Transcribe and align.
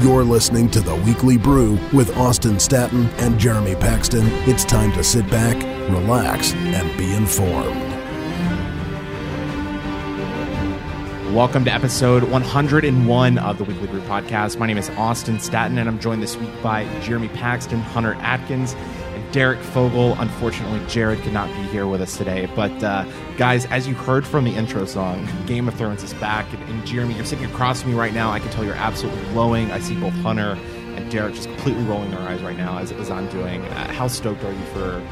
You're 0.00 0.24
listening 0.24 0.68
to 0.72 0.80
The 0.80 0.94
Weekly 0.94 1.38
Brew 1.38 1.78
with 1.90 2.14
Austin 2.18 2.60
Staton 2.60 3.06
and 3.16 3.38
Jeremy 3.38 3.74
Paxton. 3.76 4.26
It's 4.46 4.62
time 4.62 4.92
to 4.92 5.02
sit 5.02 5.26
back, 5.30 5.56
relax, 5.90 6.52
and 6.52 6.98
be 6.98 7.14
informed. 7.14 7.80
Welcome 11.34 11.64
to 11.64 11.72
episode 11.72 12.24
101 12.24 13.38
of 13.38 13.56
the 13.56 13.64
Weekly 13.64 13.86
Brew 13.86 14.02
Podcast. 14.02 14.58
My 14.58 14.66
name 14.66 14.76
is 14.76 14.90
Austin 14.90 15.40
Staton, 15.40 15.78
and 15.78 15.88
I'm 15.88 15.98
joined 15.98 16.22
this 16.22 16.36
week 16.36 16.50
by 16.62 16.84
Jeremy 17.00 17.28
Paxton, 17.28 17.80
Hunter 17.80 18.16
Atkins, 18.20 18.74
Derek 19.32 19.60
Fogel. 19.60 20.14
Unfortunately, 20.18 20.80
Jared 20.88 21.20
could 21.20 21.32
not 21.32 21.48
be 21.48 21.62
here 21.68 21.86
with 21.86 22.00
us 22.00 22.16
today. 22.16 22.48
But, 22.54 22.82
uh, 22.82 23.04
guys, 23.36 23.66
as 23.66 23.86
you 23.86 23.94
heard 23.94 24.26
from 24.26 24.44
the 24.44 24.54
intro 24.54 24.84
song, 24.84 25.28
Game 25.46 25.68
of 25.68 25.74
Thrones 25.74 26.02
is 26.02 26.14
back. 26.14 26.52
And, 26.52 26.62
and 26.68 26.86
Jeremy, 26.86 27.14
you're 27.14 27.24
sitting 27.24 27.44
across 27.44 27.82
from 27.82 27.92
me 27.92 27.98
right 27.98 28.14
now. 28.14 28.30
I 28.30 28.40
can 28.40 28.50
tell 28.50 28.64
you're 28.64 28.74
absolutely 28.74 29.22
glowing. 29.32 29.70
I 29.70 29.80
see 29.80 29.94
both 29.94 30.14
Hunter 30.14 30.58
and 30.96 31.10
Derek 31.10 31.34
just 31.34 31.48
completely 31.48 31.84
rolling 31.84 32.10
their 32.10 32.20
eyes 32.20 32.40
right 32.42 32.56
now 32.56 32.78
as, 32.78 32.92
as 32.92 33.10
I'm 33.10 33.28
doing. 33.28 33.62
Uh, 33.62 33.92
how 33.92 34.08
stoked 34.08 34.42
are 34.44 34.52
you 34.52 34.64
for 34.66 35.02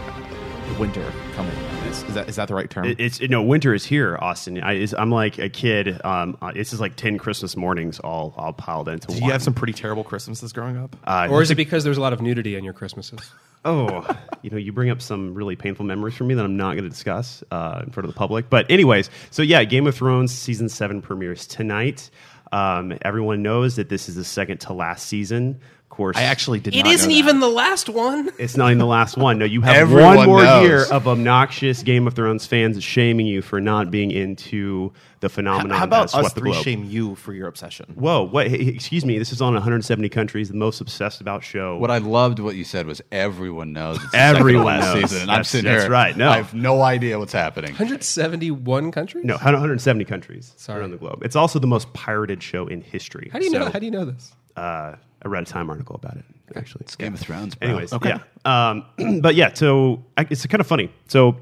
the 0.72 0.78
winter 0.80 1.12
coming? 1.34 1.52
Is, 1.88 2.02
is, 2.04 2.14
that, 2.14 2.28
is 2.28 2.36
that 2.36 2.48
the 2.48 2.54
right 2.54 2.68
term? 2.70 2.86
It- 2.86 2.98
It's 3.00 3.20
you 3.20 3.28
know 3.28 3.42
winter 3.42 3.74
is 3.74 3.84
here, 3.84 4.16
Austin. 4.20 4.60
I, 4.62 4.74
is, 4.74 4.94
I'm 4.94 5.10
like 5.10 5.38
a 5.38 5.48
kid. 5.48 6.00
Um, 6.04 6.36
uh, 6.42 6.52
this 6.52 6.72
is 6.72 6.80
like 6.80 6.96
ten 6.96 7.18
Christmas 7.18 7.56
mornings 7.56 8.00
all 8.00 8.34
all 8.36 8.52
piled 8.52 8.88
into 8.88 9.06
Did 9.08 9.20
one. 9.20 9.24
you 9.24 9.32
have 9.32 9.42
some 9.42 9.54
pretty 9.54 9.72
terrible 9.74 10.04
Christmases 10.04 10.52
growing 10.52 10.76
up? 10.76 10.96
Uh, 11.04 11.28
Or 11.30 11.42
is 11.42 11.50
it 11.50 11.54
because 11.56 11.84
there's 11.84 11.98
a 11.98 12.00
lot 12.00 12.12
of 12.12 12.20
nudity 12.22 12.56
in 12.56 12.64
your 12.64 12.72
Christmases? 12.74 13.20
oh, 13.64 14.06
you 14.42 14.50
know, 14.50 14.56
you 14.58 14.72
bring 14.72 14.90
up 14.90 15.00
some 15.00 15.34
really 15.34 15.56
painful 15.56 15.84
memories 15.86 16.14
for 16.14 16.24
me 16.24 16.34
that 16.34 16.44
I'm 16.44 16.56
not 16.56 16.72
going 16.72 16.84
to 16.84 16.90
discuss 16.90 17.42
uh, 17.50 17.80
in 17.84 17.90
front 17.92 18.06
of 18.08 18.12
the 18.14 18.18
public. 18.18 18.50
But 18.50 18.70
anyways, 18.70 19.08
so 19.30 19.42
yeah, 19.42 19.64
Game 19.64 19.86
of 19.86 19.94
Thrones 19.94 20.32
season 20.32 20.68
seven 20.68 21.00
premieres 21.00 21.46
tonight. 21.46 22.10
Um, 22.52 22.96
everyone 23.02 23.42
knows 23.42 23.76
that 23.76 23.88
this 23.88 24.08
is 24.08 24.14
the 24.16 24.24
second 24.24 24.58
to 24.62 24.72
last 24.74 25.06
season. 25.08 25.60
Of 25.94 25.96
course, 25.98 26.16
I 26.16 26.22
actually 26.24 26.58
did 26.58 26.74
It 26.74 26.78
not 26.78 26.86
know 26.86 26.90
isn't 26.90 27.08
that. 27.08 27.14
even 27.14 27.38
the 27.38 27.48
last 27.48 27.88
one. 27.88 28.28
It's 28.36 28.56
not 28.56 28.66
even 28.70 28.78
the 28.78 28.84
last 28.86 29.16
one. 29.16 29.38
No, 29.38 29.44
you 29.44 29.60
have 29.60 29.76
Everyone 29.76 30.16
one 30.16 30.26
more 30.26 30.42
knows. 30.42 30.66
year 30.66 30.84
of 30.90 31.06
obnoxious 31.06 31.84
Game 31.84 32.08
of 32.08 32.14
Thrones 32.14 32.46
fans 32.46 32.82
shaming 32.82 33.26
you 33.26 33.42
for 33.42 33.60
not 33.60 33.92
being 33.92 34.10
into 34.10 34.92
the 35.20 35.28
phenomenon. 35.28 35.78
How 35.78 35.84
about 35.84 36.06
that 36.06 36.10
swept 36.10 36.26
us 36.26 36.32
the 36.32 36.40
three 36.40 36.50
globe. 36.50 36.64
shame 36.64 36.84
you 36.84 37.14
for 37.14 37.32
your 37.32 37.46
obsession? 37.46 37.92
Whoa, 37.94 38.24
what? 38.24 38.48
hey, 38.48 38.56
excuse 38.56 39.04
me. 39.04 39.18
This 39.18 39.30
is 39.32 39.40
on 39.40 39.54
170 39.54 40.08
countries, 40.08 40.48
the 40.48 40.56
most 40.56 40.80
obsessed 40.80 41.20
about 41.20 41.44
show. 41.44 41.76
What 41.78 41.92
I 41.92 41.98
loved 41.98 42.40
what 42.40 42.56
you 42.56 42.64
said 42.64 42.86
was 42.88 43.00
everyone 43.12 43.72
knows 43.72 44.02
it's 44.02 44.10
the 44.10 44.18
Everyone 44.18 44.80
second 44.80 44.80
to 44.80 44.86
last 44.86 44.94
knows. 44.94 45.02
season, 45.10 45.22
and 45.22 45.30
I'm 45.30 45.34
That's- 45.36 45.48
sitting 45.48 45.70
that's 45.70 45.84
here. 45.84 45.92
right. 45.92 46.16
No. 46.16 46.28
I 46.28 46.36
have 46.38 46.54
no 46.54 46.82
idea 46.82 47.20
what's 47.20 47.32
happening. 47.32 47.70
171 47.70 48.90
countries? 48.90 49.24
no, 49.24 49.34
170 49.34 50.04
countries 50.04 50.52
Sorry. 50.56 50.80
around 50.80 50.90
the 50.90 50.96
globe. 50.96 51.22
It's 51.24 51.36
also 51.36 51.60
the 51.60 51.68
most 51.68 51.92
pirated 51.92 52.42
show 52.42 52.66
in 52.66 52.80
history. 52.80 53.30
How 53.32 53.38
do 53.38 53.44
you 53.44 53.50
know? 53.52 53.66
How 53.70 53.78
do 53.78 53.84
you 53.86 53.92
know 53.92 54.04
this? 54.04 54.32
uh, 54.56 54.94
I 55.24 55.28
read 55.28 55.42
a 55.42 55.46
Time 55.46 55.70
article 55.70 55.96
about 55.96 56.16
it. 56.16 56.24
Actually, 56.54 56.82
It's 56.82 56.96
Game 56.96 57.14
of 57.14 57.20
Thrones. 57.20 57.54
Bro. 57.54 57.68
Anyways, 57.68 57.94
yeah. 58.04 58.18
Um, 58.44 58.84
but 59.20 59.34
yeah, 59.34 59.52
so 59.54 60.04
I, 60.18 60.26
it's 60.30 60.44
kind 60.46 60.60
of 60.60 60.66
funny. 60.66 60.90
So 61.08 61.36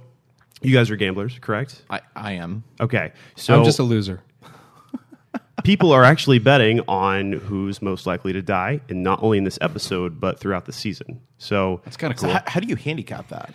you 0.62 0.72
guys 0.72 0.90
are 0.90 0.96
gamblers, 0.96 1.38
correct? 1.40 1.82
I, 1.90 2.00
I 2.14 2.32
am. 2.32 2.62
Okay, 2.80 3.12
so 3.34 3.58
I'm 3.58 3.64
just 3.64 3.78
a 3.80 3.82
loser. 3.82 4.20
people 5.64 5.92
are 5.92 6.04
actually 6.04 6.38
betting 6.38 6.80
on 6.88 7.32
who's 7.32 7.82
most 7.82 8.06
likely 8.06 8.32
to 8.32 8.42
die, 8.42 8.80
and 8.88 9.02
not 9.02 9.22
only 9.22 9.38
in 9.38 9.44
this 9.44 9.58
episode, 9.60 10.20
but 10.20 10.38
throughout 10.38 10.66
the 10.66 10.72
season. 10.72 11.20
So 11.38 11.80
It's 11.86 11.96
kind 11.96 12.12
of 12.12 12.18
So 12.18 12.26
cool. 12.26 12.34
how, 12.34 12.42
how 12.46 12.60
do 12.60 12.68
you 12.68 12.76
handicap 12.76 13.28
that? 13.28 13.52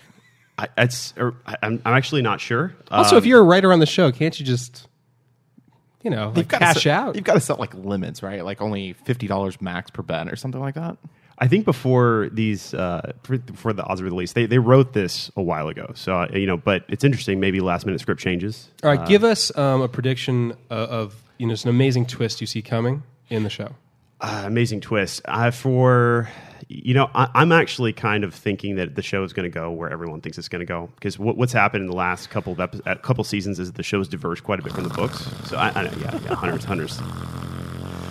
I, 0.57 0.67
it's, 0.77 1.13
or, 1.17 1.35
I- 1.45 1.55
I'm, 1.63 1.81
I'm 1.85 1.93
actually 1.93 2.21
not 2.21 2.41
sure. 2.41 2.73
Also, 2.91 3.15
Um, 3.15 3.17
if 3.19 3.25
you're 3.25 3.39
a 3.39 3.43
writer 3.43 3.71
on 3.71 3.79
the 3.79 3.85
show, 3.85 4.11
can't 4.11 4.37
you 4.39 4.45
just, 4.45 4.86
you 6.07 6.15
know, 6.15 6.31
like 6.33 6.47
gotta 6.47 6.63
cash 6.63 6.83
set, 6.83 6.93
out? 6.93 7.15
You've 7.15 7.25
got 7.25 7.33
to 7.33 7.41
set 7.41 7.59
like 7.59 7.73
limits, 7.73 8.23
right? 8.23 8.45
Like 8.45 8.61
only 8.61 8.93
fifty 8.93 9.27
dollars 9.27 9.61
max 9.61 9.91
per 9.91 10.01
bet 10.01 10.31
or 10.31 10.37
something 10.37 10.61
like 10.61 10.75
that. 10.75 10.97
I 11.37 11.49
think 11.49 11.65
before 11.65 12.29
these, 12.31 12.73
uh, 12.73 13.11
before 13.23 13.73
the 13.73 13.83
odds 13.83 14.01
were 14.01 14.05
released, 14.05 14.33
they, 14.33 14.45
they 14.45 14.57
wrote 14.57 14.93
this 14.93 15.29
a 15.35 15.41
while 15.41 15.67
ago. 15.67 15.91
So 15.95 16.15
uh, 16.15 16.27
you 16.31 16.47
know, 16.47 16.55
but 16.55 16.85
it's 16.87 17.03
interesting. 17.03 17.41
Maybe 17.41 17.59
last 17.59 17.85
minute 17.85 17.99
script 17.99 18.21
changes. 18.21 18.69
All 18.83 18.89
right, 18.89 19.05
give 19.05 19.25
us 19.25 19.55
um, 19.57 19.81
a 19.81 19.89
prediction 19.89 20.53
of, 20.69 20.89
of 20.89 21.23
you 21.37 21.45
know, 21.45 21.51
it's 21.51 21.65
an 21.65 21.69
amazing 21.69 22.05
twist 22.05 22.39
you 22.39 22.47
see 22.47 22.61
coming 22.61 23.03
in 23.27 23.43
the 23.43 23.49
show. 23.49 23.75
Uh, 24.21 24.43
amazing 24.45 24.79
twist. 24.79 25.21
Uh, 25.25 25.51
for 25.51 26.29
you 26.69 26.93
know, 26.93 27.09
I, 27.15 27.29
I'm 27.33 27.51
actually 27.51 27.93
kind 27.93 28.23
of 28.23 28.33
thinking 28.33 28.75
that 28.75 28.95
the 28.95 29.01
show 29.01 29.23
is 29.23 29.31
going 29.33 29.49
to 29.49 29.53
go 29.53 29.71
where 29.71 29.89
everyone 29.89 30.19
thinks 30.21 30.37
it's 30.37 30.49
going 30.49 30.59
to 30.59 30.65
go 30.65 30.89
because 30.95 31.17
what, 31.17 31.37
what's 31.37 31.53
happened 31.53 31.81
in 31.83 31.87
the 31.89 31.95
last 31.95 32.29
couple 32.29 32.53
of 32.53 32.59
epi- 32.59 32.81
couple 33.01 33.23
seasons 33.23 33.59
is 33.59 33.71
the 33.73 33.83
show's 33.83 34.07
diverged 34.07 34.43
quite 34.43 34.59
a 34.59 34.63
bit 34.63 34.73
from 34.73 34.83
the 34.83 34.89
books. 34.93 35.29
So 35.47 35.57
I, 35.57 35.71
I 35.73 35.83
know, 35.83 35.93
yeah, 36.01 36.19
yeah, 36.25 36.35
hundreds, 36.35 36.65
hundreds. 36.65 36.99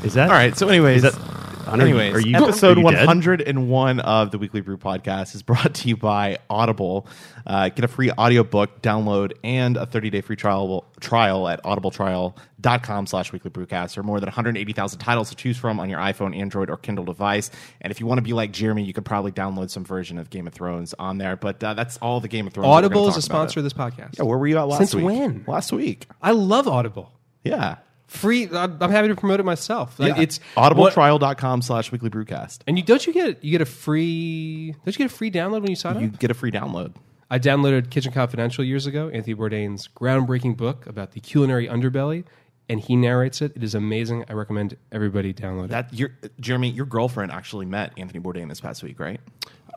Is 0.04 0.14
that 0.14 0.28
All 0.30 0.36
right. 0.36 0.56
So, 0.56 0.68
anyways, 0.68 1.04
Is 1.04 1.14
that- 1.14 1.35
Hunter, 1.66 1.84
anyways, 1.84 2.14
are 2.14 2.20
you- 2.20 2.36
episode 2.36 2.78
are 2.78 2.80
you 2.80 2.90
dead? 2.90 3.06
101 3.06 4.00
of 4.00 4.30
the 4.30 4.38
Weekly 4.38 4.60
Brew 4.60 4.76
Podcast 4.76 5.34
is 5.34 5.42
brought 5.42 5.74
to 5.74 5.88
you 5.88 5.96
by 5.96 6.38
Audible. 6.48 7.06
Uh, 7.46 7.68
get 7.68 7.84
a 7.84 7.88
free 7.88 8.10
audiobook 8.10 8.82
download 8.82 9.32
and 9.44 9.76
a 9.76 9.86
30 9.86 10.10
day 10.10 10.20
free 10.20 10.36
trial 10.36 10.84
trial 11.00 11.48
at 11.48 11.62
audibletrial.com 11.64 13.06
slash 13.06 13.32
weekly 13.32 13.50
brewcast. 13.50 13.94
There 13.94 14.00
are 14.00 14.04
more 14.04 14.20
than 14.20 14.26
180,000 14.26 14.98
titles 14.98 15.28
to 15.30 15.36
choose 15.36 15.56
from 15.56 15.78
on 15.80 15.88
your 15.90 16.00
iPhone, 16.00 16.36
Android, 16.36 16.70
or 16.70 16.76
Kindle 16.76 17.04
device. 17.04 17.50
And 17.80 17.90
if 17.90 18.00
you 18.00 18.06
want 18.06 18.18
to 18.18 18.22
be 18.22 18.32
like 18.32 18.52
Jeremy, 18.52 18.82
you 18.84 18.92
could 18.92 19.04
probably 19.04 19.32
download 19.32 19.70
some 19.70 19.84
version 19.84 20.18
of 20.18 20.30
Game 20.30 20.46
of 20.46 20.52
Thrones 20.54 20.94
on 20.98 21.18
there. 21.18 21.36
But 21.36 21.62
uh, 21.62 21.74
that's 21.74 21.96
all 21.98 22.20
the 22.20 22.28
Game 22.28 22.46
of 22.46 22.52
Thrones. 22.52 22.68
Audible 22.68 23.08
is 23.08 23.16
a 23.16 23.22
sponsor 23.22 23.60
of 23.60 23.64
this 23.64 23.72
podcast. 23.72 24.18
Yeah, 24.18 24.24
where 24.24 24.38
were 24.38 24.46
you 24.46 24.58
at 24.58 24.62
last 24.68 24.80
week? 24.80 24.88
Since 24.88 24.94
week? 25.02 25.04
when? 25.04 25.44
Last 25.46 25.72
week. 25.72 26.06
I 26.22 26.32
love 26.32 26.68
Audible. 26.68 27.12
Yeah. 27.44 27.76
Free. 28.06 28.48
I'm 28.52 28.76
I'm 28.80 28.90
happy 28.90 29.08
to 29.08 29.16
promote 29.16 29.40
it 29.40 29.44
myself. 29.44 29.98
Like, 29.98 30.16
yeah. 30.16 30.22
It's 30.22 30.38
what- 30.54 30.72
audibletrial.com 30.94 31.62
slash 31.62 31.90
weekly 31.90 32.10
brewcast. 32.10 32.60
And 32.66 32.78
you 32.78 32.84
don't 32.84 33.04
you 33.06 33.12
get 33.12 33.42
you 33.42 33.50
get 33.50 33.60
a 33.60 33.66
free 33.66 34.72
don't 34.84 34.94
you 34.94 34.98
get 35.04 35.12
a 35.12 35.14
free 35.14 35.30
download 35.30 35.62
when 35.62 35.70
you 35.70 35.76
sign 35.76 35.96
up? 35.96 36.02
You 36.02 36.08
up? 36.08 36.18
get 36.18 36.30
a 36.30 36.34
free 36.34 36.52
download. 36.52 36.94
I 37.30 37.40
downloaded 37.40 37.90
Kitchen 37.90 38.12
Confidential 38.12 38.62
years 38.62 38.86
ago, 38.86 39.08
Anthony 39.08 39.34
Bourdain's 39.34 39.88
groundbreaking 39.88 40.56
book 40.56 40.86
about 40.86 41.10
the 41.10 41.18
culinary 41.20 41.66
underbelly, 41.66 42.22
and 42.68 42.78
he 42.78 42.94
narrates 42.94 43.42
it. 43.42 43.52
It 43.56 43.64
is 43.64 43.74
amazing. 43.74 44.24
I 44.28 44.34
recommend 44.34 44.76
everybody 44.92 45.34
download 45.34 45.64
it. 45.64 45.70
That 45.70 45.92
your 45.92 46.10
Jeremy, 46.38 46.70
your 46.70 46.86
girlfriend 46.86 47.32
actually 47.32 47.66
met 47.66 47.92
Anthony 47.96 48.20
Bourdain 48.20 48.48
this 48.48 48.60
past 48.60 48.84
week, 48.84 49.00
right? 49.00 49.20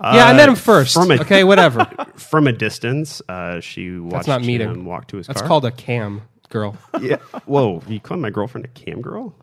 yeah, 0.01 0.25
I 0.27 0.33
met 0.33 0.47
him 0.47 0.55
first. 0.55 0.93
from 0.93 1.09
a- 1.09 1.15
okay, 1.21 1.43
whatever. 1.43 1.85
from 2.15 2.45
a 2.47 2.51
distance? 2.53 3.21
Uh, 3.27 3.59
she 3.59 3.97
watched 3.97 4.13
That's 4.13 4.27
not 4.27 4.41
meeting. 4.43 4.69
him 4.69 4.85
walk 4.85 5.07
to 5.07 5.17
his 5.17 5.25
car. 5.25 5.33
That's 5.33 5.41
car. 5.41 5.47
called 5.47 5.65
a 5.65 5.71
cam 5.71 6.21
girl. 6.49 6.77
yeah. 7.01 7.17
Whoa, 7.45 7.81
you 7.87 7.99
call 7.99 8.17
my 8.17 8.29
girlfriend 8.29 8.65
a 8.65 8.69
cam 8.69 9.01
girl? 9.01 9.35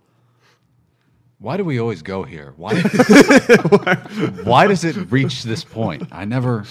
Why 1.38 1.58
do 1.58 1.64
we 1.64 1.78
always 1.78 2.00
go 2.00 2.22
here? 2.22 2.54
Why? 2.56 2.80
why 4.44 4.66
does 4.66 4.84
it 4.84 4.96
reach 5.10 5.42
this 5.42 5.64
point? 5.64 6.08
I 6.10 6.24
never. 6.24 6.64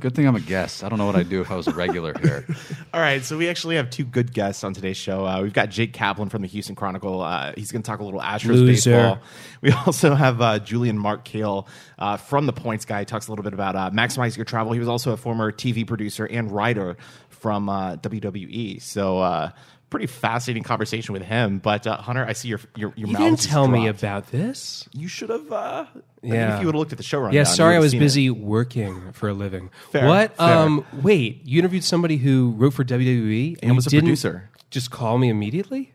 Good 0.00 0.16
thing 0.16 0.26
I'm 0.26 0.34
a 0.34 0.40
guest. 0.40 0.82
I 0.82 0.88
don't 0.88 0.98
know 0.98 1.06
what 1.06 1.14
I'd 1.14 1.28
do 1.28 1.40
if 1.40 1.52
I 1.52 1.54
was 1.54 1.68
a 1.68 1.72
regular 1.72 2.18
here. 2.20 2.44
All 2.92 3.00
right, 3.00 3.24
so 3.24 3.38
we 3.38 3.48
actually 3.48 3.76
have 3.76 3.88
two 3.88 4.02
good 4.02 4.32
guests 4.32 4.64
on 4.64 4.74
today's 4.74 4.96
show. 4.96 5.24
Uh, 5.24 5.42
we've 5.42 5.52
got 5.52 5.70
Jake 5.70 5.92
Kaplan 5.92 6.28
from 6.28 6.42
the 6.42 6.48
Houston 6.48 6.74
Chronicle. 6.74 7.20
Uh, 7.20 7.52
he's 7.56 7.70
going 7.70 7.82
to 7.82 7.86
talk 7.86 8.00
a 8.00 8.04
little 8.04 8.18
Astros 8.18 8.48
Loser. 8.48 8.90
baseball. 8.90 9.18
We 9.62 9.70
also 9.70 10.16
have 10.16 10.40
uh, 10.40 10.58
Julian 10.58 10.98
Mark 10.98 11.24
Kheel 11.24 11.68
uh, 11.96 12.16
from 12.16 12.46
the 12.46 12.52
Points 12.52 12.84
Guy. 12.84 13.00
He 13.00 13.04
talks 13.04 13.28
a 13.28 13.30
little 13.30 13.44
bit 13.44 13.54
about 13.54 13.76
uh, 13.76 13.90
maximizing 13.92 14.38
your 14.38 14.44
travel. 14.44 14.72
He 14.72 14.80
was 14.80 14.88
also 14.88 15.12
a 15.12 15.16
former 15.16 15.52
TV 15.52 15.86
producer 15.86 16.24
and 16.24 16.50
writer 16.50 16.96
from 17.40 17.68
uh, 17.68 17.96
WWE. 17.96 18.80
So. 18.82 19.18
Uh, 19.18 19.50
Pretty 19.88 20.06
fascinating 20.06 20.62
conversation 20.62 21.12
with 21.14 21.22
him, 21.22 21.58
but 21.58 21.84
uh, 21.84 21.96
Hunter, 21.96 22.24
I 22.24 22.32
see 22.32 22.46
your 22.46 22.60
your 22.76 22.92
your 22.94 23.08
You 23.08 23.12
mouth 23.12 23.22
didn't 23.22 23.40
tell 23.40 23.66
me 23.66 23.88
about 23.88 24.28
this. 24.28 24.88
You 24.92 25.08
should 25.08 25.30
have. 25.30 25.50
Uh, 25.50 25.86
Yeah. 26.22 26.54
if 26.54 26.60
you 26.60 26.66
would 26.66 26.76
have 26.76 26.78
looked 26.78 26.92
at 26.92 26.98
the 26.98 27.02
show 27.02 27.18
rundown. 27.18 27.34
Yeah, 27.34 27.42
sorry, 27.42 27.74
I 27.74 27.80
was 27.80 27.90
seen 27.90 28.00
it. 28.00 28.04
busy 28.04 28.30
working 28.30 29.10
for 29.10 29.28
a 29.28 29.34
living. 29.34 29.68
Fair, 29.90 30.06
what? 30.06 30.36
fair. 30.36 30.58
Um, 30.58 30.86
wait, 31.02 31.40
you 31.44 31.58
interviewed 31.58 31.82
somebody 31.82 32.18
who 32.18 32.52
wrote 32.56 32.74
for 32.74 32.84
WWE 32.84 33.58
And 33.60 33.70
you 33.70 33.74
was 33.74 33.88
a 33.88 33.90
producer. 33.90 34.48
Just 34.70 34.92
call 34.92 35.18
me 35.18 35.28
immediately, 35.28 35.92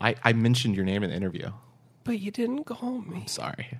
I, 0.00 0.14
I 0.24 0.32
mentioned 0.32 0.74
your 0.74 0.86
name 0.86 1.02
in 1.02 1.10
the 1.10 1.16
interview. 1.16 1.50
but 2.04 2.20
you 2.20 2.30
didn't 2.30 2.64
call 2.64 3.02
me. 3.02 3.24
Sorry. 3.26 3.78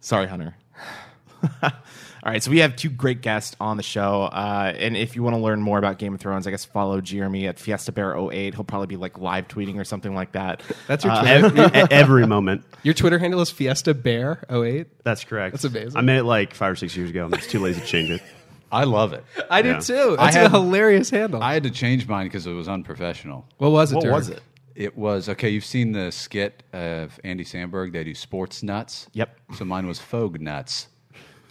Sorry, 0.00 0.26
Hunter. 0.26 0.56
All 2.22 2.30
right, 2.30 2.42
so 2.42 2.50
we 2.50 2.58
have 2.58 2.76
two 2.76 2.90
great 2.90 3.22
guests 3.22 3.56
on 3.60 3.78
the 3.78 3.82
show. 3.82 4.24
Uh, 4.24 4.74
and 4.76 4.94
if 4.94 5.16
you 5.16 5.22
want 5.22 5.34
to 5.36 5.40
learn 5.40 5.62
more 5.62 5.78
about 5.78 5.98
Game 5.98 6.12
of 6.12 6.20
Thrones, 6.20 6.46
I 6.46 6.50
guess 6.50 6.66
follow 6.66 7.00
Jeremy 7.00 7.46
at 7.46 7.58
Fiesta 7.58 7.92
Bear 7.92 8.14
08. 8.14 8.54
He'll 8.54 8.62
probably 8.64 8.88
be 8.88 8.96
like 8.96 9.16
live 9.18 9.48
tweeting 9.48 9.78
or 9.78 9.84
something 9.84 10.14
like 10.14 10.32
that. 10.32 10.62
That's 10.86 11.02
your 11.02 11.14
Uh, 11.14 11.22
Twitter. 11.40 11.70
Every, 11.74 11.90
every 11.96 12.26
moment. 12.26 12.64
Your 12.82 12.92
Twitter 12.92 13.18
handle 13.18 13.40
is 13.40 13.50
Fiesta 13.50 13.94
Bear 13.94 14.44
08. 14.50 14.86
That's 15.02 15.24
correct. 15.24 15.52
That's 15.54 15.64
amazing. 15.64 15.96
I 15.96 16.02
made 16.02 16.18
it 16.18 16.24
like 16.24 16.52
five 16.54 16.72
or 16.72 16.76
six 16.76 16.94
years 16.94 17.08
ago. 17.08 17.24
I'm 17.24 17.32
just 17.32 17.48
too 17.50 17.58
lazy 17.58 17.80
to 17.80 17.86
change 17.86 18.10
it. 18.10 18.22
I 18.70 18.84
love 18.84 19.14
it. 19.14 19.24
I 19.50 19.62
do 19.62 19.80
too. 19.80 20.16
I 20.18 20.24
That's 20.26 20.36
had- 20.36 20.46
a 20.46 20.50
hilarious 20.50 21.08
handle. 21.10 21.42
I 21.42 21.54
had 21.54 21.62
to 21.62 21.70
change 21.70 22.06
mine 22.06 22.26
because 22.26 22.46
it 22.46 22.52
was 22.52 22.68
unprofessional. 22.68 23.46
what 23.56 23.70
was 23.72 23.92
it? 23.92 23.96
what 23.96 24.02
Derek? 24.04 24.16
was 24.16 24.28
it? 24.28 24.42
It 24.76 24.96
was 24.96 25.28
okay. 25.30 25.48
You've 25.48 25.64
seen 25.64 25.92
the 25.92 26.12
skit 26.12 26.62
of 26.72 27.18
Andy 27.24 27.44
Samberg. 27.44 27.92
They 27.92 28.04
do 28.04 28.14
sports 28.14 28.62
nuts. 28.62 29.08
Yep. 29.14 29.36
So 29.56 29.64
mine 29.64 29.86
was 29.86 29.98
Fogue 29.98 30.40
nuts. 30.40 30.86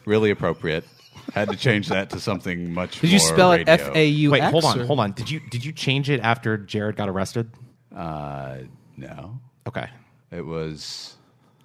Really 0.05 0.31
appropriate. 0.31 0.85
Had 1.33 1.49
to 1.49 1.55
change 1.55 1.89
that 1.89 2.09
to 2.11 2.19
something 2.19 2.73
much. 2.73 2.99
Did 3.01 3.11
you 3.11 3.19
more 3.19 3.27
spell 3.27 3.51
it 3.51 3.67
radio. 3.67 3.73
F 3.73 3.95
A 3.95 4.05
U 4.07 4.31
Wait, 4.31 4.43
hold 4.43 4.65
on, 4.65 4.79
or- 4.79 4.85
hold 4.85 4.99
on. 4.99 5.11
Did 5.11 5.29
you 5.29 5.39
did 5.51 5.63
you 5.63 5.71
change 5.71 6.09
it 6.09 6.19
after 6.21 6.57
Jared 6.57 6.95
got 6.95 7.07
arrested? 7.09 7.51
Uh, 7.95 8.59
no, 8.97 9.39
Okay. 9.67 9.87
it 10.31 10.45
was. 10.45 11.15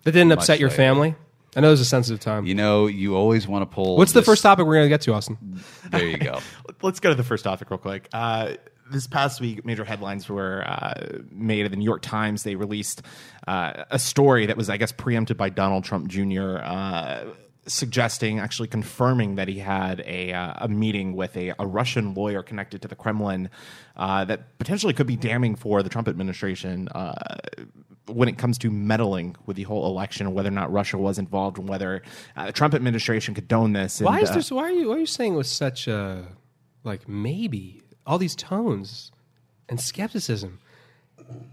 That 0.04 0.12
didn't 0.12 0.28
Much 0.28 0.38
upset 0.40 0.58
your 0.60 0.68
later. 0.68 0.76
family. 0.76 1.14
I 1.56 1.60
know 1.60 1.68
it 1.68 1.70
was 1.72 1.80
a 1.80 1.84
sensitive 1.86 2.20
time. 2.20 2.44
You 2.46 2.54
know, 2.54 2.86
you 2.88 3.14
always 3.16 3.46
want 3.46 3.62
to 3.62 3.74
pull. 3.74 3.96
What's 3.96 4.12
the 4.12 4.20
this- 4.20 4.26
first 4.26 4.42
topic 4.42 4.66
we're 4.66 4.74
going 4.74 4.86
to 4.86 4.88
get 4.90 5.00
to, 5.02 5.14
Austin? 5.14 5.38
There 5.90 6.04
you 6.06 6.18
go. 6.18 6.40
Let's 6.82 7.00
go 7.00 7.08
to 7.10 7.14
the 7.14 7.22
first 7.22 7.44
topic 7.44 7.70
real 7.70 7.78
quick. 7.78 8.08
Uh, 8.12 8.54
this 8.90 9.06
past 9.06 9.40
week, 9.40 9.64
major 9.64 9.84
headlines 9.84 10.28
were 10.28 10.62
uh, 10.66 11.20
made. 11.30 11.70
The 11.70 11.76
New 11.76 11.84
York 11.84 12.02
Times 12.02 12.42
they 12.42 12.54
released 12.56 13.00
uh, 13.46 13.84
a 13.90 13.98
story 13.98 14.44
that 14.46 14.56
was, 14.58 14.68
I 14.68 14.76
guess, 14.76 14.92
preempted 14.92 15.36
by 15.38 15.48
Donald 15.48 15.84
Trump 15.84 16.08
Jr. 16.08 16.58
Uh, 16.58 17.24
suggesting, 17.66 18.38
actually 18.38 18.68
confirming 18.68 19.36
that 19.36 19.48
he 19.48 19.58
had 19.58 20.02
a, 20.06 20.32
uh, 20.32 20.54
a 20.58 20.68
meeting 20.68 21.14
with 21.14 21.36
a, 21.36 21.54
a 21.58 21.66
Russian 21.66 22.14
lawyer 22.14 22.42
connected 22.42 22.82
to 22.82 22.88
the 22.88 22.94
Kremlin 22.94 23.50
uh, 23.96 24.24
that 24.26 24.58
potentially 24.58 24.92
could 24.92 25.06
be 25.06 25.16
damning 25.16 25.56
for 25.56 25.82
the 25.82 25.88
Trump 25.88 26.08
administration 26.08 26.88
uh, 26.88 27.14
when 28.06 28.28
it 28.28 28.36
comes 28.36 28.58
to 28.58 28.70
meddling 28.70 29.36
with 29.46 29.56
the 29.56 29.62
whole 29.62 29.86
election, 29.86 30.34
whether 30.34 30.48
or 30.48 30.52
not 30.52 30.72
Russia 30.72 30.98
was 30.98 31.18
involved, 31.18 31.58
and 31.58 31.68
whether 31.68 32.02
uh, 32.36 32.46
the 32.46 32.52
Trump 32.52 32.74
administration 32.74 33.34
condone 33.34 33.72
this. 33.72 34.00
Why 34.00 34.18
and, 34.18 34.24
is 34.24 34.30
uh, 34.30 34.34
this? 34.34 34.50
Why 34.50 34.64
are 34.64 34.70
you? 34.70 34.88
Why 34.88 34.96
are 34.96 35.00
you 35.00 35.06
saying 35.06 35.34
with 35.34 35.46
such 35.46 35.88
a 35.88 36.26
like 36.82 37.08
maybe 37.08 37.82
all 38.06 38.18
these 38.18 38.36
tones 38.36 39.10
and 39.68 39.80
skepticism? 39.80 40.60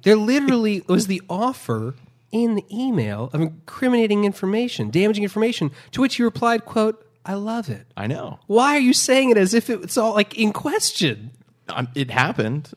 There 0.03 0.17
literally 0.17 0.83
was 0.87 1.07
the 1.07 1.21
offer 1.29 1.95
in 2.31 2.55
the 2.55 2.65
email 2.71 3.29
of 3.33 3.41
incriminating 3.41 4.23
information, 4.25 4.89
damaging 4.89 5.23
information, 5.23 5.71
to 5.91 6.01
which 6.01 6.17
you 6.19 6.25
replied, 6.25 6.65
"quote 6.65 7.05
I 7.25 7.33
love 7.35 7.69
it." 7.69 7.85
I 7.97 8.07
know. 8.07 8.39
Why 8.47 8.75
are 8.75 8.79
you 8.79 8.93
saying 8.93 9.29
it 9.31 9.37
as 9.37 9.53
if 9.53 9.69
it's 9.69 9.97
all 9.97 10.13
like 10.13 10.37
in 10.37 10.53
question? 10.53 11.31
um, 11.69 11.87
it 11.95 12.09
happened 12.11 12.71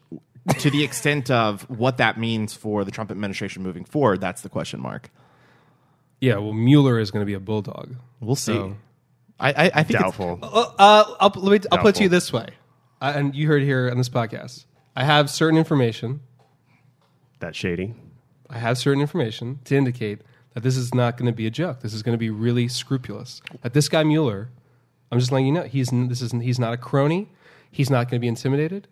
to 0.59 0.71
the 0.71 0.85
extent 0.85 1.31
of 1.31 1.63
what 1.71 1.97
that 1.97 2.19
means 2.19 2.53
for 2.55 2.85
the 2.85 2.91
Trump 2.91 3.11
administration 3.11 3.63
moving 3.63 3.85
forward. 3.85 4.21
That's 4.21 4.43
the 4.43 4.49
question 4.49 4.81
mark. 4.81 5.11
Yeah, 6.21 6.37
well, 6.37 6.53
Mueller 6.53 6.99
is 6.99 7.11
going 7.11 7.23
to 7.23 7.27
be 7.27 7.35
a 7.35 7.41
bulldog. 7.41 7.97
We'll 8.21 8.37
see. 8.37 8.55
So- 8.55 8.77
I, 9.41 9.49
I, 9.49 9.53
I 9.75 9.83
think 9.83 9.91
it's- 9.99 10.03
Doubtful. 10.03 10.39
Uh, 10.43 11.05
I'll, 11.19 11.33
let 11.37 11.65
me, 11.65 11.69
I'll 11.73 11.79
put 11.79 11.89
it 11.89 11.95
to 11.97 12.03
you 12.05 12.09
this 12.09 12.33
way, 12.33 12.47
I, 13.01 13.11
and 13.13 13.35
you 13.35 13.49
heard 13.49 13.63
it 13.63 13.65
here 13.65 13.89
on 13.91 13.99
this 13.99 14.09
podcast. 14.09 14.65
I 14.95 15.03
have 15.03 15.29
certain 15.29 15.59
information. 15.59 16.21
That's 17.41 17.59
shady. 17.59 17.95
I 18.55 18.59
have 18.59 18.79
certain 18.79 19.01
information 19.01 19.59
to 19.65 19.77
indicate 19.77 20.21
that 20.55 20.63
this 20.63 20.77
is 20.77 20.95
not 20.95 21.17
going 21.17 21.27
to 21.27 21.33
be 21.33 21.47
a 21.47 21.51
joke. 21.51 21.81
This 21.81 21.93
is 21.93 22.03
going 22.03 22.13
to 22.15 22.19
be 22.19 22.31
really 22.31 22.69
scrupulous. 22.69 23.43
That 23.63 23.75
this 23.75 23.89
guy 23.89 24.05
Mueller, 24.05 24.49
I'm 25.11 25.19
just 25.19 25.33
letting 25.33 25.47
you 25.47 25.53
know, 25.53 25.65
he's 25.65 25.91
this 25.93 26.23
is 26.23 26.33
he's 26.33 26.59
not 26.59 26.73
a 26.73 26.77
crony. 26.77 27.29
He's 27.71 27.91
not 27.91 28.09
going 28.09 28.19
to 28.19 28.21
be 28.21 28.29
intimidated. 28.29 28.87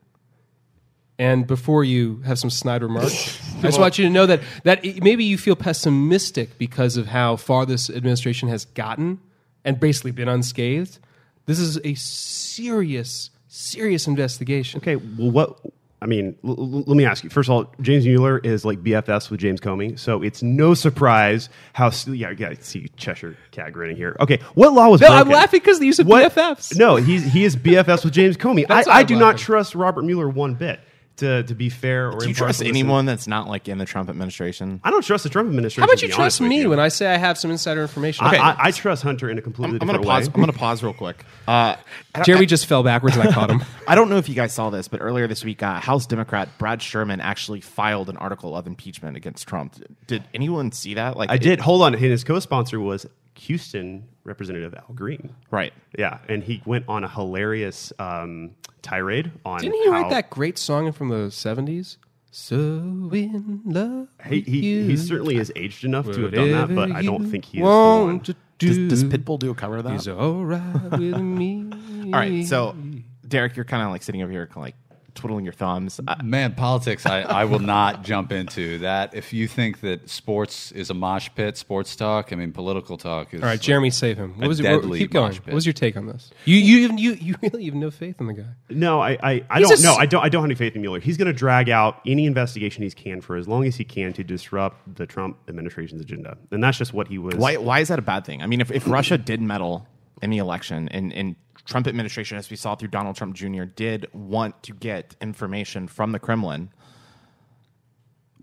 And 1.19 1.47
before 1.47 1.85
you 1.85 2.21
have 2.25 2.39
some 2.39 2.51
snide 2.51 2.83
remarks, 2.83 3.39
I 3.59 3.63
just 3.63 3.79
want 3.79 3.97
you 3.99 4.05
to 4.07 4.11
know 4.11 4.27
that 4.27 4.41
that 4.65 4.85
it- 4.85 5.05
maybe 5.05 5.25
you 5.25 5.39
feel 5.39 5.55
pessimistic 5.55 6.59
because 6.59 6.97
of 6.97 7.07
how 7.07 7.37
far 7.37 7.65
this 7.65 7.89
administration 7.89 8.49
has 8.49 8.65
gotten 8.65 9.21
and 9.65 9.79
basically 9.79 10.11
been 10.11 10.29
unscathed. 10.29 10.99
This 11.47 11.61
is 11.61 11.79
a 11.85 11.95
serious, 11.95 13.31
serious 13.47 14.09
investigation. 14.09 14.79
Okay, 14.79 14.97
well, 14.97 15.31
what? 15.31 15.61
I 16.03 16.07
mean, 16.07 16.35
l- 16.45 16.51
l- 16.59 16.85
let 16.87 16.97
me 16.97 17.05
ask 17.05 17.23
you. 17.25 17.31
First 17.31 17.49
of 17.49 17.55
all, 17.55 17.73
James 17.81 18.05
Mueller 18.05 18.39
is 18.39 18.65
like 18.65 18.83
BFFs 18.83 19.31
with 19.31 19.41
James 19.41 19.61
Comey, 19.61 19.99
so 19.99 20.23
it's 20.23 20.43
no 20.43 20.75
surprise 20.75 21.49
how. 21.73 21.91
Yeah, 22.07 22.33
yeah. 22.37 22.49
I 22.51 22.55
See 22.55 22.89
Cheshire 22.97 23.37
cat 23.53 23.73
grinning 23.73 23.97
here. 23.97 24.17
Okay, 24.21 24.39
what 24.55 24.73
law 24.73 24.89
was 24.89 25.01
No, 25.01 25.09
broken? 25.09 25.29
I'm 25.29 25.33
laughing 25.33 25.61
because 25.61 25.79
the 25.79 25.87
use 25.87 25.99
of 25.99 26.07
What- 26.07 26.33
BFFs. 26.33 26.77
No, 26.77 26.97
he's 26.97 27.25
he 27.33 27.45
is 27.45 27.57
BFFs 27.57 28.05
with 28.05 28.13
James 28.13 28.37
Comey. 28.37 28.67
I, 28.69 28.85
I 28.89 29.03
do 29.05 29.17
not 29.17 29.39
trust 29.39 29.75
Robert 29.75 30.03
Mueller 30.05 30.29
one 30.29 30.55
bit. 30.55 30.81
To 31.23 31.43
to 31.45 31.55
be 31.55 31.69
fair 31.69 32.11
or 32.11 32.19
Do 32.19 32.29
you 32.29 32.35
trust 32.35 32.63
anyone 32.63 33.07
that's 33.07 33.29
not 33.29 33.47
like 33.47 33.69
in 33.69 33.79
the 33.79 33.85
Trump 33.85 34.11
administration? 34.11 34.81
I 34.83 34.91
don't 34.91 35.03
trust 35.05 35.23
the 35.23 35.31
Trump 35.31 35.49
administration. 35.49 35.83
How 35.83 35.87
about 35.87 35.99
to 35.99 36.07
you 36.07 36.11
be 36.13 36.15
trust 36.17 36.41
with 36.41 36.49
me 36.49 36.63
you. 36.63 36.71
when 36.71 36.81
I 36.81 36.89
say 36.89 37.07
I 37.07 37.17
have 37.17 37.39
some 37.39 37.53
insider 37.53 37.81
information? 37.81 38.27
I, 38.27 38.37
I, 38.39 38.57
I 38.59 38.71
trust 38.73 39.05
Hunter 39.05 39.31
in 39.31 39.39
a 39.39 39.41
completely 39.41 39.77
I'm, 39.77 39.83
I'm 39.83 39.87
gonna 39.87 39.99
different 40.01 40.11
pause. 40.19 40.29
way. 40.29 40.33
I'm 40.35 40.41
gonna 40.41 40.53
pause 40.53 40.83
real 40.83 40.93
quick. 40.95 41.25
Uh, 41.47 41.51
I 41.53 41.77
don't- 42.15 42.25
Jeremy 42.27 42.47
just 42.47 42.67
fell 42.67 42.83
backwards 42.83 43.17
and 43.17 43.29
I 43.29 43.33
caught 43.33 43.51
him. 43.51 43.63
I 43.87 43.95
don't 43.95 44.11
know 44.11 44.17
if 44.17 44.29
you 44.29 44.35
guys 44.35 44.53
saw 44.53 44.71
this, 44.71 44.89
but 44.89 45.01
earlier 45.01 45.29
this 45.29 45.45
week, 45.45 45.63
uh, 45.63 45.79
House 45.79 46.07
Democrat 46.07 46.49
Brad 46.59 46.83
Sherman 46.83 47.21
actually 47.21 47.61
filed 47.61 48.09
an 48.09 48.17
article 48.17 48.57
of 48.57 48.67
impeachment 48.67 49.17
against 49.17 49.47
Trump. 49.47 49.77
Did 50.09 50.25
anyone 50.35 50.73
see 50.73 50.95
that? 50.95 51.17
Like, 51.17 51.31
I 51.31 51.37
did. 51.37 51.61
Hold 51.61 51.83
on. 51.83 51.95
And 51.95 52.03
his 52.03 52.25
co-sponsor 52.25 52.81
was 52.81 53.07
Houston 53.37 54.09
Representative 54.25 54.75
Al 54.75 54.95
Green. 54.95 55.35
right. 55.51 55.73
Yeah, 55.99 56.19
and 56.29 56.43
he 56.45 56.63
went 56.65 56.85
on 56.89 57.05
a 57.05 57.09
hilarious 57.09 57.93
um, 57.99 58.53
tirade 58.83 59.33
on. 59.45 59.61
Didn't 59.61 59.83
he 59.83 59.89
write 59.89 60.11
that 60.11 60.31
great 60.31 60.59
song 60.59 60.93
from 60.93 61.09
the 61.09 61.27
70s? 61.29 61.97
So 62.35 62.55
in 63.13 63.61
love. 63.67 64.09
He, 64.27 64.41
he, 64.41 64.87
he 64.87 64.97
certainly 64.97 65.37
is 65.37 65.53
aged 65.55 65.85
enough 65.85 66.11
to 66.13 66.23
have 66.23 66.33
done 66.33 66.53
that, 66.53 66.75
but 66.75 66.91
I 66.91 67.03
don't 67.03 67.31
think 67.31 67.45
he 67.45 67.59
is 67.59 67.63
the 67.63 67.69
one. 67.69 68.07
want 68.07 68.25
to 68.25 68.37
Does, 68.59 68.77
do 68.77 68.89
does 68.89 69.05
Pitbull 69.05 69.39
do 69.39 69.51
a 69.51 69.55
cover 69.55 69.77
of 69.77 69.85
that? 69.85 69.93
He's 69.93 70.09
all 70.09 70.43
right 70.45 70.91
with 70.91 71.19
me. 71.21 71.71
All 72.07 72.19
right. 72.19 72.45
So, 72.45 72.75
Derek, 73.27 73.55
you're 73.57 73.65
kind 73.65 73.83
of 73.83 73.91
like 73.91 74.03
sitting 74.03 74.23
over 74.23 74.33
here, 74.33 74.47
kind 74.47 74.57
of 74.59 74.63
like 74.63 74.75
twiddling 75.15 75.45
your 75.45 75.53
thumbs. 75.53 76.01
I, 76.09 76.23
Man, 76.23 76.55
politics, 76.55 77.05
I, 77.07 77.21
I 77.23 77.45
will 77.45 77.59
not 77.59 78.03
jump 78.05 78.33
into 78.33 78.79
that. 78.79 79.15
If 79.15 79.33
you 79.33 79.47
think 79.49 79.81
that 79.81 80.09
sports 80.09 80.73
is 80.73 80.91
a 80.91 80.95
mosh 80.95 81.29
pit, 81.35 81.57
sports 81.57 81.95
talk, 81.97 82.33
I 82.33 82.37
mean, 82.37 82.53
political 82.53 82.97
talk 82.97 83.33
is. 83.35 83.43
All 83.43 83.49
right, 83.49 83.61
Jeremy, 83.61 83.91
save 83.91 84.17
him. 84.17 84.39
What 84.39 84.49
was 84.49 84.59
your, 84.61 84.73
what- 84.73 84.83
deadly 84.83 84.99
keep 84.99 85.11
going. 85.13 85.29
mosh 85.29 85.37
pit. 85.39 85.47
What 85.49 85.55
was 85.55 85.67
your 85.67 85.73
take 85.75 85.97
on 85.97 86.07
this? 86.07 86.31
You 86.45 86.57
you 86.57 86.79
even 86.85 86.99
you 86.99 87.13
you 87.15 87.35
really 87.43 87.65
have 87.67 87.75
no 87.75 87.91
faith 87.91 88.21
in 88.21 88.27
the 88.27 88.33
guy. 88.35 88.47
No, 88.71 89.01
I, 89.01 89.19
I, 89.23 89.45
I 89.51 89.61
don't. 89.61 89.79
a 89.79 89.83
No, 89.83 89.93
s- 89.93 89.99
I 89.99 90.07
don't. 90.07 90.23
I 90.25 90.29
don't 90.29 90.43
have 90.43 90.49
any 90.49 90.55
faith 90.55 90.75
in 90.75 90.81
Mueller. 90.83 91.01
He's 91.01 91.17
going 91.17 91.27
to 91.27 91.33
drag 91.33 91.69
out 91.69 92.01
any 92.07 92.27
investigation 92.27 92.83
he 92.83 92.91
can 92.91 93.21
for 93.21 93.37
as 93.37 93.47
long 93.47 93.65
as 93.67 93.77
he 93.77 93.85
can 93.85 94.13
to 94.15 94.25
disrupt 94.25 94.97
the 94.97 95.07
Trump 95.07 95.37
administration's 95.49 96.01
agenda, 96.01 96.37
and 96.51 96.63
that's 96.65 96.79
just 96.79 96.93
what 96.95 97.09
he 97.09 97.19
was. 97.19 97.35
why, 97.35 97.57
why 97.57 97.81
is 97.81 97.89
that 97.89 97.99
a 97.99 98.03
bad 98.03 98.25
thing? 98.25 98.43
I 98.43 98.47
mean, 98.47 98.61
if, 98.61 98.71
if 98.71 98.87
Russia 98.89 99.19
did 99.19 99.41
meddle 99.41 99.87
in 100.23 100.31
the 100.31 100.39
election 100.39 100.89
and, 100.91 101.13
and 101.13 101.37
Trump 101.65 101.87
administration, 101.87 102.39
as 102.39 102.51
we 102.51 102.57
saw 102.57 102.75
through 102.75 102.89
Donald 102.89 103.17
Trump 103.17 103.35
Jr., 103.35 103.65
did 103.65 104.09
want 104.13 104.63
to 104.65 104.73
get 104.73 105.15
information 105.21 105.87
from 105.87 106.13
the 106.13 106.19
Kremlin, 106.19 106.71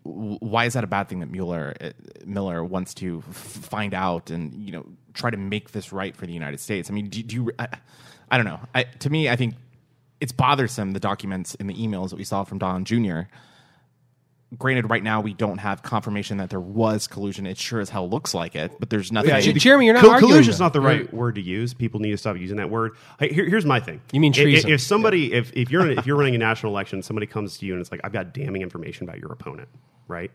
why 0.04 0.66
is 0.66 0.74
that 0.74 0.84
a 0.84 0.88
bad 0.88 1.10
thing 1.10 1.20
that 1.20 1.30
Mueller 1.30 1.76
uh, 1.82 1.90
Miller 2.26 2.64
wants 2.64 2.94
to 2.96 3.22
find 3.22 3.94
out 3.94 4.30
and 4.30 4.54
you 4.54 4.72
know 4.72 4.86
try 5.14 5.30
to 5.30 5.38
make 5.38 5.72
this 5.72 5.92
right 5.92 6.16
for 6.16 6.26
the 6.26 6.34
United 6.34 6.60
States? 6.60 6.90
I 6.90 6.94
mean, 6.94 7.10
do, 7.10 7.22
do 7.22 7.36
you? 7.36 7.52
I, 7.60 7.68
I 8.32 8.38
don't 8.38 8.46
know. 8.46 8.60
I, 8.74 8.84
to 8.84 9.10
me, 9.10 9.30
I 9.30 9.36
think 9.36 9.56
it's 10.22 10.32
bothersome 10.32 10.92
the 10.94 11.00
documents 11.00 11.56
and 11.60 11.70
the 11.70 11.74
emails 11.74 12.10
that 12.10 12.16
we 12.16 12.24
saw 12.24 12.44
from 12.44 12.58
Don 12.58 12.86
Jr. 12.86 13.22
Granted, 14.58 14.90
right 14.90 15.04
now 15.04 15.22
we 15.22 15.36
don't 15.36 15.60
have 15.60 15.84
confirmation 15.84 16.38
that 16.38 16.50
there 16.50 16.60
was 16.60 17.06
collusion. 17.08 17.46
It 17.46 17.56
sure 17.58 17.80
as 17.82 17.90
hell 17.92 18.10
looks 18.10 18.34
like 18.34 18.56
it, 18.56 18.72
but 18.80 18.90
there's 18.90 19.12
nothing. 19.12 19.40
J- 19.42 19.54
Jeremy, 19.54 19.86
you're 19.86 19.94
not 19.94 20.02
Col- 20.02 20.10
arguing. 20.12 20.32
collusion's 20.34 20.60
not 20.60 20.74
the 20.74 20.82
You're- 20.82 20.98
right 21.02 21.14
word 21.14 21.36
to 21.36 21.42
use. 21.42 21.76
People 21.76 22.00
need 22.00 22.10
to 22.12 22.18
stop 22.18 22.36
using 22.36 22.58
that 22.58 22.72
word. 22.72 22.94
Hey, 23.20 23.32
here- 23.32 23.48
here's 23.48 23.66
my 23.66 23.80
thing. 23.80 24.02
You 24.12 24.20
mean 24.20 24.34
I- 24.36 24.40
i- 24.40 24.44
treason. 24.44 24.72
If, 24.72 24.82
somebody, 24.82 25.34
if, 25.34 25.52
if 25.56 25.70
you're 25.70 25.88
if 25.92 26.08
you're 26.08 26.18
running 26.18 26.34
a 26.34 26.40
national 26.40 26.72
election, 26.72 27.04
somebody 27.04 27.28
comes 27.28 27.60
to 27.60 27.66
you 27.68 27.74
and 27.74 27.82
it's 27.82 27.92
like, 27.92 28.02
I've 28.04 28.12
got 28.12 28.34
damning 28.34 28.64
information 28.64 29.08
about 29.08 29.20
your 29.20 29.32
opponent, 29.32 29.70
right? 30.08 30.32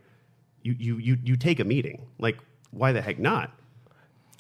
You 0.62 0.76
you 0.78 0.98
you 0.98 1.18
you 1.24 1.36
take 1.36 1.58
a 1.58 1.64
meeting. 1.64 2.06
Like, 2.20 2.38
why 2.70 2.92
the 2.92 3.02
heck 3.02 3.18
not? 3.18 3.50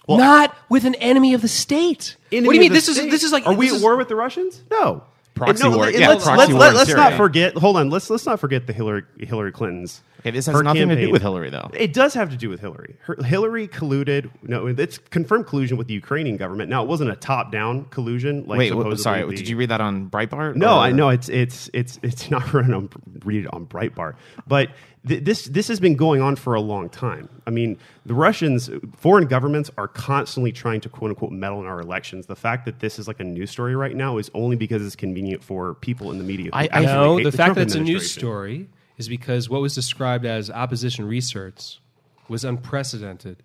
Well, 0.06 0.18
not 0.18 0.54
with 0.68 0.84
an 0.84 0.94
enemy 0.96 1.34
of 1.34 1.42
the 1.42 1.48
state. 1.48 2.16
What 2.30 2.30
do 2.30 2.36
you 2.36 2.50
mean? 2.52 2.62
of 2.62 2.68
the 2.68 2.74
This 2.74 2.88
is 2.88 2.96
this 3.10 3.24
is 3.24 3.32
like 3.32 3.44
Are 3.44 3.54
we 3.54 3.68
at 3.70 3.74
is- 3.74 3.82
war 3.82 3.96
with 3.96 4.06
the 4.06 4.14
Russians? 4.16 4.62
No. 4.70 5.02
Proxy 5.34 5.64
no, 5.68 5.76
war- 5.76 5.90
yeah, 5.90 6.10
let's, 6.10 6.24
proxy 6.24 6.38
let's, 6.38 6.52
war 6.52 6.60
let, 6.60 6.74
in 6.74 6.76
us 6.78 6.88
not 6.94 7.14
forget. 7.14 7.56
Hold 7.56 7.76
on. 7.76 7.90
Let's 7.90 8.08
let's 8.08 8.24
not 8.24 8.38
forget 8.38 8.66
the 8.66 8.72
Hillary 8.72 9.02
Hillary 9.18 9.50
Clinton's. 9.50 10.02
Okay, 10.20 10.30
this 10.30 10.46
has 10.46 10.62
nothing 10.62 10.88
to 10.88 10.96
do 10.96 11.10
with 11.10 11.20
Hillary, 11.20 11.50
though. 11.50 11.70
It 11.74 11.92
does 11.92 12.14
have 12.14 12.30
to 12.30 12.36
do 12.36 12.48
with 12.48 12.60
Hillary. 12.60 12.96
Her, 13.02 13.16
Hillary 13.22 13.68
colluded. 13.68 14.30
No, 14.42 14.66
it's 14.68 14.96
confirmed 14.96 15.46
collusion 15.46 15.76
with 15.76 15.86
the 15.86 15.92
Ukrainian 15.92 16.38
government. 16.38 16.70
Now, 16.70 16.82
it 16.82 16.88
wasn't 16.88 17.10
a 17.10 17.16
top-down 17.16 17.84
collusion. 17.86 18.46
Like 18.46 18.58
Wait, 18.58 18.68
supposedly 18.68 18.96
sorry. 18.96 19.26
the- 19.26 19.36
Did 19.36 19.48
you 19.48 19.58
read 19.58 19.68
that 19.68 19.82
on 19.82 20.08
Breitbart? 20.08 20.54
No, 20.56 20.76
or- 20.76 20.78
I 20.78 20.92
know 20.92 21.10
it's 21.10 21.28
it's 21.28 21.68
it's 21.74 21.98
it's 22.02 22.30
not 22.34 22.54
on 22.54 22.88
read 23.24 23.44
it 23.44 23.52
on 23.52 23.66
Breitbart, 23.66 24.14
but 24.46 24.70
th- 25.06 25.24
this 25.24 25.44
this 25.46 25.68
has 25.68 25.80
been 25.80 25.96
going 25.96 26.20
on 26.22 26.36
for 26.36 26.54
a 26.54 26.60
long 26.60 26.88
time. 26.88 27.28
I 27.46 27.50
mean, 27.50 27.78
the 28.06 28.14
Russians, 28.14 28.70
foreign 28.96 29.26
governments 29.26 29.70
are 29.78 29.88
constantly 29.88 30.52
trying 30.52 30.80
to 30.82 30.88
quote 30.88 31.10
unquote 31.10 31.32
meddle 31.32 31.60
in 31.60 31.66
our 31.66 31.80
elections. 31.80 32.26
The 32.26 32.36
fact 32.36 32.64
that 32.66 32.80
this 32.80 32.98
is 32.98 33.06
like 33.08 33.20
a 33.20 33.24
news 33.24 33.50
story 33.50 33.74
right 33.76 33.94
now 33.96 34.18
is 34.18 34.30
only 34.34 34.56
because 34.56 34.84
it's 34.84 34.96
convenient 34.96 35.42
for 35.44 35.74
people 35.74 36.10
in 36.10 36.18
the 36.18 36.24
media. 36.24 36.50
I- 36.52 36.68
I 36.72 36.80
No, 36.84 37.16
hate 37.16 37.24
the 37.24 37.32
fact 37.32 37.54
Trump 37.54 37.54
that 37.56 37.62
it's 37.62 37.74
a 37.74 37.80
news 37.80 38.10
story 38.12 38.68
is 38.98 39.08
because 39.08 39.48
what 39.50 39.60
was 39.60 39.74
described 39.74 40.24
as 40.24 40.50
opposition 40.50 41.04
research 41.06 41.80
was 42.28 42.44
unprecedented 42.44 43.42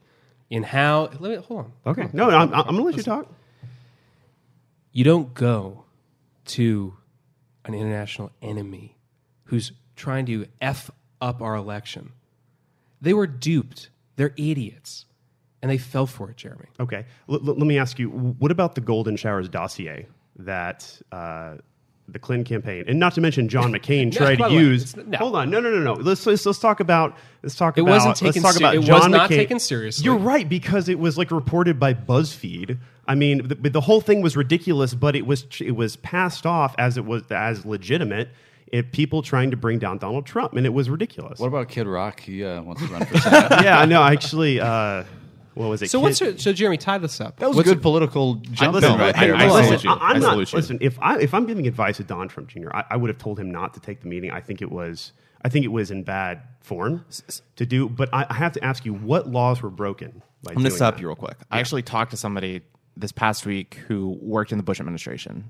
in 0.49 0.63
how. 0.63 1.09
Let 1.19 1.31
me 1.31 1.35
hold 1.37 1.59
on. 1.59 1.73
Okay, 1.87 2.07
no, 2.13 2.29
I'm, 2.29 2.53
I'm 2.53 2.63
gonna 2.65 2.81
let 2.83 2.97
you 2.97 3.03
talk. 3.03 3.27
You 4.91 5.03
don't 5.03 5.33
go 5.33 5.83
to 6.45 6.95
an 7.65 7.73
international 7.73 8.31
enemy 8.41 8.97
who's 9.45 9.71
trying 9.95 10.25
to 10.27 10.47
f 10.61 10.89
up 11.21 11.41
our 11.41 11.55
election. 11.55 12.11
They 13.01 13.13
were 13.13 13.27
duped. 13.27 13.89
They're 14.17 14.33
idiots, 14.37 15.05
and 15.61 15.71
they 15.71 15.77
fell 15.77 16.05
for 16.05 16.29
it, 16.29 16.37
Jeremy. 16.37 16.65
Okay, 16.79 17.05
L- 17.29 17.35
l- 17.35 17.41
let 17.55 17.57
me 17.59 17.77
ask 17.77 17.97
you: 17.99 18.09
What 18.09 18.51
about 18.51 18.75
the 18.75 18.81
Golden 18.81 19.15
Showers 19.15 19.47
dossier 19.47 20.07
that 20.37 20.99
uh, 21.11 21.55
the 22.09 22.19
Clinton 22.19 22.43
campaign, 22.43 22.83
and 22.87 22.99
not 22.99 23.13
to 23.13 23.21
mention 23.21 23.47
John 23.47 23.71
McCain 23.75 24.11
tried 24.13 24.39
to 24.39 24.51
use. 24.51 24.95
no. 24.97 25.17
Hold 25.19 25.35
on, 25.37 25.49
no, 25.49 25.59
no, 25.61 25.69
no, 25.69 25.79
no. 25.79 25.93
Let's, 25.93 26.25
let's 26.25 26.45
let's 26.45 26.59
talk 26.59 26.81
about 26.81 27.15
let's 27.43 27.55
talk 27.55 27.77
It 27.77 27.81
about 27.81 27.91
wasn't 27.91 28.15
taken 28.17 28.41
let's 28.43 28.55
talk 28.55 28.61
about 28.61 28.75
it 28.75 28.79
was 28.79 29.07
not 29.07 29.29
McCain. 29.29 29.35
taken 29.35 29.59
seriously. 29.59 30.03
You're 30.03 30.17
right 30.17 30.47
because 30.49 30.89
it 30.89 30.99
was 30.99 31.17
like 31.17 31.31
reported 31.31 31.79
by 31.79 31.93
BuzzFeed. 31.93 32.77
I 33.07 33.15
mean, 33.15 33.47
the, 33.47 33.69
the 33.69 33.81
whole 33.81 34.01
thing 34.01 34.21
was 34.21 34.35
ridiculous, 34.35 34.93
but 34.93 35.15
it 35.15 35.25
was 35.25 35.45
it 35.61 35.71
was 35.77 35.95
passed 35.95 36.45
off 36.45 36.75
as 36.77 36.97
it 36.97 37.05
was 37.05 37.23
as 37.31 37.65
legitimate. 37.65 38.29
It, 38.71 38.91
people 38.91 39.21
trying 39.21 39.51
to 39.51 39.57
bring 39.57 39.79
down 39.79 39.97
Donald 39.97 40.25
Trump, 40.25 40.53
and 40.53 40.65
it 40.65 40.69
was 40.73 40.89
ridiculous. 40.89 41.39
What 41.39 41.47
about 41.47 41.69
Kid 41.69 41.87
Rock? 41.87 42.19
He 42.19 42.43
uh, 42.43 42.61
wants 42.61 42.81
to 42.81 42.87
run 42.87 43.05
for 43.05 43.17
senate. 43.19 43.63
yeah, 43.63 43.83
no, 43.85 44.03
actually, 44.03 44.59
uh, 44.59 45.03
what 45.55 45.69
was 45.69 45.81
it? 45.81 45.89
So 45.89 45.97
Kid- 45.99 46.03
what's 46.03 46.21
your, 46.21 46.37
so 46.37 46.53
Jeremy 46.53 46.77
tie 46.77 46.97
this 46.99 47.19
up? 47.19 47.37
That 47.37 47.47
was 47.47 47.57
What's 47.57 47.67
good 47.67 47.77
your- 47.77 47.81
political 47.81 48.35
jumping 48.35 48.81
listen, 48.81 48.99
right 48.99 49.15
I- 49.17 49.25
there. 49.27 49.35
I 49.35 49.45
Well, 49.47 49.55
salute 49.63 49.71
listen, 49.71 49.89
you. 49.89 49.95
I, 49.95 50.09
am 50.11 50.15
I 50.15 50.19
not. 50.19 50.29
salute 50.31 50.51
you. 50.53 50.57
Listen, 50.57 50.77
if 50.81 50.99
I 51.01 51.19
if 51.19 51.33
I'm 51.33 51.45
giving 51.47 51.65
advice 51.67 51.97
to 51.97 52.03
Don 52.03 52.27
Trump 52.27 52.49
Jr., 52.49 52.69
I, 52.73 52.83
I 52.91 52.97
would 52.97 53.09
have 53.09 53.17
told 53.17 53.39
him 53.39 53.49
not 53.51 53.73
to 53.73 53.79
take 53.79 54.01
the 54.01 54.07
meeting. 54.07 54.29
I 54.31 54.39
think 54.41 54.61
it 54.61 54.71
was 54.71 55.13
I 55.43 55.49
think 55.49 55.65
it 55.65 55.69
was 55.69 55.89
in 55.89 56.03
bad 56.03 56.41
form 56.61 57.03
to 57.55 57.65
do. 57.65 57.89
But 57.89 58.09
I, 58.13 58.27
I 58.29 58.33
have 58.35 58.51
to 58.53 58.63
ask 58.63 58.85
you, 58.85 58.93
what 58.93 59.27
laws 59.27 59.61
were 59.63 59.69
broken? 59.69 60.21
By 60.43 60.51
I'm 60.51 60.57
going 60.57 60.65
to 60.65 60.71
stop 60.71 60.95
that? 60.95 61.01
you 61.01 61.07
real 61.07 61.15
quick. 61.15 61.37
I 61.49 61.59
actually 61.59 61.81
talked 61.81 62.11
to 62.11 62.17
somebody 62.17 62.61
this 62.95 63.11
past 63.11 63.45
week 63.45 63.75
who 63.87 64.17
worked 64.21 64.51
in 64.51 64.57
the 64.57 64.63
Bush 64.63 64.79
administration. 64.79 65.49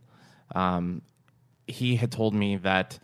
Um, 0.55 1.01
he 1.69 1.95
had 1.95 2.11
told 2.11 2.33
me 2.33 2.57
that 2.57 2.99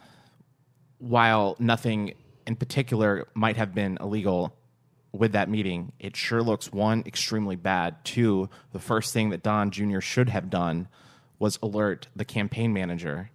while 0.98 1.56
nothing 1.60 2.14
in 2.48 2.56
particular 2.56 3.28
might 3.34 3.58
have 3.58 3.74
been 3.74 3.98
illegal 4.00 4.56
with 5.12 5.32
that 5.32 5.50
meeting, 5.50 5.92
it 6.00 6.16
sure 6.16 6.42
looks 6.42 6.72
one 6.72 7.04
extremely 7.06 7.56
bad. 7.56 8.04
Two, 8.04 8.50
the 8.72 8.80
first 8.80 9.14
thing 9.14 9.30
that 9.30 9.44
Don 9.44 9.72
Jr. 9.72 10.00
should 10.00 10.30
have 10.30 10.50
done 10.50 10.88
was 11.40 11.60
alert 11.62 12.08
the 12.16 12.26
campaign 12.26 12.74
manager 12.74 13.30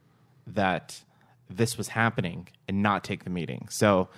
that 0.46 1.02
this 1.48 1.76
was 1.76 1.88
happening 1.88 2.48
and 2.68 2.82
not 2.82 3.04
take 3.04 3.24
the 3.24 3.30
meeting. 3.30 3.66
So 3.70 4.08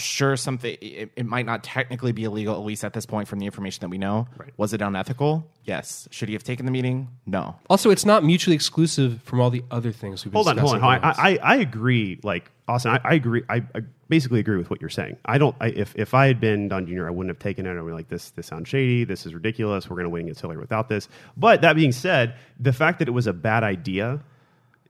sure 0.00 0.36
something 0.36 0.76
it, 0.80 1.10
it 1.16 1.26
might 1.26 1.46
not 1.46 1.62
technically 1.64 2.12
be 2.12 2.24
illegal 2.24 2.54
at 2.54 2.60
least 2.60 2.84
at 2.84 2.92
this 2.92 3.06
point 3.06 3.28
from 3.28 3.38
the 3.38 3.46
information 3.46 3.80
that 3.82 3.88
we 3.88 3.98
know 3.98 4.26
Right. 4.36 4.52
was 4.56 4.72
it 4.72 4.80
unethical 4.82 5.46
yes 5.64 6.08
should 6.10 6.28
he 6.28 6.34
have 6.34 6.44
taken 6.44 6.64
the 6.66 6.72
meeting 6.72 7.08
no 7.26 7.56
Also, 7.68 7.90
it's 7.90 8.04
not 8.04 8.24
mutually 8.24 8.54
exclusive 8.56 9.20
from 9.24 9.40
all 9.40 9.50
the 9.50 9.62
other 9.70 9.92
things 9.92 10.24
we've 10.24 10.32
been 10.32 10.36
Hold 10.38 10.48
on, 10.48 10.58
hold 10.58 10.74
on. 10.76 10.80
discussing 10.80 11.02
hold 11.02 11.18
on. 11.18 11.40
I, 11.42 11.52
I, 11.52 11.54
I 11.54 11.56
agree. 11.56 12.18
Like 12.22 12.50
Austin, 12.66 12.92
I, 12.92 13.00
I 13.02 13.14
agree. 13.14 13.42
I, 13.48 13.56
I 13.74 13.80
basically 14.10 14.40
agree 14.40 14.56
with 14.58 14.68
what 14.68 14.80
you're 14.82 14.90
saying. 14.90 15.16
I 15.24 15.38
don't. 15.38 15.56
I, 15.58 15.68
if 15.68 15.94
if 15.96 16.12
I 16.12 16.26
had 16.26 16.38
been 16.38 16.68
Don 16.68 16.86
Jr., 16.86 17.06
I 17.06 17.10
wouldn't 17.10 17.30
have 17.34 17.38
taken 17.38 17.64
it. 17.64 17.70
I'd 17.70 17.76
be 17.86 17.92
like, 17.92 18.08
this 18.08 18.28
this 18.32 18.46
sounds 18.46 18.68
shady. 18.68 19.04
This 19.04 19.24
is 19.24 19.32
ridiculous. 19.32 19.88
We're 19.88 19.96
going 19.96 20.04
to 20.04 20.10
win 20.10 20.22
against 20.24 20.42
Hillary 20.42 20.58
without 20.58 20.86
this. 20.90 21.08
But 21.34 21.62
that 21.62 21.76
being 21.76 21.92
said, 21.92 22.34
the 22.60 22.74
fact 22.74 22.98
that 22.98 23.08
it 23.08 23.12
was 23.12 23.26
a 23.26 23.32
bad 23.32 23.62
idea 23.64 24.20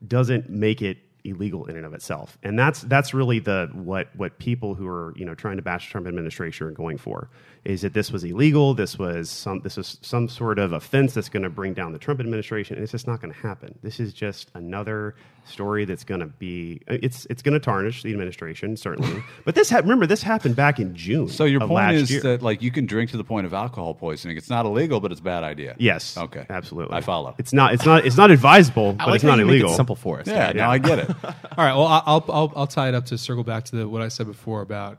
doesn't 0.06 0.50
make 0.50 0.82
it 0.82 0.98
illegal 1.28 1.66
in 1.66 1.76
and 1.76 1.87
of 1.87 1.94
itself. 1.94 2.38
And 2.42 2.58
that's 2.58 2.82
that's 2.82 3.14
really 3.14 3.38
the 3.38 3.68
what 3.73 4.08
what 4.16 4.38
people 4.38 4.75
who 4.75 4.87
are 4.87 5.12
you 5.16 5.25
know 5.25 5.35
trying 5.35 5.56
to 5.56 5.62
bash 5.62 5.87
the 5.87 5.92
Trump 5.92 6.06
administration 6.06 6.66
are 6.66 6.70
going 6.70 6.99
for 6.99 7.30
is 7.68 7.82
that 7.82 7.92
this 7.92 8.10
was 8.10 8.25
illegal. 8.25 8.72
This 8.72 8.98
was 8.98 9.28
some 9.28 9.60
this 9.60 9.76
is 9.76 9.98
some 10.00 10.26
sort 10.26 10.58
of 10.58 10.72
offense 10.72 11.12
that's 11.12 11.28
going 11.28 11.42
to 11.42 11.50
bring 11.50 11.75
down 11.75 11.92
the 11.92 11.98
Trump 11.98 12.18
administration. 12.18 12.76
And 12.76 12.82
it's 12.82 12.92
just 12.92 13.06
not 13.06 13.20
going 13.20 13.32
to 13.32 13.38
happen. 13.38 13.78
This 13.82 14.00
is 14.00 14.14
just 14.14 14.50
another 14.54 15.14
story 15.44 15.84
that's 15.84 16.02
going 16.02 16.20
to 16.20 16.26
be 16.26 16.80
it's 16.87 17.26
it's 17.26 17.42
going 17.42 17.52
to 17.52 17.60
tarnish 17.60 18.02
the 18.02 18.10
administration 18.10 18.75
certainly. 18.75 19.22
but 19.44 19.54
this 19.54 19.68
ha- 19.68 19.80
remember 19.80 20.06
this 20.06 20.22
happened 20.22 20.56
back 20.56 20.80
in 20.80 20.94
June. 20.94 21.28
So 21.28 21.44
your 21.44 21.62
of 21.62 21.68
point 21.68 21.76
last 21.76 21.94
is 21.94 22.10
year. 22.10 22.20
that 22.22 22.42
like 22.42 22.62
you 22.62 22.70
can 22.70 22.87
drink 22.87 23.10
to 23.10 23.18
the 23.18 23.25
point 23.25 23.44
of 23.44 23.52
alcohol 23.52 23.92
poisoning. 23.92 24.38
It's 24.38 24.48
not 24.48 24.64
illegal, 24.64 24.98
but 25.00 25.12
it's 25.12 25.20
a 25.20 25.25
bad 25.25 25.44
idea. 25.44 25.76
Yes. 25.78 26.16
Okay. 26.16 26.46
Absolutely. 26.48 26.96
I 26.96 27.02
follow. 27.02 27.34
It's 27.37 27.52
not. 27.52 27.75
It's 27.75 27.84
not. 27.84 28.06
It's 28.06 28.16
not 28.16 28.30
advisable, 28.30 28.94
but 28.94 29.08
like 29.08 29.16
it's 29.16 29.25
not 29.25 29.40
illegal. 29.40 29.72
it 29.72 29.76
simple 29.76 29.94
for 29.96 30.20
us 30.20 30.26
yeah, 30.26 30.46
right? 30.46 30.56
no, 30.56 30.70
I 30.70 30.78
get 30.78 31.00
it. 31.00 31.10
All 31.25 31.32
right. 31.58 31.75
Well, 31.75 31.87
I- 31.87 32.02
I'll, 32.06 32.25
I'll 32.30 32.52
I'll 32.56 32.66
tie 32.66 32.88
it 32.88 32.94
up 32.94 33.04
to 33.06 33.18
circle 33.18 33.44
back 33.44 33.66
to 33.66 33.76
the, 33.76 33.88
what 33.88 34.00
I 34.00 34.08
said 34.08 34.26
before 34.26 34.62
about 34.62 34.98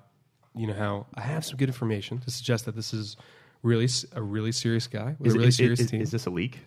you 0.56 0.68
know 0.68 0.74
how 0.74 1.06
I 1.16 1.22
have 1.22 1.46
some 1.46 1.58
good 1.58 1.70
information 1.70 2.20
to 2.20 2.32
suggest 2.32 2.66
that 2.66 2.76
this 2.76 2.94
is 2.94 3.16
really 3.64 3.88
a 4.14 4.22
really 4.22 4.52
serious 4.52 4.88
guy 4.88 5.16
with 5.20 5.28
Is, 5.28 5.34
a 5.34 5.38
really 5.38 5.48
is- 5.50 5.58
serious 5.58 5.80
is- 5.82 5.92
team. 5.92 6.02
is 6.02 6.12
this 6.12 6.26
a 6.26 6.30
leak? 6.30 6.60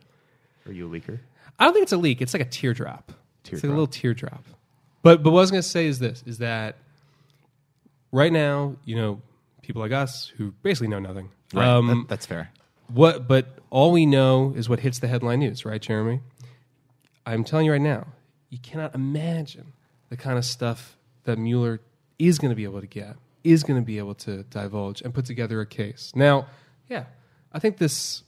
Are 0.67 0.73
you 0.73 0.87
a 0.87 0.91
leaker? 1.01 1.19
I 1.59 1.65
don't 1.65 1.73
think 1.75 1.83
it's 1.83 1.93
a 1.93 1.97
leak. 1.97 2.23
It's 2.23 2.33
like 2.33 2.43
a 2.43 2.49
teardrop. 2.49 3.13
It's 3.45 3.53
like 3.55 3.65
a 3.65 3.69
little 3.69 3.87
teardrop. 3.89 4.45
But 5.03 5.23
but 5.23 5.31
what 5.33 5.41
I 5.41 5.43
was 5.43 5.51
going 5.51 5.63
to 5.63 5.69
say 5.69 5.87
is 5.87 5.99
this: 5.99 6.23
is 6.27 6.39
that 6.39 6.77
right 8.13 8.33
now, 8.33 8.77
you 8.85 8.97
know, 8.97 9.21
people 9.63 9.83
like 9.83 9.93
us 9.93 10.33
who 10.37 10.53
basically 10.63 10.89
know 10.89 10.99
nothing. 11.01 11.31
Right. 11.53 11.67
Um, 11.67 11.87
That- 11.89 12.09
that's 12.09 12.27
fair 12.27 12.51
What? 12.89 13.27
But 13.29 13.59
all 13.71 13.91
we 13.93 14.07
know 14.07 14.53
is 14.57 14.69
what 14.69 14.81
hits 14.81 14.99
the 15.01 15.09
headline 15.09 15.41
news, 15.41 15.65
right, 15.65 15.81
Jeremy? 15.81 16.21
I'm 17.27 17.45
telling 17.45 17.67
you 17.67 17.73
right 17.73 17.81
now, 17.81 18.09
you 18.51 18.59
cannot 18.59 18.95
imagine 18.95 19.73
the 20.09 20.17
kind 20.17 20.37
of 20.39 20.45
stuff 20.45 20.97
that 21.25 21.39
Mueller 21.39 21.81
is 22.19 22.39
going 22.39 22.51
to 22.51 22.57
be 22.57 22.65
able 22.65 22.81
to 22.81 22.87
get, 22.87 23.17
is 23.45 23.63
going 23.63 23.81
to 23.81 23.85
be 23.85 23.99
able 23.99 24.15
to 24.15 24.43
divulge 24.45 25.03
and 25.03 25.13
put 25.13 25.25
together 25.25 25.61
a 25.61 25.67
case. 25.67 26.13
Now, 26.15 26.47
yeah, 26.89 27.05
I 27.53 27.59
think 27.59 27.79
this, 27.79 28.23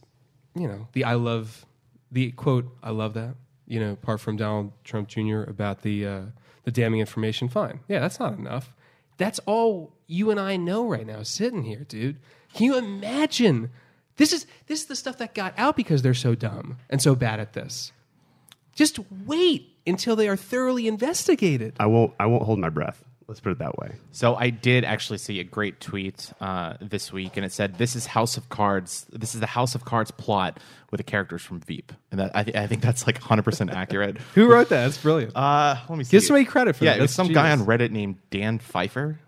you 0.55 0.69
know, 0.69 0.89
the 0.93 1.05
I 1.05 1.15
love, 1.15 1.65
the 2.11 2.33
quote, 2.33 2.67
I 2.83 2.91
love 2.91 3.15
that, 3.15 3.35
you 3.67 3.81
know, 3.81 3.93
apart 3.93 4.21
from 4.21 4.37
Donald 4.37 4.73
Trump 4.85 5.09
Jr. 5.09 5.43
about 5.43 5.83
the 5.83 6.07
uh, 6.07 6.23
the 6.65 6.71
damning 6.71 7.01
information. 7.01 7.49
Fine, 7.49 7.81
yeah, 7.89 8.01
that's 8.01 8.19
not 8.19 8.39
enough. 8.39 8.73
That's 9.17 9.39
all 9.41 9.93
you 10.07 10.31
and 10.31 10.41
I 10.41 10.57
know 10.57 10.87
right 10.89 11.07
now, 11.07 11.23
sitting 11.23 11.63
here, 11.63 11.85
dude. 11.89 12.19
Can 12.53 12.67
you 12.67 12.77
imagine? 12.77 13.71
This 14.17 14.33
is 14.33 14.47
this 14.67 14.81
is 14.83 14.87
the 14.87 14.97
stuff 14.97 15.19
that 15.19 15.35
got 15.35 15.55
out 15.59 15.77
because 15.77 16.03
they're 16.03 16.15
so 16.15 16.35
dumb 16.35 16.79
and 16.89 17.03
so 17.03 17.15
bad 17.15 17.41
at 17.41 17.53
this. 17.53 17.93
Just 18.75 18.99
wait 19.25 19.77
until 19.87 20.17
they 20.17 20.29
are 20.29 20.37
thoroughly 20.37 20.87
investigated. 20.89 21.75
I 21.79 21.87
won't. 21.87 22.13
I 22.19 22.27
won't 22.27 22.45
hold 22.45 22.59
my 22.59 22.71
breath. 22.71 23.03
Let's 23.27 23.41
put 23.41 23.53
it 23.53 23.59
that 23.59 23.79
way. 23.79 23.93
So 24.13 24.35
I 24.37 24.51
did 24.51 24.85
actually 24.85 25.19
see 25.19 25.41
a 25.41 25.45
great 25.45 25.81
tweet 25.81 26.31
uh, 26.41 26.75
this 26.81 27.13
week, 27.13 27.37
and 27.37 27.45
it 27.47 27.53
said, 27.53 27.79
"This 27.79 27.97
is 27.97 28.07
House 28.07 28.37
of 28.37 28.49
Cards. 28.51 29.07
This 29.11 29.35
is 29.35 29.41
the 29.41 29.47
House 29.47 29.75
of 29.75 29.85
Cards 29.85 30.11
plot 30.11 30.61
with 30.91 30.99
the 30.99 31.05
characters 31.05 31.41
from 31.43 31.61
Veep." 31.61 31.93
And 32.11 32.21
that, 32.21 32.33
I, 32.37 32.45
th- 32.45 32.57
I 32.57 32.67
think 32.67 32.83
that's 32.83 33.07
like 33.07 33.17
100 33.17 33.43
percent 33.43 33.71
accurate. 33.71 34.19
Who 34.35 34.47
wrote 34.51 34.69
that? 34.69 34.85
That's 34.85 34.99
brilliant. 34.99 35.35
Uh, 35.35 35.77
let 35.89 35.97
me 35.97 36.05
see. 36.05 36.11
Give 36.11 36.23
somebody 36.23 36.45
credit 36.45 36.77
for 36.77 36.85
yeah, 36.85 36.93
that. 36.93 36.99
it 36.99 37.03
was 37.03 37.17
That's 37.17 37.29
some 37.29 37.33
guy 37.35 37.51
on. 37.51 37.61
Reddit 37.61 37.91
named 37.91 38.17
Dan 38.31 38.59
Pfeiffer. 38.59 39.19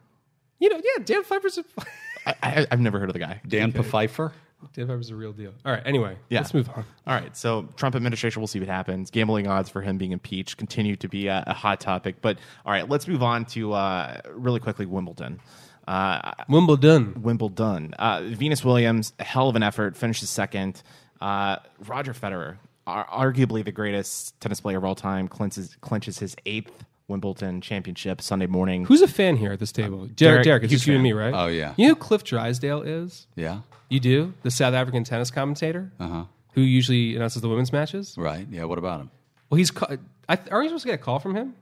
you 0.58 0.68
know, 0.68 0.76
yeah, 0.76 1.02
Dan 1.02 1.22
Pfeiffer's 1.24 1.58
a 1.58 1.64
I, 2.26 2.34
I, 2.42 2.66
I've 2.70 2.80
never 2.80 2.98
heard 2.98 3.08
of 3.08 3.14
the 3.14 3.20
guy. 3.20 3.40
Dan 3.46 3.72
Pfeiffer. 3.72 4.32
Dan 4.74 4.86
Pfeiffer's 4.86 5.10
a 5.10 5.16
real 5.16 5.32
deal. 5.32 5.52
All 5.64 5.72
right, 5.72 5.82
anyway, 5.86 6.16
Yeah. 6.28 6.40
let's 6.40 6.54
move 6.54 6.68
on. 6.70 6.84
All 7.06 7.14
right, 7.14 7.36
so 7.36 7.68
Trump 7.76 7.94
administration, 7.94 8.40
we'll 8.40 8.46
see 8.48 8.58
what 8.58 8.68
happens. 8.68 9.10
Gambling 9.10 9.46
odds 9.46 9.68
for 9.68 9.82
him 9.82 9.98
being 9.98 10.12
impeached 10.12 10.56
continue 10.56 10.96
to 10.96 11.08
be 11.08 11.26
a, 11.28 11.44
a 11.46 11.52
hot 11.54 11.80
topic. 11.80 12.16
But 12.22 12.38
all 12.64 12.72
right, 12.72 12.88
let's 12.88 13.06
move 13.06 13.22
on 13.22 13.44
to 13.46 13.72
uh, 13.74 14.20
really 14.32 14.60
quickly 14.60 14.86
Wimbledon. 14.86 15.40
Uh, 15.86 16.32
Wimbledon. 16.48 17.22
Wimbledon. 17.22 17.94
Uh, 17.94 18.22
Venus 18.24 18.64
Williams, 18.64 19.12
a 19.18 19.24
hell 19.24 19.48
of 19.48 19.56
an 19.56 19.62
effort, 19.62 19.96
finishes 19.96 20.30
second. 20.30 20.82
Uh, 21.20 21.56
Roger 21.86 22.12
Federer, 22.12 22.56
ar- 22.86 23.06
arguably 23.06 23.64
the 23.64 23.72
greatest 23.72 24.38
tennis 24.40 24.60
player 24.60 24.78
of 24.78 24.84
all 24.84 24.94
time, 24.96 25.28
clinches, 25.28 25.76
clinches 25.80 26.18
his 26.18 26.34
eighth 26.44 26.84
Wimbledon 27.16 27.60
championship 27.60 28.20
Sunday 28.20 28.46
morning. 28.46 28.84
Who's 28.84 29.00
a 29.02 29.06
fan 29.08 29.36
here 29.36 29.52
at 29.52 29.60
this 29.60 29.70
table? 29.70 29.98
Derek, 30.06 30.16
Derek, 30.16 30.44
Derek, 30.44 30.62
it's 30.64 30.72
just 30.72 30.86
you 30.88 30.94
and 30.94 31.02
me, 31.02 31.12
right? 31.12 31.32
Oh, 31.32 31.46
yeah. 31.46 31.74
You 31.76 31.88
know 31.88 31.94
who 31.94 32.00
Cliff 32.00 32.24
Drysdale 32.24 32.82
is? 32.82 33.26
Yeah. 33.36 33.60
You 33.88 34.00
do? 34.00 34.34
The 34.42 34.50
South 34.50 34.74
African 34.74 35.04
tennis 35.04 35.30
commentator 35.30 35.92
Uh 36.00 36.08
huh. 36.08 36.24
who 36.54 36.62
usually 36.62 37.14
announces 37.14 37.42
the 37.42 37.48
women's 37.48 37.72
matches? 37.72 38.14
Right. 38.18 38.46
Yeah. 38.50 38.64
What 38.64 38.78
about 38.78 39.00
him? 39.02 39.10
Well, 39.50 39.58
he's. 39.58 39.70
Ca- 39.70 39.96
I, 40.28 40.38
are 40.50 40.62
you 40.62 40.68
supposed 40.68 40.82
to 40.82 40.88
get 40.88 40.94
a 40.96 41.02
call 41.02 41.20
from 41.20 41.36
him? 41.36 41.54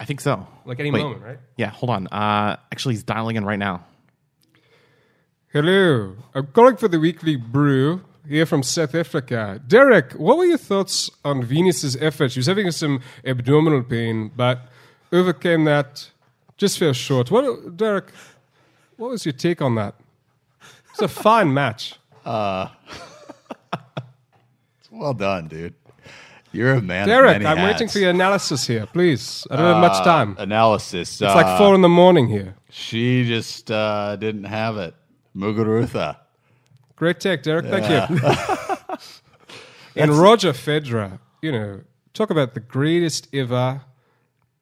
I 0.00 0.04
think 0.04 0.20
so. 0.20 0.44
Like 0.64 0.80
any 0.80 0.90
Wait. 0.90 1.02
moment, 1.02 1.22
right? 1.22 1.38
Yeah, 1.56 1.68
hold 1.70 1.90
on. 1.90 2.08
Uh, 2.08 2.56
actually, 2.72 2.94
he's 2.94 3.04
dialing 3.04 3.36
in 3.36 3.44
right 3.44 3.58
now. 3.58 3.84
Hello, 5.52 6.16
I'm 6.34 6.46
calling 6.48 6.76
for 6.76 6.88
the 6.88 6.98
weekly 6.98 7.36
brew 7.36 8.02
here 8.26 8.46
from 8.46 8.62
South 8.64 8.94
Africa. 8.94 9.60
Derek, 9.66 10.12
what 10.12 10.38
were 10.38 10.44
your 10.44 10.58
thoughts 10.58 11.10
on 11.24 11.42
Venus's 11.44 11.96
effort? 11.96 12.32
She 12.32 12.38
was 12.40 12.46
having 12.46 12.70
some 12.72 13.00
abdominal 13.24 13.82
pain, 13.82 14.30
but 14.34 14.68
overcame 15.12 15.64
that. 15.64 16.10
Just 16.56 16.78
fell 16.78 16.92
short. 16.92 17.30
What, 17.30 17.76
Derek? 17.76 18.12
What 18.96 19.10
was 19.10 19.24
your 19.24 19.32
take 19.32 19.62
on 19.62 19.76
that? 19.76 19.94
It's 20.90 21.02
a 21.02 21.08
fine 21.08 21.54
match. 21.54 21.94
Uh, 22.24 22.68
well 24.90 25.14
done, 25.14 25.48
dude. 25.48 25.74
You're 26.52 26.74
a 26.74 26.82
man. 26.82 27.02
of 27.02 27.08
Derek, 27.08 27.36
I'm 27.36 27.56
hats. 27.56 27.72
waiting 27.72 27.88
for 27.88 27.98
your 28.00 28.10
analysis 28.10 28.66
here, 28.66 28.86
please. 28.86 29.46
I 29.50 29.56
don't 29.56 29.66
have 29.66 29.80
much 29.80 30.00
uh, 30.00 30.04
time. 30.04 30.36
analysis. 30.38 31.12
It's 31.12 31.20
like 31.20 31.58
four 31.58 31.72
uh, 31.72 31.74
in 31.76 31.80
the 31.80 31.88
morning 31.88 32.28
here. 32.28 32.56
She 32.70 33.24
just 33.26 33.70
uh, 33.70 34.16
didn't 34.16 34.44
have 34.44 34.76
it. 34.76 34.94
Muguruza. 35.36 36.16
Great 36.96 37.20
take, 37.20 37.42
Derek. 37.42 37.66
Thank 37.66 37.88
you. 37.88 38.98
and 39.96 40.10
Roger 40.12 40.52
Federer, 40.52 41.20
you 41.40 41.52
know, 41.52 41.82
talk 42.14 42.30
about 42.30 42.54
the 42.54 42.60
greatest 42.60 43.28
ever. 43.32 43.82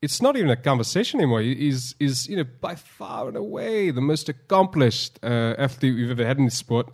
It's 0.00 0.22
not 0.22 0.36
even 0.36 0.50
a 0.50 0.56
conversation 0.56 1.20
anymore. 1.20 1.40
He's, 1.40 1.94
he's 1.98 2.28
you 2.28 2.36
know, 2.36 2.44
by 2.60 2.76
far 2.76 3.28
and 3.28 3.36
away 3.36 3.90
the 3.90 4.00
most 4.00 4.28
accomplished 4.28 5.18
uh, 5.22 5.54
athlete 5.58 5.96
we've 5.96 6.10
ever 6.10 6.24
had 6.24 6.38
in 6.38 6.44
the 6.44 6.50
sport. 6.50 6.90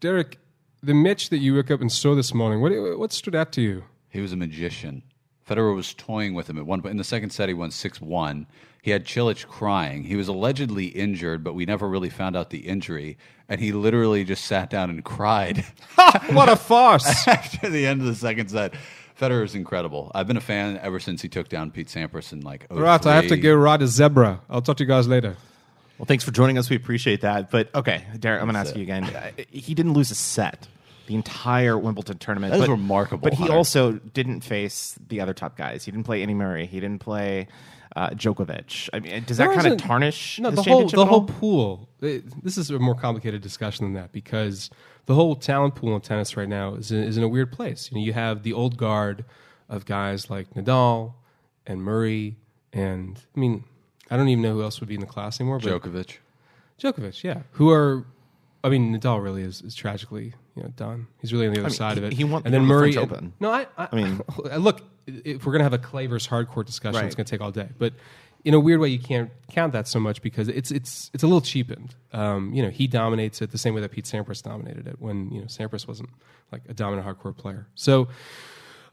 Derek, 0.00 0.38
the 0.82 0.94
match 0.94 1.30
that 1.30 1.38
you 1.38 1.54
woke 1.56 1.70
up 1.70 1.80
and 1.80 1.90
saw 1.90 2.14
this 2.14 2.32
morning, 2.32 2.60
what, 2.60 2.98
what 2.98 3.12
stood 3.12 3.34
out 3.34 3.50
to 3.52 3.60
you? 3.60 3.84
He 4.08 4.20
was 4.20 4.32
a 4.32 4.36
magician 4.36 5.02
Federer 5.48 5.74
was 5.74 5.94
toying 5.94 6.34
with 6.34 6.48
him 6.48 6.58
at 6.58 6.66
one 6.66 6.82
point. 6.82 6.92
In 6.92 6.98
the 6.98 7.04
second 7.04 7.30
set, 7.30 7.48
he 7.48 7.54
won 7.54 7.70
6 7.70 8.00
1. 8.00 8.46
He 8.82 8.90
had 8.90 9.06
Cilic 9.06 9.46
crying. 9.46 10.04
He 10.04 10.16
was 10.16 10.28
allegedly 10.28 10.86
injured, 10.86 11.42
but 11.42 11.54
we 11.54 11.64
never 11.64 11.88
really 11.88 12.10
found 12.10 12.36
out 12.36 12.50
the 12.50 12.68
injury. 12.68 13.18
And 13.48 13.60
he 13.60 13.72
literally 13.72 14.24
just 14.24 14.44
sat 14.44 14.70
down 14.70 14.90
and 14.90 15.04
cried 15.04 15.64
what 16.30 16.48
a 16.48 16.56
farce! 16.56 17.06
after 17.28 17.68
the 17.68 17.86
end 17.86 18.02
of 18.02 18.06
the 18.06 18.14
second 18.14 18.50
set. 18.50 18.74
Federer 19.18 19.44
is 19.44 19.54
incredible. 19.54 20.10
I've 20.14 20.26
been 20.28 20.36
a 20.36 20.40
fan 20.40 20.78
ever 20.82 21.00
since 21.00 21.22
he 21.22 21.28
took 21.28 21.48
down 21.48 21.70
Pete 21.70 21.88
Sampras 21.88 22.32
in 22.32 22.40
like 22.42 22.66
right, 22.70 23.04
I 23.06 23.14
have 23.16 23.24
to 23.24 23.28
03. 23.30 23.40
go 23.40 23.54
ride 23.54 23.82
a 23.82 23.86
zebra. 23.88 24.40
I'll 24.48 24.62
talk 24.62 24.76
to 24.78 24.84
you 24.84 24.88
guys 24.88 25.08
later. 25.08 25.36
Well, 25.98 26.06
thanks 26.06 26.22
for 26.22 26.30
joining 26.30 26.58
us. 26.58 26.70
We 26.70 26.76
appreciate 26.76 27.22
that. 27.22 27.50
But 27.50 27.74
okay, 27.74 28.04
Derek, 28.20 28.40
I'm 28.40 28.46
going 28.46 28.54
to 28.54 28.60
ask 28.60 28.76
you 28.76 28.82
again. 28.82 29.04
Uh, 29.04 29.30
He 29.50 29.74
didn't 29.74 29.94
lose 29.94 30.12
a 30.12 30.14
set 30.14 30.68
the 31.08 31.16
entire 31.16 31.76
Wimbledon 31.76 32.18
tournament. 32.18 32.52
That 32.52 32.60
is 32.60 32.66
but, 32.66 32.70
remarkable, 32.70 33.22
But 33.22 33.32
he 33.34 33.42
Hunter. 33.44 33.56
also 33.56 33.92
didn't 33.92 34.42
face 34.42 34.96
the 35.08 35.20
other 35.20 35.34
top 35.34 35.56
guys. 35.56 35.84
He 35.84 35.90
didn't 35.90 36.04
play 36.04 36.22
Andy 36.22 36.34
Murray. 36.34 36.66
He 36.66 36.78
didn't 36.78 37.00
play 37.00 37.48
uh, 37.96 38.10
Djokovic. 38.10 38.90
I 38.92 39.00
mean, 39.00 39.24
does 39.24 39.38
that 39.38 39.52
kind 39.52 39.66
of 39.66 39.78
tarnish 39.78 40.38
no 40.38 40.50
his 40.50 40.62
the 40.62 40.70
whole 40.70 40.86
the 40.88 41.00
at 41.02 41.08
whole 41.08 41.24
pool. 41.24 41.88
it- 42.00 42.44
this 42.44 42.56
is 42.58 42.70
a 42.70 42.78
more 42.78 42.94
complicated 42.94 43.42
discussion 43.42 43.86
than 43.86 43.94
that 43.94 44.12
because 44.12 44.70
the 45.08 45.14
whole 45.14 45.34
talent 45.34 45.74
pool 45.74 45.94
in 45.94 46.00
tennis 46.02 46.36
right 46.36 46.48
now 46.48 46.74
is 46.74 46.92
in, 46.92 47.02
is 47.02 47.16
in 47.16 47.22
a 47.24 47.28
weird 47.28 47.50
place. 47.50 47.88
You 47.90 47.96
know, 47.98 48.04
you 48.04 48.12
have 48.12 48.42
the 48.42 48.52
old 48.52 48.76
guard 48.76 49.24
of 49.70 49.86
guys 49.86 50.28
like 50.28 50.52
Nadal 50.52 51.14
and 51.66 51.82
Murray, 51.82 52.36
and 52.74 53.18
I 53.34 53.40
mean, 53.40 53.64
I 54.10 54.18
don't 54.18 54.28
even 54.28 54.42
know 54.42 54.52
who 54.52 54.62
else 54.62 54.80
would 54.80 54.88
be 54.88 54.96
in 54.96 55.00
the 55.00 55.06
class 55.06 55.40
anymore. 55.40 55.60
But 55.60 55.82
Djokovic. 55.82 56.18
Djokovic, 56.78 57.24
yeah, 57.24 57.40
who 57.52 57.70
are. 57.70 58.04
I 58.62 58.68
mean, 58.68 58.94
Nadal 58.94 59.22
really 59.22 59.42
is, 59.42 59.62
is 59.62 59.74
tragically 59.74 60.34
you 60.54 60.62
know 60.62 60.68
done. 60.76 61.06
He's 61.22 61.32
really 61.32 61.46
on 61.46 61.54
the 61.54 61.60
other 61.60 61.68
mean, 61.70 61.74
side 61.74 61.96
he- 61.96 62.04
of 62.04 62.12
it. 62.12 62.12
he 62.12 62.24
won- 62.24 62.42
and 62.44 62.52
then 62.52 62.62
the 62.62 62.68
Murray. 62.68 62.92
French 62.92 63.10
Open. 63.10 63.32
No, 63.40 63.50
I, 63.50 63.66
I, 63.78 63.88
I 63.90 63.96
mean- 63.96 64.20
look, 64.58 64.82
if 65.06 65.46
we're 65.46 65.52
gonna 65.52 65.64
have 65.64 65.72
a 65.72 65.78
Clavers 65.78 66.28
hardcore 66.28 66.66
discussion, 66.66 66.96
Right. 67.00 67.06
it's 67.06 67.14
gonna 67.14 67.24
take 67.24 67.40
all 67.40 67.50
day. 67.50 67.68
But 67.78 67.94
in 68.44 68.54
a 68.54 68.60
weird 68.60 68.80
way, 68.80 68.88
you 68.88 68.98
can't 68.98 69.30
count 69.50 69.72
that 69.72 69.88
so 69.88 69.98
much 69.98 70.22
because 70.22 70.48
it's 70.48 70.70
it's 70.70 71.10
it's 71.12 71.22
a 71.22 71.26
little 71.26 71.40
cheapened. 71.40 71.94
Um, 72.12 72.52
you 72.52 72.62
know, 72.62 72.70
he 72.70 72.86
dominates 72.86 73.42
it 73.42 73.50
the 73.50 73.58
same 73.58 73.74
way 73.74 73.80
that 73.80 73.90
Pete 73.90 74.04
Sampras 74.04 74.42
dominated 74.42 74.86
it 74.86 74.96
when 75.00 75.30
you 75.30 75.40
know 75.40 75.46
Sampras 75.46 75.86
wasn't 75.86 76.10
like 76.52 76.62
a 76.68 76.74
dominant 76.74 77.06
hardcore 77.06 77.36
player. 77.36 77.66
So. 77.74 78.08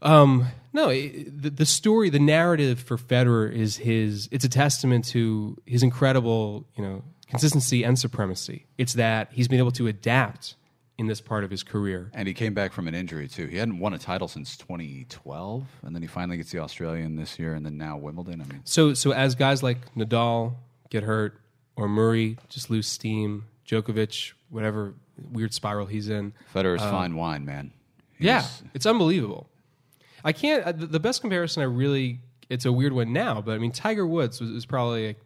Um, 0.02 0.48
no, 0.72 0.90
it, 0.90 1.42
the, 1.42 1.50
the 1.50 1.66
story, 1.66 2.12
the 2.12 2.20
narrative 2.20 2.80
for 2.80 2.96
Federer 2.96 3.52
is 3.52 3.78
his. 3.78 4.28
It's 4.32 4.46
a 4.46 4.50
testament 4.50 5.06
to 5.06 5.58
his 5.66 5.82
incredible, 5.82 6.68
you 6.76 6.84
know, 6.84 7.04
consistency 7.28 7.84
and 7.84 7.98
supremacy. 7.98 8.68
It's 8.78 8.94
that 8.94 9.30
he's 9.32 9.48
been 9.48 9.58
able 9.58 9.72
to 9.72 9.88
adapt 9.88 10.56
in 10.98 11.08
this 11.08 11.20
part 11.22 11.44
of 11.44 11.52
his 11.52 11.64
career. 11.64 12.10
And 12.14 12.28
he 12.28 12.34
came 12.34 12.54
back 12.54 12.72
from 12.72 12.88
an 12.88 12.96
injury 12.96 13.28
too. 13.28 13.48
He 13.48 13.58
hadn't 13.58 13.80
won 13.80 13.94
a 13.94 13.98
title 13.98 14.28
since 14.28 14.56
2012, 14.58 15.66
and 15.84 15.96
then 15.96 16.02
he 16.02 16.08
finally 16.08 16.38
gets 16.38 16.52
the 16.52 16.60
Australian 16.60 17.16
this 17.16 17.38
year, 17.38 17.54
and 17.54 17.66
then 17.66 17.78
now 17.78 17.98
Wimbledon. 17.98 18.42
I 18.42 18.46
mean, 18.46 18.62
So, 18.64 18.94
so 18.94 19.12
as 19.12 19.36
guys 19.36 19.62
like 19.62 19.94
Nadal 19.96 20.56
get 20.90 21.04
hurt 21.04 21.40
or 21.76 21.88
Murray 21.88 22.38
just 22.50 22.70
lose 22.70 22.88
steam, 22.88 23.46
Djokovic, 23.68 24.34
whatever 24.50 24.94
weird 25.32 25.54
spiral 25.54 25.86
he's 25.86 26.10
in, 26.10 26.34
Federer's 26.54 26.82
fine 26.82 27.16
wine, 27.16 27.46
man. 27.46 27.72
He 28.18 28.26
yeah, 28.26 28.38
was- 28.38 28.64
it's 28.74 28.86
unbelievable. 28.86 29.50
I 30.24 30.32
can't. 30.32 30.64
Uh, 30.64 30.72
the 30.72 30.88
the 30.88 31.00
best 31.00 31.22
comparison 31.22 31.62
I 31.62 31.66
really, 31.66 32.22
it's 32.50 32.66
a 32.66 32.72
weird 32.72 32.94
one 32.94 33.14
now, 33.14 33.42
but 33.42 33.52
I 33.52 33.58
mean, 33.60 33.72
Tiger 33.72 34.08
Woods 34.08 34.40
was, 34.42 34.50
was 34.52 34.66
probably 34.66 35.08
like 35.08 35.20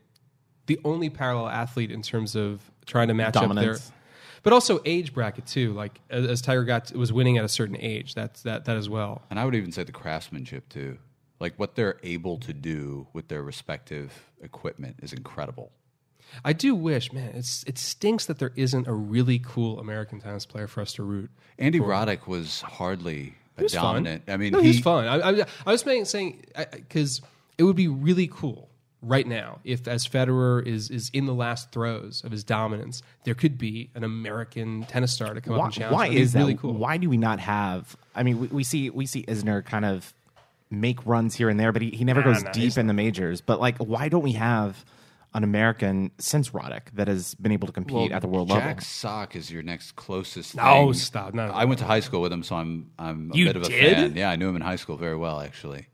the 0.66 0.80
only 0.84 1.10
parallel 1.10 1.48
athlete 1.48 1.92
in 1.92 2.02
terms 2.02 2.36
of 2.36 2.60
trying 2.86 3.08
to 3.08 3.14
match 3.14 3.36
up 3.36 3.44
Dominance. 3.44 3.92
But 4.44 4.54
also 4.54 4.80
age 4.86 5.14
bracket 5.14 5.46
too. 5.46 5.74
Like 5.74 6.00
as, 6.10 6.26
as 6.26 6.42
Tiger 6.42 6.64
got 6.64 6.92
was 6.94 7.12
winning 7.14 7.38
at 7.38 7.46
a 7.46 7.50
certain 7.50 7.78
age, 7.80 8.16
that's 8.16 8.44
that 8.44 8.66
that 8.66 8.78
as 8.78 8.90
well. 8.90 9.24
and 9.30 9.40
I 9.40 9.46
would 9.46 9.56
even 9.56 9.72
say 9.72 9.84
the 9.84 9.92
craftsmanship 9.92 10.70
too, 10.70 10.98
like 11.40 11.54
what 11.58 11.76
they're 11.76 11.98
able 12.04 12.38
to 12.40 12.54
do 12.54 13.08
with 13.14 13.28
their 13.28 13.44
respective 13.44 14.14
equipment 14.42 14.98
is 15.02 15.14
incredible. 15.14 15.72
I 16.46 16.54
do 16.54 16.76
wish, 16.76 17.12
man, 17.12 17.32
it's 17.36 17.64
it 17.64 17.78
stinks 17.78 18.26
that 18.28 18.40
there 18.40 18.54
isn't 18.56 18.88
a 18.88 18.94
really 18.94 19.40
cool 19.40 19.80
American 19.80 20.20
tennis 20.20 20.46
player 20.46 20.68
for 20.68 20.82
us 20.82 20.94
to 20.94 21.04
root. 21.04 21.32
Andy 21.58 21.80
Roddick 21.80 22.28
was 22.28 22.62
hardly 22.62 23.36
a 23.58 23.68
dominant. 23.68 24.26
Fun. 24.26 24.34
I 24.34 24.38
mean, 24.38 24.54
no, 24.54 24.60
he, 24.60 24.74
he's 24.74 24.80
fun. 24.80 25.08
I, 25.08 25.18
I, 25.18 25.46
I 25.66 25.72
was 25.72 25.82
saying, 25.82 26.06
saying 26.06 26.46
because 26.72 27.22
it 27.58 27.64
would 27.64 27.76
be 27.76 27.88
really 27.88 28.28
cool 28.28 28.69
right 29.02 29.26
now 29.28 29.60
if, 29.64 29.88
as 29.88 30.06
Federer 30.08 30.66
is 30.66 30.90
is 30.90 31.10
in 31.14 31.26
the 31.26 31.34
last 31.34 31.72
throes 31.72 32.22
of 32.26 32.32
his 32.32 32.44
dominance, 32.44 33.02
there 33.24 33.34
could 33.36 33.58
be 33.58 33.90
an 33.96 34.04
American 34.04 34.84
tennis 34.86 35.14
star 35.14 35.34
to 35.34 35.42
come 35.42 35.54
up 35.54 35.60
Why, 35.60 35.66
and 35.66 35.74
challenge. 35.74 35.94
why 35.96 36.08
That'd 36.08 36.22
is 36.22 36.34
that? 36.34 36.40
really 36.40 36.56
cool? 36.56 36.74
Why 36.74 36.98
do 36.98 37.10
we 37.10 37.18
not 37.18 37.40
have? 37.40 37.96
I 38.16 38.24
mean, 38.24 38.40
we, 38.40 38.48
we 38.48 38.64
see 38.64 38.90
we 38.90 39.06
see 39.06 39.24
Isner 39.24 39.64
kind 39.64 39.86
of 39.86 40.14
make 40.72 41.04
runs 41.06 41.36
here 41.36 41.50
and 41.50 41.60
there, 41.60 41.72
but 41.72 41.82
he, 41.82 41.90
he 41.92 42.04
never 42.04 42.22
Nah, 42.22 42.34
goes 42.34 42.44
nah, 42.44 42.52
deep 42.52 42.78
in 42.78 42.88
the 42.88 42.94
majors. 42.94 43.42
But 43.42 43.60
like, 43.60 43.78
why 43.78 44.10
don't 44.10 44.22
we 44.22 44.34
have 44.34 44.86
an 45.34 45.44
American 45.44 46.12
since 46.18 46.50
Roddick 46.50 46.92
that 46.94 47.08
has 47.08 47.36
been 47.36 47.52
able 47.52 47.68
to 47.68 47.74
compete 47.74 47.96
well, 47.96 48.14
at 48.14 48.22
the 48.22 48.28
world 48.28 48.50
Jack 48.50 48.56
level? 48.58 48.70
Jack 48.74 48.82
Sock 48.82 49.36
is 49.36 49.50
your 49.52 49.64
next 49.64 49.96
closest. 49.96 50.56
No, 50.56 50.64
thing. 50.86 50.94
stop. 50.96 51.34
No, 51.34 51.48
no, 51.48 51.54
I 51.54 51.66
went 51.66 51.80
to 51.80 51.86
high 51.86 52.00
school 52.02 52.22
with 52.22 52.32
him, 52.34 52.44
so 52.44 52.56
I'm 52.56 52.92
I'm 53.00 53.32
a 53.34 53.38
You 53.38 53.46
bit 53.46 53.56
of 53.56 53.62
a 53.64 53.70
did? 53.70 53.96
fan. 53.96 54.16
Yeah, 54.16 54.30
I 54.30 54.36
knew 54.36 54.50
him 54.50 54.56
in 54.58 54.62
high 54.62 54.76
school 54.76 54.98
very 54.98 55.16
well, 55.16 55.40
actually. 55.40 55.88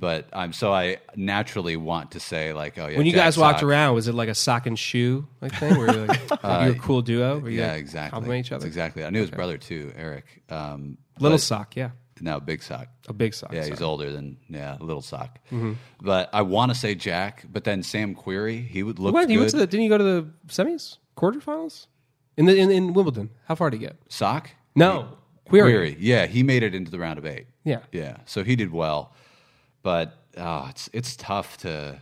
But 0.00 0.28
I'm 0.32 0.52
so 0.52 0.72
I 0.72 0.98
naturally 1.16 1.76
want 1.76 2.12
to 2.12 2.20
say 2.20 2.52
like, 2.52 2.78
oh 2.78 2.86
yeah. 2.86 2.96
when 2.98 3.06
you 3.06 3.12
Jack 3.12 3.24
guys 3.24 3.38
walked 3.38 3.58
Sock. 3.60 3.68
around, 3.68 3.94
was 3.96 4.06
it 4.06 4.14
like 4.14 4.28
a 4.28 4.34
sock 4.34 4.66
and 4.66 4.78
shoe 4.78 5.26
like 5.40 5.52
thing 5.54 5.76
where 5.76 5.92
you're 5.92 6.06
like, 6.06 6.20
you're 6.42 6.76
a 6.76 6.78
cool 6.78 7.02
duo? 7.02 7.40
Where 7.40 7.50
you 7.50 7.58
Yeah, 7.60 7.72
like 7.72 7.80
exactly. 7.80 8.10
Compliment 8.14 8.46
each 8.46 8.52
other. 8.52 8.60
That's 8.60 8.68
exactly. 8.68 9.04
I 9.04 9.10
knew 9.10 9.20
his 9.20 9.30
brother 9.32 9.58
too, 9.58 9.92
Eric. 9.96 10.24
Um, 10.50 10.98
Little 11.18 11.36
sock, 11.38 11.74
yeah, 11.74 11.90
No, 12.20 12.38
big 12.38 12.62
sock. 12.62 12.86
a 13.08 13.12
big 13.12 13.34
sock. 13.34 13.52
Yeah, 13.52 13.62
sorry. 13.62 13.70
he's 13.72 13.82
older 13.82 14.12
than 14.12 14.36
yeah, 14.48 14.76
little 14.80 15.02
sock. 15.02 15.40
Mm-hmm. 15.50 15.72
But 16.00 16.30
I 16.32 16.42
want 16.42 16.70
to 16.72 16.78
say 16.78 16.94
Jack, 16.94 17.44
but 17.50 17.64
then 17.64 17.82
Sam 17.82 18.14
Querrey, 18.14 18.64
he 18.68 18.84
would 18.84 19.00
look 19.00 19.14
What? 19.14 19.22
good. 19.22 19.30
He 19.30 19.38
went 19.38 19.50
to 19.50 19.56
the, 19.56 19.66
didn't 19.66 19.82
you 19.82 19.88
go 19.90 19.98
to 19.98 20.04
the 20.04 20.28
semis, 20.46 20.98
quarterfinals, 21.16 21.88
in 22.36 22.46
the 22.46 22.56
in, 22.56 22.70
in 22.70 22.92
Wimbledon? 22.92 23.30
How 23.46 23.56
far 23.56 23.70
did 23.70 23.80
he 23.80 23.86
get? 23.86 23.96
sock. 24.08 24.50
No, 24.76 25.08
Querrey. 25.50 25.72
Querrey. 25.72 25.96
Yeah, 25.98 26.26
he 26.26 26.44
made 26.44 26.62
it 26.62 26.72
into 26.72 26.92
the 26.92 27.00
round 27.00 27.18
of 27.18 27.26
eight. 27.26 27.46
Yeah. 27.64 27.80
Yeah. 27.90 28.18
So 28.26 28.44
he 28.44 28.54
did 28.54 28.72
well. 28.72 29.12
But 29.82 30.16
oh, 30.36 30.66
it's 30.70 30.90
it's 30.92 31.16
tough 31.16 31.58
to 31.58 32.00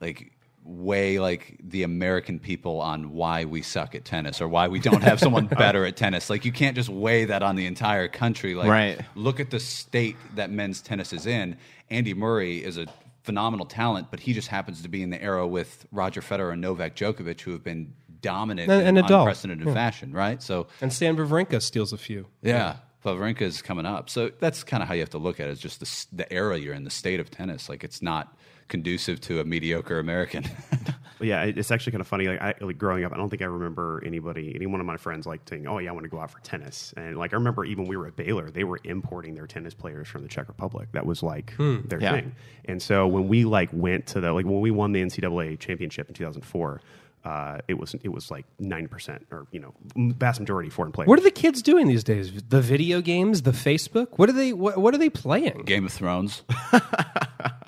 like 0.00 0.32
weigh 0.64 1.18
like 1.18 1.58
the 1.62 1.82
American 1.82 2.38
people 2.38 2.80
on 2.80 3.12
why 3.12 3.44
we 3.44 3.62
suck 3.62 3.94
at 3.96 4.04
tennis 4.04 4.40
or 4.40 4.46
why 4.46 4.68
we 4.68 4.78
don't 4.78 5.02
have 5.02 5.18
someone 5.18 5.46
better 5.58 5.84
at 5.84 5.96
tennis. 5.96 6.30
Like 6.30 6.44
you 6.44 6.52
can't 6.52 6.76
just 6.76 6.88
weigh 6.88 7.24
that 7.26 7.42
on 7.42 7.56
the 7.56 7.66
entire 7.66 8.06
country. 8.08 8.54
Like 8.54 8.68
Right. 8.68 9.00
look 9.16 9.40
at 9.40 9.50
the 9.50 9.58
state 9.58 10.16
that 10.36 10.50
men's 10.50 10.80
tennis 10.80 11.12
is 11.12 11.26
in. 11.26 11.56
Andy 11.90 12.14
Murray 12.14 12.62
is 12.64 12.78
a 12.78 12.86
phenomenal 13.24 13.66
talent, 13.66 14.08
but 14.10 14.20
he 14.20 14.32
just 14.32 14.48
happens 14.48 14.82
to 14.82 14.88
be 14.88 15.02
in 15.02 15.10
the 15.10 15.20
era 15.20 15.46
with 15.46 15.84
Roger 15.90 16.20
Federer 16.20 16.52
and 16.52 16.60
Novak 16.60 16.94
Djokovic 16.94 17.40
who 17.40 17.50
have 17.52 17.64
been 17.64 17.92
dominant 18.20 18.70
And- 18.70 18.82
in 18.86 18.96
and 18.98 19.06
Nadal. 19.06 19.20
unprecedented 19.22 19.66
fashion, 19.74 20.12
right? 20.12 20.40
So 20.40 20.68
And 20.80 20.92
Stan 20.92 21.16
Wawrinka 21.16 21.60
steals 21.60 21.92
a 21.92 21.98
few. 21.98 22.26
yeah, 22.40 22.76
Wawrinka 23.04 23.42
is 23.42 23.62
coming 23.62 23.86
up. 23.86 24.08
So 24.08 24.30
that's 24.38 24.62
kind 24.64 24.82
of 24.82 24.88
how 24.88 24.94
you 24.94 25.00
have 25.00 25.10
to 25.10 25.18
look 25.18 25.40
at 25.40 25.48
it. 25.48 25.52
It's 25.52 25.60
just 25.60 25.80
the, 25.80 26.16
the 26.16 26.32
era 26.32 26.58
you're 26.58 26.74
in, 26.74 26.84
the 26.84 26.90
state 26.90 27.20
of 27.20 27.30
tennis. 27.30 27.68
Like 27.68 27.84
it's 27.84 28.02
not 28.02 28.36
conducive 28.68 29.20
to 29.22 29.40
a 29.40 29.44
mediocre 29.44 29.98
American. 29.98 30.44
Yeah, 31.22 31.44
it's 31.44 31.70
actually 31.70 31.92
kind 31.92 32.00
of 32.00 32.06
funny. 32.06 32.26
Like, 32.28 32.42
I, 32.42 32.54
like 32.60 32.78
growing 32.78 33.04
up, 33.04 33.12
I 33.12 33.16
don't 33.16 33.30
think 33.30 33.42
I 33.42 33.46
remember 33.46 34.02
anybody, 34.04 34.52
any 34.54 34.66
one 34.66 34.80
of 34.80 34.86
my 34.86 34.96
friends, 34.96 35.26
like 35.26 35.40
saying, 35.48 35.66
"Oh 35.66 35.78
yeah, 35.78 35.90
I 35.90 35.92
want 35.92 36.04
to 36.04 36.10
go 36.10 36.20
out 36.20 36.30
for 36.30 36.40
tennis." 36.40 36.92
And 36.96 37.16
like 37.16 37.32
I 37.32 37.36
remember, 37.36 37.64
even 37.64 37.86
we 37.86 37.96
were 37.96 38.06
at 38.06 38.16
Baylor, 38.16 38.50
they 38.50 38.64
were 38.64 38.80
importing 38.84 39.34
their 39.34 39.46
tennis 39.46 39.74
players 39.74 40.08
from 40.08 40.22
the 40.22 40.28
Czech 40.28 40.48
Republic. 40.48 40.88
That 40.92 41.06
was 41.06 41.22
like 41.22 41.52
hmm. 41.54 41.82
their 41.84 42.00
Yeah. 42.00 42.12
thing. 42.12 42.34
And 42.64 42.82
so 42.82 43.06
when 43.06 43.28
we 43.28 43.44
like 43.44 43.70
went 43.72 44.06
to 44.08 44.20
the 44.20 44.32
like 44.32 44.46
when 44.46 44.60
we 44.60 44.70
won 44.70 44.92
the 44.92 45.02
NCAA 45.02 45.58
championship 45.58 46.08
in 46.08 46.14
2004. 46.14 46.80
Uh, 47.24 47.58
it 47.68 47.78
was 47.78 47.94
it 48.02 48.08
was 48.08 48.30
like 48.30 48.46
nine 48.58 48.88
percent, 48.88 49.26
or 49.30 49.46
you 49.52 49.60
know, 49.60 49.74
vast 49.96 50.40
majority 50.40 50.70
foreign 50.70 50.90
players. 50.90 51.08
What 51.08 51.18
are 51.18 51.22
the 51.22 51.30
kids 51.30 51.62
doing 51.62 51.86
these 51.86 52.02
days? 52.02 52.32
The 52.48 52.60
video 52.60 53.00
games, 53.00 53.42
the 53.42 53.52
Facebook. 53.52 54.08
What 54.16 54.28
are 54.28 54.32
they? 54.32 54.52
What, 54.52 54.78
what 54.78 54.92
are 54.94 54.98
they 54.98 55.10
playing? 55.10 55.62
Game 55.64 55.86
of 55.86 55.92
Thrones. 55.92 56.42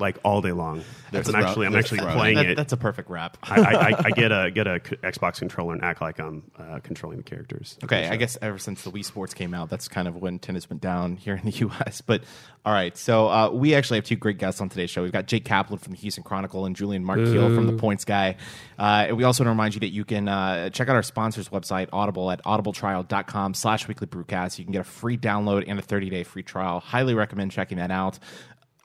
like 0.00 0.18
all 0.24 0.40
day 0.40 0.52
long? 0.52 0.82
That's 1.12 1.28
I'm 1.28 1.36
actually 1.44 1.66
I'm 1.66 1.76
actually 1.76 2.00
right. 2.00 2.16
playing 2.16 2.36
That- 2.36 2.46
it. 2.46 2.56
that's 2.56 2.72
a 2.72 2.76
perfect 2.76 3.10
wrap. 3.10 3.36
I, 3.42 3.60
I, 3.60 3.72
I- 3.90 4.00
I 4.06 4.10
get 4.10 4.32
a 4.32 4.50
get 4.50 4.66
a 4.66 4.80
c- 4.84 4.96
Xbox 4.96 5.38
controller 5.38 5.74
and 5.74 5.82
act 5.84 6.00
like 6.00 6.18
I'm 6.20 6.42
uh, 6.58 6.78
controlling 6.82 7.18
the 7.18 7.24
characters. 7.24 7.76
Okay, 7.84 8.08
I 8.08 8.16
guess 8.16 8.36
ever 8.42 8.58
since 8.58 8.82
the 8.82 8.90
Wii 8.90 9.04
Sports 9.04 9.34
came 9.34 9.54
out, 9.54 9.68
that's 9.70 9.88
kind 9.88 10.08
of 10.08 10.16
when 10.16 10.38
tennis 10.38 10.68
went 10.70 10.82
down 10.82 11.16
here 11.16 11.34
in 11.34 11.44
the 11.50 11.56
U.S. 11.58 12.00
But 12.00 12.22
all 12.64 12.72
right, 12.72 12.96
so 12.96 13.28
uh, 13.28 13.50
we 13.50 13.74
actually 13.74 13.96
have 13.98 14.04
two 14.04 14.16
great 14.16 14.38
guests 14.38 14.60
on 14.60 14.68
today's 14.68 14.90
show. 14.90 15.02
We've 15.02 15.12
got 15.12 15.26
Jake 15.26 15.44
Kaplan 15.44 15.78
from 15.78 15.92
the 15.92 15.98
Houston 15.98 16.22
Chronicle 16.24 16.66
and 16.66 16.76
Julian 16.76 17.04
Mark 17.04 17.18
Kheel 17.20 17.54
from 17.54 17.66
the 17.66 17.72
Points 17.72 18.04
Guy. 18.04 18.36
Uh, 18.78 19.06
and 19.08 19.16
we 19.16 19.24
also 19.24 19.42
want 19.42 19.46
to 19.48 19.50
remind 19.50 19.74
you 19.74 19.80
that 19.80 19.88
you 19.92 20.04
can 20.04 20.28
uh, 20.28 20.68
check 20.70 20.88
out 20.88 20.94
our 20.96 21.02
sponsors 21.02 21.48
website, 21.48 21.88
Audible, 21.92 22.30
at 22.30 22.42
audibletrial.com 22.44 23.54
slash 23.54 23.88
weekly 23.88 24.06
brewcast. 24.06 24.58
You 24.58 24.64
can 24.64 24.72
get 24.72 24.80
a 24.80 24.84
free 24.84 25.16
download 25.16 25.64
and 25.66 25.78
a 25.78 25.82
30-day 25.82 26.24
free 26.24 26.42
trial. 26.42 26.80
Highly 26.80 27.14
recommend 27.14 27.50
checking 27.50 27.78
that 27.78 27.90
out. 27.90 28.18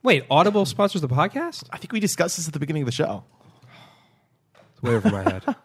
Wait, 0.05 0.23
Audible 0.29 0.67
sponsors 0.67 1.01
the 1.01 1.07
podcast? 1.07 1.63
I 1.71 1.79
think 1.79 1.91
we 1.91 1.99
discussed 1.99 2.37
this 2.37 2.45
at 2.45 2.53
the 2.53 2.59
beginning 2.59 2.83
of 2.83 2.85
the 2.85 2.91
show. 2.91 3.23
It's 4.73 4.83
way 4.83 4.93
over 4.93 5.09
my 5.09 5.23
head. 5.23 5.41
All 5.47 5.55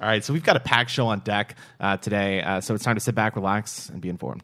right, 0.00 0.24
so 0.24 0.32
we've 0.32 0.42
got 0.42 0.56
a 0.56 0.60
packed 0.60 0.90
show 0.90 1.06
on 1.06 1.20
deck 1.20 1.54
uh, 1.78 1.96
today, 1.96 2.42
uh, 2.42 2.60
so 2.60 2.74
it's 2.74 2.82
time 2.82 2.96
to 2.96 3.00
sit 3.00 3.14
back, 3.14 3.36
relax, 3.36 3.88
and 3.88 4.00
be 4.00 4.08
informed. 4.08 4.42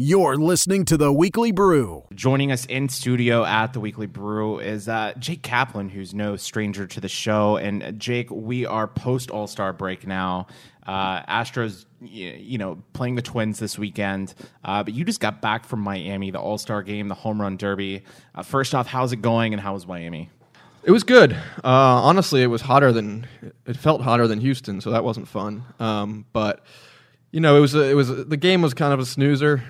You're 0.00 0.36
listening 0.36 0.84
to 0.86 0.96
the 0.96 1.12
Weekly 1.12 1.52
Brew. 1.52 2.04
Joining 2.12 2.50
us 2.50 2.64
in 2.66 2.88
studio 2.88 3.44
at 3.44 3.74
the 3.74 3.80
Weekly 3.80 4.06
Brew 4.06 4.58
is 4.58 4.88
uh, 4.88 5.12
Jake 5.20 5.42
Kaplan, 5.42 5.88
who's 5.88 6.12
no 6.12 6.34
stranger 6.34 6.86
to 6.88 7.00
the 7.00 7.08
show. 7.08 7.56
And 7.56 7.82
uh, 7.82 7.92
Jake, 7.92 8.28
we 8.28 8.66
are 8.66 8.88
post 8.88 9.30
All 9.30 9.46
Star 9.46 9.72
break 9.72 10.04
now. 10.04 10.48
Uh, 10.88 11.22
Astros, 11.26 11.84
you 12.00 12.56
know, 12.56 12.82
playing 12.94 13.14
the 13.14 13.22
Twins 13.22 13.58
this 13.58 13.78
weekend. 13.78 14.34
Uh, 14.64 14.82
but 14.82 14.94
you 14.94 15.04
just 15.04 15.20
got 15.20 15.42
back 15.42 15.66
from 15.66 15.80
Miami, 15.80 16.30
the 16.30 16.40
All 16.40 16.56
Star 16.56 16.82
game, 16.82 17.08
the 17.08 17.14
Home 17.14 17.38
Run 17.38 17.58
Derby. 17.58 18.04
Uh, 18.34 18.42
first 18.42 18.74
off, 18.74 18.86
how's 18.86 19.12
it 19.12 19.20
going, 19.20 19.52
and 19.52 19.60
how 19.60 19.74
was 19.74 19.86
Miami? 19.86 20.30
It 20.82 20.90
was 20.90 21.04
good. 21.04 21.32
Uh, 21.32 21.68
honestly, 21.68 22.42
it 22.42 22.46
was 22.46 22.62
hotter 22.62 22.90
than 22.90 23.26
it 23.66 23.76
felt 23.76 24.00
hotter 24.00 24.26
than 24.26 24.40
Houston, 24.40 24.80
so 24.80 24.92
that 24.92 25.04
wasn't 25.04 25.28
fun. 25.28 25.62
Um, 25.78 26.24
but 26.32 26.64
you 27.32 27.40
know, 27.40 27.58
it 27.58 27.60
was 27.60 27.74
a, 27.74 27.82
it 27.82 27.94
was 27.94 28.08
a, 28.08 28.24
the 28.24 28.38
game 28.38 28.62
was 28.62 28.72
kind 28.72 28.94
of 28.94 28.98
a 28.98 29.04
snoozer. 29.04 29.62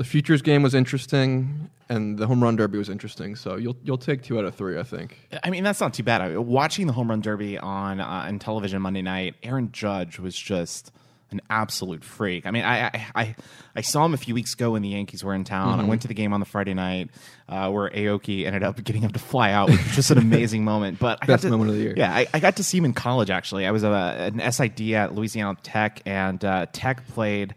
Uh, 0.00 0.02
the 0.02 0.08
futures 0.08 0.42
game 0.42 0.62
was 0.62 0.74
interesting, 0.74 1.70
and 1.88 2.18
the 2.18 2.26
home 2.26 2.42
run 2.42 2.56
derby 2.56 2.78
was 2.78 2.88
interesting. 2.88 3.36
So 3.36 3.56
you'll 3.56 3.76
you'll 3.82 3.98
take 3.98 4.22
two 4.22 4.38
out 4.38 4.44
of 4.44 4.54
three, 4.54 4.78
I 4.78 4.82
think. 4.82 5.18
I 5.44 5.50
mean, 5.50 5.64
that's 5.64 5.80
not 5.80 5.94
too 5.94 6.02
bad. 6.02 6.22
I, 6.22 6.36
watching 6.38 6.86
the 6.86 6.92
home 6.92 7.10
run 7.10 7.20
derby 7.20 7.58
on 7.58 8.00
uh, 8.00 8.06
on 8.06 8.38
television 8.38 8.80
Monday 8.82 9.02
night, 9.02 9.34
Aaron 9.42 9.72
Judge 9.72 10.18
was 10.18 10.36
just 10.36 10.92
an 11.32 11.40
absolute 11.48 12.02
freak. 12.02 12.46
I 12.46 12.50
mean, 12.50 12.64
I 12.64 12.86
I, 12.86 13.06
I, 13.14 13.36
I 13.76 13.80
saw 13.82 14.04
him 14.04 14.14
a 14.14 14.16
few 14.16 14.34
weeks 14.34 14.54
ago 14.54 14.72
when 14.72 14.82
the 14.82 14.88
Yankees 14.88 15.22
were 15.22 15.34
in 15.34 15.44
town. 15.44 15.72
Mm-hmm. 15.72 15.80
I 15.80 15.84
went 15.84 16.02
to 16.02 16.08
the 16.08 16.14
game 16.14 16.32
on 16.32 16.40
the 16.40 16.46
Friday 16.46 16.74
night 16.74 17.10
uh, 17.48 17.70
where 17.70 17.90
Aoki 17.90 18.46
ended 18.46 18.62
up 18.62 18.82
getting 18.84 19.02
him 19.02 19.12
to 19.12 19.18
fly 19.18 19.52
out, 19.52 19.70
which 19.70 19.82
was 19.82 19.94
just 19.94 20.10
an 20.10 20.18
amazing 20.30 20.64
moment. 20.64 20.98
But 20.98 21.18
I 21.22 21.26
Best 21.26 21.42
got 21.42 21.48
to, 21.48 21.50
moment 21.50 21.70
of 21.70 21.76
the 21.76 21.82
year. 21.82 21.94
Yeah, 21.96 22.12
I, 22.12 22.26
I 22.34 22.40
got 22.40 22.56
to 22.56 22.64
see 22.64 22.78
him 22.78 22.84
in 22.84 22.94
college. 22.94 23.30
Actually, 23.30 23.66
I 23.66 23.70
was 23.70 23.84
a, 23.84 24.32
an 24.34 24.52
SID 24.52 24.92
at 24.92 25.14
Louisiana 25.14 25.56
Tech, 25.62 26.02
and 26.06 26.44
uh, 26.44 26.66
Tech 26.72 27.06
played. 27.08 27.54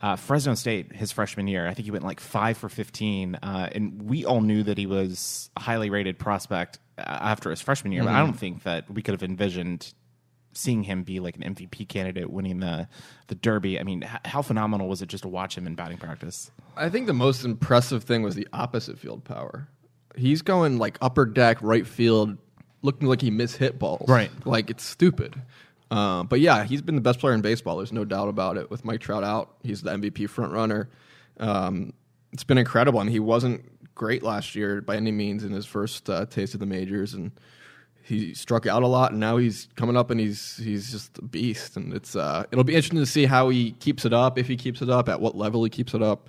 Uh, 0.00 0.16
Fresno 0.16 0.54
State 0.54 0.94
his 0.94 1.10
freshman 1.10 1.48
year. 1.48 1.66
I 1.66 1.74
think 1.74 1.84
he 1.86 1.90
went 1.90 2.04
like 2.04 2.20
five 2.20 2.58
for 2.58 2.68
fifteen, 2.68 3.34
uh, 3.36 3.70
and 3.72 4.02
we 4.02 4.24
all 4.24 4.40
knew 4.42 4.62
that 4.62 4.76
he 4.76 4.86
was 4.86 5.50
a 5.56 5.60
highly 5.60 5.88
rated 5.90 6.18
prospect 6.18 6.78
uh, 6.98 7.02
after 7.02 7.50
his 7.50 7.60
freshman 7.62 7.92
year. 7.92 8.04
But 8.04 8.12
I 8.12 8.18
don't 8.20 8.38
think 8.38 8.64
that 8.64 8.90
we 8.90 9.00
could 9.02 9.12
have 9.12 9.22
envisioned 9.22 9.94
seeing 10.52 10.82
him 10.82 11.02
be 11.02 11.20
like 11.20 11.36
an 11.36 11.54
MVP 11.54 11.88
candidate, 11.88 12.30
winning 12.30 12.60
the 12.60 12.88
the 13.28 13.34
Derby. 13.34 13.78
I 13.80 13.84
mean, 13.84 14.02
h- 14.02 14.10
how 14.26 14.42
phenomenal 14.42 14.88
was 14.88 15.00
it 15.02 15.08
just 15.08 15.22
to 15.22 15.28
watch 15.28 15.56
him 15.56 15.66
in 15.66 15.74
batting 15.74 15.98
practice? 15.98 16.50
I 16.76 16.88
think 16.90 17.06
the 17.06 17.14
most 17.14 17.44
impressive 17.44 18.04
thing 18.04 18.22
was 18.22 18.34
the 18.34 18.48
opposite 18.52 18.98
field 18.98 19.24
power. 19.24 19.68
He's 20.14 20.42
going 20.42 20.78
like 20.78 20.98
upper 21.00 21.24
deck, 21.26 21.58
right 21.60 21.86
field, 21.86 22.36
looking 22.82 23.08
like 23.08 23.20
he 23.22 23.30
mishit 23.30 23.78
balls. 23.78 24.08
Right. 24.08 24.30
Like 24.46 24.70
it's 24.70 24.84
stupid. 24.84 25.34
Uh, 25.90 26.24
but 26.24 26.40
yeah, 26.40 26.64
he's 26.64 26.82
been 26.82 26.96
the 26.96 27.00
best 27.00 27.20
player 27.20 27.34
in 27.34 27.40
baseball. 27.40 27.76
There's 27.76 27.92
no 27.92 28.04
doubt 28.04 28.28
about 28.28 28.56
it. 28.56 28.70
With 28.70 28.84
Mike 28.84 29.00
Trout 29.00 29.22
out, 29.22 29.56
he's 29.62 29.82
the 29.82 29.92
MVP 29.92 30.28
front 30.28 30.52
runner. 30.52 30.88
Um, 31.38 31.92
it's 32.32 32.44
been 32.44 32.58
incredible, 32.58 33.00
and 33.00 33.08
he 33.08 33.20
wasn't 33.20 33.94
great 33.94 34.22
last 34.22 34.54
year 34.54 34.80
by 34.80 34.96
any 34.96 35.12
means 35.12 35.44
in 35.44 35.52
his 35.52 35.64
first 35.64 36.10
uh, 36.10 36.26
taste 36.26 36.54
of 36.54 36.60
the 36.60 36.66
majors, 36.66 37.14
and 37.14 37.30
he 38.02 38.34
struck 38.34 38.66
out 38.66 38.82
a 38.82 38.86
lot, 38.86 39.12
and 39.12 39.20
now 39.20 39.36
he's 39.36 39.68
coming 39.74 39.96
up 39.96 40.10
and 40.10 40.20
he's 40.20 40.58
he's 40.58 40.92
just 40.92 41.18
a 41.18 41.22
beast. 41.22 41.76
And 41.76 41.92
it's 41.92 42.14
uh, 42.14 42.44
it'll 42.52 42.64
be 42.64 42.74
interesting 42.74 43.00
to 43.00 43.06
see 43.06 43.26
how 43.26 43.48
he 43.48 43.72
keeps 43.72 44.04
it 44.04 44.12
up, 44.12 44.38
if 44.38 44.46
he 44.46 44.56
keeps 44.56 44.80
it 44.80 44.88
up, 44.88 45.08
at 45.08 45.20
what 45.20 45.36
level 45.36 45.64
he 45.64 45.70
keeps 45.70 45.92
it 45.94 46.02
up 46.02 46.28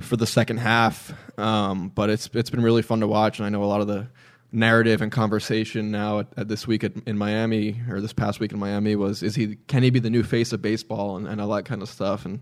for 0.00 0.16
the 0.16 0.26
second 0.26 0.58
half. 0.58 1.14
Um, 1.38 1.88
but 1.94 2.10
it's 2.10 2.28
it's 2.34 2.50
been 2.50 2.62
really 2.62 2.82
fun 2.82 3.00
to 3.00 3.06
watch, 3.06 3.38
and 3.38 3.46
I 3.46 3.48
know 3.48 3.62
a 3.62 3.66
lot 3.66 3.80
of 3.80 3.86
the 3.86 4.08
narrative 4.56 5.02
and 5.02 5.12
conversation 5.12 5.90
now 5.90 6.20
at, 6.20 6.26
at 6.36 6.48
this 6.48 6.66
week 6.66 6.82
at, 6.82 6.92
in 7.06 7.16
Miami 7.18 7.80
or 7.90 8.00
this 8.00 8.12
past 8.12 8.40
week 8.40 8.52
in 8.52 8.58
Miami 8.58 8.96
was 8.96 9.22
is 9.22 9.34
he 9.36 9.56
can 9.68 9.82
he 9.82 9.90
be 9.90 10.00
the 10.00 10.10
new 10.10 10.22
face 10.22 10.52
of 10.52 10.62
baseball 10.62 11.16
and, 11.16 11.28
and 11.28 11.40
all 11.40 11.48
that 11.50 11.64
kind 11.64 11.82
of 11.82 11.88
stuff 11.88 12.24
and. 12.24 12.40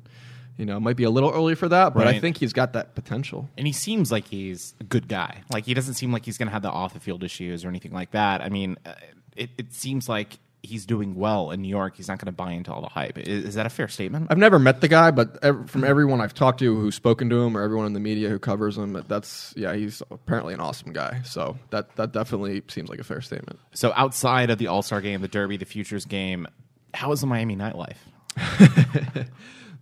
You 0.56 0.64
know, 0.64 0.76
it 0.76 0.80
might 0.80 0.94
be 0.94 1.02
a 1.02 1.10
little 1.10 1.32
early 1.32 1.56
for 1.56 1.68
that, 1.68 1.94
but 1.94 2.06
I 2.06 2.20
think 2.20 2.36
he's 2.36 2.52
got 2.52 2.74
that 2.74 2.94
potential. 2.94 3.50
And 3.58 3.66
he 3.66 3.72
seems 3.72 4.12
like 4.12 4.28
he's 4.28 4.74
a 4.78 4.84
good 4.84 5.08
guy. 5.08 5.42
Like 5.52 5.64
he 5.64 5.74
doesn't 5.74 5.94
seem 5.94 6.12
like 6.12 6.24
he's 6.24 6.38
going 6.38 6.46
to 6.46 6.52
have 6.52 6.62
the 6.62 6.70
off 6.70 6.94
the 6.94 7.00
field 7.00 7.24
issues 7.24 7.64
or 7.64 7.68
anything 7.68 7.90
like 7.90 8.12
that. 8.12 8.40
I 8.40 8.50
mean, 8.50 8.76
uh, 8.86 8.92
it, 9.34 9.50
it 9.58 9.72
seems 9.72 10.08
like 10.08 10.38
he's 10.64 10.86
doing 10.86 11.14
well 11.14 11.50
in 11.50 11.62
New 11.62 11.68
York. 11.68 11.96
He's 11.96 12.08
not 12.08 12.18
going 12.18 12.26
to 12.26 12.32
buy 12.32 12.52
into 12.52 12.72
all 12.72 12.80
the 12.80 12.88
hype. 12.88 13.18
Is, 13.18 13.44
is 13.44 13.54
that 13.54 13.66
a 13.66 13.70
fair 13.70 13.88
statement? 13.88 14.28
I've 14.30 14.38
never 14.38 14.58
met 14.58 14.80
the 14.80 14.88
guy, 14.88 15.10
but 15.10 15.38
ev- 15.42 15.70
from 15.70 15.84
everyone 15.84 16.20
I've 16.20 16.34
talked 16.34 16.60
to 16.60 16.74
who's 16.74 16.94
spoken 16.94 17.30
to 17.30 17.42
him 17.42 17.56
or 17.56 17.62
everyone 17.62 17.86
in 17.86 17.92
the 17.92 18.00
media 18.00 18.28
who 18.28 18.38
covers 18.38 18.76
him, 18.76 19.02
that's 19.08 19.54
yeah, 19.56 19.74
he's 19.74 20.02
apparently 20.10 20.54
an 20.54 20.60
awesome 20.60 20.92
guy. 20.92 21.22
So 21.24 21.58
that 21.70 21.94
that 21.96 22.12
definitely 22.12 22.62
seems 22.68 22.88
like 22.88 22.98
a 22.98 23.04
fair 23.04 23.20
statement. 23.20 23.58
So 23.74 23.92
outside 23.94 24.50
of 24.50 24.58
the 24.58 24.68
All 24.68 24.82
Star 24.82 25.00
game, 25.00 25.20
the 25.20 25.28
Derby, 25.28 25.56
the 25.56 25.64
Futures 25.64 26.04
game, 26.04 26.46
how 26.92 27.12
is 27.12 27.20
the 27.20 27.26
Miami 27.26 27.56
nightlife? 27.56 27.96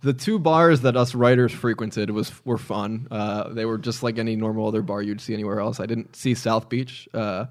The 0.03 0.11
two 0.13 0.37
bars 0.37 0.81
that 0.81 0.97
us 0.97 1.15
writers 1.15 1.53
frequented 1.53 2.09
was 2.09 2.29
were 2.43 2.57
fun. 2.57 3.07
Uh, 3.09 3.53
they 3.53 3.63
were 3.63 3.77
just 3.77 4.03
like 4.03 4.19
any 4.19 4.35
normal 4.35 4.67
other 4.67 4.81
bar 4.81 5.01
you'd 5.01 5.21
see 5.21 5.33
anywhere 5.33 5.61
else. 5.61 5.79
I 5.79 5.85
didn't 5.85 6.17
see 6.17 6.33
South 6.33 6.67
Beach. 6.67 7.07
Uh, 7.13 7.45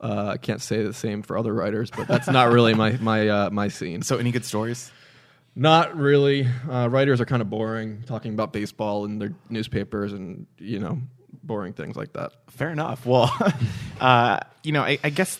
uh, 0.00 0.32
I 0.34 0.36
can't 0.36 0.62
say 0.62 0.82
the 0.82 0.92
same 0.92 1.22
for 1.22 1.36
other 1.36 1.52
writers, 1.52 1.90
but 1.90 2.06
that's 2.08 2.28
not 2.28 2.50
really 2.52 2.74
my 2.74 2.92
my 3.00 3.28
uh, 3.28 3.50
my 3.50 3.68
scene. 3.68 4.02
So 4.02 4.18
any 4.18 4.30
good 4.30 4.44
stories? 4.44 4.90
Not 5.54 5.96
really. 5.96 6.46
Uh, 6.70 6.88
writers 6.88 7.20
are 7.20 7.24
kind 7.24 7.42
of 7.42 7.50
boring, 7.50 8.04
talking 8.06 8.32
about 8.32 8.52
baseball 8.52 9.04
and 9.04 9.20
their 9.20 9.34
newspapers 9.50 10.12
and 10.12 10.46
you 10.58 10.78
know 10.78 11.00
boring 11.42 11.72
things 11.72 11.96
like 11.96 12.12
that. 12.12 12.32
Fair 12.48 12.70
enough. 12.70 13.04
Well, 13.04 13.32
uh, 14.00 14.40
you 14.62 14.72
know, 14.72 14.82
I, 14.82 14.98
I 15.02 15.10
guess 15.10 15.38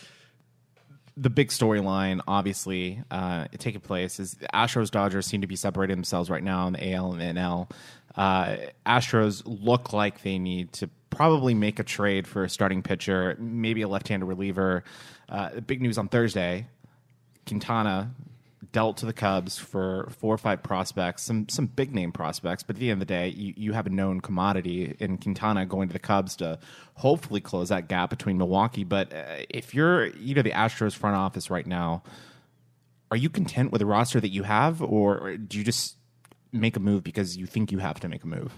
the 1.15 1.29
big 1.29 1.49
storyline, 1.49 2.21
obviously, 2.27 3.01
uh, 3.11 3.45
taking 3.57 3.81
place 3.81 4.19
is 4.19 4.35
the 4.35 4.47
Astros 4.53 4.89
Dodgers 4.89 5.25
seem 5.25 5.41
to 5.41 5.47
be 5.47 5.57
separating 5.57 5.97
themselves 5.97 6.29
right 6.29 6.43
now 6.43 6.67
in 6.67 6.73
the 6.73 6.93
AL 6.93 7.11
and 7.11 7.21
the 7.21 7.39
NL. 7.39 7.71
Uh, 8.19 8.57
Astros 8.85 9.43
look 9.45 9.93
like 9.93 10.23
they 10.23 10.37
need 10.39 10.73
to 10.73 10.89
probably 11.09 11.53
make 11.53 11.79
a 11.79 11.83
trade 11.83 12.27
for 12.27 12.43
a 12.43 12.49
starting 12.49 12.83
pitcher, 12.83 13.37
maybe 13.39 13.81
a 13.81 13.87
left-handed 13.87 14.25
reliever. 14.25 14.83
Uh, 15.29 15.61
big 15.61 15.81
news 15.81 15.97
on 15.97 16.09
Thursday: 16.09 16.67
Quintana 17.47 18.11
dealt 18.73 18.97
to 18.97 19.05
the 19.05 19.13
Cubs 19.13 19.57
for 19.57 20.09
four 20.19 20.35
or 20.35 20.37
five 20.37 20.61
prospects, 20.61 21.23
some 21.23 21.47
some 21.47 21.65
big 21.67 21.95
name 21.95 22.11
prospects, 22.11 22.61
but 22.61 22.75
at 22.75 22.79
the 22.81 22.91
end 22.91 23.01
of 23.01 23.07
the 23.07 23.13
day, 23.13 23.29
you, 23.29 23.53
you 23.55 23.71
have 23.71 23.87
a 23.87 23.89
known 23.89 24.19
commodity 24.19 24.97
in 24.99 25.17
Quintana 25.17 25.65
going 25.65 25.87
to 25.87 25.93
the 25.93 25.99
Cubs 25.99 26.35
to 26.35 26.59
hopefully 26.95 27.39
close 27.39 27.69
that 27.69 27.87
gap 27.87 28.09
between 28.09 28.37
Milwaukee. 28.37 28.83
But 28.83 29.13
uh, 29.13 29.45
if 29.49 29.73
you're 29.73 30.07
you 30.07 30.35
know 30.35 30.41
the 30.41 30.51
Astros 30.51 30.93
front 30.93 31.15
office 31.15 31.49
right 31.49 31.65
now, 31.65 32.03
are 33.11 33.17
you 33.17 33.29
content 33.29 33.71
with 33.71 33.79
the 33.79 33.85
roster 33.85 34.19
that 34.19 34.27
you 34.27 34.43
have, 34.43 34.81
or, 34.81 35.17
or 35.19 35.37
do 35.37 35.57
you 35.57 35.63
just 35.63 35.95
make 36.51 36.75
a 36.75 36.79
move 36.79 37.03
because 37.03 37.37
you 37.37 37.45
think 37.45 37.71
you 37.71 37.79
have 37.79 37.99
to 38.01 38.07
make 38.07 38.23
a 38.23 38.27
move? 38.27 38.53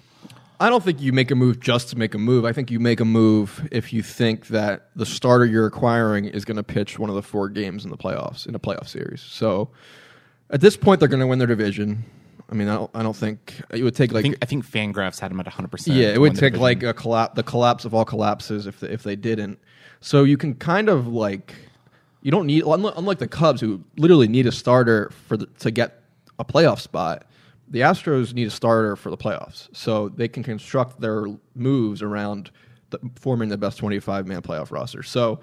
I 0.60 0.69
don't 0.69 0.84
think 0.84 1.01
you 1.01 1.12
make 1.12 1.32
a 1.32 1.36
move 1.36 1.60
just 1.60 1.89
to 1.89 1.97
make 1.97 2.13
a 2.13 2.19
move. 2.19 2.45
I 2.45 2.54
think 2.54 2.69
you 2.69 2.80
make 2.80 2.99
a 2.99 3.06
move 3.06 3.67
if 3.71 3.91
you 3.91 4.04
think 4.04 4.47
that 4.47 4.91
the 4.95 5.08
starter 5.08 5.45
you're 5.45 5.65
acquiring 5.65 6.25
is 6.25 6.45
going 6.45 6.58
to 6.58 6.63
pitch 6.63 6.99
one 6.99 7.10
of 7.10 7.15
the 7.15 7.23
four 7.23 7.49
games 7.49 7.84
in 7.84 7.89
the 7.89 7.97
playoffs 7.97 8.47
in 8.47 8.54
a 8.54 8.60
playoff 8.60 8.88
series. 8.88 9.21
So 9.21 9.71
at 10.51 10.62
this 10.62 10.77
point, 10.77 10.99
they're 10.99 11.10
going 11.10 11.21
to 11.21 11.25
win 11.25 11.39
their 11.39 11.47
division. 11.47 12.06
I 12.51 12.54
mean, 12.54 12.67
I 12.67 12.75
don't, 12.75 12.91
I 12.93 13.01
don't 13.01 13.15
think 13.15 13.62
it 13.71 13.82
would 13.82 13.95
take 13.95 14.12
I 14.12 14.15
like 14.15 14.23
think 14.23 14.38
I 14.41 14.45
think 14.45 14.65
Fangraphs 14.65 15.19
had 15.19 15.32
him 15.32 15.39
at 15.39 15.45
100. 15.45 15.71
percent 15.71 15.97
yeah, 15.97 16.10
it 16.10 16.19
would 16.19 16.36
take 16.36 16.58
like 16.58 16.84
a 16.84 16.93
collapse, 16.93 17.36
the 17.36 17.43
collapse 17.43 17.86
of 17.86 17.95
all 17.95 18.04
collapses 18.06 18.67
if 18.67 18.82
the, 18.82 18.91
if 18.91 19.04
they 19.04 19.15
didn't. 19.15 19.58
So 20.01 20.25
you 20.25 20.38
can 20.38 20.56
kind 20.56 20.89
of 20.89 21.08
like 21.08 21.56
you 22.21 22.30
don't 22.30 22.45
need 22.45 22.63
unlike 22.63 22.93
unlike 22.97 23.19
the 23.19 23.27
Cubs 23.27 23.62
who 23.62 23.84
literally 23.97 24.27
need 24.27 24.45
a 24.47 24.51
starter 24.51 25.10
for 25.27 25.38
the, 25.38 25.45
to 25.60 25.71
get 25.71 26.01
a 26.38 26.45
playoff 26.45 26.82
spot. 26.82 27.25
The 27.72 27.80
Astros 27.80 28.34
need 28.34 28.48
a 28.48 28.52
starter 28.52 28.96
for 28.96 29.10
the 29.10 29.18
playoffs, 29.18 29.70
so 29.76 30.10
they 30.10 30.28
can 30.28 30.44
construct 30.44 31.00
their 31.02 31.26
moves 31.56 32.02
around 32.02 32.52
the, 32.92 33.00
forming 33.16 33.50
the 33.50 33.58
best 33.58 33.80
twenty-five 33.80 34.28
man 34.28 34.42
playoff 34.42 34.72
roster. 34.72 35.02
So 35.04 35.40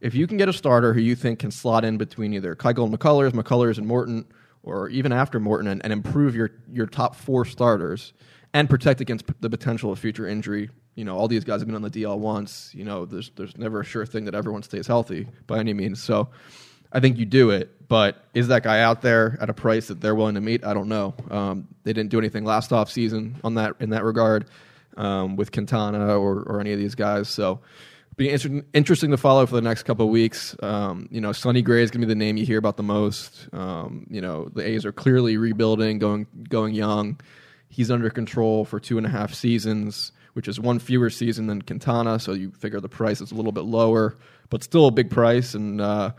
if 0.00 0.14
you 0.14 0.26
can 0.26 0.36
get 0.36 0.48
a 0.48 0.52
starter 0.52 0.94
who 0.94 1.00
you 1.00 1.14
think 1.14 1.40
can 1.40 1.50
slot 1.50 1.84
in 1.84 1.96
between 1.98 2.32
either 2.34 2.54
Keuchel 2.54 2.86
and 2.86 2.98
McCullers, 2.98 3.32
McCullers 3.32 3.78
and 3.78 3.86
Morton, 3.86 4.24
or 4.62 4.88
even 4.88 5.12
after 5.12 5.38
Morton, 5.40 5.68
and, 5.68 5.82
and 5.82 5.92
improve 5.92 6.34
your 6.34 6.50
your 6.72 6.86
top 6.86 7.14
four 7.16 7.44
starters 7.44 8.12
and 8.54 8.70
protect 8.70 9.00
against 9.00 9.26
p- 9.26 9.34
the 9.40 9.50
potential 9.50 9.90
of 9.90 9.98
future 9.98 10.26
injury. 10.26 10.70
You 10.94 11.04
know, 11.04 11.16
all 11.16 11.26
these 11.26 11.44
guys 11.44 11.60
have 11.60 11.66
been 11.66 11.74
on 11.74 11.82
the 11.82 11.90
DL 11.90 12.18
once. 12.18 12.72
You 12.74 12.84
know, 12.84 13.06
there's 13.06 13.30
there's 13.36 13.56
never 13.56 13.80
a 13.80 13.84
sure 13.84 14.06
thing 14.06 14.24
that 14.26 14.34
everyone 14.34 14.62
stays 14.62 14.86
healthy 14.86 15.26
by 15.46 15.58
any 15.58 15.72
means. 15.72 16.02
So, 16.02 16.28
I 16.92 17.00
think 17.00 17.18
you 17.18 17.24
do 17.24 17.50
it. 17.50 17.88
But 17.88 18.24
is 18.32 18.48
that 18.48 18.62
guy 18.62 18.80
out 18.80 19.02
there 19.02 19.36
at 19.40 19.50
a 19.50 19.52
price 19.52 19.88
that 19.88 20.00
they're 20.00 20.14
willing 20.14 20.36
to 20.36 20.40
meet? 20.40 20.64
I 20.64 20.72
don't 20.72 20.88
know. 20.88 21.14
Um, 21.30 21.68
they 21.84 21.92
didn't 21.92 22.10
do 22.10 22.18
anything 22.18 22.44
last 22.44 22.72
off 22.72 22.90
season 22.90 23.36
on 23.44 23.56
that 23.56 23.74
in 23.80 23.90
that 23.90 24.04
regard 24.04 24.46
um, 24.96 25.36
with 25.36 25.52
Quintana 25.52 26.18
or 26.18 26.42
or 26.42 26.60
any 26.60 26.72
of 26.72 26.78
these 26.78 26.94
guys. 26.94 27.28
So. 27.28 27.60
Be 28.14 28.28
inter- 28.28 28.62
interesting 28.74 29.10
to 29.12 29.16
follow 29.16 29.46
for 29.46 29.54
the 29.54 29.62
next 29.62 29.84
couple 29.84 30.04
of 30.04 30.12
weeks. 30.12 30.54
Um, 30.62 31.08
you 31.10 31.18
know, 31.18 31.32
Sonny 31.32 31.62
Gray 31.62 31.82
is 31.82 31.90
going 31.90 32.02
to 32.02 32.06
be 32.06 32.10
the 32.10 32.18
name 32.18 32.36
you 32.36 32.44
hear 32.44 32.58
about 32.58 32.76
the 32.76 32.82
most. 32.82 33.48
Um, 33.54 34.06
you 34.10 34.20
know, 34.20 34.50
the 34.52 34.68
A's 34.68 34.84
are 34.84 34.92
clearly 34.92 35.38
rebuilding, 35.38 35.98
going 35.98 36.26
going 36.46 36.74
young. 36.74 37.18
He's 37.70 37.90
under 37.90 38.10
control 38.10 38.66
for 38.66 38.78
two 38.78 38.98
and 38.98 39.06
a 39.06 39.08
half 39.08 39.32
seasons, 39.32 40.12
which 40.34 40.46
is 40.46 40.60
one 40.60 40.78
fewer 40.78 41.08
season 41.08 41.46
than 41.46 41.62
Quintana. 41.62 42.18
So 42.18 42.32
you 42.34 42.50
figure 42.50 42.80
the 42.80 42.88
price 42.88 43.22
is 43.22 43.32
a 43.32 43.34
little 43.34 43.50
bit 43.50 43.64
lower, 43.64 44.18
but 44.50 44.62
still 44.62 44.88
a 44.88 44.90
big 44.90 45.08
price. 45.10 45.54
And 45.54 45.80
uh, 45.80 46.12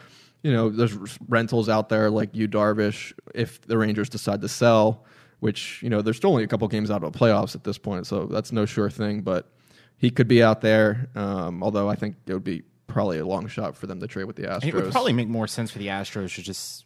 you 0.43 0.51
know, 0.51 0.69
there's 0.69 0.95
rentals 1.27 1.69
out 1.69 1.89
there 1.89 2.10
like 2.12 2.36
Yu 2.36 2.47
Darvish. 2.47 3.13
If 3.34 3.62
the 3.62 3.77
Rangers 3.77 4.10
decide 4.10 4.41
to 4.41 4.47
sell, 4.49 5.06
which 5.39 5.82
you 5.82 5.89
know 5.89 6.01
they're 6.01 6.13
still 6.13 6.29
only 6.32 6.43
a 6.43 6.47
couple 6.47 6.67
games 6.67 6.91
out 6.91 7.03
of 7.03 7.12
the 7.12 7.17
playoffs 7.17 7.56
at 7.56 7.63
this 7.63 7.77
point, 7.77 8.06
so 8.08 8.25
that's 8.25 8.51
no 8.51 8.65
sure 8.65 8.89
thing. 8.89 9.21
But 9.21 9.49
he 9.97 10.10
could 10.12 10.27
be 10.27 10.43
out 10.43 10.62
there. 10.62 11.10
Um, 11.15 11.63
although 11.63 11.89
I 11.89 11.95
think 11.95 12.17
it 12.27 12.34
would 12.34 12.43
be 12.43 12.63
probably 12.88 13.17
a 13.19 13.25
long 13.25 13.47
shot 13.47 13.75
for 13.75 13.88
them 13.88 13.99
to 14.01 14.08
trade 14.08 14.25
with 14.25 14.36
the 14.36 14.43
Astros. 14.43 14.62
And 14.62 14.69
it 14.69 14.75
would 14.75 14.91
probably 14.91 15.13
make 15.13 15.27
more 15.27 15.47
sense 15.47 15.71
for 15.71 15.79
the 15.79 15.88
Astros 15.88 16.36
to 16.36 16.41
just 16.43 16.86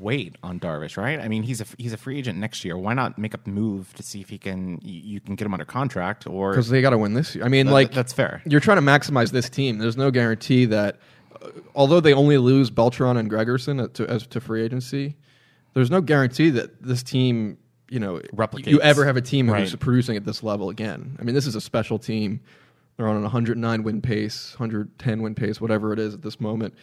wait 0.00 0.36
on 0.42 0.58
Darvish, 0.58 0.96
right? 0.96 1.20
I 1.20 1.28
mean, 1.28 1.44
he's 1.44 1.60
a 1.60 1.66
he's 1.78 1.92
a 1.92 1.96
free 1.96 2.18
agent 2.18 2.38
next 2.38 2.64
year. 2.64 2.76
Why 2.76 2.92
not 2.92 3.18
make 3.18 3.34
a 3.34 3.40
move 3.48 3.94
to 3.94 4.02
see 4.02 4.20
if 4.20 4.28
he 4.28 4.36
can 4.38 4.80
you 4.82 5.20
can 5.20 5.36
get 5.36 5.46
him 5.46 5.54
under 5.54 5.64
contract 5.64 6.26
or 6.26 6.50
because 6.50 6.68
they 6.68 6.82
got 6.82 6.90
to 6.90 6.98
win 6.98 7.14
this 7.14 7.34
year. 7.36 7.44
I 7.44 7.48
mean, 7.48 7.66
That- 7.66 7.72
like 7.72 7.92
that's 7.92 8.12
fair. 8.12 8.42
You're 8.46 8.60
trying 8.60 8.78
to 8.78 8.82
maximize 8.82 9.30
this 9.30 9.48
team. 9.48 9.78
There's 9.78 9.96
no 9.96 10.10
guarantee 10.10 10.64
that, 10.66 10.98
although 11.74 12.00
they 12.00 12.12
only 12.12 12.38
lose 12.38 12.70
Beltran 12.70 13.16
and 13.16 13.30
Gregerson 13.30 13.92
to, 13.94 14.06
as 14.08 14.26
to 14.28 14.40
free 14.40 14.62
agency, 14.62 15.16
there's 15.74 15.90
no 15.90 16.00
guarantee 16.00 16.50
that 16.50 16.82
this 16.82 17.02
team, 17.02 17.58
you 17.88 18.00
know, 18.00 18.20
Replicates. 18.34 18.66
You 18.68 18.80
ever 18.80 19.04
have 19.04 19.16
a 19.16 19.20
team 19.20 19.48
who's 19.48 19.74
producing 19.76 20.16
at 20.16 20.24
this 20.24 20.42
level 20.42 20.70
again? 20.70 21.16
I 21.20 21.22
mean, 21.22 21.34
this 21.34 21.46
is 21.46 21.54
a 21.54 21.60
special 21.60 21.98
team. 21.98 22.40
They're 22.96 23.08
on 23.08 23.16
a 23.16 23.20
109 23.20 23.82
win 23.82 24.00
pace, 24.00 24.54
110 24.58 25.22
win 25.22 25.34
pace, 25.34 25.60
whatever 25.60 25.92
it 25.92 25.98
is 25.98 26.14
at 26.14 26.22
this 26.22 26.40
moment. 26.40 26.74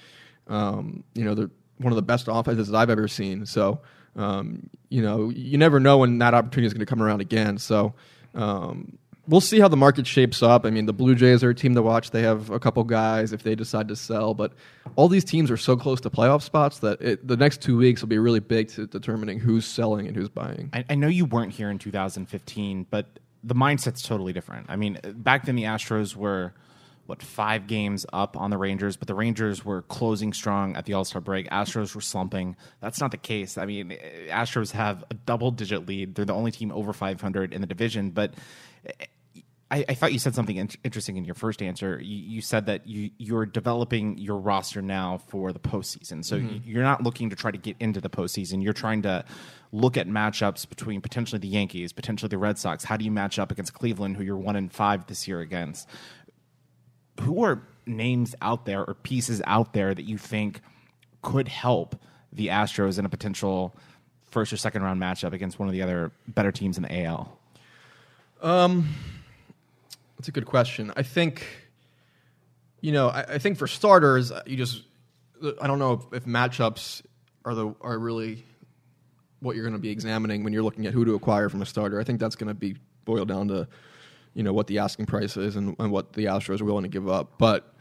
Um, 0.47 1.03
you 1.15 1.23
know, 1.23 1.33
they're 1.33 1.49
one 1.77 1.91
of 1.91 1.95
the 1.95 2.03
best 2.03 2.27
offenses 2.29 2.67
that 2.67 2.77
I've 2.77 2.89
ever 2.89 3.07
seen. 3.07 3.45
So, 3.45 3.81
um, 4.15 4.69
you 4.89 5.01
know, 5.01 5.29
you 5.29 5.57
never 5.57 5.79
know 5.79 5.99
when 5.99 6.19
that 6.19 6.33
opportunity 6.33 6.67
is 6.67 6.73
going 6.73 6.85
to 6.85 6.85
come 6.85 7.01
around 7.01 7.21
again. 7.21 7.57
So, 7.57 7.95
um, 8.35 8.97
we'll 9.27 9.41
see 9.41 9.59
how 9.59 9.67
the 9.67 9.77
market 9.77 10.05
shapes 10.05 10.43
up. 10.43 10.65
I 10.65 10.69
mean, 10.69 10.85
the 10.85 10.93
Blue 10.93 11.15
Jays 11.15 11.43
are 11.43 11.51
a 11.51 11.55
team 11.55 11.75
to 11.75 11.81
watch. 11.81 12.11
They 12.11 12.21
have 12.23 12.49
a 12.49 12.59
couple 12.59 12.83
guys 12.83 13.33
if 13.33 13.43
they 13.43 13.55
decide 13.55 13.87
to 13.87 13.95
sell, 13.95 14.33
but 14.33 14.53
all 14.95 15.07
these 15.07 15.23
teams 15.23 15.49
are 15.49 15.57
so 15.57 15.75
close 15.75 16.01
to 16.01 16.09
playoff 16.09 16.41
spots 16.41 16.79
that 16.79 17.01
it, 17.01 17.27
the 17.27 17.37
next 17.37 17.61
two 17.61 17.77
weeks 17.77 18.01
will 18.01 18.09
be 18.09 18.19
really 18.19 18.39
big 18.39 18.69
to 18.69 18.87
determining 18.87 19.39
who's 19.39 19.65
selling 19.65 20.07
and 20.07 20.15
who's 20.15 20.29
buying. 20.29 20.69
I, 20.73 20.85
I 20.89 20.95
know 20.95 21.07
you 21.07 21.25
weren't 21.25 21.53
here 21.53 21.69
in 21.69 21.79
2015, 21.79 22.87
but 22.89 23.05
the 23.43 23.55
mindset's 23.55 24.01
totally 24.01 24.33
different. 24.33 24.67
I 24.69 24.75
mean, 24.75 24.99
back 25.03 25.45
then 25.45 25.55
the 25.55 25.63
Astros 25.63 26.15
were 26.15 26.53
what 27.05 27.21
five 27.21 27.67
games 27.67 28.05
up 28.13 28.37
on 28.37 28.49
the 28.49 28.57
Rangers, 28.57 28.95
but 28.95 29.09
the 29.09 29.15
Rangers 29.15 29.65
were 29.65 29.81
closing 29.83 30.31
strong 30.31 30.77
at 30.77 30.85
the 30.85 30.93
All 30.93 31.03
Star 31.03 31.21
break. 31.21 31.49
Astros 31.49 31.93
were 31.95 32.01
slumping. 32.01 32.55
That's 32.79 33.01
not 33.01 33.11
the 33.11 33.17
case. 33.17 33.57
I 33.57 33.65
mean, 33.65 33.97
Astros 34.29 34.71
have 34.71 35.03
a 35.11 35.13
double 35.13 35.51
digit 35.51 35.85
lead. 35.85 36.15
They're 36.15 36.23
the 36.23 36.33
only 36.33 36.51
team 36.51 36.71
over 36.71 36.93
500 36.93 37.53
in 37.53 37.61
the 37.61 37.67
division, 37.67 38.11
but. 38.11 38.33
I, 39.73 39.83
I 39.89 39.93
thought 39.95 40.13
you 40.13 40.19
said 40.19 40.35
something 40.35 40.55
in- 40.55 40.69
interesting 40.83 41.17
in 41.17 41.25
your 41.25 41.33
first 41.35 41.61
answer. 41.63 41.99
You, 41.99 42.15
you 42.15 42.41
said 42.41 42.67
that 42.67 42.85
you, 42.87 43.09
you're 43.17 43.45
developing 43.47 44.17
your 44.19 44.37
roster 44.37 44.81
now 44.81 45.17
for 45.29 45.51
the 45.51 45.59
postseason. 45.59 46.23
So 46.23 46.37
Mm-hmm. 46.37 46.57
you're 46.69 46.83
not 46.83 47.01
looking 47.01 47.29
to 47.31 47.35
try 47.35 47.49
to 47.51 47.57
get 47.57 47.75
into 47.79 47.99
the 47.99 48.09
postseason. 48.09 48.63
You're 48.63 48.73
trying 48.73 49.01
to 49.01 49.25
look 49.71 49.97
at 49.97 50.07
matchups 50.07 50.69
between 50.69 51.01
potentially 51.01 51.39
the 51.39 51.47
Yankees, 51.47 51.91
potentially 51.91 52.29
the 52.29 52.37
Red 52.37 52.59
Sox. 52.59 52.83
How 52.83 52.97
do 52.97 53.03
you 53.03 53.11
match 53.11 53.39
up 53.39 53.51
against 53.51 53.73
Cleveland, 53.73 54.15
who 54.17 54.23
you're 54.23 54.37
one 54.37 54.55
in 54.55 54.69
five 54.69 55.07
this 55.07 55.27
year 55.27 55.39
against? 55.39 55.89
Who 57.21 57.43
are 57.43 57.63
names 57.87 58.35
out 58.41 58.65
there 58.65 58.85
or 58.85 58.93
pieces 58.93 59.41
out 59.47 59.73
there 59.73 59.93
that 59.95 60.03
you 60.03 60.17
think 60.17 60.61
could 61.23 61.47
help 61.47 61.95
the 62.31 62.47
Astros 62.47 62.99
in 62.99 63.05
a 63.05 63.09
potential 63.09 63.75
first 64.29 64.53
or 64.53 64.57
second 64.57 64.83
round 64.83 65.01
matchup 65.01 65.33
against 65.33 65.57
one 65.59 65.67
of 65.67 65.73
the 65.73 65.81
other 65.81 66.11
better 66.27 66.51
teams 66.51 66.77
in 66.77 66.83
the 66.83 67.03
AL? 67.05 67.37
That's 70.23 70.29
a 70.29 70.31
good 70.31 70.45
question. 70.45 70.93
I 70.95 71.03
think, 71.03 71.45
you 72.79 72.93
know, 72.93 73.09
I, 73.09 73.25
I 73.27 73.37
think 73.39 73.57
for 73.57 73.67
starters, 73.67 74.31
you 74.45 74.55
just, 74.55 74.83
I 75.61 75.67
don't 75.67 75.79
know 75.79 75.91
if, 76.13 76.19
if 76.19 76.25
matchups 76.25 77.01
are 77.43 77.53
the 77.53 77.75
are 77.81 77.99
really 77.99 78.45
what 79.41 79.57
you're 79.57 79.65
going 79.65 79.73
to 79.73 79.81
be 79.81 79.89
examining 79.89 80.45
when 80.45 80.53
you're 80.53 80.63
looking 80.63 80.85
at 80.85 80.93
who 80.93 81.03
to 81.03 81.15
acquire 81.15 81.49
from 81.49 81.61
a 81.61 81.65
starter. 81.65 81.99
I 81.99 82.05
think 82.05 82.21
that's 82.21 82.37
going 82.37 82.47
to 82.47 82.53
be 82.53 82.77
boiled 83.03 83.27
down 83.27 83.49
to, 83.49 83.67
you 84.33 84.43
know, 84.43 84.53
what 84.53 84.67
the 84.67 84.79
asking 84.79 85.07
price 85.07 85.35
is 85.35 85.57
and, 85.57 85.75
and 85.77 85.91
what 85.91 86.13
the 86.13 86.23
Astros 86.23 86.61
are 86.61 86.63
willing 86.63 86.83
to 86.83 86.89
give 86.89 87.09
up. 87.09 87.37
But 87.37 87.73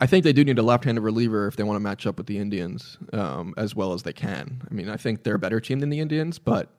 I 0.00 0.06
think 0.06 0.24
they 0.24 0.32
do 0.32 0.46
need 0.46 0.58
a 0.58 0.62
left-handed 0.62 1.02
reliever 1.02 1.46
if 1.46 1.56
they 1.56 1.62
want 1.62 1.76
to 1.76 1.80
match 1.80 2.06
up 2.06 2.16
with 2.16 2.26
the 2.26 2.38
Indians 2.38 2.96
um, 3.12 3.52
as 3.58 3.76
well 3.76 3.92
as 3.92 4.02
they 4.02 4.14
can. 4.14 4.62
I 4.70 4.72
mean, 4.72 4.88
I 4.88 4.96
think 4.96 5.24
they're 5.24 5.34
a 5.34 5.38
better 5.38 5.60
team 5.60 5.80
than 5.80 5.90
the 5.90 6.00
Indians, 6.00 6.38
but 6.38 6.70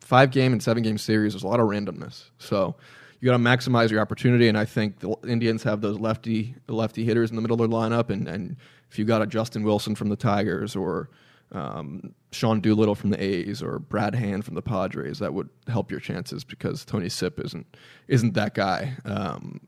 five 0.00 0.30
game 0.30 0.54
and 0.54 0.62
seven 0.62 0.82
game 0.82 0.96
series, 0.96 1.34
there's 1.34 1.42
a 1.42 1.48
lot 1.48 1.60
of 1.60 1.68
randomness. 1.68 2.30
So 2.38 2.76
you 3.24 3.30
got 3.30 3.38
to 3.38 3.42
maximize 3.42 3.90
your 3.90 4.00
opportunity, 4.00 4.48
and 4.48 4.58
I 4.58 4.66
think 4.66 5.00
the 5.00 5.16
Indians 5.26 5.62
have 5.62 5.80
those 5.80 5.98
lefty 5.98 6.56
lefty 6.68 7.06
hitters 7.06 7.30
in 7.30 7.36
the 7.36 7.42
middle 7.42 7.54
of 7.54 7.70
their 7.70 7.80
lineup, 7.80 8.10
and, 8.10 8.28
and 8.28 8.56
if 8.90 8.98
you 8.98 9.06
got 9.06 9.22
a 9.22 9.26
Justin 9.26 9.64
Wilson 9.64 9.94
from 9.94 10.10
the 10.10 10.16
Tigers 10.16 10.76
or 10.76 11.08
um, 11.50 12.14
Sean 12.32 12.60
Doolittle 12.60 12.94
from 12.94 13.08
the 13.08 13.24
A's 13.24 13.62
or 13.62 13.78
Brad 13.78 14.14
Hand 14.14 14.44
from 14.44 14.56
the 14.56 14.60
Padres, 14.60 15.20
that 15.20 15.32
would 15.32 15.48
help 15.68 15.90
your 15.90 16.00
chances 16.00 16.44
because 16.44 16.84
Tony 16.84 17.08
Sipp 17.08 17.40
isn't 17.40 17.66
isn't 18.08 18.34
that 18.34 18.52
guy. 18.54 18.92
Um, 19.06 19.62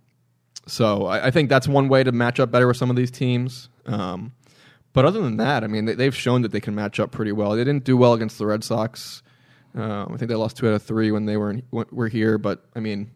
so 0.66 1.07
I, 1.07 1.29
I 1.29 1.31
think 1.31 1.49
that's 1.49 1.66
one 1.66 1.88
way 1.88 2.05
to 2.05 2.12
match 2.12 2.38
up 2.38 2.51
better 2.51 2.69
with 2.69 2.77
some 2.77 2.90
of 2.90 2.97
these 2.97 3.11
teams. 3.11 3.71
Um, 3.87 4.35
but 4.92 5.07
other 5.07 5.23
than 5.23 5.38
that, 5.38 5.64
I 5.64 5.66
mean, 5.66 5.87
they, 5.87 5.95
they've 5.95 6.14
shown 6.14 6.42
that 6.42 6.53
they 6.53 6.61
can 6.61 6.75
match 6.75 7.01
up 7.01 7.11
pretty 7.11 7.33
well. 7.33 7.53
They 7.53 7.64
didn't 7.64 7.85
do 7.85 7.97
well 7.97 8.12
against 8.12 8.37
the 8.37 8.45
Red 8.45 8.64
Sox. 8.64 9.23
Um, 9.75 10.12
I 10.12 10.16
think 10.19 10.29
they 10.29 10.35
lost 10.35 10.59
two 10.59 10.69
out 10.69 10.75
of 10.75 10.83
three 10.83 11.11
when 11.11 11.25
they 11.25 11.38
were 11.38 11.51
in, 11.51 11.62
were 11.71 12.09
here. 12.09 12.37
But 12.37 12.62
I 12.75 12.81
mean, 12.81 13.12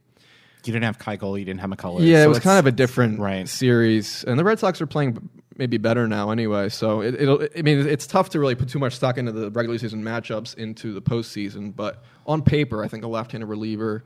You 0.64 0.72
didn't 0.72 0.84
have 0.84 0.98
Keuchel, 0.98 1.38
you 1.38 1.44
didn't 1.44 1.60
have 1.60 1.70
McCullers. 1.70 2.06
yeah, 2.06 2.18
so 2.18 2.24
it 2.24 2.28
was 2.28 2.38
kind 2.40 2.58
of 2.58 2.66
a 2.66 2.72
different 2.72 3.18
right. 3.18 3.48
series, 3.48 4.24
and 4.24 4.38
the 4.38 4.44
Red 4.44 4.58
Sox 4.58 4.80
are 4.80 4.86
playing 4.86 5.28
maybe 5.56 5.78
better 5.78 6.08
now 6.08 6.30
anyway. 6.30 6.68
So 6.68 7.02
it, 7.02 7.14
it'll. 7.14 7.46
I 7.56 7.62
mean, 7.62 7.86
it's 7.86 8.06
tough 8.06 8.30
to 8.30 8.40
really 8.40 8.54
put 8.54 8.68
too 8.68 8.78
much 8.78 8.94
stock 8.94 9.18
into 9.18 9.30
the 9.30 9.50
regular 9.50 9.78
season 9.78 10.02
matchups 10.02 10.56
into 10.56 10.92
the 10.92 11.02
postseason. 11.02 11.74
But 11.76 12.02
on 12.26 12.42
paper, 12.42 12.82
I 12.82 12.88
think 12.88 13.04
a 13.04 13.08
left-handed 13.08 13.46
reliever 13.46 14.04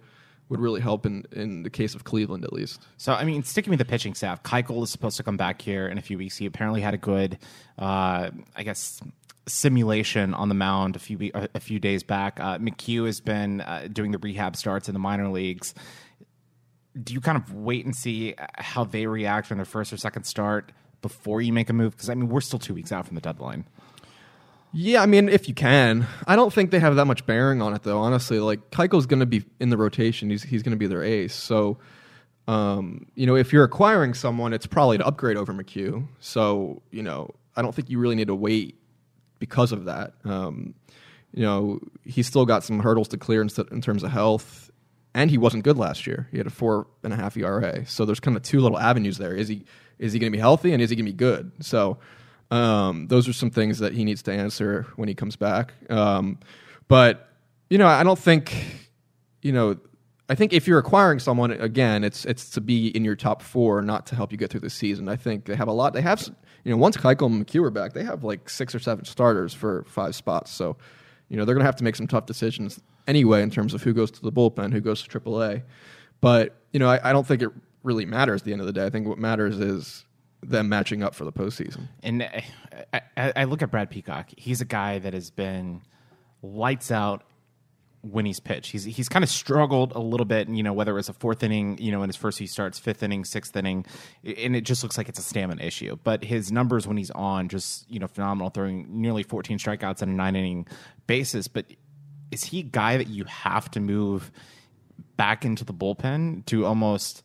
would 0.49 0.61
really 0.61 0.81
help 0.81 1.07
in 1.07 1.25
in 1.33 1.63
the 1.63 1.71
case 1.71 1.95
of 1.95 2.05
Cleveland 2.05 2.45
at 2.45 2.53
least. 2.53 2.83
So, 2.99 3.15
I 3.15 3.25
mean, 3.25 3.43
sticking 3.45 3.71
with 3.71 3.79
the 3.79 3.85
pitching 3.85 4.15
staff, 4.15 4.43
Keuchel 4.43 4.83
is 4.83 4.91
supposed 4.91 5.17
to 5.17 5.23
come 5.23 5.37
back 5.37 5.63
here 5.63 5.87
in 5.87 5.97
a 5.97 6.03
few 6.03 6.19
weeks. 6.19 6.37
He 6.37 6.45
apparently 6.47 6.81
had 6.81 6.93
a 6.93 6.99
good, 6.99 7.39
uh, 7.79 8.31
I 8.55 8.63
guess, 8.63 9.01
simulation 9.47 10.35
on 10.35 10.49
the 10.49 10.55
mound 10.55 10.97
a 10.97 10.99
few 10.99 11.31
a 11.35 11.61
few 11.61 11.79
days 11.79 12.03
back. 12.03 12.41
Uh, 12.41 12.59
McHugh 12.59 13.07
has 13.07 13.21
been 13.21 13.61
uh, 13.61 13.89
doing 13.93 14.11
the 14.11 14.19
rehab 14.19 14.57
starts 14.57 14.89
in 14.89 14.93
the 14.93 14.99
minor 14.99 15.29
leagues. 15.29 15.75
Do 17.03 17.13
you 17.13 17.21
kind 17.21 17.37
of 17.37 17.53
wait 17.53 17.85
and 17.85 17.95
see 17.95 18.35
how 18.57 18.85
they 18.85 19.07
react 19.07 19.51
on 19.51 19.59
their 19.59 19.65
first 19.65 19.93
or 19.93 19.97
second 19.97 20.25
start 20.25 20.73
before 21.03 21.43
you 21.43 21.53
make 21.53 21.69
a 21.71 21.73
move? 21.73 21.93
Because 21.93 22.09
I 22.11 22.15
mean, 22.15 22.29
we're 22.29 22.41
still 22.41 22.59
two 22.59 22.75
weeks 22.75 22.93
out 22.93 23.07
from 23.07 23.15
the 23.15 23.21
deadline. 23.21 23.65
Yeah, 24.77 25.03
I 25.03 25.07
mean, 25.07 25.29
if 25.29 25.47
you 25.49 25.55
can, 25.55 26.09
I 26.27 26.35
don't 26.35 26.53
think 26.53 26.73
they 26.73 26.81
have 26.81 26.97
that 26.97 27.05
much 27.05 27.25
bearing 27.27 27.63
on 27.63 27.75
it, 27.75 27.85
though. 27.85 28.01
Honestly, 28.01 28.41
like 28.41 28.73
Keuchel's 28.73 29.07
going 29.07 29.21
to 29.21 29.27
be 29.27 29.45
in 29.61 29.71
the 29.71 29.77
rotation; 29.77 30.31
he's 30.31 30.43
he's 30.43 30.65
going 30.65 30.73
to 30.73 30.77
be 30.77 30.89
their 30.89 31.05
ace. 31.05 31.35
So, 31.35 31.79
um, 32.49 33.07
you 33.15 33.27
know, 33.27 33.37
if 33.37 33.53
you're 33.53 33.63
acquiring 33.63 34.15
someone, 34.15 34.53
it's 34.53 34.67
probably 34.67 34.99
to 34.99 35.07
upgrade 35.07 35.37
over 35.37 35.55
McHugh. 35.55 36.07
So, 36.19 36.83
you 36.91 37.05
know, 37.05 37.31
I 37.55 37.63
don't 37.63 37.73
think 37.73 37.89
you 37.89 38.01
really 38.01 38.17
need 38.17 38.27
to 38.27 38.35
wait 38.35 38.77
because 39.39 39.71
of 39.71 39.85
that. 39.85 40.15
Um, 40.25 40.75
you 41.33 41.43
know, 41.43 41.79
he's 42.05 42.27
still 42.27 42.45
got 42.45 42.65
some 42.65 42.81
hurdles 42.81 43.09
to 43.09 43.17
clear 43.17 43.43
in, 43.43 43.51
in 43.71 43.81
terms 43.81 44.03
of 44.03 44.11
health, 44.11 44.64
and 45.15 45.31
he 45.31 45.39
wasn't 45.39 45.65
good 45.65 45.79
last 45.79 46.07
year. 46.07 46.29
He 46.33 46.39
had 46.39 46.47
a 46.47 46.51
four 46.51 46.87
and 47.03 47.13
a 47.13 47.17
half 47.17 47.37
ERA. 47.37 47.87
So 47.87 48.05
there's 48.05 48.21
kind 48.21 48.37
of 48.37 48.43
two 48.43 48.61
little 48.61 48.79
avenues 48.79 49.17
there. 49.17 49.35
Is 49.35 49.49
he 49.49 49.65
is 49.99 50.13
he 50.13 50.19
going 50.19 50.31
to 50.31 50.37
be 50.37 50.41
healthy 50.41 50.73
and 50.73 50.83
is 50.83 50.91
he 50.91 50.97
going 50.97 51.07
to 51.07 51.13
be 51.13 51.17
good? 51.17 51.53
So 51.61 51.99
um, 52.51 53.07
those 53.07 53.29
are 53.29 53.33
some 53.33 53.51
things 53.51 53.79
that 53.79 53.93
he 53.93 54.05
needs 54.05 54.23
to 54.25 54.33
answer 54.33 54.87
when 54.97 55.09
he 55.09 55.15
comes 55.15 55.37
back. 55.37 55.73
Um, 55.89 56.39
but 56.89 57.29
you 57.71 57.79
know, 57.79 57.87
I 57.87 58.03
don't 58.03 58.19
think 58.19 58.55
you 59.41 59.53
know. 59.53 59.79
I 60.27 60.35
think 60.35 60.55
if 60.55 60.67
you're 60.67 60.79
acquiring 60.79 61.19
someone 61.19 61.51
again, 61.51 62.03
it's 62.03 62.25
it's 62.25 62.51
to 62.51 62.61
be 62.61 62.89
in 62.89 63.05
your 63.05 63.15
top 63.15 63.43
four, 63.43 63.83
not 63.83 64.07
to 64.07 64.17
help 64.17 64.33
you 64.33 64.39
get 64.39 64.51
through 64.51 64.61
the 64.61 64.71
season. 64.71 65.09
I 65.09 65.17
think 65.17 65.45
they 65.45 65.55
have 65.55 65.69
a 65.69 65.73
lot. 65.73 65.93
They 65.93 66.01
have 66.01 66.27
you 66.65 66.71
know 66.71 66.79
once 66.79 66.97
Keuchel 66.97 67.27
and 67.27 67.47
McHugh 67.47 67.65
are 67.65 67.71
back, 67.71 67.93
they 67.93 68.05
have 68.05 68.25
like 68.25 68.49
six 68.49 68.75
or 68.75 68.79
seven 68.79 69.05
starters 69.05 69.53
for 69.53 69.85
five 69.87 70.15
spots. 70.15 70.51
So 70.51 70.77
you 71.29 71.37
know 71.37 71.45
they're 71.45 71.55
going 71.55 71.63
to 71.63 71.67
have 71.67 71.77
to 71.77 71.85
make 71.85 71.97
some 71.97 72.07
tough 72.07 72.27
decisions 72.27 72.81
anyway 73.07 73.43
in 73.43 73.51
terms 73.51 73.75
of 73.75 73.83
who 73.83 73.93
goes 73.93 74.11
to 74.13 74.23
the 74.23 74.33
bullpen, 74.33 74.73
who 74.73 74.81
goes 74.81 75.03
to 75.03 75.21
AAA. 75.21 75.63
But 76.21 76.57
you 76.73 76.81
know 76.81 76.89
I, 76.89 77.11
I 77.11 77.13
don't 77.13 77.27
think 77.27 77.43
it 77.43 77.51
really 77.83 78.07
matters 78.07 78.43
at 78.43 78.47
the 78.47 78.53
end 78.53 78.61
of 78.61 78.67
the 78.67 78.73
day. 78.73 78.85
I 78.85 78.91
think 78.91 79.07
what 79.07 79.19
matters 79.19 79.59
is 79.59 80.05
them 80.43 80.69
matching 80.69 81.03
up 81.03 81.15
for 81.15 81.25
the 81.25 81.33
postseason. 81.33 81.89
And 82.03 82.23
I, 82.23 83.01
I, 83.17 83.33
I 83.37 83.45
look 83.45 83.63
at 83.63 83.71
Brad 83.71 83.91
Peacock. 83.91 84.31
He's 84.37 84.61
a 84.61 84.65
guy 84.65 84.99
that 84.99 85.15
has 85.15 85.31
been 85.31 85.83
lights 86.43 86.91
out 86.91 87.25
when 88.03 88.27
he's 88.27 88.41
pitched. 88.41 88.71
He's 88.71 88.85
he's 88.85 89.09
kind 89.09 89.23
of 89.23 89.31
struggled 89.31 89.93
a 89.93 89.99
little 89.99 90.27
bit, 90.27 90.49
you 90.49 90.63
know, 90.63 90.73
whether 90.73 90.93
it 90.93 90.97
was 90.97 91.09
a 91.09 91.15
fourth 91.15 91.43
inning, 91.43 91.79
you 91.79 91.91
know, 91.91 92.03
in 92.03 92.09
his 92.09 92.17
first 92.17 92.39
he 92.39 92.47
starts, 92.47 92.79
fifth 92.79 93.03
inning, 93.03 93.25
sixth 93.25 93.57
inning, 93.57 93.87
and 94.25 94.55
it 94.55 94.63
just 94.63 94.83
looks 94.83 94.99
like 94.99 95.09
it's 95.09 95.19
a 95.19 95.23
stamina 95.23 95.63
issue. 95.63 95.97
But 96.05 96.23
his 96.23 96.53
numbers 96.53 96.87
when 96.87 96.97
he's 96.97 97.11
on, 97.11 97.49
just 97.49 97.91
you 97.91 97.99
know, 97.99 98.07
phenomenal, 98.07 98.51
throwing 98.51 99.01
nearly 99.01 99.23
14 99.23 99.59
strikeouts 99.59 100.03
on 100.03 100.11
a 100.11 100.13
nine 100.13 100.37
inning 100.37 100.67
basis. 101.07 101.49
But 101.49 101.67
is 102.35 102.45
he 102.45 102.61
a 102.61 102.65
guy 102.65 102.97
that 102.97 103.07
you 103.07 103.25
have 103.25 103.71
to 103.71 103.81
move 103.81 104.31
back 105.17 105.45
into 105.45 105.65
the 105.65 105.73
bullpen 105.73 106.45
to 106.47 106.67
almost 106.67 107.23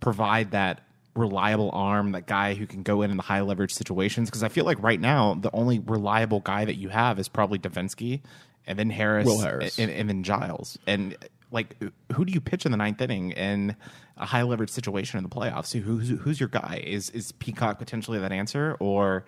provide 0.00 0.50
that 0.52 0.82
reliable 1.16 1.70
arm, 1.72 2.12
that 2.12 2.26
guy 2.26 2.54
who 2.54 2.66
can 2.66 2.82
go 2.82 3.02
in 3.02 3.10
in 3.10 3.16
the 3.16 3.22
high 3.22 3.40
leverage 3.40 3.72
situations? 3.72 4.28
Because 4.28 4.42
I 4.42 4.48
feel 4.48 4.66
like 4.66 4.80
right 4.82 5.00
now 5.00 5.34
the 5.34 5.50
only 5.52 5.78
reliable 5.78 6.40
guy 6.40 6.64
that 6.66 6.76
you 6.76 6.90
have 6.90 7.18
is 7.18 7.28
probably 7.28 7.58
Devenski, 7.58 8.20
and 8.66 8.78
then 8.78 8.90
Harris, 8.90 9.26
Will 9.26 9.40
Harris. 9.40 9.78
and, 9.78 9.90
and 9.90 10.08
then 10.08 10.22
Giles. 10.22 10.78
And 10.86 11.16
like, 11.50 11.76
who 12.12 12.24
do 12.26 12.32
you 12.32 12.40
pitch 12.40 12.66
in 12.66 12.70
the 12.70 12.76
ninth 12.76 13.00
inning 13.00 13.32
in 13.32 13.74
a 14.18 14.26
high 14.26 14.42
leverage 14.42 14.70
situation 14.70 15.16
in 15.16 15.24
the 15.24 15.30
playoffs? 15.30 15.72
Who's, 15.72 16.10
who's 16.10 16.38
your 16.38 16.50
guy? 16.50 16.82
Is 16.84 17.08
is 17.10 17.32
Peacock 17.32 17.78
potentially 17.78 18.18
that 18.18 18.30
answer, 18.30 18.76
or 18.78 19.24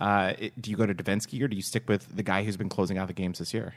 uh, 0.00 0.34
do 0.60 0.70
you 0.70 0.76
go 0.76 0.86
to 0.86 0.94
Devenski, 0.94 1.42
or 1.42 1.48
do 1.48 1.56
you 1.56 1.62
stick 1.62 1.88
with 1.88 2.14
the 2.14 2.22
guy 2.22 2.44
who's 2.44 2.56
been 2.56 2.68
closing 2.68 2.96
out 2.98 3.08
the 3.08 3.14
games 3.14 3.40
this 3.40 3.52
year? 3.52 3.74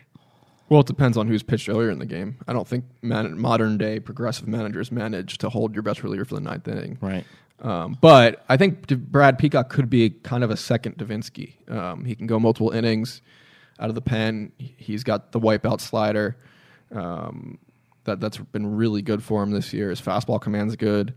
Well, 0.70 0.82
it 0.82 0.88
depends 0.88 1.18
on 1.18 1.28
who's 1.28 1.44
pitched 1.44 1.68
earlier 1.68 1.90
in 1.90 2.00
the 2.00 2.06
game. 2.06 2.38
I 2.48 2.54
don't 2.54 2.68
think 2.68 2.86
man- 3.02 3.40
modern 3.40 3.78
day 3.78 4.00
progressive 4.00 4.48
managers 4.48 4.92
manage 4.92 5.40
to 5.40 5.50
hold 5.50 5.74
your 5.74 5.82
best 5.84 6.04
reliever 6.04 6.26
for 6.26 6.36
the 6.36 6.42
ninth 6.42 6.68
inning. 6.68 6.98
Right. 7.02 7.26
Um, 7.62 7.98
but 8.00 8.46
I 8.48 8.56
think 8.56 8.88
D- 8.88 8.96
Brad 8.96 9.38
Peacock 9.38 9.70
could 9.70 9.90
be 9.90 10.12
kind 10.12 10.44
of 10.44 10.52
a 10.52 10.56
second 10.56 10.98
Devenski. 10.98 11.70
Um, 11.70 12.06
he 12.06 12.16
can 12.16 12.28
go 12.28 12.40
multiple 12.40 12.70
innings 12.70 13.22
out 13.80 13.90
of 13.90 13.96
the 13.96 14.02
pen. 14.02 14.52
He's 14.58 15.04
got 15.04 15.32
the 15.32 15.40
wipeout 15.40 15.82
slider. 15.82 16.38
Um, 16.92 17.58
that 18.06 18.20
that's 18.20 18.38
been 18.38 18.76
really 18.76 19.02
good 19.02 19.22
for 19.24 19.44
him 19.44 19.52
this 19.52 19.74
year. 19.74 19.90
His 19.90 20.02
fastball 20.02 20.40
command's 20.42 20.76
good. 20.76 21.14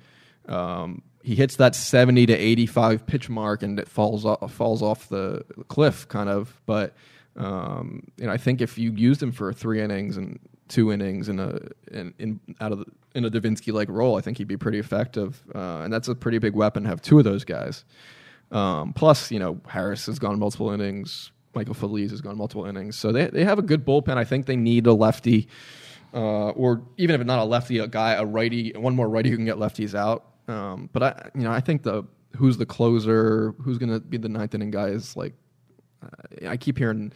Um, 0.48 1.02
he 1.22 1.36
hits 1.36 1.56
that 1.56 1.76
seventy 1.76 2.26
to 2.26 2.34
eighty-five 2.34 3.06
pitch 3.06 3.28
mark, 3.30 3.62
and 3.62 3.78
it 3.78 3.88
falls 3.88 4.24
off, 4.24 4.52
falls 4.52 4.82
off 4.82 5.08
the 5.08 5.44
cliff, 5.68 6.08
kind 6.08 6.28
of. 6.28 6.60
But 6.66 6.94
um, 7.36 8.06
know, 8.18 8.30
I 8.30 8.36
think 8.36 8.60
if 8.60 8.78
you 8.78 8.92
used 8.92 9.22
him 9.22 9.32
for 9.32 9.52
three 9.52 9.80
innings 9.80 10.16
and 10.16 10.38
two 10.68 10.92
innings 10.92 11.28
in 11.28 11.38
a 11.38 11.58
in, 11.90 12.14
in 12.18 12.40
out 12.60 12.72
of 12.72 12.78
the, 12.80 12.86
in 13.14 13.24
a 13.24 13.30
Devenski 13.30 13.72
like 13.72 13.88
role, 13.88 14.16
I 14.16 14.20
think 14.20 14.38
he'd 14.38 14.48
be 14.48 14.56
pretty 14.56 14.78
effective. 14.78 15.42
Uh, 15.54 15.80
and 15.82 15.92
that's 15.92 16.08
a 16.08 16.14
pretty 16.14 16.38
big 16.38 16.54
weapon 16.54 16.82
to 16.84 16.88
have 16.88 17.02
two 17.02 17.18
of 17.18 17.24
those 17.24 17.44
guys. 17.44 17.84
Um, 18.50 18.92
plus, 18.92 19.30
you 19.30 19.38
know, 19.38 19.60
Harris 19.66 20.06
has 20.06 20.18
gone 20.18 20.38
multiple 20.38 20.70
innings. 20.70 21.32
Michael 21.54 21.74
Feliz 21.74 22.10
has 22.10 22.20
gone 22.20 22.36
multiple 22.36 22.66
innings. 22.66 22.96
So 22.96 23.12
they 23.12 23.26
they 23.26 23.44
have 23.44 23.58
a 23.58 23.62
good 23.62 23.84
bullpen. 23.84 24.16
I 24.16 24.24
think 24.24 24.46
they 24.46 24.56
need 24.56 24.86
a 24.86 24.92
lefty, 24.92 25.48
uh, 26.14 26.50
or 26.50 26.82
even 26.98 27.18
if 27.18 27.26
not 27.26 27.38
a 27.38 27.44
lefty, 27.44 27.78
a 27.78 27.86
guy, 27.86 28.12
a 28.12 28.24
righty, 28.24 28.72
one 28.72 28.94
more 28.94 29.08
righty 29.08 29.30
who 29.30 29.36
can 29.36 29.46
get 29.46 29.56
lefties 29.56 29.94
out. 29.94 30.26
Um, 30.48 30.90
but 30.92 31.02
I, 31.02 31.30
you 31.34 31.42
know, 31.42 31.52
I 31.52 31.60
think 31.60 31.82
the 31.82 32.04
who's 32.36 32.56
the 32.56 32.66
closer, 32.66 33.54
who's 33.62 33.78
going 33.78 33.90
to 33.90 34.00
be 34.00 34.16
the 34.16 34.28
ninth 34.28 34.54
inning 34.54 34.70
guy 34.70 34.88
is 34.88 35.16
like. 35.16 35.34
Uh, 36.02 36.48
I 36.48 36.56
keep 36.56 36.78
hearing 36.78 37.12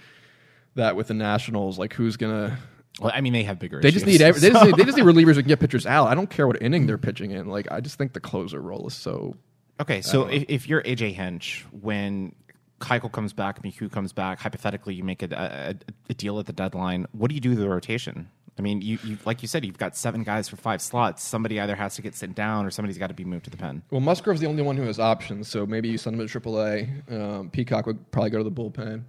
that 0.75 0.97
with 0.97 1.09
the 1.09 1.15
Nationals, 1.15 1.79
like 1.79 1.95
who's 1.95 2.17
gonna. 2.17 2.59
Well, 3.01 3.13
I 3.15 3.21
mean, 3.21 3.35
they 3.35 3.43
have 3.43 3.59
bigger. 3.59 3.81
They 3.81 3.91
just 3.91 4.07
need 4.07 4.23
every, 4.23 4.41
they, 4.41 4.51
just 4.51 4.65
need, 4.67 4.77
they 4.77 4.85
just 4.85 4.97
need 4.97 5.05
relievers 5.05 5.35
who 5.35 5.43
can 5.43 5.49
get 5.49 5.61
pitchers 5.61 5.87
out. 5.87 6.07
I 6.07 6.15
don't 6.15 6.31
care 6.31 6.47
what 6.47 6.61
inning 6.63 6.87
they're 6.87 6.97
pitching 6.97 7.31
in. 7.31 7.47
Like 7.47 7.71
I 7.71 7.81
just 7.81 7.99
think 7.99 8.13
the 8.13 8.21
closer 8.21 8.61
role 8.61 8.87
is 8.87 8.95
so 8.95 9.37
Okay, 9.79 10.01
so 10.01 10.27
if, 10.27 10.45
if 10.49 10.69
you're 10.69 10.83
AJ 10.83 11.13
Hinch, 11.15 11.67
when 11.71 12.35
Keuchel 12.81 13.13
comes 13.13 13.35
back, 13.35 13.63
McHugh 13.63 13.93
comes 13.93 14.13
back, 14.13 14.39
hypothetically, 14.39 14.95
you 14.95 15.05
make 15.05 15.23
a, 15.23 15.29
a, 15.31 15.75
a 16.09 16.15
deal 16.15 16.39
at 16.39 16.47
the 16.47 16.53
deadline. 16.53 17.07
What 17.13 17.29
do 17.29 17.35
you 17.35 17.41
do 17.43 17.51
with 17.51 17.59
the 17.59 17.69
rotation? 17.69 18.31
I 18.59 18.63
mean, 18.63 18.81
you, 18.81 18.99
you 19.05 19.19
like 19.27 19.43
you 19.43 19.49
said, 19.49 19.65
you've 19.65 19.79
got 19.79 19.97
seven 19.97 20.23
guys 20.23 20.49
for 20.49 20.57
five 20.57 20.81
slots. 20.81 21.23
Somebody 21.23 21.61
either 21.61 21.77
has 21.77 21.95
to 21.97 22.03
get 22.03 22.15
sent 22.15 22.35
down, 22.35 22.65
or 22.65 22.71
somebody's 22.71 22.97
got 22.99 23.09
to 23.09 23.15
be 23.15 23.25
moved 23.25 23.45
to 23.45 23.51
the 23.51 23.57
pen. 23.57 23.83
Well, 23.91 24.01
Musgrove's 24.01 24.41
the 24.41 24.47
only 24.47 24.63
one 24.63 24.77
who 24.77 24.85
has 24.85 24.99
options, 24.99 25.49
so 25.49 25.67
maybe 25.67 25.89
you 25.89 25.99
send 25.99 26.19
him 26.19 26.27
to 26.27 26.41
AAA. 26.41 27.13
Um, 27.13 27.51
Peacock 27.51 27.87
would 27.87 28.11
probably 28.11 28.31
go 28.31 28.39
to 28.39 28.45
the 28.45 28.51
bullpen, 28.51 29.05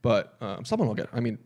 but 0.00 0.36
um, 0.40 0.64
someone 0.64 0.88
will 0.88 0.94
get. 0.94 1.08
I 1.12 1.20
mean, 1.20 1.38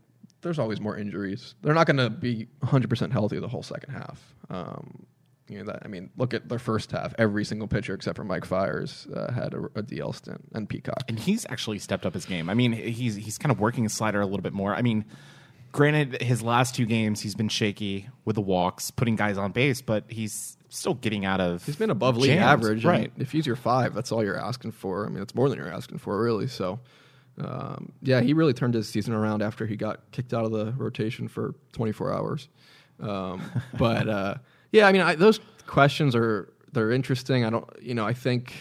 there's 0.42 0.58
always 0.58 0.80
more 0.80 0.96
injuries. 0.96 1.54
They're 1.62 1.74
not 1.74 1.86
going 1.86 1.96
to 1.96 2.10
be 2.10 2.46
100 2.60 2.88
percent 2.88 3.12
healthy 3.12 3.40
the 3.40 3.48
whole 3.48 3.62
second 3.62 3.92
half. 3.92 4.34
Um, 4.48 5.06
you 5.48 5.58
know 5.58 5.64
that. 5.64 5.82
I 5.84 5.88
mean, 5.88 6.10
look 6.16 6.34
at 6.34 6.48
their 6.48 6.58
first 6.58 6.92
half. 6.92 7.14
Every 7.18 7.44
single 7.44 7.68
pitcher 7.68 7.94
except 7.94 8.16
for 8.16 8.24
Mike 8.24 8.44
Fiers 8.44 9.06
uh, 9.14 9.32
had 9.32 9.52
a, 9.54 9.64
a 9.74 9.82
DL 9.82 10.14
stint, 10.14 10.42
and 10.54 10.68
Peacock. 10.68 11.02
And 11.08 11.18
he's 11.18 11.44
actually 11.48 11.78
stepped 11.80 12.06
up 12.06 12.14
his 12.14 12.24
game. 12.24 12.48
I 12.48 12.54
mean, 12.54 12.72
he's 12.72 13.16
he's 13.16 13.38
kind 13.38 13.50
of 13.50 13.60
working 13.60 13.82
his 13.84 13.92
slider 13.92 14.20
a 14.20 14.26
little 14.26 14.42
bit 14.42 14.52
more. 14.52 14.74
I 14.74 14.82
mean, 14.82 15.04
granted, 15.72 16.22
his 16.22 16.42
last 16.42 16.74
two 16.74 16.86
games 16.86 17.20
he's 17.20 17.34
been 17.34 17.48
shaky 17.48 18.08
with 18.24 18.36
the 18.36 18.42
walks, 18.42 18.90
putting 18.90 19.16
guys 19.16 19.38
on 19.38 19.52
base, 19.52 19.80
but 19.80 20.04
he's 20.08 20.56
still 20.68 20.94
getting 20.94 21.24
out 21.24 21.40
of. 21.40 21.64
He's 21.64 21.76
been 21.76 21.90
above 21.90 22.16
league 22.16 22.32
jams. 22.32 22.42
average, 22.42 22.84
right? 22.84 23.10
If 23.18 23.32
he's 23.32 23.46
your 23.46 23.56
five, 23.56 23.94
that's 23.94 24.12
all 24.12 24.22
you're 24.22 24.38
asking 24.38 24.72
for. 24.72 25.06
I 25.06 25.08
mean, 25.08 25.22
it's 25.22 25.34
more 25.34 25.48
than 25.48 25.58
you're 25.58 25.72
asking 25.72 25.98
for, 25.98 26.22
really. 26.22 26.46
So, 26.46 26.78
um, 27.38 27.92
yeah, 28.02 28.20
he 28.20 28.34
really 28.34 28.52
turned 28.52 28.74
his 28.74 28.88
season 28.88 29.14
around 29.14 29.42
after 29.42 29.66
he 29.66 29.76
got 29.76 30.00
kicked 30.12 30.34
out 30.34 30.44
of 30.44 30.52
the 30.52 30.72
rotation 30.72 31.26
for 31.28 31.54
24 31.72 32.12
hours. 32.12 32.48
Um, 33.00 33.42
but 33.78 34.08
uh, 34.08 34.34
yeah, 34.70 34.86
I 34.86 34.92
mean, 34.92 35.02
I, 35.02 35.14
those 35.14 35.40
questions 35.66 36.14
are 36.14 36.52
they're 36.72 36.92
interesting. 36.92 37.44
I 37.44 37.50
don't, 37.50 37.68
you 37.80 37.94
know, 37.94 38.06
I 38.06 38.12
think 38.12 38.54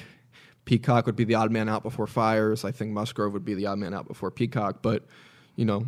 Peacock 0.65 1.06
would 1.06 1.15
be 1.15 1.24
the 1.24 1.36
odd 1.36 1.52
man 1.52 1.69
out 1.69 1.84
before 1.84 2.08
Fiers. 2.08 2.63
I 2.63 2.71
think 2.71 2.91
Musgrove 2.91 3.34
would 3.34 3.45
be 3.45 3.54
the 3.54 3.67
odd 3.67 3.80
man 3.80 3.93
out 3.93 4.08
before 4.08 4.32
Peacock. 4.32 4.82
But 4.82 5.06
you 5.56 5.65
know, 5.65 5.86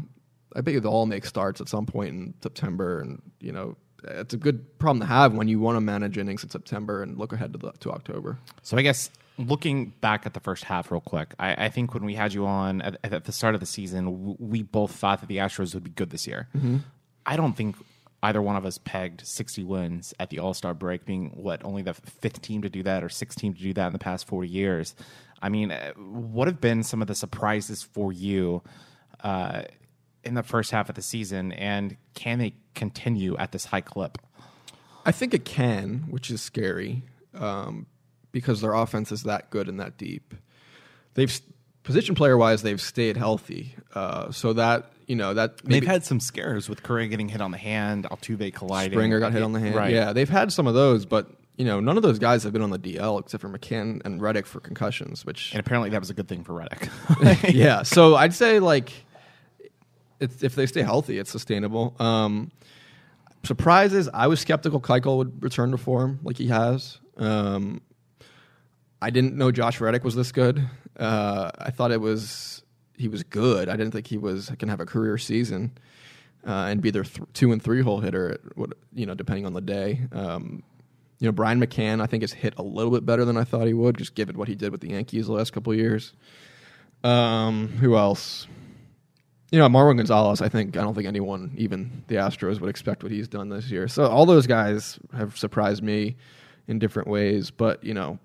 I 0.56 0.62
bet 0.62 0.74
you 0.74 0.80
they'll 0.80 0.92
all 0.92 1.06
make 1.06 1.26
starts 1.26 1.62
at 1.62 1.70
some 1.70 1.86
point 1.86 2.10
in 2.10 2.34
September, 2.42 3.00
and 3.00 3.22
you 3.40 3.52
know. 3.52 3.78
It's 4.06 4.34
a 4.34 4.38
good 4.38 4.80
problem 4.80 5.00
to 5.00 5.06
have 5.06 5.34
when 5.34 5.48
you 5.48 5.62
want 5.62 5.78
to 5.78 5.80
manage 5.80 6.18
innings 6.18 6.44
in 6.44 6.50
September 6.50 7.02
and 7.02 7.18
look 7.18 7.32
ahead 7.32 7.54
to, 7.54 7.58
the, 7.58 7.72
to 7.80 7.90
October. 7.90 8.38
So 8.62 8.78
I 8.78 8.82
guess 8.82 9.10
looking 9.38 9.94
back 10.02 10.26
at 10.26 10.34
the 10.34 10.42
first 10.42 10.66
half, 10.66 10.92
real 10.92 11.00
quick, 11.00 11.34
I, 11.40 11.66
I 11.66 11.70
think 11.70 11.94
when 11.94 12.04
we 12.04 12.16
had 12.16 12.34
you 12.34 12.46
on 12.46 12.82
at, 12.82 12.98
at 13.04 13.24
the 13.24 13.32
start 13.32 13.54
of 13.54 13.62
the 13.62 13.66
season, 13.66 14.36
we 14.40 14.62
both 14.62 14.92
thought 14.92 15.22
that 15.22 15.28
the 15.28 15.38
Astros 15.38 15.74
would 15.74 15.86
be 15.86 15.92
good 15.92 16.10
this 16.10 16.28
year. 16.28 16.50
I 17.26 17.38
don't 17.38 17.54
think 17.56 17.78
either 18.22 18.42
one 18.42 18.56
of 18.56 18.66
us 18.66 18.78
pegged 18.78 19.26
60 19.26 19.64
wins 19.64 20.14
at 20.20 20.30
the 20.30 20.40
All 20.40 20.54
Star 20.54 20.74
break, 20.74 21.06
being 21.06 21.30
what 21.36 21.64
only 21.64 21.82
the 21.82 21.94
fifth 21.94 22.42
team 22.42 22.62
to 22.62 22.70
do 22.70 22.84
that 22.84 23.04
or 23.04 23.10
sixth 23.10 23.40
team 23.40 23.54
to 23.54 23.62
do 23.62 23.74
that 23.74 23.88
in 23.88 23.94
the 23.94 24.00
past 24.00 24.28
40 24.28 24.48
years. 24.48 24.96
I 25.42 25.50
mean, 25.50 25.72
uh, 25.72 25.92
what 25.94 26.48
have 26.48 26.62
been 26.62 26.84
some 26.84 27.02
of 27.02 27.08
the 27.08 27.16
surprises 27.16 27.84
for 27.84 28.14
you? 28.14 28.62
Uh, 29.22 29.64
in 30.24 30.34
the 30.36 30.44
first 30.44 30.72
half 30.72 30.90
of 30.90 30.96
the 30.96 31.02
season, 31.02 31.52
and 31.54 31.98
can 32.14 32.40
they 32.40 32.54
continue 32.76 33.36
at 33.38 33.52
this 33.52 33.66
high 33.66 33.82
clip? 33.82 34.18
I 35.06 35.12
think 35.12 35.34
it 35.34 35.46
can, 35.46 36.06
which 36.10 36.32
is 36.32 36.42
scary 36.42 37.04
um, 37.34 37.88
because 38.32 38.62
their 38.62 38.74
offense 38.74 39.12
is 39.12 39.24
that 39.24 39.50
good 39.50 39.68
and 39.68 39.80
that 39.80 39.98
deep. 39.98 40.34
They've 41.16 41.42
position 41.84 42.16
player 42.16 42.38
wise, 42.38 42.62
they've 42.62 42.82
stayed 42.82 43.18
healthy, 43.18 43.76
uh, 43.94 44.32
so 44.32 44.54
that 44.54 44.92
you 45.08 45.16
know 45.16 45.34
that 45.34 45.64
maybe 45.64 45.82
They've 45.82 45.90
had 45.90 46.06
some 46.06 46.20
scares 46.20 46.70
with 46.70 46.84
Correa 46.84 47.08
getting 47.08 47.30
hit 47.30 47.42
on 47.42 47.52
the 47.52 47.58
hand, 47.58 48.06
Altuve 48.10 48.54
colliding. 48.54 48.98
Springer 48.98 49.20
got 49.20 49.34
hit 49.34 49.44
on 49.44 49.52
the 49.52 49.60
hand. 49.60 49.76
Right. 49.76 49.94
Yeah, 49.94 50.14
they've 50.14 50.30
had 50.30 50.52
some 50.52 50.68
of 50.68 50.74
those, 50.74 51.06
but 51.06 51.30
you 51.58 51.66
know 51.66 51.80
none 51.80 51.98
of 51.98 52.04
those 52.04 52.20
guys 52.20 52.44
have 52.44 52.54
been 52.54 52.62
on 52.62 52.72
the 52.72 52.80
DL 52.80 53.20
except 53.20 53.42
for 53.42 53.50
McCann 53.50 54.02
and 54.06 54.22
Reddick 54.22 54.46
for 54.46 54.60
concussions, 54.60 55.26
which 55.26 55.52
And 55.52 55.60
apparently 55.60 55.90
that 55.92 56.00
was 56.00 56.10
a 56.10 56.14
good 56.14 56.28
thing 56.28 56.44
for 56.44 56.54
Reddick. 56.54 56.90
yeah. 57.54 57.84
So 57.84 58.16
I'd 58.16 58.34
say 58.34 58.60
like, 58.60 58.92
if 60.24 60.56
they 60.56 60.66
stay 60.66 60.82
healthy, 60.82 61.18
it's 61.18 61.32
sustainable. 61.32 61.96
Um, 62.00 62.52
surprises. 63.44 64.10
I 64.14 64.28
was 64.28 64.40
skeptical 64.40 64.80
Keuchel 64.80 65.18
would 65.18 65.44
return 65.44 65.72
to 65.72 65.78
form 65.78 66.20
like 66.24 66.38
he 66.38 66.48
has. 66.48 67.00
Um, 67.18 67.82
I 69.02 69.10
didn't 69.10 69.36
know 69.36 69.52
Josh 69.52 69.82
Reddick 69.82 70.04
was 70.04 70.16
this 70.16 70.32
good. 70.32 70.68
Uh, 70.98 71.52
I 71.58 71.72
thought 71.72 71.92
it 71.92 72.02
was 72.02 72.64
he 72.98 73.08
was 73.08 73.24
good. 73.24 73.70
I 73.70 73.76
didn't 73.76 73.92
think 73.92 74.08
he 74.08 74.18
was 74.18 74.52
can 74.60 74.70
have 74.70 74.80
a 74.80 74.86
career 74.86 75.18
season 75.18 75.72
uh, 76.48 76.68
and 76.70 76.82
be 76.82 76.92
their 76.92 77.04
th- 77.04 77.28
two 77.34 77.52
and 77.52 77.62
three 77.62 77.82
hole 77.82 78.00
hitter. 78.00 78.32
At 78.32 78.58
what 78.58 78.74
you 78.94 79.06
know, 79.06 79.14
depending 79.14 79.46
on 79.46 79.54
the 79.54 79.62
day. 79.62 80.02
Um, 80.12 80.64
you 81.20 81.28
know, 81.28 81.32
Brian 81.32 81.60
McCann, 81.60 82.02
I 82.02 82.06
think 82.06 82.22
has 82.24 82.34
hit 82.34 82.54
a 82.58 82.64
little 82.64 82.92
bit 82.92 83.06
better 83.06 83.24
than 83.24 83.38
I 83.38 83.46
thought 83.46 83.66
he 83.68 83.74
would, 83.74 83.98
just 83.98 84.14
given 84.14 84.38
what 84.38 84.50
he 84.50 84.56
did 84.56 84.74
with 84.74 84.82
the 84.82 84.90
Yankees 84.90 85.28
the 85.28 85.34
last 85.34 85.54
couple 85.54 85.74
years. 85.74 86.12
Um, 87.04 87.70
who 87.80 87.96
else? 87.96 88.48
You 89.54 89.60
know, 89.60 89.70
Marwin 89.70 89.98
Gonzalez. 89.98 90.42
I 90.42 90.50
think 90.50 90.76
I 90.76 90.82
don't 90.82 90.96
think 90.96 91.06
anyone, 91.08 91.54
even 91.56 92.04
the 92.08 92.16
Astros, 92.16 92.60
would 92.60 92.72
expect 92.72 93.04
what 93.04 93.12
he's 93.12 93.28
done 93.28 93.50
this 93.50 93.70
year. 93.70 93.88
So 93.88 94.08
all 94.08 94.26
those 94.26 94.48
guys 94.48 94.98
have 95.16 95.38
surprised 95.38 95.84
me 95.84 96.16
in 96.68 96.80
different 96.80 97.08
ways. 97.08 97.52
But 97.52 97.84
you 97.84 97.94
know, 97.94 98.18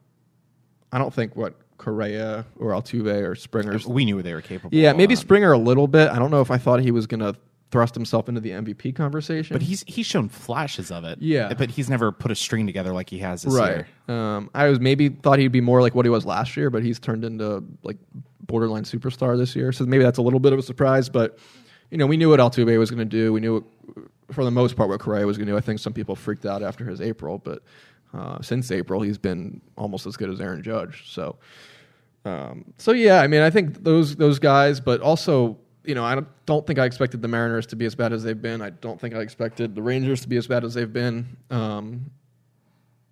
I 0.91 0.97
don't 0.97 1.12
think 1.12 1.37
what 1.37 1.53
Correa 1.77 2.47
or 2.59 2.71
Altuve 2.71 3.29
or 3.29 3.35
Springer. 3.35 3.79
we 3.87 4.07
knew 4.07 4.23
they 4.23 4.33
were 4.33 4.41
capable. 4.41 4.75
Yeah, 4.75 4.95
maybe 4.95 5.14
Springer 5.14 5.53
a 5.53 5.59
little 5.59 5.87
bit. 5.87 6.09
I 6.09 6.19
don't 6.19 6.31
know 6.31 6.41
if 6.41 6.51
I 6.51 6.57
thought 6.57 6.81
he 6.81 6.93
was 6.93 7.07
going 7.07 7.21
to 7.21 7.37
thrust 7.70 7.94
himself 7.94 8.28
into 8.28 8.40
the 8.40 8.50
MVP 8.50 8.94
conversation. 8.94 9.54
But 9.54 9.62
he's 9.62 9.85
he's 9.87 10.07
shown 10.07 10.28
flashes 10.28 10.90
of 10.90 11.04
it. 11.04 11.18
Yeah. 11.20 11.52
But 11.54 11.70
he's 11.70 11.90
never 11.90 12.12
put 12.12 12.31
a 12.31 12.35
string 12.35 12.66
together 12.66 12.92
like 12.92 13.11
he 13.11 13.18
has 13.18 13.42
this 13.42 13.54
right. 13.54 13.87
year. 14.08 14.16
Um, 14.16 14.50
I 14.54 14.69
was 14.69 14.81
maybe 14.81 15.10
thought 15.10 15.38
he'd 15.38 15.52
be 15.52 15.60
more 15.60 15.83
like 15.83 15.94
what 15.94 16.06
he 16.06 16.10
was 16.10 16.25
last 16.25 16.56
year, 16.56 16.71
but 16.71 16.83
he's 16.83 16.98
turned 16.98 17.25
into 17.25 17.62
like 17.83 17.98
borderline 18.40 18.85
superstar 18.85 19.37
this 19.37 19.54
year. 19.54 19.73
So 19.73 19.85
maybe 19.85 20.02
that's 20.02 20.19
a 20.19 20.23
little 20.23 20.40
bit 20.40 20.52
of 20.52 20.58
a 20.58 20.62
surprise. 20.62 21.08
But 21.08 21.38
you 21.90 21.98
know, 21.98 22.06
we 22.06 22.16
knew 22.16 22.31
what 22.31 22.40
Altuve 22.40 22.79
was 22.79 22.90
going 22.90 22.98
to 22.98 23.04
do. 23.04 23.33
We 23.33 23.40
knew 23.40 23.54
what, 23.54 24.04
for 24.33 24.44
the 24.44 24.50
most 24.50 24.77
part 24.77 24.88
what 24.88 25.00
Correa 25.00 25.27
was 25.27 25.37
going 25.37 25.46
to 25.46 25.52
do. 25.52 25.56
I 25.56 25.60
think 25.60 25.79
some 25.79 25.92
people 25.92 26.16
freaked 26.16 26.46
out 26.46 26.62
after 26.62 26.85
his 26.85 27.00
April, 27.00 27.38
but 27.38 27.62
uh, 28.14 28.40
since 28.40 28.71
April 28.71 29.02
he's 29.02 29.19
been 29.19 29.60
almost 29.77 30.06
as 30.06 30.16
good 30.16 30.31
as 30.31 30.40
Aaron 30.40 30.62
Judge. 30.62 31.10
So. 31.12 31.37
Um, 32.25 32.75
so 32.77 32.92
yeah, 32.92 33.23
I 33.23 33.27
mean, 33.27 33.40
I 33.40 33.48
think 33.48 33.85
those 33.85 34.16
those 34.16 34.38
guys, 34.38 34.81
but 34.81 35.00
also, 35.00 35.56
you 35.89 35.95
know, 35.95 36.05
I 36.05 36.21
don't, 36.45 36.67
think 36.67 36.79
I 36.79 36.85
expected 36.85 37.23
the 37.23 37.29
Mariners 37.29 37.67
to 37.69 37.77
be 37.77 37.87
as 37.87 37.95
bad 37.95 38.13
as 38.13 38.23
they've 38.23 38.41
been. 38.41 38.61
I 38.61 38.71
don't 38.71 39.01
think 39.01 39.15
I 39.15 39.21
expected 39.21 39.75
the 39.75 39.81
Rangers 39.81 40.21
to 40.21 40.29
be 40.29 40.37
as 40.37 40.47
bad 40.47 40.63
as 40.63 40.75
they've 40.75 40.93
been. 40.93 41.39
Um, 41.51 42.11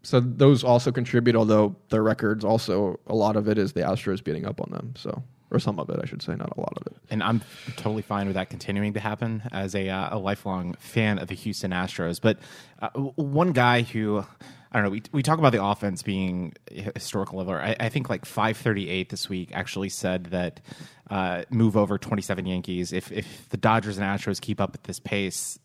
so 0.02 0.20
those 0.20 0.62
also 0.62 0.92
contribute. 0.92 1.36
Although 1.36 1.74
their 1.88 2.02
records 2.02 2.44
also 2.44 3.00
a 3.06 3.14
lot 3.14 3.34
of 3.34 3.48
it 3.48 3.56
is 3.56 3.72
the 3.72 3.80
Astros 3.80 4.22
beating 4.22 4.44
up 4.44 4.60
on 4.60 4.70
them. 4.70 4.92
So 4.94 5.22
or 5.50 5.58
some 5.58 5.80
of 5.80 5.88
it, 5.88 5.98
I 6.02 6.06
should 6.06 6.22
say, 6.22 6.34
not 6.34 6.52
a 6.56 6.60
lot 6.60 6.76
of 6.76 6.86
it. 6.88 6.96
and 7.08 7.22
I'm 7.22 7.40
totally 7.76 8.02
fine 8.02 8.26
with 8.26 8.34
that 8.34 8.50
continuing 8.50 8.92
to 8.94 9.00
happen 9.00 9.42
as 9.52 9.74
a, 9.74 9.88
uh, 9.88 10.16
a 10.16 10.18
lifelong 10.18 10.74
fan 10.74 11.18
of 11.18 11.28
the 11.28 11.34
Houston 11.34 11.70
Astros. 11.70 12.20
But 12.20 12.38
uh, 12.80 12.90
one 12.90 13.52
guy 13.52 13.82
who 13.82 14.24
I 14.72 14.76
don't 14.78 14.84
know, 14.84 14.90
we 14.90 15.02
we 15.12 15.22
talk 15.22 15.38
about 15.38 15.52
the 15.52 15.62
offense 15.64 16.02
being 16.02 16.54
historical 16.94 17.38
level. 17.38 17.54
I, 17.54 17.76
I 17.78 17.88
think 17.88 18.08
like 18.10 18.24
538 18.24 19.08
this 19.10 19.28
week 19.28 19.50
actually 19.52 19.88
said 19.88 20.26
that 20.26 20.60
uh, 21.08 21.44
move 21.50 21.76
over 21.76 21.98
27 21.98 22.46
Yankees. 22.46 22.92
If 22.92 23.12
if 23.12 23.48
the 23.50 23.56
Dodgers 23.56 23.96
and 23.98 24.04
Astros 24.06 24.40
keep 24.40 24.60
up 24.60 24.74
at 24.74 24.84
this 24.84 24.98
pace. 25.00 25.58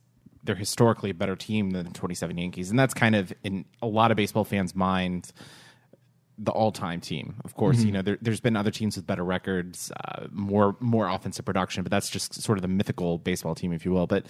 They're 0.43 0.55
historically 0.55 1.11
a 1.11 1.13
better 1.13 1.35
team 1.35 1.69
than 1.69 1.85
the 1.85 1.91
27 1.91 2.35
Yankees, 2.35 2.71
and 2.71 2.79
that's 2.79 2.95
kind 2.95 3.13
of 3.15 3.31
in 3.43 3.63
a 3.79 3.85
lot 3.85 4.09
of 4.09 4.17
baseball 4.17 4.43
fans' 4.43 4.73
minds 4.75 5.33
the 6.39 6.51
all-time 6.51 6.99
team. 6.99 7.35
Of 7.45 7.53
course, 7.53 7.77
Mm-hmm. 7.77 7.85
you 7.85 7.91
know 7.93 8.01
there, 8.01 8.17
there's 8.23 8.39
been 8.39 8.55
other 8.55 8.71
teams 8.71 8.95
with 8.95 9.05
better 9.05 9.23
records, 9.23 9.91
uh, 10.03 10.25
more 10.31 10.75
more 10.79 11.07
offensive 11.07 11.45
production, 11.45 11.83
but 11.83 11.91
that's 11.91 12.09
just 12.09 12.41
sort 12.41 12.57
of 12.57 12.63
the 12.63 12.67
mythical 12.67 13.19
baseball 13.19 13.53
team, 13.53 13.71
if 13.71 13.85
you 13.85 13.91
will. 13.91 14.07
But 14.07 14.25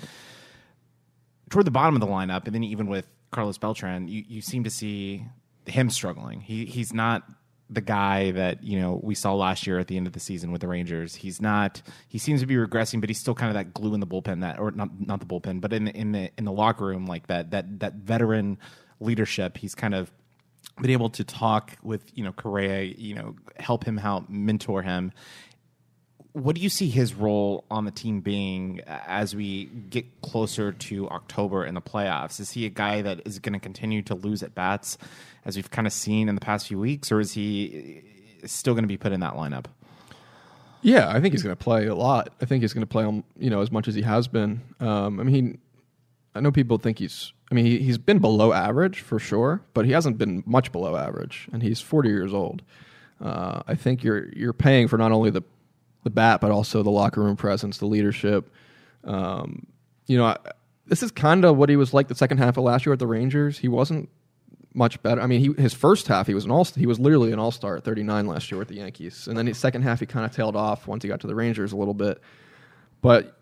toward 1.49 1.65
the 1.65 1.71
bottom 1.71 1.95
of 1.95 2.01
the 2.01 2.07
lineup, 2.07 2.45
and 2.45 2.53
then 2.53 2.65
even 2.65 2.87
with 2.87 3.07
Carlos 3.31 3.57
Beltran, 3.57 4.07
you, 4.07 4.23
you 4.27 4.41
seem 4.41 4.63
to 4.63 4.69
see 4.69 5.25
him 5.65 5.89
struggling. 5.89 6.41
He 6.41 6.65
he's 6.65 6.93
not 6.93 7.23
the 7.69 7.81
guy 7.81 8.31
that 8.31 8.63
you 8.63 8.79
know 8.79 8.99
we 9.01 9.15
saw 9.15 9.33
last 9.33 9.65
year 9.65 9.79
at 9.79 9.87
the 9.87 9.95
end 9.95 10.05
of 10.05 10.13
the 10.13 10.19
season 10.19 10.51
with 10.51 10.61
the 10.61 10.67
Rangers. 10.67 11.15
He's 11.15 11.41
not. 11.41 11.81
He 12.09 12.17
seems 12.17 12.41
to 12.41 12.45
be 12.45 12.55
regressing, 12.55 12.99
but 12.99 13.09
he's 13.09 13.19
still 13.19 13.33
kind 13.33 13.49
of 13.49 13.53
that 13.53 13.73
glue 13.73 13.93
in 13.93 14.01
the 14.01 14.07
bullpen 14.07 14.41
that, 14.41 14.59
or 14.59 14.71
not 14.71 14.89
not 14.99 15.19
the 15.21 15.25
bullpen, 15.25 15.61
but 15.61 15.71
in 15.71 15.85
the, 15.85 15.95
in 15.95 16.11
the 16.11 16.29
in 16.37 16.45
the 16.45 16.51
locker 16.51 16.85
room, 16.85 17.05
like 17.05 17.27
that 17.27 17.51
that 17.51 17.79
that 17.79 17.93
veteran 17.95 18.57
leadership. 18.99 19.57
He's 19.57 19.73
kind 19.73 19.95
of 19.95 20.11
been 20.81 20.91
able 20.91 21.09
to 21.11 21.23
talk 21.23 21.77
with 21.81 22.03
you 22.13 22.23
know 22.23 22.33
Correa, 22.33 22.83
you 22.83 23.15
know, 23.15 23.35
help 23.57 23.85
him 23.85 23.97
out, 23.99 24.29
mentor 24.29 24.81
him. 24.81 25.13
What 26.33 26.55
do 26.55 26.61
you 26.61 26.69
see 26.69 26.89
his 26.89 27.13
role 27.13 27.65
on 27.69 27.83
the 27.85 27.91
team 27.91 28.21
being 28.21 28.79
as 28.87 29.35
we 29.35 29.65
get 29.65 30.21
closer 30.21 30.71
to 30.71 31.09
October 31.09 31.65
in 31.65 31.73
the 31.73 31.81
playoffs? 31.81 32.39
Is 32.39 32.51
he 32.51 32.65
a 32.65 32.69
guy 32.69 33.01
that 33.01 33.21
is 33.25 33.39
going 33.39 33.53
to 33.53 33.59
continue 33.59 34.01
to 34.03 34.15
lose 34.15 34.41
at 34.41 34.55
bats, 34.55 34.97
as 35.43 35.57
we've 35.57 35.69
kind 35.69 35.87
of 35.87 35.93
seen 35.93 36.29
in 36.29 36.35
the 36.35 36.41
past 36.41 36.67
few 36.67 36.79
weeks, 36.79 37.11
or 37.11 37.19
is 37.19 37.33
he 37.33 38.01
still 38.45 38.73
going 38.73 38.83
to 38.83 38.87
be 38.87 38.97
put 38.97 39.11
in 39.11 39.19
that 39.19 39.33
lineup? 39.33 39.65
Yeah, 40.81 41.09
I 41.09 41.19
think 41.19 41.33
he's 41.33 41.43
going 41.43 41.55
to 41.55 41.63
play 41.63 41.85
a 41.87 41.95
lot. 41.95 42.33
I 42.41 42.45
think 42.45 42.61
he's 42.61 42.73
going 42.73 42.85
to 42.85 42.87
play 42.87 43.03
you 43.37 43.49
know 43.49 43.61
as 43.61 43.71
much 43.71 43.87
as 43.87 43.95
he 43.95 44.01
has 44.01 44.27
been. 44.27 44.61
Um, 44.79 45.19
I 45.19 45.23
mean, 45.23 45.59
I 46.33 46.39
know 46.39 46.51
people 46.51 46.77
think 46.77 46.99
he's. 46.99 47.33
I 47.51 47.53
mean, 47.53 47.65
he, 47.65 47.79
he's 47.79 47.97
been 47.97 48.19
below 48.19 48.53
average 48.53 49.01
for 49.01 49.19
sure, 49.19 49.61
but 49.73 49.85
he 49.85 49.91
hasn't 49.91 50.17
been 50.17 50.41
much 50.45 50.71
below 50.71 50.95
average, 50.95 51.49
and 51.51 51.61
he's 51.61 51.81
40 51.81 52.09
years 52.09 52.33
old. 52.33 52.61
Uh, 53.19 53.61
I 53.67 53.75
think 53.75 54.03
you're 54.03 54.29
you're 54.33 54.53
paying 54.53 54.87
for 54.87 54.97
not 54.97 55.11
only 55.11 55.29
the 55.29 55.43
the 56.03 56.09
bat, 56.09 56.41
but 56.41 56.51
also 56.51 56.83
the 56.83 56.89
locker 56.89 57.21
room 57.21 57.35
presence, 57.35 57.77
the 57.77 57.85
leadership. 57.85 58.51
Um, 59.03 59.67
you 60.07 60.17
know, 60.17 60.25
I, 60.25 60.37
this 60.87 61.03
is 61.03 61.11
kind 61.11 61.45
of 61.45 61.57
what 61.57 61.69
he 61.69 61.75
was 61.75 61.93
like 61.93 62.07
the 62.07 62.15
second 62.15 62.39
half 62.39 62.57
of 62.57 62.63
last 62.63 62.85
year 62.85 62.93
at 62.93 62.99
the 62.99 63.07
Rangers. 63.07 63.57
He 63.57 63.67
wasn't 63.67 64.09
much 64.73 65.01
better. 65.03 65.21
I 65.21 65.27
mean, 65.27 65.39
he, 65.39 65.61
his 65.61 65.73
first 65.73 66.07
half 66.07 66.27
he 66.27 66.33
was 66.33 66.45
an 66.45 66.51
all 66.51 66.65
he 66.65 66.85
was 66.85 66.99
literally 66.99 67.31
an 67.31 67.39
all 67.39 67.51
star 67.51 67.77
at 67.77 67.83
39 67.83 68.25
last 68.27 68.51
year 68.51 68.57
with 68.57 68.67
the 68.67 68.75
Yankees, 68.75 69.27
and 69.27 69.37
then 69.37 69.47
his 69.47 69.57
second 69.57 69.83
half 69.83 69.99
he 69.99 70.05
kind 70.05 70.25
of 70.25 70.31
tailed 70.31 70.55
off 70.55 70.87
once 70.87 71.03
he 71.03 71.09
got 71.09 71.21
to 71.21 71.27
the 71.27 71.35
Rangers 71.35 71.71
a 71.71 71.77
little 71.77 71.93
bit. 71.93 72.21
But 73.01 73.37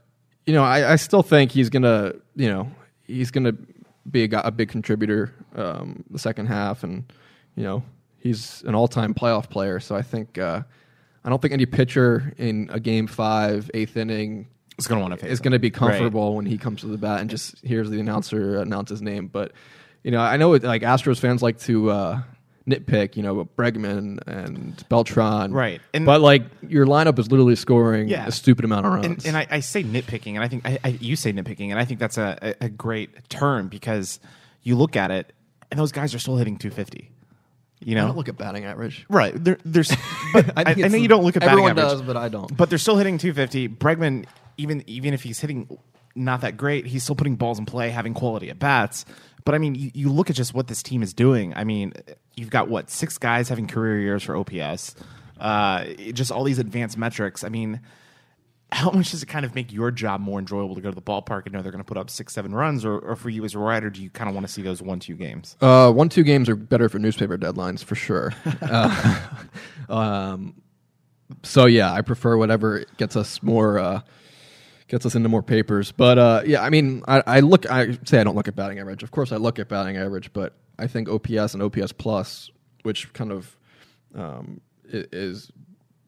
you 0.45 0.53
know, 0.53 0.63
I, 0.63 0.93
I 0.93 0.95
still 0.95 1.23
think 1.23 1.51
he's 1.51 1.69
gonna 1.69 2.13
you 2.35 2.49
know 2.49 2.71
he's 3.03 3.31
gonna 3.31 3.53
be 4.09 4.25
a, 4.25 4.39
a 4.41 4.51
big 4.51 4.69
contributor 4.69 5.33
um, 5.55 6.03
the 6.09 6.19
second 6.19 6.47
half, 6.47 6.83
and 6.83 7.11
you 7.55 7.63
know 7.63 7.83
he's 8.19 8.63
an 8.63 8.75
all 8.75 8.87
time 8.87 9.13
playoff 9.13 9.49
player. 9.49 9.79
So 9.79 9.95
I 9.95 10.01
think 10.01 10.37
uh, 10.37 10.63
I 11.23 11.29
don't 11.29 11.41
think 11.41 11.53
any 11.53 11.65
pitcher 11.65 12.33
in 12.37 12.69
a 12.71 12.79
game 12.79 13.07
five 13.07 13.69
eighth 13.73 13.97
inning 13.97 14.47
is 14.77 14.87
going 14.87 14.99
to 14.99 15.01
want 15.01 15.13
to 15.13 15.17
face 15.25 15.31
is 15.33 15.39
going 15.41 15.51
to 15.51 15.59
be 15.59 15.67
Right. 15.67 15.73
comfortable 15.73 16.35
when 16.35 16.45
he 16.45 16.57
comes 16.57 16.81
to 16.81 16.87
the 16.87 16.97
bat 16.97 17.19
and 17.21 17.29
just 17.29 17.57
hears 17.65 17.89
the 17.89 17.99
announcer 17.99 18.57
announce 18.57 18.89
his 18.89 19.01
name. 19.01 19.27
But 19.27 19.51
you 20.03 20.11
know, 20.11 20.21
I 20.21 20.37
know 20.37 20.53
it, 20.53 20.63
like 20.63 20.81
Astros 20.81 21.19
fans 21.19 21.41
like 21.41 21.59
to 21.61 21.91
uh, 21.91 22.21
nitpick, 22.67 23.17
you 23.17 23.23
know, 23.23 23.43
Bregman 23.57 24.19
and 24.27 24.81
Beltran, 24.87 25.51
Right. 25.51 25.81
And- 25.93 26.05
but 26.05 26.21
like 26.21 26.43
your 26.61 26.85
lineup 26.85 27.19
is 27.19 27.29
literally 27.29 27.55
scoring 27.57 28.07
Yeah. 28.07 28.25
a 28.27 28.31
stupid 28.31 28.63
amount 28.63 28.85
of 28.85 28.93
runs. 28.93 29.05
and, 29.05 29.25
and 29.25 29.37
I, 29.37 29.47
I 29.51 29.59
say 29.59 29.83
nitpicking, 29.83 30.35
and 30.35 30.43
I 30.43 30.47
think 30.47 30.65
I, 30.65 30.79
I, 30.85 30.87
you 31.01 31.15
say 31.17 31.33
nitpicking, 31.33 31.69
and 31.71 31.77
I 31.79 31.83
think 31.85 31.99
that's 31.99 32.17
a, 32.17 32.37
a, 32.61 32.65
a 32.65 32.69
great 32.69 33.27
term 33.29 33.67
because 33.67 34.19
you 34.63 34.75
look 34.77 34.95
at 34.95 35.11
it, 35.11 35.33
and 35.71 35.77
those 35.79 35.91
guys 35.91 36.15
are 36.15 36.19
still 36.19 36.37
hitting 36.37 36.57
250. 36.57 37.11
You 37.81 37.95
know, 37.95 38.03
I 38.03 38.07
don't 38.07 38.17
look 38.17 38.27
at 38.29 38.37
batting 38.37 38.65
average. 38.65 39.05
right? 39.09 39.33
There, 39.41 39.57
there's, 39.63 39.89
but 40.33 40.57
I, 40.57 40.63
I, 40.65 40.71
it's- 40.71 40.91
know 40.91 40.97
you 40.97 41.07
don't 41.07 41.23
look 41.23 41.37
at 41.37 41.41
batting 41.41 41.51
everyone 41.53 41.71
average, 41.79 41.85
does, 41.85 42.01
but 42.01 42.17
I 42.17 42.27
don't. 42.27 42.55
But 42.57 42.69
they're 42.69 42.77
still 42.77 42.97
hitting 42.97 43.17
250. 43.17 43.69
Bregman, 43.69 44.25
even 44.57 44.83
even 44.87 45.13
if 45.13 45.23
he's 45.23 45.39
hitting 45.39 45.77
not 46.15 46.41
that 46.41 46.57
great, 46.57 46.85
he's 46.85 47.03
still 47.03 47.15
putting 47.15 47.35
balls 47.35 47.57
in 47.59 47.65
play, 47.65 47.89
having 47.89 48.13
quality 48.13 48.49
at 48.49 48.59
bats. 48.59 49.05
But 49.45 49.55
I 49.55 49.57
mean, 49.59 49.75
you, 49.75 49.91
you 49.93 50.09
look 50.11 50.29
at 50.29 50.35
just 50.35 50.53
what 50.53 50.67
this 50.67 50.83
team 50.83 51.01
is 51.01 51.13
doing. 51.13 51.53
I 51.55 51.63
mean, 51.63 51.93
you've 52.35 52.49
got 52.49 52.67
what 52.67 52.89
six 52.89 53.17
guys 53.17 53.47
having 53.47 53.67
career 53.67 53.99
years 53.99 54.23
for 54.23 54.35
OPS, 54.35 54.95
uh, 55.39 55.85
just 56.11 56.31
all 56.31 56.43
these 56.43 56.59
advanced 56.59 56.97
metrics. 56.97 57.43
I 57.45 57.49
mean, 57.49 57.79
how 58.71 58.91
much 58.91 59.11
does 59.11 59.23
it 59.23 59.25
kind 59.25 59.45
of 59.45 59.55
make 59.55 59.71
your 59.71 59.89
job 59.89 60.21
more 60.21 60.39
enjoyable 60.39 60.75
to 60.75 60.81
go 60.81 60.89
to 60.89 60.95
the 60.95 61.01
ballpark 61.01 61.45
and 61.45 61.53
know 61.53 61.61
they're 61.61 61.71
going 61.71 61.83
to 61.83 61.87
put 61.87 61.97
up 61.97 62.09
six, 62.09 62.33
seven 62.33 62.53
runs, 62.53 62.85
or, 62.85 62.99
or 62.99 63.15
for 63.15 63.29
you 63.29 63.43
as 63.43 63.55
a 63.55 63.59
writer, 63.59 63.89
do 63.89 64.01
you 64.01 64.09
kind 64.09 64.29
of 64.29 64.35
want 64.35 64.45
to 64.45 64.51
see 64.51 64.61
those 64.61 64.81
one, 64.81 64.99
two 64.99 65.15
games? 65.15 65.57
Uh, 65.59 65.91
one 65.91 66.09
two 66.09 66.23
games 66.23 66.47
are 66.49 66.55
better 66.55 66.87
for 66.87 66.99
newspaper 66.99 67.37
deadlines 67.37 67.83
for 67.83 67.95
sure. 67.95 68.33
uh, 68.61 69.27
um, 69.89 70.61
so 71.43 71.65
yeah, 71.65 71.91
I 71.91 72.01
prefer 72.01 72.37
whatever 72.37 72.85
gets 72.97 73.15
us 73.15 73.41
more 73.41 73.79
uh, 73.79 74.01
gets 74.87 75.05
us 75.05 75.15
into 75.15 75.29
more 75.29 75.43
papers. 75.43 75.91
But 75.91 76.17
uh, 76.17 76.41
yeah, 76.45 76.61
I 76.61 76.69
mean, 76.69 77.03
I, 77.07 77.23
I 77.25 77.39
look. 77.39 77.69
I 77.69 77.97
say 78.05 78.19
I 78.19 78.23
don't 78.23 78.35
look 78.35 78.47
at 78.47 78.55
batting 78.55 78.79
average. 78.79 79.03
Of 79.03 79.11
course, 79.11 79.31
I 79.31 79.37
look 79.37 79.59
at 79.59 79.67
batting 79.67 79.97
average, 79.97 80.33
but 80.33 80.55
I 80.77 80.87
think 80.87 81.09
OPS 81.09 81.53
and 81.53 81.63
OPS 81.63 81.91
plus, 81.93 82.49
which 82.83 83.13
kind 83.13 83.31
of 83.31 83.57
um, 84.15 84.61
is 84.85 85.51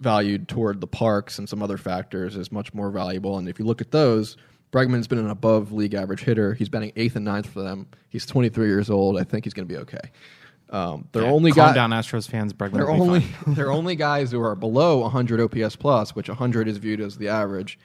valued 0.02 0.48
toward 0.50 0.82
the 0.82 0.88
parks 0.88 1.40
and 1.40 1.48
some 1.48 1.64
other 1.64 1.78
factors, 1.78 2.36
is 2.36 2.52
much 2.52 2.74
more 2.74 2.92
valuable. 2.92 3.38
And 3.38 3.48
if 3.48 3.58
you 3.60 3.66
look 3.66 3.82
at 3.82 3.92
those. 3.92 4.36
Bregman's 4.74 5.06
been 5.06 5.18
an 5.20 5.30
above 5.30 5.74
league 5.74 5.94
average 5.94 6.22
hitter. 6.22 6.54
He's 6.54 6.70
batting 6.70 6.94
eighth 6.96 7.18
and 7.18 7.26
ninth 7.26 7.46
for 7.50 7.62
them. 7.62 7.88
He's 8.08 8.26
23 8.26 8.68
years 8.68 8.90
old. 8.90 9.20
I 9.20 9.26
think 9.26 9.44
he's 9.44 9.54
going 9.54 9.68
to 9.68 9.74
be 9.74 9.78
okay. 9.82 10.00
Um, 10.70 11.10
they're 11.12 11.24
Yeah, 11.24 11.30
only 11.32 11.52
calm 11.52 11.72
guy- 11.72 11.74
down, 11.76 11.90
Astros 11.90 12.30
fans. 12.30 12.54
Bregman 12.54 12.76
they're 12.76 12.90
only 12.90 13.26
they're 13.48 13.72
only 13.74 13.98
guys 13.98 14.32
who 14.32 14.42
are 14.42 14.56
below 14.56 15.00
100 15.00 15.42
OPS 15.42 15.76
plus, 15.76 16.16
which 16.16 16.30
100 16.30 16.70
is 16.70 16.78
viewed 16.78 17.02
as 17.02 17.18
the 17.18 17.28
average. 17.28 17.78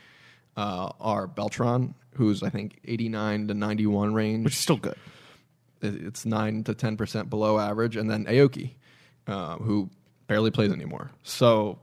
Uh, 0.57 0.91
are 1.01 1.27
Beltran, 1.27 1.95
who's 2.15 2.45
I 2.45 2.51
think 2.51 2.79
89 2.85 3.49
to 3.49 3.55
91 3.55 4.15
range, 4.15 4.45
which 4.45 4.55
is 4.55 4.61
still 4.61 4.77
good. 4.77 4.95
It's 5.83 6.25
nine 6.25 6.63
to 6.65 6.73
10 6.75 6.97
percent 6.97 7.29
below 7.29 7.59
average, 7.59 7.97
and 7.97 8.09
then 8.09 8.27
Aoki, 8.27 8.75
uh, 9.27 9.57
who 9.57 9.91
barely 10.29 10.53
plays 10.53 10.71
anymore. 10.73 11.11
So 11.25 11.81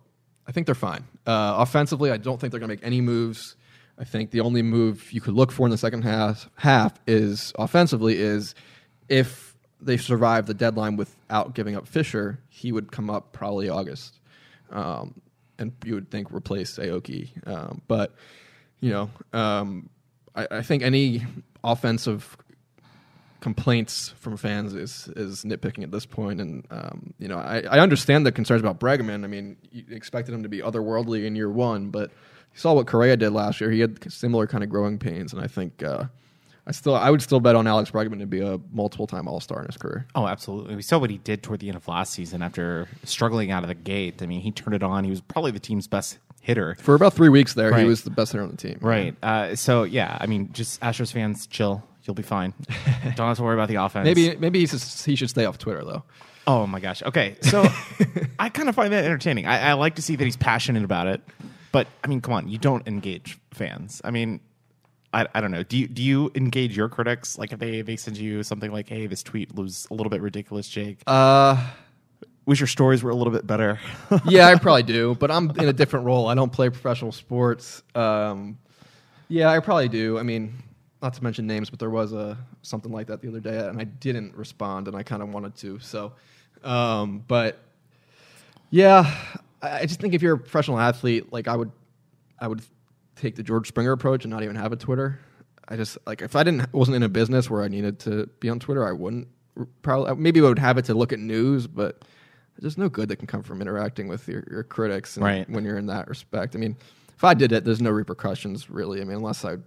I 0.48 0.52
think 0.52 0.66
they're 0.66 0.76
fine. 0.76 1.06
Uh, 1.26 1.56
offensively, 1.58 2.12
I 2.12 2.18
don't 2.18 2.40
think 2.40 2.52
they're 2.52 2.60
going 2.60 2.70
to 2.70 2.76
make 2.76 2.86
any 2.86 3.02
moves. 3.02 3.56
I 3.98 4.04
think 4.04 4.32
the 4.32 4.42
only 4.42 4.62
move 4.62 5.12
you 5.12 5.22
could 5.22 5.34
look 5.34 5.52
for 5.52 5.66
in 5.66 5.72
the 5.72 5.78
second 5.78 6.02
half 6.02 6.50
half 6.56 6.94
is 7.08 7.54
offensively 7.58 8.18
is 8.18 8.56
if 9.08 9.56
they 9.80 9.98
survive 9.98 10.46
the 10.46 10.54
deadline 10.54 10.96
without 10.96 11.54
giving 11.54 11.76
up 11.76 11.88
Fisher, 11.88 12.40
he 12.50 12.72
would 12.72 12.92
come 12.92 13.10
up 13.10 13.34
probably 13.34 13.70
August, 13.70 14.20
um, 14.72 15.22
and 15.60 15.72
you 15.86 15.94
would 15.94 16.10
think 16.10 16.32
replace 16.32 16.78
Aoki. 16.78 17.30
Um, 17.48 17.82
but 17.88 18.16
you 18.80 18.90
know, 18.92 19.10
um, 19.32 19.90
I, 20.36 20.48
I 20.50 20.62
think 20.62 20.84
any 20.84 21.24
offensive 21.64 22.36
complaints 23.44 24.14
from 24.22 24.38
fans 24.38 24.74
is 24.74 25.10
is 25.18 25.44
nitpicking 25.44 25.84
at 25.84 25.92
this 25.92 26.06
point, 26.06 26.40
and 26.40 26.66
um, 26.72 27.14
you 27.20 27.28
know 27.28 27.38
I, 27.38 27.62
I 27.70 27.80
understand 27.80 28.26
the 28.26 28.32
concerns 28.32 28.62
about 28.62 28.80
Bregman. 28.80 29.26
I 29.26 29.28
mean, 29.28 29.58
you 29.70 29.84
expected 29.92 30.34
him 30.34 30.44
to 30.44 30.50
be 30.50 30.60
otherworldly 30.60 31.26
in 31.26 31.36
year 31.36 31.50
one, 31.50 31.90
but 31.90 32.10
you 32.10 32.60
saw 32.60 32.74
what 32.74 32.88
Correa 32.88 33.18
did 33.18 33.32
last 33.32 33.60
year. 33.60 33.70
He 33.70 33.82
had 33.82 34.10
similar 34.12 34.48
kind 34.48 34.64
of 34.64 34.70
growing 34.70 34.98
pains, 34.98 35.34
and 35.34 35.44
I 35.44 35.48
think 35.48 35.84
uh, 35.84 36.06
I 36.66 36.72
still 36.72 36.96
I 36.96 37.10
would 37.10 37.22
still 37.22 37.42
bet 37.42 37.58
on 37.58 37.68
Alex 37.68 37.92
Bregman 37.92 38.20
to 38.20 38.26
be 38.26 38.40
a 38.40 38.62
multiple 38.72 39.08
time 39.08 39.28
All 39.28 39.42
Star 39.42 39.60
in 39.60 39.66
his 39.66 39.76
career. 39.76 40.08
Oh, 40.16 40.26
absolutely. 40.26 40.78
We 40.78 40.82
saw 40.82 40.98
what 40.98 41.10
he 41.10 41.18
did 41.18 41.44
toward 41.44 41.60
the 41.60 41.68
end 41.68 41.76
of 41.76 41.86
last 41.90 42.14
season 42.14 42.42
after 42.42 42.88
struggling 43.04 43.52
out 43.52 43.64
of 43.64 43.68
the 43.68 43.76
gate. 43.76 44.24
I 44.24 44.26
mean, 44.26 44.40
he 44.40 44.52
turned 44.52 44.76
it 44.76 44.84
on. 44.84 45.04
He 45.04 45.10
was 45.10 45.20
probably 45.20 45.52
the 45.52 45.60
team's 45.60 45.88
best 45.88 46.18
hitter. 46.40 46.76
For 46.80 46.96
about 46.96 47.14
three 47.14 47.30
weeks 47.30 47.56
there, 47.56 47.78
he 47.78 47.84
was 47.84 48.04
the 48.04 48.10
best 48.10 48.32
hitter 48.32 48.44
on 48.44 48.52
the 48.52 48.58
team. 48.58 48.78
Right. 48.80 49.18
Uh, 49.22 49.58
so, 49.58 49.84
yeah, 49.84 50.18
I 50.22 50.28
mean, 50.28 50.54
just 50.54 50.80
Astros 50.80 51.12
fans, 51.12 51.46
chill. 51.46 51.84
You'll 52.04 52.16
be 52.16 52.24
fine. 52.24 52.54
Don't 53.16 53.28
have 53.28 53.38
to 53.38 53.44
worry 53.44 53.56
about 53.56 53.70
the 53.70 53.76
offense. 53.76 54.06
Maybe 54.06 54.36
maybe 54.36 54.60
he 54.60 54.68
should, 54.68 54.82
he 54.82 55.16
should 55.16 55.30
stay 55.30 55.46
off 55.46 55.58
Twitter 55.58 55.84
though. 55.84 56.04
Oh, 56.46 56.68
my 56.68 56.80
gosh. 56.80 57.02
Okay. 57.04 57.38
So 57.42 57.66
I 58.40 58.50
kind 58.50 58.68
of 58.68 58.76
find 58.76 58.92
that 58.92 59.06
entertaining. 59.06 59.46
I, 59.46 59.70
I 59.70 59.74
like 59.74 59.96
to 59.96 60.02
see 60.02 60.16
that 60.16 60.24
he's 60.26 60.36
passionate 60.36 60.84
about 60.84 61.08
it. 61.08 61.22
But, 61.72 61.88
I 62.04 62.08
mean, 62.08 62.22
come 62.22 62.34
on. 62.34 62.50
You 62.50 62.58
don't 62.58 62.86
engage 62.88 63.40
fans. 63.52 64.02
I 64.04 64.12
mean, 64.12 64.42
I, 65.14 65.28
I 65.34 65.42
don't 65.42 65.52
know. 65.52 65.64
Do 65.64 65.78
you 65.78 65.88
do 65.88 66.02
you 66.02 66.32
engage 66.36 66.76
your 66.76 66.90
critics 66.90 67.38
like 67.38 67.54
if 67.54 67.60
they 67.60 67.82
they 67.82 67.96
send 67.96 68.18
you 68.18 68.42
something 68.44 68.72
like, 68.72 68.90
"Hey, 68.90 69.06
this 69.06 69.22
tweet 69.22 69.54
was 69.54 69.88
a 69.92 69.94
little 69.94 70.10
bit 70.10 70.22
ridiculous, 70.22 70.68
Jake. 70.68 71.02
Uh, 71.06 71.70
Wish 72.46 72.60
your 72.60 72.68
stories 72.68 73.04
were 73.04 73.12
a 73.12 73.16
little 73.16 73.32
bit 73.32 73.46
better." 73.46 73.80
yeah, 74.28 74.48
I 74.48 74.56
probably 74.56 74.84
do, 74.84 75.16
but 75.20 75.30
I'm 75.30 75.52
in 75.52 75.70
a 75.70 75.74
different 75.74 76.06
role. 76.06 76.28
I 76.28 76.34
don't 76.34 76.52
play 76.52 76.70
professional 76.70 77.12
sports. 77.12 77.84
Um, 77.94 78.58
yeah, 79.30 79.50
I 79.50 79.60
probably 79.60 79.88
do. 79.88 80.18
I 80.18 80.24
mean, 80.24 80.56
not 81.04 81.14
to 81.14 81.24
mention 81.24 81.46
names, 81.46 81.70
but 81.70 81.78
there 81.80 81.90
was 81.90 82.14
a 82.14 82.38
something 82.64 82.92
like 82.92 83.08
that 83.08 83.22
the 83.22 83.28
other 83.28 83.42
day, 83.42 83.60
and 83.68 83.80
I 83.80 83.84
didn't 83.84 84.36
respond, 84.36 84.88
and 84.88 84.96
I 84.98 85.04
kind 85.04 85.22
of 85.22 85.30
wanted 85.30 85.56
to. 85.58 85.78
So, 85.80 86.14
um, 86.64 87.24
but 87.28 87.60
yeah, 88.72 89.14
I 89.62 89.82
I 89.82 89.86
just 89.86 90.00
think 90.00 90.14
if 90.14 90.22
you're 90.22 90.36
a 90.36 90.40
professional 90.40 90.80
athlete, 90.80 91.32
like 91.32 91.48
I 91.48 91.56
would, 91.56 91.72
I 92.40 92.48
would 92.48 92.62
take 93.16 93.36
the 93.36 93.44
George 93.44 93.68
Springer 93.68 93.92
approach 93.92 94.24
and 94.24 94.32
not 94.32 94.44
even 94.44 94.56
have 94.56 94.72
a 94.72 94.76
Twitter. 94.78 95.20
I 95.68 95.76
just 95.76 95.98
like 96.08 96.22
if 96.22 96.36
I 96.36 96.44
didn't 96.44 96.74
wasn't 96.74 96.96
in 96.96 97.04
a 97.04 97.10
business 97.10 97.50
where 97.50 97.62
I 97.62 97.68
needed 97.68 98.00
to 98.00 98.28
be 98.40 98.50
on 98.50 98.60
Twitter, 98.60 98.88
I 98.88 98.94
wouldn't 98.94 99.28
probably 99.82 100.16
maybe 100.16 100.40
I 100.40 100.44
would 100.44 100.60
have 100.60 100.78
it 100.78 100.86
to 100.86 100.94
look 100.94 101.14
at 101.14 101.20
news, 101.20 101.68
but 101.68 102.04
there's 102.60 102.78
no 102.78 102.88
good 102.88 103.10
that 103.10 103.18
can 103.18 103.28
come 103.28 103.42
from 103.44 103.62
interacting 103.62 104.08
with 104.08 104.28
your, 104.28 104.44
your 104.50 104.64
critics 104.64 105.18
and 105.18 105.26
Right. 105.26 105.50
when 105.50 105.64
you're 105.66 105.78
in 105.78 105.88
that 105.88 106.08
respect. 106.08 106.56
I 106.56 106.60
mean, 106.60 106.78
if 107.16 107.24
I 107.24 107.34
did 107.34 107.52
it, 107.52 107.66
there's 107.66 107.82
no 107.82 107.90
repercussions 107.90 108.70
really. 108.70 109.02
I 109.02 109.06
mean, 109.06 109.18
unless 109.18 109.44
I 109.44 109.58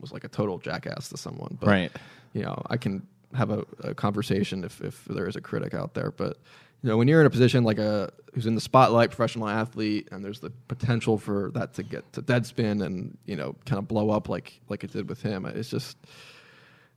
was 0.00 0.12
like 0.12 0.24
a 0.24 0.28
total 0.28 0.58
jackass 0.58 1.08
to 1.10 1.16
someone. 1.16 1.56
But, 1.60 1.68
Right. 1.68 1.92
You 2.32 2.42
know, 2.42 2.62
I 2.68 2.76
can 2.76 3.06
have 3.34 3.50
a, 3.50 3.64
a 3.80 3.94
conversation 3.94 4.64
if, 4.64 4.80
if 4.80 5.04
there 5.06 5.28
is 5.28 5.36
a 5.36 5.40
critic 5.40 5.74
out 5.74 5.94
there. 5.94 6.10
But 6.10 6.38
you 6.82 6.90
know, 6.90 6.96
when 6.96 7.08
you're 7.08 7.20
in 7.20 7.26
a 7.26 7.30
position 7.30 7.64
like 7.64 7.78
a 7.78 8.12
who's 8.34 8.46
in 8.46 8.54
the 8.54 8.60
spotlight, 8.60 9.10
professional 9.10 9.48
athlete, 9.48 10.08
and 10.12 10.24
there's 10.24 10.40
the 10.40 10.50
potential 10.68 11.18
for 11.18 11.50
that 11.54 11.74
to 11.74 11.82
get 11.82 12.12
to 12.12 12.22
deadspin 12.22 12.84
and 12.84 13.16
you 13.24 13.36
know 13.36 13.56
kind 13.64 13.78
of 13.78 13.88
blow 13.88 14.10
up 14.10 14.28
like 14.28 14.60
like 14.68 14.84
it 14.84 14.92
did 14.92 15.08
with 15.08 15.22
him, 15.22 15.46
it's 15.46 15.70
just 15.70 15.96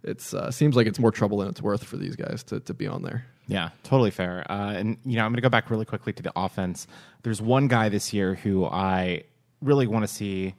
it's 0.04 0.34
uh, 0.34 0.52
seems 0.52 0.76
like 0.76 0.88
it's 0.88 1.00
more 1.00 1.12
trouble 1.12 1.40
than 1.40 1.50
it's 1.50 1.62
worth 1.62 1.84
for 1.84 1.98
these 1.98 2.16
guys 2.16 2.44
to 2.44 2.60
to 2.62 2.74
be 2.74 2.88
on 2.88 3.04
there. 3.04 3.26
Yeah, 3.48 3.70
totally 3.84 4.12
fair. 4.12 4.46
Uh, 4.50 4.74
and 4.74 4.98
you 5.06 5.18
know, 5.18 5.24
I'm 5.24 5.32
going 5.32 5.38
to 5.38 5.42
go 5.42 5.50
back 5.50 5.72
really 5.72 5.86
quickly 5.86 6.14
to 6.14 6.24
the 6.24 6.32
offense. 6.36 6.86
There's 7.24 7.42
one 7.42 7.68
guy 7.68 7.90
this 7.90 8.14
year 8.14 8.36
who 8.36 8.66
I 8.66 9.24
really 9.62 9.88
want 9.88 10.04
to 10.04 10.08
see 10.08 10.54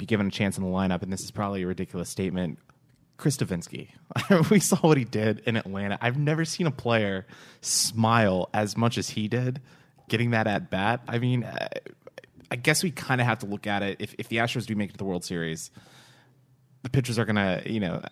be 0.00 0.06
given 0.06 0.26
a 0.26 0.30
chance 0.30 0.56
in 0.56 0.64
the 0.64 0.70
lineup, 0.70 1.02
and 1.02 1.12
this 1.12 1.20
is 1.20 1.30
probably 1.30 1.62
a 1.62 1.66
ridiculous 1.66 2.08
statement. 2.08 2.58
Chris 3.18 3.36
Devenski. 3.36 3.88
we 4.50 4.58
saw 4.58 4.78
what 4.78 4.96
he 4.96 5.04
did 5.04 5.40
in 5.40 5.56
Atlanta. 5.56 5.98
I've 6.00 6.16
never 6.16 6.46
seen 6.46 6.66
a 6.66 6.70
player 6.70 7.26
smile 7.60 8.48
as 8.54 8.78
much 8.78 8.96
as 8.96 9.10
he 9.10 9.28
did 9.28 9.60
getting 10.08 10.30
that 10.30 10.46
at 10.46 10.70
bat. 10.70 11.02
I 11.06 11.18
mean, 11.18 11.48
I 12.50 12.56
guess 12.56 12.82
we 12.82 12.90
kind 12.90 13.20
of 13.20 13.26
have 13.26 13.40
to 13.40 13.46
look 13.46 13.66
at 13.66 13.82
it. 13.82 13.98
If, 14.00 14.14
if 14.18 14.28
the 14.28 14.38
Astros 14.38 14.66
do 14.66 14.74
make 14.74 14.88
it 14.88 14.92
to 14.92 14.98
the 14.98 15.04
World 15.04 15.24
Series, 15.24 15.70
the 16.82 16.90
pitchers 16.90 17.18
are 17.18 17.26
going 17.26 17.36
to, 17.36 17.62
you 17.70 17.78
know, 17.78 18.02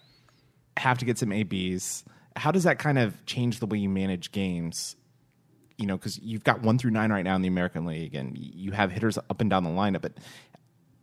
have 0.76 0.98
to 0.98 1.06
get 1.06 1.18
some 1.18 1.32
ABs. 1.32 2.04
How 2.36 2.52
does 2.52 2.64
that 2.64 2.78
kind 2.78 2.98
of 2.98 3.24
change 3.24 3.60
the 3.60 3.66
way 3.66 3.78
you 3.78 3.88
manage 3.88 4.30
games? 4.30 4.94
You 5.78 5.86
know, 5.86 5.96
because 5.96 6.18
you've 6.18 6.44
got 6.44 6.60
one 6.62 6.78
through 6.78 6.90
nine 6.90 7.10
right 7.10 7.24
now 7.24 7.34
in 7.34 7.42
the 7.42 7.48
American 7.48 7.86
League, 7.86 8.14
and 8.14 8.36
you 8.36 8.72
have 8.72 8.92
hitters 8.92 9.16
up 9.16 9.40
and 9.40 9.48
down 9.48 9.64
the 9.64 9.70
lineup. 9.70 10.02
But 10.02 10.18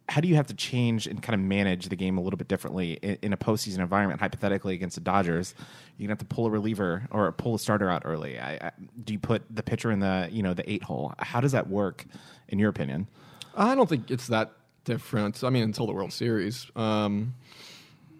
how 0.07 0.21
do 0.21 0.27
you 0.27 0.35
have 0.35 0.47
to 0.47 0.53
change 0.53 1.07
and 1.07 1.21
kind 1.21 1.33
of 1.33 1.45
manage 1.45 1.89
the 1.89 1.95
game 1.95 2.17
a 2.17 2.21
little 2.21 2.37
bit 2.37 2.47
differently 2.47 2.93
in, 3.01 3.17
in 3.23 3.33
a 3.33 3.37
postseason 3.37 3.79
environment? 3.79 4.19
Hypothetically, 4.19 4.73
against 4.75 4.95
the 4.95 5.01
Dodgers, 5.01 5.55
you're 5.97 6.07
gonna 6.07 6.11
have 6.11 6.19
to 6.19 6.25
pull 6.25 6.45
a 6.45 6.49
reliever 6.49 7.07
or 7.11 7.31
pull 7.31 7.55
a 7.55 7.59
starter 7.59 7.89
out 7.89 8.03
early. 8.05 8.39
I, 8.39 8.53
I, 8.55 8.71
do 9.03 9.13
you 9.13 9.19
put 9.19 9.43
the 9.49 9.63
pitcher 9.63 9.91
in 9.91 9.99
the 9.99 10.29
you 10.31 10.43
know 10.43 10.53
the 10.53 10.69
eight 10.71 10.83
hole? 10.83 11.13
How 11.19 11.41
does 11.41 11.53
that 11.53 11.69
work, 11.69 12.05
in 12.47 12.59
your 12.59 12.69
opinion? 12.69 13.07
I 13.55 13.73
don't 13.75 13.87
think 13.87 14.11
it's 14.11 14.27
that 14.27 14.51
different. 14.83 15.43
I 15.43 15.49
mean, 15.49 15.63
until 15.63 15.87
the 15.87 15.93
World 15.93 16.13
Series. 16.13 16.69
Um, 16.75 17.35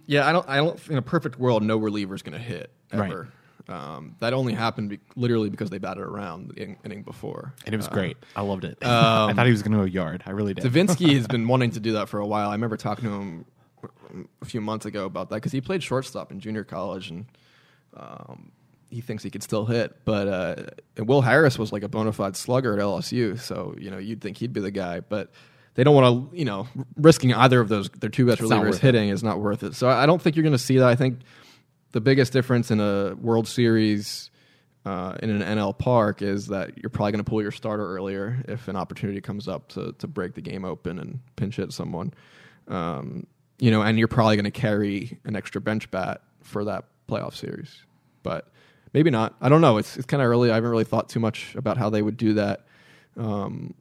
yeah, 0.07 0.27
I 0.27 0.31
don't. 0.31 0.47
I 0.49 0.57
don't. 0.57 0.89
In 0.89 0.97
a 0.97 1.01
perfect 1.01 1.39
world, 1.39 1.63
no 1.63 1.77
reliever's 1.77 2.21
going 2.21 2.38
to 2.38 2.43
hit 2.43 2.71
ever. 2.91 3.29
Um, 3.68 4.16
that 4.20 4.34
only 4.34 4.53
happened 4.53 4.89
be- 4.89 4.99
literally 5.16 5.49
because 5.49 5.70
they 5.70 5.80
batted 5.80 6.03
around 6.03 6.49
the 6.49 6.61
in- 6.61 6.78
inning 6.86 7.01
before. 7.03 7.53
And 7.66 7.74
it 7.74 7.78
was 7.78 7.88
great. 7.88 8.18
I 8.36 8.41
loved 8.41 8.63
it. 8.63 8.78
I 8.82 9.34
thought 9.34 9.45
he 9.45 9.51
was 9.51 9.63
going 9.63 9.72
to 9.72 9.80
go 9.80 9.84
yard. 9.84 10.24
I 10.26 10.32
really 10.32 10.53
did. 10.53 10.63
Devenski 10.63 11.16
has 11.16 11.28
been 11.36 11.47
wanting 11.47 11.72
to 11.72 11.80
do 11.80 11.93
that 11.93 12.09
for 12.09 12.20
a 12.20 12.28
while. 12.28 12.49
I 12.49 12.53
remember 12.53 12.78
talking 12.78 13.05
to 13.09 13.16
him 13.16 13.45
a 14.41 14.45
few 14.45 14.61
months 14.61 14.86
ago 14.86 15.05
about 15.05 15.30
that 15.30 15.36
because 15.38 15.51
he 15.51 15.61
played 15.61 15.82
shortstop 15.82 16.32
in 16.32 16.39
junior 16.39 16.63
college 16.63 17.09
and 17.09 17.26
um, 17.95 18.51
he 18.89 19.01
thinks 19.01 19.24
he 19.24 19.30
could 19.30 19.43
still 19.43 19.66
hit. 19.66 20.05
But 20.05 20.28
uh, 20.28 20.55
and 20.97 21.07
Will 21.07 21.22
Harris 21.22 21.57
was 21.57 21.72
like 21.72 21.84
a 21.84 21.89
bona 21.89 22.13
fide 22.13 22.36
slugger 22.36 22.74
at 22.74 22.80
LSU, 22.80 23.39
so 23.39 23.76
you 23.78 23.89
know 23.91 23.97
you'd 23.97 24.22
think 24.22 24.38
he'd 24.38 24.53
be 24.53 24.61
the 24.61 24.72
guy, 24.72 24.99
but. 24.99 25.32
They 25.74 25.84
don't 25.84 25.93
want 25.93 26.32
to, 26.32 26.38
you 26.38 26.45
know, 26.45 26.70
risking 26.95 27.34
either 27.34 27.59
of 27.59 27.68
those 27.68 27.89
their 27.89 28.09
two 28.09 28.28
best 28.28 28.41
not 28.41 28.63
relievers 28.63 28.80
hitting 28.80 29.09
is 29.09 29.24
not 29.26 29.41
worth 29.41 29.61
it. 29.61 29.76
So 29.76 29.89
I 29.89 30.05
don't 30.05 30.22
think 30.22 30.38
you're 30.38 30.43
going 30.43 30.53
to 30.53 30.57
see 30.57 30.78
that. 30.78 30.88
I 30.88 30.95
think 30.95 31.20
the 31.95 32.01
biggest 32.01 32.33
difference 32.33 32.71
in 32.71 32.81
a 32.81 33.15
World 33.15 33.47
Series 33.47 34.29
uh, 34.85 35.15
in 35.23 35.29
an 35.29 35.57
NL 35.57 35.75
park 35.77 36.21
is 36.21 36.47
that 36.47 36.77
you're 36.77 36.89
probably 36.89 37.13
going 37.13 37.23
to 37.23 37.29
pull 37.29 37.41
your 37.41 37.53
starter 37.53 37.87
earlier 37.95 38.43
if 38.49 38.67
an 38.67 38.75
opportunity 38.75 39.21
comes 39.21 39.47
up 39.47 39.69
to 39.69 39.93
to 39.99 40.05
break 40.05 40.33
the 40.33 40.41
game 40.41 40.65
open 40.65 40.99
and 40.99 41.21
pinch 41.37 41.55
hit 41.55 41.71
someone. 41.71 42.13
Um, 42.67 43.27
you 43.59 43.71
know, 43.71 43.81
and 43.81 43.97
you're 43.97 44.09
probably 44.09 44.35
going 44.35 44.43
to 44.43 44.51
carry 44.51 45.21
an 45.23 45.37
extra 45.37 45.61
bench 45.61 45.89
bat 45.89 46.21
for 46.43 46.65
that 46.65 46.83
playoff 47.07 47.33
series, 47.33 47.73
but 48.23 48.51
maybe 48.93 49.09
not. 49.09 49.33
I 49.39 49.47
don't 49.47 49.61
know. 49.61 49.77
It's 49.77 49.95
it's 49.95 50.05
kind 50.05 50.21
of 50.21 50.27
early. 50.27 50.51
I 50.51 50.55
haven't 50.55 50.71
really 50.71 50.83
thought 50.83 51.07
too 51.07 51.21
much 51.21 51.55
about 51.55 51.77
how 51.77 51.89
they 51.89 52.01
would 52.01 52.17
do 52.17 52.33
that. 52.33 52.65
Um, 53.15 53.73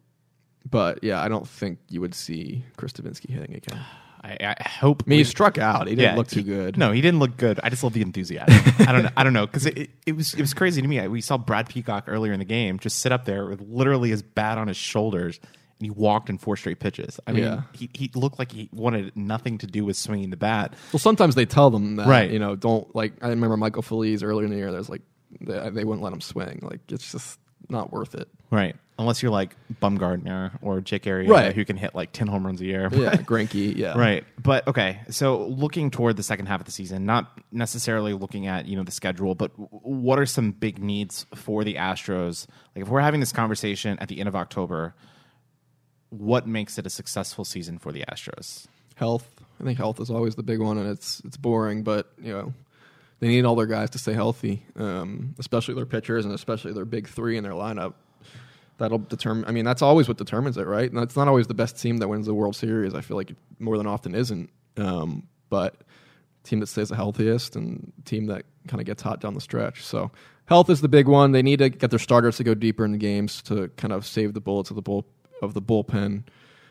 but 0.69 1.03
yeah, 1.03 1.21
I 1.21 1.27
don't 1.27 1.45
think 1.45 1.79
you 1.89 1.99
would 1.99 2.15
see 2.15 2.63
Chris 2.77 2.93
Devenski 2.93 3.29
hitting 3.29 3.57
again. 3.57 3.81
I, 4.25 4.55
I 4.59 4.67
hope. 4.67 5.03
I 5.05 5.09
mean, 5.09 5.19
he 5.19 5.23
struck 5.23 5.57
out. 5.57 5.87
He 5.87 5.95
didn't 5.95 6.15
look 6.17 6.27
too 6.27 6.39
he- 6.39 6.45
good. 6.45 6.77
No, 6.77 6.91
he 6.91 7.01
didn't 7.01 7.19
look 7.19 7.37
good. 7.37 7.59
I 7.63 7.69
just 7.69 7.83
love 7.83 7.93
the 7.93 8.01
enthusiasm. 8.01 8.73
I 8.87 8.91
don't 8.91 9.03
know. 9.03 9.09
I 9.15 9.23
don't 9.23 9.33
know 9.33 9.45
because 9.45 9.65
it, 9.65 9.77
it, 9.77 9.89
it 10.07 10.15
was 10.15 10.33
it 10.33 10.41
was 10.41 10.53
crazy 10.53 10.81
to 10.81 10.87
me. 10.87 11.05
We 11.07 11.21
saw 11.21 11.37
Brad 11.37 11.69
Peacock 11.69 12.05
earlier 12.07 12.33
in 12.33 12.39
the 12.39 12.45
game 12.45 12.79
just 12.79 12.99
sit 12.99 13.11
up 13.11 13.25
there 13.25 13.45
with 13.45 13.61
literally 13.61 14.09
his 14.09 14.23
bat 14.23 14.57
on 14.57 14.67
his 14.67 14.77
shoulders, 14.77 15.39
and 15.43 15.85
he 15.85 15.89
walked 15.91 16.29
in 16.29 16.37
four 16.37 16.55
straight 16.57 16.79
pitches. 16.79 17.19
I 17.27 17.33
mean, 17.33 17.43
Yeah. 17.43 17.61
he, 17.73 17.89
he 17.93 18.11
looked 18.15 18.39
like 18.39 18.51
he 18.51 18.69
wanted 18.73 19.15
nothing 19.15 19.59
to 19.59 19.67
do 19.67 19.85
with 19.85 19.95
swinging 19.97 20.31
the 20.31 20.37
bat. 20.37 20.73
Well, 20.91 20.99
sometimes 20.99 21.35
they 21.35 21.45
tell 21.45 21.69
them 21.69 21.97
that, 21.97 22.07
Right. 22.07 22.31
You 22.31 22.39
know, 22.39 22.55
don't 22.55 22.93
like. 22.95 23.13
I 23.21 23.29
remember 23.29 23.57
Michael 23.57 23.83
Feliz 23.83 24.23
earlier 24.23 24.45
in 24.45 24.51
the 24.51 24.57
year. 24.57 24.71
There's 24.71 24.89
like 24.89 25.01
they, 25.41 25.69
they 25.69 25.83
wouldn't 25.83 26.01
let 26.03 26.13
him 26.13 26.21
swing. 26.21 26.59
Like 26.63 26.79
it's 26.89 27.11
just 27.11 27.39
not 27.69 27.91
worth 27.91 28.15
it. 28.15 28.27
Right. 28.55 28.75
Unless 28.97 29.21
you're 29.21 29.31
like 29.31 29.55
Bumgarner 29.81 30.57
or 30.61 30.79
Jake 30.79 31.03
Arrieta, 31.03 31.27
Right. 31.29 31.53
who 31.53 31.65
can 31.65 31.75
hit 31.75 31.93
like 31.93 32.13
10 32.13 32.27
home 32.27 32.45
runs 32.45 32.61
a 32.61 32.65
year. 32.65 32.87
Yeah, 32.93 33.15
Greinke. 33.17 33.75
Yeah, 33.75 33.97
Right. 33.97 34.23
But 34.41 34.65
okay, 34.69 35.01
so 35.09 35.45
looking 35.47 35.91
toward 35.91 36.15
the 36.15 36.23
second 36.23 36.45
half 36.45 36.61
of 36.61 36.65
the 36.65 36.71
season, 36.71 37.05
not 37.05 37.37
necessarily 37.51 38.13
looking 38.13 38.47
at, 38.47 38.67
you 38.67 38.77
know, 38.77 38.83
the 38.83 38.91
schedule, 38.91 39.35
but 39.35 39.51
w- 39.59 39.67
what 39.81 40.17
are 40.17 40.25
some 40.25 40.51
big 40.51 40.79
needs 40.79 41.25
for 41.35 41.65
the 41.65 41.73
Astros? 41.75 42.47
Like 42.73 42.83
if 42.85 42.87
we're 42.89 43.01
having 43.01 43.19
this 43.19 43.33
conversation 43.33 43.99
at 43.99 44.07
the 44.07 44.19
end 44.19 44.29
of 44.29 44.35
October, 44.35 44.95
what 46.09 46.47
makes 46.47 46.77
it 46.77 46.85
a 46.85 46.89
successful 46.89 47.43
season 47.43 47.77
for 47.77 47.91
the 47.91 48.05
Astros? 48.09 48.65
Health. 48.95 49.27
I 49.59 49.65
think 49.65 49.77
health 49.77 49.99
is 49.99 50.09
always 50.09 50.35
the 50.35 50.43
big 50.43 50.59
one, 50.61 50.77
and 50.77 50.87
it's 50.89 51.21
it's 51.25 51.35
boring, 51.37 51.83
but 51.83 52.11
you 52.21 52.31
know. 52.31 52.53
They 53.21 53.29
need 53.29 53.45
all 53.45 53.55
their 53.55 53.65
guys 53.65 53.89
to 53.91 53.97
stay 53.97 54.11
healthy, 54.13 54.65
um, 54.75 55.35
especially 55.39 55.73
their 55.73 55.85
pitchers 55.85 56.25
and 56.25 56.33
especially 56.33 56.73
their 56.73 56.83
big 56.83 57.07
three 57.07 57.37
in 57.37 57.43
their 57.45 57.53
lineup. 57.53 57.93
That'll 58.77 58.99
determine. 58.99 59.45
I 59.45 59.51
mean, 59.51 59.65
that's 59.65 59.81
always 59.81 60.07
what 60.07 60.17
determines 60.17 60.57
it, 60.57 60.67
right? 60.67 60.91
And 60.91 61.01
it's 61.01 61.15
not 61.15 61.27
always 61.27 61.47
the 61.47 61.53
best 61.53 61.81
team 61.81 61.97
that 61.97 62.07
wins 62.07 62.25
the 62.25 62.33
World 62.33 62.55
Series. 62.55 62.93
I 62.93 63.01
feel 63.01 63.15
like 63.15 63.31
it 63.31 63.37
more 63.59 63.77
than 63.77 63.87
often 63.87 64.13
isn't. 64.13 64.49
Um, 64.77 65.27
but 65.49 65.75
team 66.43 66.59
that 66.59 66.67
stays 66.67 66.89
the 66.89 66.95
healthiest 66.95 67.55
and 67.55 67.91
team 68.05 68.27
that 68.27 68.45
kind 68.67 68.81
of 68.81 68.85
gets 68.85 69.01
hot 69.01 69.21
down 69.21 69.33
the 69.33 69.41
stretch. 69.41 69.83
So 69.83 70.11
health 70.45 70.69
is 70.69 70.81
the 70.81 70.87
big 70.87 71.07
one. 71.07 71.31
They 71.31 71.41
need 71.41 71.59
to 71.59 71.69
get 71.69 71.89
their 71.89 71.99
starters 71.99 72.37
to 72.37 72.43
go 72.43 72.53
deeper 72.53 72.85
in 72.85 72.91
the 72.91 72.97
games 72.97 73.41
to 73.43 73.69
kind 73.77 73.93
of 73.93 74.05
save 74.05 74.33
the 74.33 74.41
bullets 74.41 74.69
of 74.69 74.75
the 74.75 74.81
bull 74.81 75.05
of 75.41 75.53
the 75.53 75.61
bullpen 75.61 76.23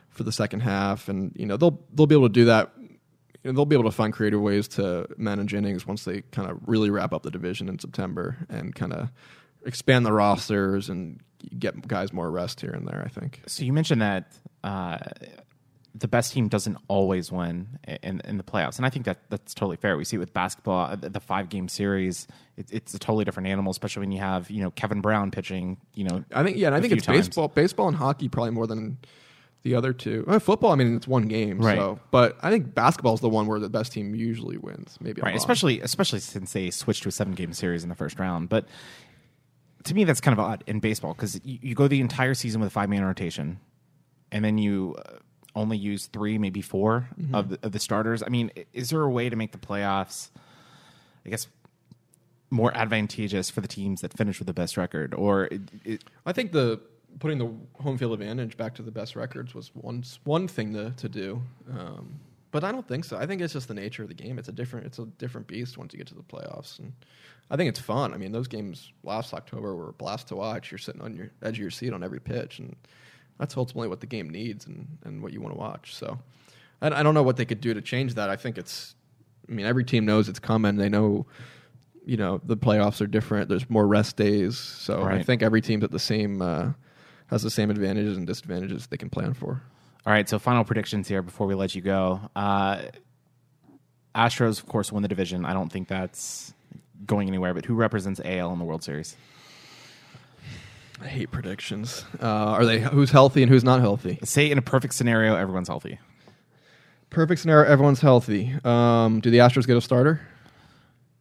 for 0.09 0.23
the 0.23 0.33
second 0.33 0.61
half, 0.61 1.09
and 1.09 1.33
you 1.37 1.45
know 1.45 1.57
they'll 1.57 1.81
they'll 1.93 2.07
be 2.07 2.15
able 2.15 2.29
to 2.29 2.33
do 2.33 2.47
that. 2.47 2.73
You 2.79 3.53
know, 3.53 3.53
they'll 3.53 3.67
be 3.67 3.77
able 3.77 3.91
to 3.91 3.97
find 3.97 4.13
creative 4.13 4.41
ways 4.41 4.69
to 4.69 5.07
manage 5.19 5.53
innings 5.53 5.87
once 5.87 6.05
they 6.05 6.23
kind 6.31 6.51
of 6.51 6.59
really 6.67 6.89
wrap 6.89 7.13
up 7.13 7.25
the 7.25 7.31
division 7.31 7.69
in 7.69 7.79
September 7.79 8.39
and 8.49 8.75
kind 8.75 8.95
of 8.95 9.11
expand 9.67 10.07
the 10.07 10.13
rosters 10.13 10.89
and 10.89 11.21
get 11.59 11.87
guys 11.87 12.13
more 12.13 12.31
rest 12.31 12.61
here 12.61 12.71
and 12.71 12.87
there. 12.87 13.03
I 13.05 13.09
think. 13.09 13.41
So 13.47 13.65
you 13.65 13.73
mentioned 13.73 14.03
that 14.03 14.33
uh, 14.63 14.99
the 15.95 16.09
best 16.09 16.33
team 16.33 16.49
doesn't 16.49 16.77
always 16.89 17.31
win 17.31 17.79
in, 18.03 18.21
in 18.25 18.37
the 18.37 18.43
playoffs, 18.43 18.79
and 18.79 18.87
I 18.87 18.91
think 18.91 19.05
that 19.05 19.19
that's 19.31 19.55
totally 19.55 19.77
fair. 19.77 19.97
We 19.97 20.05
see 20.05 20.17
it 20.17 20.21
with 20.21 20.33
basketball, 20.33 20.87
uh, 20.91 20.97
the, 20.97 21.21
five 21.21 21.49
game 21.49 21.69
series. 21.69 22.27
It, 22.57 22.67
it's 22.73 22.95
a 22.95 22.99
totally 22.99 23.25
different 23.25 23.49
animal, 23.49 23.71
especially 23.71 24.01
when 24.01 24.13
you 24.13 24.21
have 24.21 24.51
you 24.51 24.63
know 24.63 24.71
Kevin 24.73 25.01
Brown 25.01 25.31
pitching. 25.31 25.77
You 25.95 26.05
know, 26.05 26.25
I 26.33 26.43
think 26.43 26.57
yeah, 26.57 26.69
and 26.69 26.77
I 26.77 26.81
think 26.81 26.93
it's 26.93 27.07
times. 27.07 27.29
baseball, 27.29 27.49
baseball 27.49 27.89
and 27.89 27.97
hockey 27.97 28.29
probably 28.29 28.51
more 28.51 28.67
than 28.67 28.99
the 29.63 29.75
other 29.77 29.93
two. 29.95 30.25
Uh, 30.29 30.39
football, 30.39 30.73
I 30.73 30.75
mean, 30.75 30.95
it's 30.95 31.09
one 31.09 31.27
game, 31.27 31.59
Right. 31.59 31.79
so 31.79 31.99
but 32.11 32.37
I 32.43 32.51
think 32.51 32.75
basketball 32.75 33.15
is 33.15 33.21
the 33.21 33.31
one 33.31 33.47
where 33.47 33.59
the 33.59 33.71
best 33.71 33.93
team 33.93 34.15
usually 34.15 34.59
wins. 34.59 34.99
Maybe 35.01 35.23
right? 35.23 35.35
Especially 35.35 35.81
especially 35.81 36.21
since 36.21 36.53
they 36.53 36.71
switched 36.71 37.05
to 37.05 37.09
a 37.09 37.13
seven 37.13 37.35
game 37.35 37.53
series 37.53 37.83
in 37.83 37.89
the 37.89 37.95
first 37.95 38.19
round. 38.19 38.49
But 38.49 38.67
to 39.85 39.95
me, 39.95 40.05
that's 40.05 40.21
kind 40.21 40.33
of 40.39 40.45
odd 40.45 40.65
in 40.67 40.81
baseball 40.81 41.15
because 41.15 41.41
you, 41.45 41.59
you 41.63 41.75
go 41.75 41.89
the 41.89 42.01
entire 42.01 42.35
season 42.35 42.61
with 42.61 42.69
a 42.69 42.71
five 42.71 42.89
man 42.89 43.05
rotation, 43.05 43.59
and 44.33 44.45
then 44.45 44.59
you 44.59 44.97
uh, 45.07 45.19
only 45.55 45.77
use 45.77 46.07
three, 46.07 46.39
maybe 46.39 46.61
4 46.63 47.09
Mm-hmm. 47.21 47.35
of, 47.35 47.49
the, 47.51 47.59
of 47.63 47.73
the 47.73 47.79
starters. 47.79 48.23
I 48.23 48.29
mean, 48.29 48.51
is 48.73 48.91
there 48.91 49.03
a 49.03 49.11
way 49.11 49.29
to 49.29 49.37
make 49.37 49.53
the 49.53 49.59
playoffs, 49.59 50.31
I 51.25 51.29
guess, 51.31 51.47
more 52.51 52.77
advantageous 52.77 53.51
for 53.51 53.61
the 53.61 53.69
teams 53.69 54.01
that 54.01 54.13
finish 54.17 54.39
with 54.39 54.47
the 54.47 54.55
best 54.55 54.77
record? 54.77 55.15
Or 55.15 55.45
it, 55.45 55.61
it, 55.85 56.05
I 56.27 56.33
think 56.33 56.53
the 56.53 56.81
putting 57.21 57.39
the 57.39 57.49
home 57.81 57.97
field 57.97 58.13
advantage 58.13 58.57
back 58.57 58.75
to 58.75 58.83
the 58.83 58.91
best 58.91 59.15
records 59.15 59.55
was 59.55 59.71
one 59.75 60.03
one 60.25 60.49
thing 60.49 60.73
to 60.75 60.91
to 60.97 61.09
do. 61.09 61.43
Um, 61.71 62.19
but 62.51 62.63
I 62.65 62.71
don't 62.73 62.87
think 62.87 63.05
so. 63.05 63.17
I 63.17 63.27
think 63.27 63.41
it's 63.41 63.53
just 63.53 63.67
the 63.69 63.75
nature 63.75 64.03
of 64.03 64.09
the 64.09 64.15
game. 64.15 64.39
It's 64.39 64.49
a 64.49 64.53
different 64.53 64.87
it's 64.87 64.99
a 64.99 65.07
different 65.07 65.47
beast 65.47 65.77
once 65.79 65.93
you 65.93 65.99
get 65.99 66.07
to 66.09 66.15
the 66.15 66.23
playoffs, 66.23 66.79
and 66.79 66.93
I 67.51 67.57
think 67.57 67.69
it's 67.69 67.81
fun. 67.81 68.15
I 68.15 68.17
mean, 68.17 68.33
those 68.33 68.49
games 68.49 68.93
last 69.03 69.35
October 69.35 69.75
were 69.77 69.91
a 69.91 69.93
blast 69.93 70.29
to 70.29 70.37
watch. 70.37 70.71
You're 70.71 70.79
sitting 70.79 71.03
on 71.03 71.15
your 71.15 71.31
edge 71.43 71.57
of 71.57 71.61
your 71.61 71.71
seat 71.71 71.93
on 71.93 72.03
every 72.03 72.21
pitch, 72.21 72.59
and 72.59 72.75
that's 73.39 73.57
ultimately 73.57 73.89
what 73.89 74.01
the 74.01 74.07
game 74.07 74.31
needs 74.31 74.67
and, 74.67 74.99
and 75.05 75.23
what 75.23 75.33
you 75.33 75.41
want 75.41 75.55
to 75.55 75.59
watch. 75.59 75.95
So 75.95 76.19
I, 76.81 76.89
I 76.89 77.03
don't 77.03 77.15
know 77.15 77.23
what 77.23 77.37
they 77.37 77.45
could 77.45 77.61
do 77.61 77.75
to 77.75 77.83
change 77.83 78.15
that. 78.15 78.31
I 78.31 78.37
think 78.37 78.59
it's. 78.59 78.95
I 79.49 79.53
mean, 79.53 79.67
every 79.67 79.85
team 79.85 80.07
knows 80.07 80.29
it's 80.29 80.39
coming. 80.39 80.77
They 80.77 80.89
know 80.89 81.27
you 82.05 82.17
know 82.17 82.41
the 82.45 82.57
playoffs 82.57 83.01
are 83.01 83.07
different. 83.07 83.49
There's 83.49 83.69
more 83.69 83.87
rest 83.87 84.17
days, 84.17 84.59
so 84.59 85.03
I 85.03 85.23
think 85.23 85.43
every 85.43 85.61
team's 85.61 85.85
at 85.85 85.91
the 85.91 85.99
same 85.99 86.43
uh, 86.43 86.73
has 87.29 87.43
the 87.43 87.51
same 87.51 87.71
advantages 87.71 88.17
and 88.17 88.27
disadvantages 88.27 88.87
they 88.87 88.97
can 88.97 89.11
plan 89.11 89.35
for. 89.35 89.63
all 90.07 90.13
right, 90.13 90.29
so 90.29 90.39
final 90.39 90.65
predictions 90.65 91.09
here 91.09 91.23
before 91.23 91.47
we 91.47 91.55
let 91.55 91.75
you 91.75 91.83
go. 91.83 92.21
Uh, 92.37 92.83
Astros, 94.15 94.61
of 94.61 94.67
course, 94.67 94.93
win 94.93 95.03
the 95.03 95.09
division. 95.09 95.45
I 95.45 95.53
don't 95.53 95.73
think 95.73 95.89
that's 95.89 96.55
going 97.07 97.29
anywhere, 97.29 97.55
but 97.55 97.65
who 97.65 97.75
represents 97.75 98.21
AL 98.25 98.53
in 98.53 98.59
the 98.59 98.65
World 98.65 98.83
Series? 98.83 99.17
I 101.03 101.09
hate 101.09 101.31
predictions. 101.31 102.05
Uh, 102.23 102.27
are 102.27 102.65
they 102.65 102.81
who's 102.81 103.11
healthy 103.11 103.43
and 103.43 103.51
who's 103.51 103.65
not 103.65 103.81
healthy? 103.81 104.19
Say 104.23 104.51
in 104.51 104.59
a 104.59 104.63
perfect 104.63 104.95
scenario, 104.95 105.35
everyone's 105.35 105.69
healthy. 105.69 105.99
Perfect 107.11 107.41
scenario, 107.41 107.71
everyone's 107.71 108.01
healthy. 108.01 108.55
Um, 108.65 109.21
do 109.21 109.31
the 109.31 109.39
Astros 109.39 109.67
get 109.67 109.77
a 109.77 109.81
starter? 109.81 110.21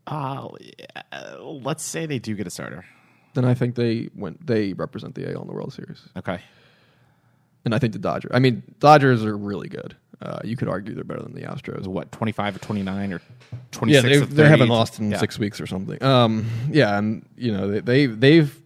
Uh, 0.06 0.50
let's 1.40 1.84
say 1.84 2.06
they 2.06 2.20
do 2.20 2.36
get 2.36 2.46
a 2.48 2.50
starter. 2.50 2.86
Then 3.34 3.46
I 3.46 3.54
think 3.56 3.76
they 3.76 4.10
went. 4.16 4.46
They 4.46 4.74
represent 4.74 5.16
the 5.16 5.32
AL 5.34 5.42
in 5.42 5.48
the 5.48 5.54
World 5.54 5.74
Series, 5.74 6.02
Okay. 6.18 6.40
And 7.66 7.74
I 7.76 7.80
think 7.80 7.94
the 7.94 8.00
Dodgers. 8.00 8.32
I 8.34 8.40
mean, 8.40 8.64
Dodgers 8.80 9.24
are 9.26 9.38
really 9.38 9.70
good. 9.70 9.96
Uh, 10.22 10.40
you 10.44 10.56
could 10.56 10.70
argue 10.70 10.94
they're 10.96 11.04
better 11.04 11.22
than 11.24 11.34
the 11.34 11.42
Astros. 11.42 11.86
What, 11.86 12.12
25 12.14 12.56
or 12.56 12.60
29 12.60 13.14
or 13.14 13.22
Yeah, 13.52 13.58
26 13.72 14.04
they, 14.04 14.26
they 14.44 14.48
haven't 14.50 14.70
lost 14.70 15.00
in 15.00 15.12
Yeah. 15.12 15.18
six 15.18 15.38
weeks 15.38 15.60
or 15.60 15.68
something. 15.68 16.02
Um, 16.02 16.46
yeah, 16.72 16.98
and 16.98 17.26
you 17.36 17.52
know 17.52 17.68
they, 17.70 17.80
they 17.82 18.06
they've 18.06 18.60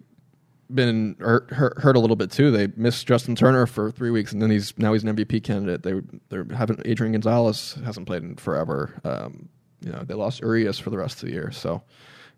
been 0.74 1.16
hurt, 1.20 1.50
hurt 1.52 1.80
hurt 1.80 1.95
a 1.95 2.00
little 2.00 2.16
bit 2.16 2.30
too. 2.32 2.52
They 2.52 2.68
missed 2.76 3.08
Justin 3.08 3.36
Turner 3.36 3.66
for 3.66 3.89
three 3.91 4.12
weeks, 4.12 4.34
and 4.34 4.41
then 4.41 4.52
he's 4.52 4.78
now 4.78 4.93
he's 4.93 5.04
an 5.04 5.16
MVP 5.16 5.43
candidate. 5.43 5.82
They 5.84 5.93
they're 6.30 6.45
having 6.56 6.80
Adrian 6.86 7.14
Gonzalez 7.14 7.78
hasn't 7.86 8.06
played 8.06 8.22
in 8.24 8.36
forever. 8.36 9.00
Um, 9.04 9.50
you 9.82 9.91
know 9.91 10.04
they 10.06 10.14
lost 10.14 10.41
Urias 10.41 10.78
for 10.78 10.89
the 10.89 10.98
rest 10.98 11.24
of 11.24 11.28
the 11.30 11.34
year. 11.34 11.52
So 11.52 11.82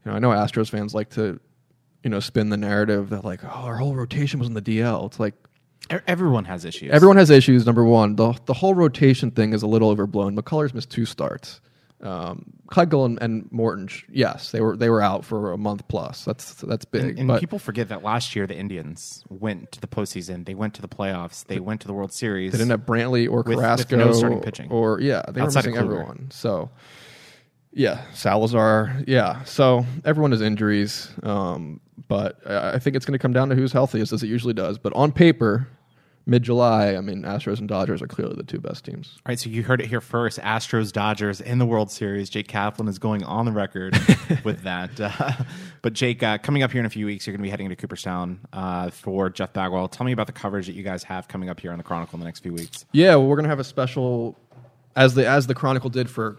you 0.06 0.12
know 0.12 0.16
I 0.16 0.20
know 0.20 0.30
Astros 0.30 0.70
fans 0.70 0.94
like 0.94 1.10
to 1.12 1.40
you 2.04 2.10
know 2.10 2.20
spin 2.20 2.50
the 2.50 2.58
narrative 2.58 3.10
that 3.10 3.26
like 3.26 3.44
oh 3.44 3.48
our 3.48 3.78
whole 3.78 3.96
rotation 3.96 4.40
was 4.40 4.48
in 4.48 4.54
the 4.54 4.62
DL. 4.62 5.08
It's 5.08 5.20
like 5.20 5.34
Everyone 6.08 6.46
has 6.46 6.66
issues. 6.66 6.92
Everyone 6.92 7.18
has 7.18 7.30
issues. 7.30 7.66
Number 7.66 7.84
one, 7.84 8.16
the 8.16 8.34
the 8.46 8.54
whole 8.54 8.76
rotation 8.76 9.32
thing 9.32 9.54
is 9.54 9.64
a 9.64 9.68
little 9.68 9.90
overblown. 9.90 10.36
McCullers 10.36 10.74
missed 10.74 10.90
two 10.92 11.06
starts. 11.06 11.62
Um, 12.02 12.54
Keuchel 12.72 13.06
and, 13.06 13.22
and 13.22 13.52
Morton, 13.52 13.90
yes, 14.10 14.52
they 14.52 14.62
were 14.62 14.78
they 14.78 14.90
were 14.90 15.02
out 15.02 15.26
for 15.26 15.52
a 15.52 15.58
month 15.58 15.86
plus. 15.90 16.24
That's 16.24 16.54
that's 16.54 16.86
big. 16.86 17.04
And, 17.04 17.20
and 17.20 17.28
but 17.28 17.40
people 17.42 17.60
forget 17.60 17.90
that 17.90 18.04
last 18.04 18.38
year 18.38 18.48
the 18.48 18.56
Indians 18.56 19.26
went 19.30 19.74
to 19.74 19.82
the 19.82 19.88
postseason. 19.88 20.46
They 20.46 20.54
went 20.56 20.76
to 20.76 20.82
the 20.82 20.88
playoffs. 20.88 21.44
They 21.46 21.60
went 21.60 21.82
to 21.82 21.88
the 21.88 21.94
World 21.94 22.14
Series. 22.14 22.54
they 22.54 22.58
didn't 22.58 22.72
have 22.72 22.86
Brantley 22.86 23.28
or 23.30 23.38
With- 23.40 23.48
with 23.48 23.58
Carrasco 23.58 23.98
no 23.98 24.14
starting 24.14 24.40
pitching. 24.42 24.72
or 24.72 25.02
yeah, 25.02 25.24
they 25.30 25.42
were 25.42 25.48
Outside 25.48 25.66
of 25.66 25.74
missing 25.74 25.78
everyone. 25.84 26.30
So 26.32 26.70
yeah, 27.74 28.02
Salazar, 28.14 29.04
yeah. 29.06 29.44
So 29.44 29.86
everyone 30.06 30.32
has 30.32 30.42
injuries, 30.42 31.10
um, 31.24 31.82
but 32.08 32.40
I 32.48 32.76
I 32.76 32.80
think 32.80 32.96
it's 32.96 33.06
going 33.06 33.18
to 33.18 33.22
come 33.22 33.34
down 33.34 33.50
to 33.50 33.56
who's 33.56 33.74
healthiest, 33.74 34.14
as 34.14 34.24
it 34.24 34.28
usually 34.28 34.54
does. 34.54 34.78
But 34.78 34.94
on 34.94 35.12
paper, 35.12 35.68
mid 36.30 36.44
July, 36.44 36.96
I 36.96 37.02
mean, 37.02 37.24
Astros 37.24 37.60
and 37.60 37.68
Dodgers 37.68 38.02
are 38.02 38.08
clearly 38.08 38.36
the 38.36 38.44
two 38.44 38.60
best 38.60 38.86
teams. 38.86 39.14
All 39.18 39.32
right, 39.32 39.40
so 39.40 39.50
you 39.50 39.64
heard 39.64 39.82
it 39.82 39.88
here 39.88 40.00
first. 40.00 40.40
Astros, 40.40 40.92
Dodgers 40.92 41.42
in 41.42 41.58
the 41.58 41.66
World 41.66 41.92
Series. 41.92 42.30
Jake 42.30 42.48
Kaplan 42.48 42.88
is 42.88 43.00
going 43.00 43.24
on 43.24 43.46
the 43.46 43.52
record 43.52 43.98
with 44.44 44.62
that. 44.64 44.92
Uh, 45.00 45.32
but 45.82 45.94
Jake, 45.94 46.22
uh, 46.22 46.38
coming 46.38 46.64
up 46.64 46.72
here 46.72 46.80
in 46.80 46.86
a 46.86 46.90
few 46.90 47.06
weeks, 47.06 47.26
you're 47.26 47.34
going 47.34 47.42
to 47.42 47.48
be 47.48 47.50
heading 47.50 47.70
to 47.70 47.76
Cooperstown 47.76 48.40
uh, 48.54 48.90
for 48.92 49.30
Jeff 49.30 49.54
Bagwell. 49.54 49.88
Tell 49.88 50.06
me 50.06 50.12
about 50.12 50.28
the 50.28 50.34
coverage 50.34 50.68
that 50.68 50.74
you 50.74 50.84
guys 50.84 51.04
have 51.04 51.28
coming 51.28 51.50
up 51.50 51.60
here 51.60 51.72
on 51.72 51.78
the 51.78 51.84
Chronicle 51.84 52.16
in 52.16 52.20
the 52.20 52.26
next 52.26 52.42
few 52.42 52.54
weeks. 52.54 52.86
Yeah, 52.92 53.16
well, 53.16 53.26
we're 53.28 53.36
gonna 53.36 53.50
have 53.50 53.60
a 53.60 53.64
special, 53.64 54.38
as 54.96 55.16
the 55.16 55.28
as 55.28 55.48
the 55.48 55.56
Chronicle 55.56 55.90
did 55.90 56.10
for 56.10 56.38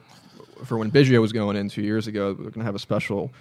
for 0.64 0.78
when 0.78 0.90
Biggio 0.90 1.20
was 1.20 1.32
going 1.32 1.56
in 1.56 1.68
two 1.68 1.82
years 1.82 2.06
ago. 2.06 2.36
We're 2.38 2.50
gonna 2.50 2.64
have 2.64 2.74
a 2.74 2.80
special 2.80 3.32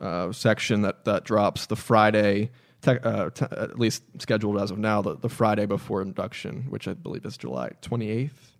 uh, 0.00 0.32
section 0.32 0.82
that 0.82 1.04
that 1.04 1.24
drops 1.24 1.66
the 1.66 1.76
Friday, 1.76 2.50
te- 2.82 2.98
uh, 3.02 3.30
te- 3.30 3.46
at 3.50 3.78
least 3.78 4.02
scheduled 4.18 4.60
as 4.60 4.70
of 4.70 4.78
now, 4.78 5.02
the, 5.02 5.16
the 5.16 5.28
Friday 5.28 5.66
before 5.66 6.02
induction, 6.02 6.66
which 6.68 6.86
I 6.88 6.94
believe 6.94 7.24
is 7.24 7.36
July 7.36 7.70
twenty 7.80 8.10
eighth. 8.10 8.52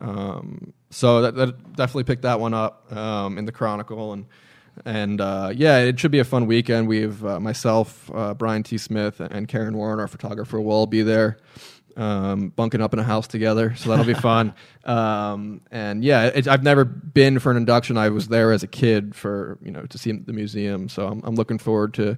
Um, 0.00 0.72
so 0.90 1.22
that, 1.22 1.34
that 1.34 1.74
definitely 1.74 2.04
picked 2.04 2.22
that 2.22 2.40
one 2.40 2.54
up 2.54 2.90
um, 2.92 3.38
in 3.38 3.44
the 3.46 3.52
Chronicle 3.52 4.12
and. 4.12 4.26
And 4.86 5.20
uh, 5.20 5.52
yeah, 5.54 5.80
it 5.80 6.00
should 6.00 6.12
be 6.12 6.20
a 6.20 6.24
fun 6.24 6.46
weekend. 6.46 6.88
We 6.88 7.02
have 7.02 7.22
uh, 7.26 7.38
myself, 7.38 8.10
uh, 8.14 8.32
Brian 8.32 8.62
T. 8.62 8.78
Smith, 8.78 9.20
and 9.20 9.46
Karen 9.46 9.76
Warren, 9.76 10.00
our 10.00 10.08
photographer, 10.08 10.58
will 10.62 10.72
all 10.72 10.86
be 10.86 11.02
there, 11.02 11.36
um, 11.94 12.48
bunking 12.48 12.80
up 12.80 12.94
in 12.94 12.98
a 12.98 13.02
house 13.02 13.28
together. 13.28 13.74
So 13.76 13.90
that'll 13.90 14.06
be 14.06 14.14
fun. 14.14 14.54
Um, 14.84 15.60
and 15.70 16.02
yeah, 16.02 16.24
it, 16.34 16.48
I've 16.48 16.62
never 16.62 16.86
been 16.86 17.38
for 17.38 17.50
an 17.50 17.58
induction. 17.58 17.98
I 17.98 18.08
was 18.08 18.28
there 18.28 18.50
as 18.50 18.62
a 18.62 18.66
kid 18.66 19.14
for 19.14 19.58
you 19.62 19.70
know 19.70 19.84
to 19.86 19.98
see 19.98 20.10
the 20.10 20.32
museum. 20.32 20.88
So 20.88 21.06
I'm, 21.06 21.20
I'm 21.22 21.34
looking 21.34 21.58
forward 21.58 21.92
to 21.94 22.16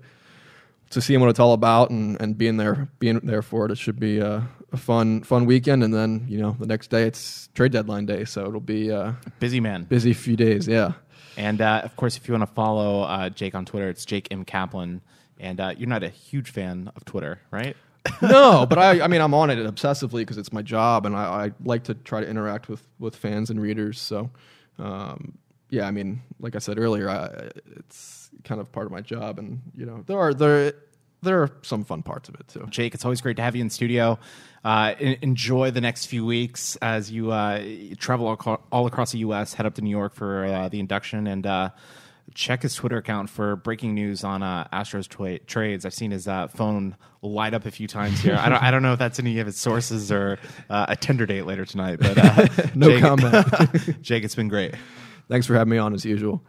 to 0.95 1.01
seeing 1.01 1.21
what 1.21 1.29
it's 1.31 1.41
all 1.41 1.53
about 1.53 1.91
and, 1.91 2.21
and 2.21 2.37
being 2.37 2.57
there 2.57 2.89
being 2.99 3.21
there 3.21 3.43
for 3.43 3.67
it. 3.67 3.71
It 3.73 3.79
should 3.79 4.01
be 4.01 4.19
a, 4.19 4.49
a 4.73 4.77
fun 4.77 5.23
fun 5.23 5.45
weekend. 5.45 5.85
And 5.85 5.93
then 5.93 6.25
you 6.29 6.39
know 6.39 6.57
the 6.59 6.67
next 6.67 6.89
day 6.91 7.05
it's 7.05 7.49
trade 7.55 7.73
deadline 7.73 8.07
day, 8.07 8.25
so 8.25 8.47
it'll 8.47 8.61
be 8.61 8.89
a 8.91 9.17
Busy 9.39 9.61
man. 9.61 9.85
busy 9.85 10.13
few 10.15 10.37
days. 10.37 10.67
Yeah. 10.67 10.93
And 11.37 11.61
uh, 11.61 11.83
of 11.85 11.97
course, 11.97 12.17
if 12.17 12.29
you 12.29 12.33
want 12.35 12.49
to 12.49 12.55
follow 12.55 13.03
uh, 13.03 13.29
Jake 13.29 13.55
on 13.55 13.65
Twitter, 13.65 13.89
it's 13.89 14.05
Jake 14.05 14.29
M. 14.31 14.45
Kaplan. 14.45 15.01
And 15.41 15.61
uh, 15.61 15.75
you're 15.77 15.89
not 15.89 16.05
a 16.05 16.09
huge 16.09 16.51
fan 16.51 16.93
of 16.95 17.05
Twitter, 17.05 17.41
right? 17.51 17.77
no, 18.23 18.67
but 18.67 18.79
I, 18.79 19.01
I 19.03 19.09
mean, 19.09 19.21
I'm 19.21 19.35
on 19.35 19.51
it 19.51 19.59
obsessively 19.59 20.21
because 20.21 20.39
it's 20.39 20.53
my 20.53 20.63
job, 20.63 21.07
and 21.07 21.17
I, 21.17 21.47
I 21.47 21.53
like 21.65 21.85
to 21.85 21.95
try 21.95 22.21
to 22.21 22.29
interact 22.29 22.69
with, 22.69 22.87
with 23.01 23.17
fans 23.17 23.51
and 23.51 23.61
readers. 23.61 24.01
So, 24.01 24.31
um, 24.79 25.39
yeah, 25.71 25.87
I 25.89 25.91
mean, 25.91 26.23
like 26.39 26.55
I 26.55 26.59
said 26.61 26.79
earlier, 26.79 27.11
I, 27.11 27.51
it's 27.79 28.24
kind 28.45 28.61
of 28.61 28.71
part 28.73 28.87
of 28.87 28.93
my 28.93 29.01
job, 29.01 29.39
and 29.39 29.61
you 29.77 29.87
know, 29.87 30.03
there 30.07 30.19
are 30.19 30.33
there 30.35 30.75
there 31.23 31.43
are 31.43 31.51
some 31.63 31.85
fun 31.85 32.03
parts 32.03 32.29
of 32.29 32.35
it 32.37 32.47
too. 32.49 32.67
Jake, 32.71 32.95
it's 32.95 33.05
always 33.05 33.21
great 33.21 33.37
to 33.37 33.43
have 33.43 33.57
you 33.57 33.63
in 33.63 33.71
studio. 33.71 34.19
Uh, 34.65 34.95
enjoy 34.99 35.71
the 35.71 35.81
next 35.81 36.07
few 36.07 36.25
weeks 36.25 36.77
as 36.77 37.11
you 37.11 37.31
uh, 37.33 37.63
travel 37.99 38.27
all, 38.27 38.63
all 38.73 38.87
across 38.87 39.13
the 39.13 39.19
U.S., 39.19 39.53
head 39.55 39.67
up 39.67 39.75
to 39.75 39.83
New 39.83 39.91
York 39.91 40.15
for 40.15 40.45
uh, 40.45 40.69
the 40.69 40.81
induction, 40.81 41.27
and 41.27 41.47
uh, 41.47 41.71
check 42.35 42.63
his 42.63 42.75
Twitter 42.75 42.97
account 42.97 43.29
for 43.29 43.57
breaking 43.57 43.95
news 43.95 44.25
on 44.25 44.43
uh, 44.43 44.67
Astros 44.73 45.09
twa- 45.09 45.39
trades. 45.41 45.85
I've 45.85 45.93
seen 45.95 46.11
his 46.13 46.27
uh, 46.27 46.49
phone 46.49 46.97
light 47.21 47.53
up 47.55 47.67
a 47.67 47.71
few 47.71 47.87
times 47.87 48.21
here. 48.21 48.37
I 48.39 48.49
don't, 48.49 48.63
I 48.63 48.71
don't 48.71 48.83
know 48.83 48.95
if 48.95 48.99
that's 48.99 49.19
any 49.19 49.39
of 49.39 49.47
his 49.47 49.57
sources 49.57 50.11
or 50.11 50.39
uh, 50.71 50.87
a 50.89 50.97
tender 50.97 51.27
date 51.27 51.43
later 51.47 51.65
tonight, 51.67 51.99
but 52.01 52.17
uh, 52.19 52.47
No 52.75 52.89
Jake- 52.89 53.03
comment. 53.03 54.03
Jake, 54.03 54.25
it's 54.25 54.35
been 54.35 54.49
great. 54.49 54.75
Thanks 55.29 55.47
for 55.47 55.55
having 55.55 55.71
me 55.71 55.79
on 55.79 55.95
as 55.95 56.05
usual. 56.05 56.43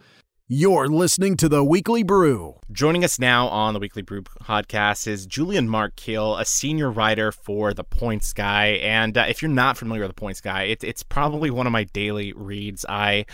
You're 0.47 0.87
listening 0.89 1.37
to 1.37 1.49
The 1.49 1.63
Weekly 1.63 2.03
Brew. 2.03 2.59
Joining 2.71 3.03
us 3.03 3.17
now 3.17 3.47
on 3.47 3.73
the 3.73 3.79
Weekly 3.79 4.03
Brew 4.03 4.21
podcast 4.21 5.07
is 5.07 5.25
Julian 5.25 5.67
Mark 5.67 5.95
Kheel, 5.95 6.39
a 6.39 6.45
senior 6.45 6.91
writer 6.91 7.31
for 7.31 7.73
The 7.73 7.83
Points 7.83 8.31
Guy. 8.31 8.79
And 8.83 9.17
uh, 9.17 9.25
if 9.27 9.41
you're 9.41 9.49
not 9.49 9.75
familiar 9.75 10.03
with 10.03 10.11
The 10.11 10.21
Points 10.21 10.41
Guy, 10.41 10.63
it, 10.65 10.83
it's 10.83 11.01
probably 11.01 11.49
one 11.49 11.65
of 11.65 11.73
my 11.73 11.85
daily 11.85 12.31
reads. 12.33 12.85
I 12.87 13.25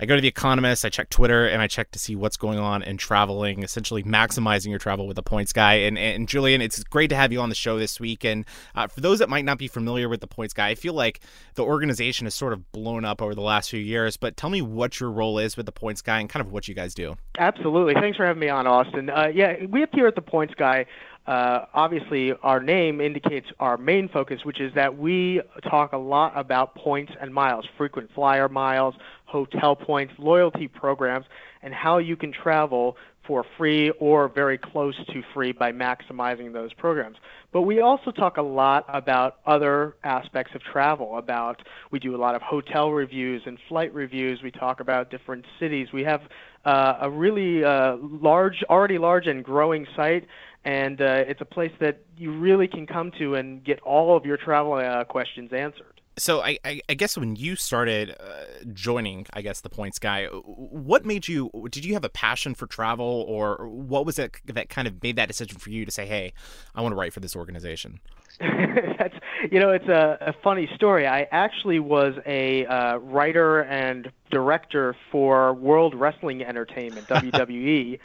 I 0.00 0.06
go 0.06 0.16
to 0.16 0.22
The 0.22 0.28
Economist, 0.28 0.86
I 0.86 0.88
check 0.88 1.10
Twitter, 1.10 1.46
and 1.46 1.60
I 1.60 1.66
check 1.66 1.90
to 1.92 1.98
see 1.98 2.16
what's 2.16 2.36
going 2.36 2.58
on 2.58 2.82
in 2.82 2.96
traveling, 2.96 3.62
essentially 3.62 4.02
maximizing 4.02 4.70
your 4.70 4.78
travel 4.78 5.06
with 5.06 5.16
The 5.16 5.22
Points 5.22 5.52
Guy. 5.52 5.74
And, 5.74 5.98
and 5.98 6.28
Julian, 6.28 6.62
it's 6.62 6.82
great 6.82 7.08
to 7.08 7.16
have 7.16 7.30
you 7.30 7.40
on 7.40 7.48
the 7.50 7.54
show 7.54 7.78
this 7.78 8.00
week. 8.00 8.24
And 8.24 8.44
uh, 8.74 8.86
for 8.86 9.00
those 9.02 9.18
that 9.18 9.28
might 9.28 9.44
not 9.44 9.58
be 9.58 9.68
familiar 9.68 10.08
with 10.08 10.20
The 10.20 10.26
Points 10.26 10.54
Guy, 10.54 10.68
I 10.68 10.74
feel 10.74 10.94
like 10.94 11.20
the 11.54 11.62
organization 11.62 12.26
has 12.26 12.34
sort 12.34 12.52
of 12.54 12.72
blown 12.72 13.04
up 13.04 13.20
over 13.20 13.34
the 13.34 13.42
last 13.42 13.70
few 13.70 13.80
years. 13.80 14.16
But 14.16 14.36
tell 14.36 14.50
me 14.50 14.62
what 14.62 14.98
your 14.98 15.10
role 15.10 15.38
is 15.38 15.56
with 15.56 15.66
The 15.66 15.72
Points 15.72 16.00
Guy 16.02 16.20
and 16.20 16.28
kind 16.28 16.44
of 16.44 16.53
what 16.54 16.68
you 16.68 16.74
guys 16.74 16.94
do. 16.94 17.16
Absolutely. 17.38 17.94
Thanks 17.94 18.16
for 18.16 18.24
having 18.24 18.40
me 18.40 18.48
on, 18.48 18.66
Austin. 18.66 19.10
Uh, 19.10 19.26
yeah, 19.34 19.66
we 19.68 19.84
here 19.92 20.06
at 20.06 20.14
the 20.14 20.22
Points 20.22 20.54
Guy 20.54 20.86
uh, 21.26 21.64
obviously 21.72 22.32
our 22.42 22.60
name 22.60 23.00
indicates 23.00 23.46
our 23.58 23.78
main 23.78 24.08
focus, 24.08 24.44
which 24.44 24.60
is 24.60 24.74
that 24.74 24.98
we 24.98 25.40
talk 25.62 25.92
a 25.92 25.98
lot 25.98 26.32
about 26.36 26.74
points 26.74 27.12
and 27.20 27.32
miles, 27.32 27.66
frequent 27.78 28.10
flyer 28.14 28.48
miles, 28.48 28.94
hotel 29.24 29.74
points, 29.74 30.12
loyalty 30.18 30.68
programs, 30.68 31.24
and 31.62 31.72
how 31.72 31.96
you 31.96 32.14
can 32.14 32.30
travel 32.30 32.96
for 33.26 33.44
free 33.56 33.90
or 33.98 34.28
very 34.28 34.58
close 34.58 34.96
to 35.06 35.22
free 35.32 35.52
by 35.52 35.72
maximizing 35.72 36.52
those 36.52 36.72
programs. 36.74 37.16
But 37.52 37.62
we 37.62 37.80
also 37.80 38.10
talk 38.10 38.36
a 38.36 38.42
lot 38.42 38.84
about 38.88 39.36
other 39.46 39.96
aspects 40.02 40.54
of 40.54 40.62
travel. 40.62 41.18
About 41.18 41.62
we 41.90 41.98
do 41.98 42.14
a 42.16 42.18
lot 42.18 42.34
of 42.34 42.42
hotel 42.42 42.90
reviews 42.90 43.42
and 43.46 43.58
flight 43.68 43.94
reviews. 43.94 44.42
We 44.42 44.50
talk 44.50 44.80
about 44.80 45.10
different 45.10 45.44
cities. 45.60 45.88
We 45.92 46.02
have 46.02 46.22
uh, 46.64 46.98
a 47.02 47.10
really 47.10 47.64
uh, 47.64 47.96
large, 48.00 48.64
already 48.68 48.98
large 48.98 49.26
and 49.26 49.44
growing 49.44 49.86
site, 49.94 50.26
and 50.64 51.00
uh, 51.00 51.24
it's 51.28 51.40
a 51.40 51.46
place 51.46 51.72
that 51.80 52.00
you 52.16 52.36
really 52.36 52.66
can 52.66 52.86
come 52.86 53.12
to 53.18 53.34
and 53.36 53.62
get 53.62 53.80
all 53.82 54.16
of 54.16 54.24
your 54.24 54.36
travel 54.36 54.74
uh, 54.74 55.04
questions 55.04 55.52
answered. 55.52 55.93
So 56.16 56.42
I, 56.42 56.58
I, 56.64 56.80
I, 56.88 56.94
guess 56.94 57.16
when 57.16 57.34
you 57.34 57.56
started 57.56 58.14
uh, 58.20 58.64
joining, 58.72 59.26
I 59.32 59.42
guess 59.42 59.60
the 59.62 59.68
points 59.68 59.98
guy, 59.98 60.26
what 60.26 61.04
made 61.04 61.26
you? 61.26 61.50
Did 61.70 61.84
you 61.84 61.94
have 61.94 62.04
a 62.04 62.08
passion 62.08 62.54
for 62.54 62.66
travel, 62.66 63.24
or 63.28 63.68
what 63.68 64.06
was 64.06 64.18
it 64.18 64.36
that 64.46 64.68
kind 64.68 64.86
of 64.86 65.02
made 65.02 65.16
that 65.16 65.26
decision 65.26 65.58
for 65.58 65.70
you 65.70 65.84
to 65.84 65.90
say, 65.90 66.06
"Hey, 66.06 66.32
I 66.74 66.82
want 66.82 66.92
to 66.92 66.96
write 66.96 67.12
for 67.12 67.20
this 67.20 67.34
organization"? 67.34 67.98
That's 68.40 69.14
you 69.50 69.58
know, 69.58 69.70
it's 69.70 69.88
a, 69.88 70.18
a 70.20 70.34
funny 70.44 70.68
story. 70.76 71.06
I 71.06 71.26
actually 71.32 71.80
was 71.80 72.14
a 72.26 72.64
uh, 72.66 72.98
writer 72.98 73.62
and 73.62 74.12
director 74.30 74.94
for 75.10 75.52
World 75.52 75.96
Wrestling 75.96 76.44
Entertainment 76.44 77.08
(WWE) 77.08 77.98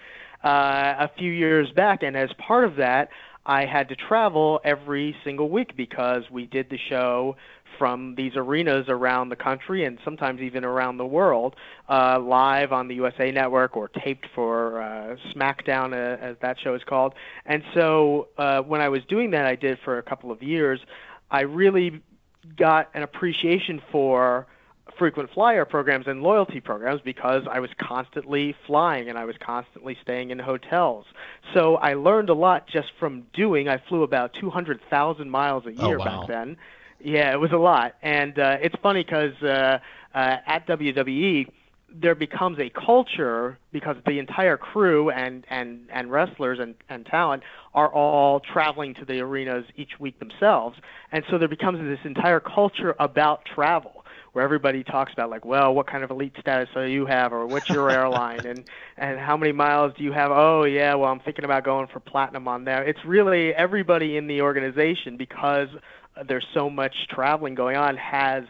uh, 0.44 0.48
a 1.00 1.10
few 1.18 1.32
years 1.32 1.72
back, 1.76 2.02
and 2.02 2.18
as 2.18 2.30
part 2.40 2.66
of 2.66 2.78
that. 2.78 3.10
I 3.46 3.66
had 3.66 3.90
to 3.90 3.96
travel 3.96 4.60
every 4.64 5.16
single 5.24 5.50
week 5.50 5.76
because 5.76 6.24
we 6.30 6.46
did 6.46 6.70
the 6.70 6.78
show 6.78 7.36
from 7.80 8.14
these 8.16 8.34
arenas 8.36 8.86
around 8.90 9.30
the 9.30 9.36
country 9.36 9.86
and 9.86 9.98
sometimes 10.04 10.42
even 10.42 10.64
around 10.64 10.98
the 10.98 11.06
world, 11.06 11.56
uh, 11.90 12.20
live 12.20 12.72
on 12.72 12.88
the 12.88 12.96
USA 12.96 13.32
Network 13.32 13.76
or 13.76 13.88
taped 13.88 14.28
for 14.36 14.82
uh, 14.82 15.16
SmackDown, 15.34 15.94
uh, 15.94 16.22
as 16.22 16.36
that 16.42 16.60
show 16.60 16.76
is 16.76 16.84
called. 16.84 17.16
And 17.46 17.64
so 17.74 18.28
uh, 18.38 18.62
when 18.62 18.82
I 18.82 18.90
was 18.90 19.04
doing 19.06 19.32
that, 19.32 19.46
I 19.46 19.56
did 19.56 19.80
for 19.84 19.98
a 19.98 20.04
couple 20.04 20.30
of 20.30 20.44
years. 20.44 20.80
I 21.32 21.42
really 21.42 22.04
got 22.56 22.90
an 22.94 23.02
appreciation 23.02 23.82
for 23.92 24.46
frequent 24.98 25.32
flyer 25.34 25.66
programs 25.66 26.08
and 26.08 26.22
loyalty 26.22 26.60
programs 26.60 27.02
because 27.02 27.44
I 27.50 27.60
was 27.60 27.70
constantly 27.80 28.56
flying 28.68 29.10
and 29.10 29.18
I 29.18 29.26
was 29.26 29.36
constantly 29.40 29.98
staying 30.02 30.32
in 30.32 30.40
hotels. 30.40 31.06
So 31.54 31.76
I 31.78 31.94
learned 31.94 32.30
a 32.30 32.34
lot 32.34 32.68
just 32.68 32.92
from 33.00 33.24
doing. 33.34 33.70
I 33.70 33.78
flew 33.78 34.04
about 34.04 34.34
200,000 34.34 35.30
miles 35.30 35.66
a 35.66 35.72
year 35.72 35.96
oh, 35.96 36.00
wow. 36.00 36.06
back 36.06 36.28
then. 36.28 36.58
Yeah, 37.00 37.32
it 37.32 37.40
was 37.40 37.52
a 37.52 37.58
lot, 37.58 37.96
and 38.02 38.38
uh, 38.38 38.58
it's 38.62 38.76
funny 38.84 39.04
because 39.04 39.34
uh, 39.42 39.80
uh, 40.14 40.38
at 40.46 40.68
WWE 40.68 41.48
there 41.92 42.14
becomes 42.14 42.60
a 42.60 42.70
culture 42.70 43.58
because 43.72 43.96
the 44.06 44.20
entire 44.20 44.58
crew 44.58 45.10
and 45.10 45.46
and 45.50 45.88
and 45.92 46.12
wrestlers 46.12 46.60
and 46.60 46.76
and 46.90 47.06
talent 47.06 47.44
are 47.74 47.92
all 47.92 48.40
traveling 48.42 48.94
to 48.96 49.06
the 49.06 49.20
arenas 49.22 49.66
each 49.76 50.00
week 50.00 50.20
themselves, 50.20 50.78
and 51.12 51.24
so 51.30 51.38
there 51.38 51.48
becomes 51.48 51.80
this 51.80 52.00
entire 52.04 52.40
culture 52.40 52.96
about 53.00 53.46
travel 53.46 54.04
where 54.34 54.44
everybody 54.44 54.84
talks 54.84 55.12
about 55.12 55.30
like, 55.30 55.44
well, 55.44 55.74
what 55.74 55.88
kind 55.88 56.04
of 56.04 56.12
elite 56.12 56.34
status 56.40 56.70
do 56.74 56.84
you 56.84 57.06
have, 57.06 57.34
or 57.34 57.48
what's 57.48 57.72
your 57.72 57.90
airline, 57.90 58.46
and 58.46 58.64
and 58.98 59.20
how 59.20 59.36
many 59.38 59.52
miles 59.52 59.94
do 59.98 60.04
you 60.04 60.12
have? 60.12 60.32
Oh 60.32 60.66
yeah, 60.66 60.94
well 60.96 61.10
I'm 61.12 61.20
thinking 61.20 61.46
about 61.46 61.64
going 61.64 61.88
for 61.88 62.00
platinum 62.00 62.48
on 62.48 62.66
there. 62.66 62.84
It's 62.84 63.04
really 63.06 63.54
everybody 63.54 64.18
in 64.18 64.28
the 64.28 64.42
organization 64.42 65.18
because 65.18 65.70
there's 66.28 66.46
so 66.54 66.70
much 66.70 67.08
traveling 67.10 67.56
going 67.56 67.76
on 67.76 67.98
has 67.98 68.44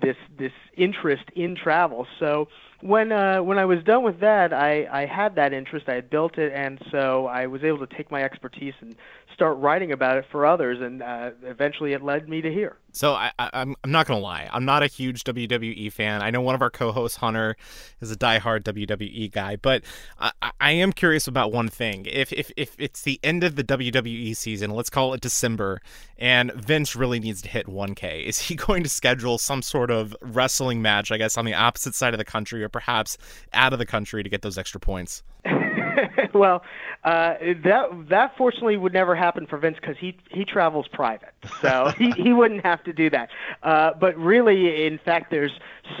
this 0.00 0.16
this 0.38 0.52
interest 0.76 1.24
in 1.34 1.56
travel. 1.56 2.06
So 2.18 2.48
when 2.80 3.12
uh, 3.12 3.42
when 3.42 3.58
I 3.58 3.64
was 3.64 3.82
done 3.84 4.02
with 4.02 4.20
that, 4.20 4.52
I, 4.52 4.86
I 4.90 5.06
had 5.06 5.36
that 5.36 5.52
interest. 5.52 5.88
I 5.88 5.94
had 5.94 6.10
built 6.10 6.38
it, 6.38 6.52
and 6.52 6.80
so 6.90 7.26
I 7.26 7.46
was 7.46 7.64
able 7.64 7.86
to 7.86 7.96
take 7.96 8.10
my 8.10 8.22
expertise 8.22 8.74
and 8.80 8.96
start 9.34 9.58
writing 9.58 9.92
about 9.92 10.16
it 10.18 10.24
for 10.30 10.46
others. 10.46 10.80
And 10.80 11.02
uh, 11.02 11.30
eventually, 11.42 11.92
it 11.92 12.02
led 12.02 12.28
me 12.28 12.42
to 12.42 12.52
here. 12.52 12.76
So 12.92 13.12
I, 13.12 13.30
I, 13.38 13.50
I'm 13.52 13.76
I'm 13.84 13.90
not 13.90 14.06
gonna 14.06 14.20
lie, 14.20 14.48
I'm 14.52 14.64
not 14.64 14.82
a 14.82 14.86
huge 14.86 15.24
WWE 15.24 15.92
fan. 15.92 16.22
I 16.22 16.30
know 16.30 16.40
one 16.40 16.54
of 16.54 16.62
our 16.62 16.70
co-hosts, 16.70 17.18
Hunter, 17.18 17.56
is 18.00 18.10
a 18.10 18.16
diehard 18.16 18.62
WWE 18.62 19.30
guy, 19.30 19.56
but 19.56 19.82
I, 20.18 20.32
I 20.60 20.72
am 20.72 20.92
curious 20.92 21.26
about 21.26 21.52
one 21.52 21.68
thing. 21.68 22.06
If 22.06 22.32
if 22.32 22.50
if 22.56 22.74
it's 22.78 23.02
the 23.02 23.20
end 23.22 23.44
of 23.44 23.56
the 23.56 23.64
WWE 23.64 24.36
season, 24.36 24.70
let's 24.70 24.90
call 24.90 25.12
it 25.14 25.20
December, 25.20 25.80
and 26.16 26.52
Vince 26.52 26.96
really 26.96 27.20
needs 27.20 27.42
to 27.42 27.48
hit 27.48 27.66
1K, 27.66 28.24
is 28.24 28.38
he 28.38 28.54
going 28.66 28.82
to 28.82 28.88
schedule 28.88 29.38
some 29.38 29.62
sort 29.62 29.85
of 29.90 30.16
wrestling 30.20 30.82
match? 30.82 31.10
I 31.10 31.18
guess 31.18 31.36
on 31.36 31.44
the 31.44 31.54
opposite 31.54 31.94
side 31.94 32.14
of 32.14 32.18
the 32.18 32.24
country, 32.24 32.62
or 32.62 32.68
perhaps 32.68 33.18
out 33.52 33.72
of 33.72 33.78
the 33.78 33.86
country 33.86 34.22
to 34.22 34.28
get 34.28 34.42
those 34.42 34.58
extra 34.58 34.80
points? 34.80 35.22
well, 36.34 36.62
uh, 37.04 37.34
that 37.64 37.88
that 38.08 38.36
fortunately 38.36 38.76
would 38.76 38.92
never 38.92 39.14
happen 39.14 39.46
for 39.46 39.58
Vince 39.58 39.76
because 39.80 39.96
he 39.98 40.16
he 40.30 40.44
travels 40.44 40.86
private, 40.92 41.34
so 41.60 41.92
he 41.98 42.10
he 42.12 42.32
wouldn't 42.32 42.64
have 42.64 42.82
to 42.84 42.92
do 42.92 43.10
that. 43.10 43.30
Uh, 43.62 43.92
but 43.98 44.16
really, 44.16 44.86
in 44.86 44.98
fact, 44.98 45.30
there's 45.30 45.52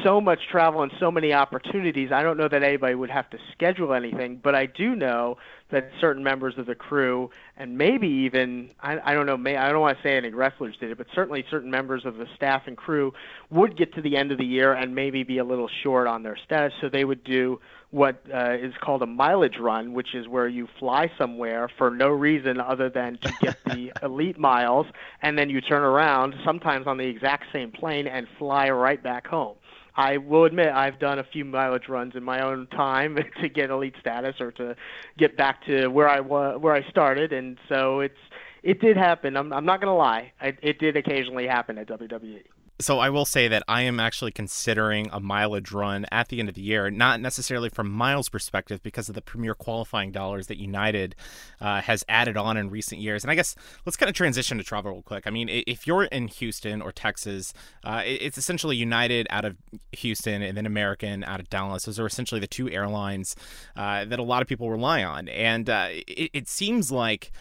so 0.02 0.20
much 0.20 0.40
travel 0.50 0.82
and 0.82 0.92
so 0.98 1.10
many 1.10 1.32
opportunities. 1.32 2.10
I 2.12 2.22
don't 2.22 2.36
know 2.36 2.48
that 2.48 2.62
anybody 2.62 2.94
would 2.94 3.10
have 3.10 3.30
to 3.30 3.38
schedule 3.52 3.94
anything, 3.94 4.40
but 4.42 4.54
I 4.54 4.66
do 4.66 4.94
know 4.94 5.38
that 5.70 5.90
certain 6.00 6.22
members 6.22 6.56
of 6.58 6.66
the 6.66 6.74
crew 6.74 7.30
and 7.56 7.76
maybe 7.76 8.06
even 8.06 8.70
I, 8.80 8.98
I 9.04 9.14
don't 9.14 9.26
know 9.26 9.36
may 9.36 9.56
I 9.56 9.70
don't 9.70 9.80
want 9.80 9.96
to 9.96 10.02
say 10.02 10.16
any 10.16 10.30
wrestlers 10.30 10.76
did 10.78 10.90
it, 10.90 10.98
but 10.98 11.06
certainly 11.14 11.44
certain 11.50 11.70
members 11.70 12.04
of 12.04 12.16
the 12.16 12.26
staff 12.36 12.62
and 12.66 12.76
crew 12.76 13.12
would 13.50 13.76
get 13.76 13.94
to 13.94 14.02
the 14.02 14.16
end 14.16 14.32
of 14.32 14.38
the 14.38 14.44
year 14.44 14.72
and 14.72 14.94
maybe 14.94 15.22
be 15.22 15.38
a 15.38 15.44
little 15.44 15.68
short 15.82 16.06
on 16.06 16.22
their 16.22 16.36
status, 16.36 16.72
so 16.80 16.88
they 16.88 17.04
would 17.04 17.24
do 17.24 17.60
what 17.90 18.20
uh, 18.34 18.56
is 18.60 18.74
called 18.80 19.02
a 19.02 19.06
mileage 19.06 19.58
run, 19.58 19.92
which 19.92 20.14
is 20.14 20.26
where 20.28 20.48
you 20.48 20.68
fly 20.78 21.10
somewhere 21.16 21.68
for 21.78 21.90
no 21.90 22.08
reason 22.08 22.60
other 22.60 22.90
than 22.90 23.16
to 23.18 23.32
get 23.40 23.56
the 23.64 23.92
elite 24.02 24.38
miles, 24.38 24.86
and 25.22 25.38
then 25.38 25.48
you 25.48 25.60
turn 25.60 25.82
around, 25.82 26.34
sometimes 26.44 26.86
on 26.86 26.98
the 26.98 27.06
exact 27.06 27.44
same 27.52 27.70
plane, 27.70 28.06
and 28.06 28.26
fly 28.38 28.68
right 28.70 29.02
back 29.02 29.26
home. 29.26 29.54
I 29.96 30.18
will 30.18 30.44
admit 30.44 30.68
I've 30.68 30.98
done 30.98 31.18
a 31.18 31.24
few 31.24 31.44
mileage 31.44 31.88
runs 31.88 32.14
in 32.14 32.22
my 32.22 32.40
own 32.40 32.66
time 32.68 33.16
to 33.40 33.48
get 33.48 33.70
elite 33.70 33.94
status 34.00 34.36
or 34.40 34.52
to 34.52 34.76
get 35.18 35.36
back 35.36 35.64
to 35.66 35.88
where 35.88 36.08
I 36.08 36.20
was, 36.20 36.60
where 36.60 36.74
I 36.74 36.88
started, 36.90 37.32
and 37.32 37.58
so 37.68 38.00
it's 38.00 38.14
it 38.62 38.80
did 38.80 38.96
happen. 38.96 39.36
I'm 39.36 39.52
I'm 39.52 39.64
not 39.64 39.80
gonna 39.80 39.96
lie, 39.96 40.32
it, 40.40 40.58
it 40.62 40.78
did 40.78 40.96
occasionally 40.96 41.46
happen 41.46 41.78
at 41.78 41.88
WWE 41.88 42.42
so 42.78 42.98
I 42.98 43.08
will 43.08 43.24
say 43.24 43.48
that 43.48 43.62
I 43.66 43.82
am 43.82 43.98
actually 43.98 44.32
considering 44.32 45.08
a 45.10 45.18
mileage 45.18 45.72
run 45.72 46.06
at 46.12 46.28
the 46.28 46.40
end 46.40 46.48
of 46.48 46.54
the 46.54 46.60
year, 46.60 46.90
not 46.90 47.20
necessarily 47.20 47.70
from 47.70 47.90
miles 47.90 48.28
perspective 48.28 48.82
because 48.82 49.08
of 49.08 49.14
the 49.14 49.22
premier 49.22 49.54
qualifying 49.54 50.12
dollars 50.12 50.48
that 50.48 50.58
United 50.58 51.14
uh, 51.60 51.80
has 51.80 52.04
added 52.08 52.36
on 52.36 52.56
in 52.56 52.68
recent 52.68 53.00
years. 53.00 53.24
And 53.24 53.30
I 53.30 53.34
guess 53.34 53.54
let's 53.86 53.96
kind 53.96 54.10
of 54.10 54.14
transition 54.14 54.58
to 54.58 54.64
travel 54.64 54.92
real 54.92 55.02
quick. 55.02 55.26
I 55.26 55.30
mean, 55.30 55.48
if 55.50 55.86
you're 55.86 56.04
in 56.04 56.28
Houston 56.28 56.82
or 56.82 56.92
Texas, 56.92 57.54
uh, 57.82 58.02
it's 58.04 58.36
essentially 58.36 58.76
United 58.76 59.26
out 59.30 59.46
of 59.46 59.56
Houston 59.92 60.42
and 60.42 60.56
then 60.56 60.66
American 60.66 61.24
out 61.24 61.40
of 61.40 61.48
Dallas. 61.48 61.84
Those 61.84 61.98
are 61.98 62.06
essentially 62.06 62.40
the 62.40 62.46
two 62.46 62.68
airlines 62.68 63.36
uh, 63.74 64.04
that 64.04 64.18
a 64.18 64.22
lot 64.22 64.42
of 64.42 64.48
people 64.48 64.70
rely 64.70 65.02
on, 65.02 65.28
and 65.28 65.70
uh, 65.70 65.88
it, 65.90 66.30
it 66.32 66.48
seems 66.48 66.92
like 66.92 67.32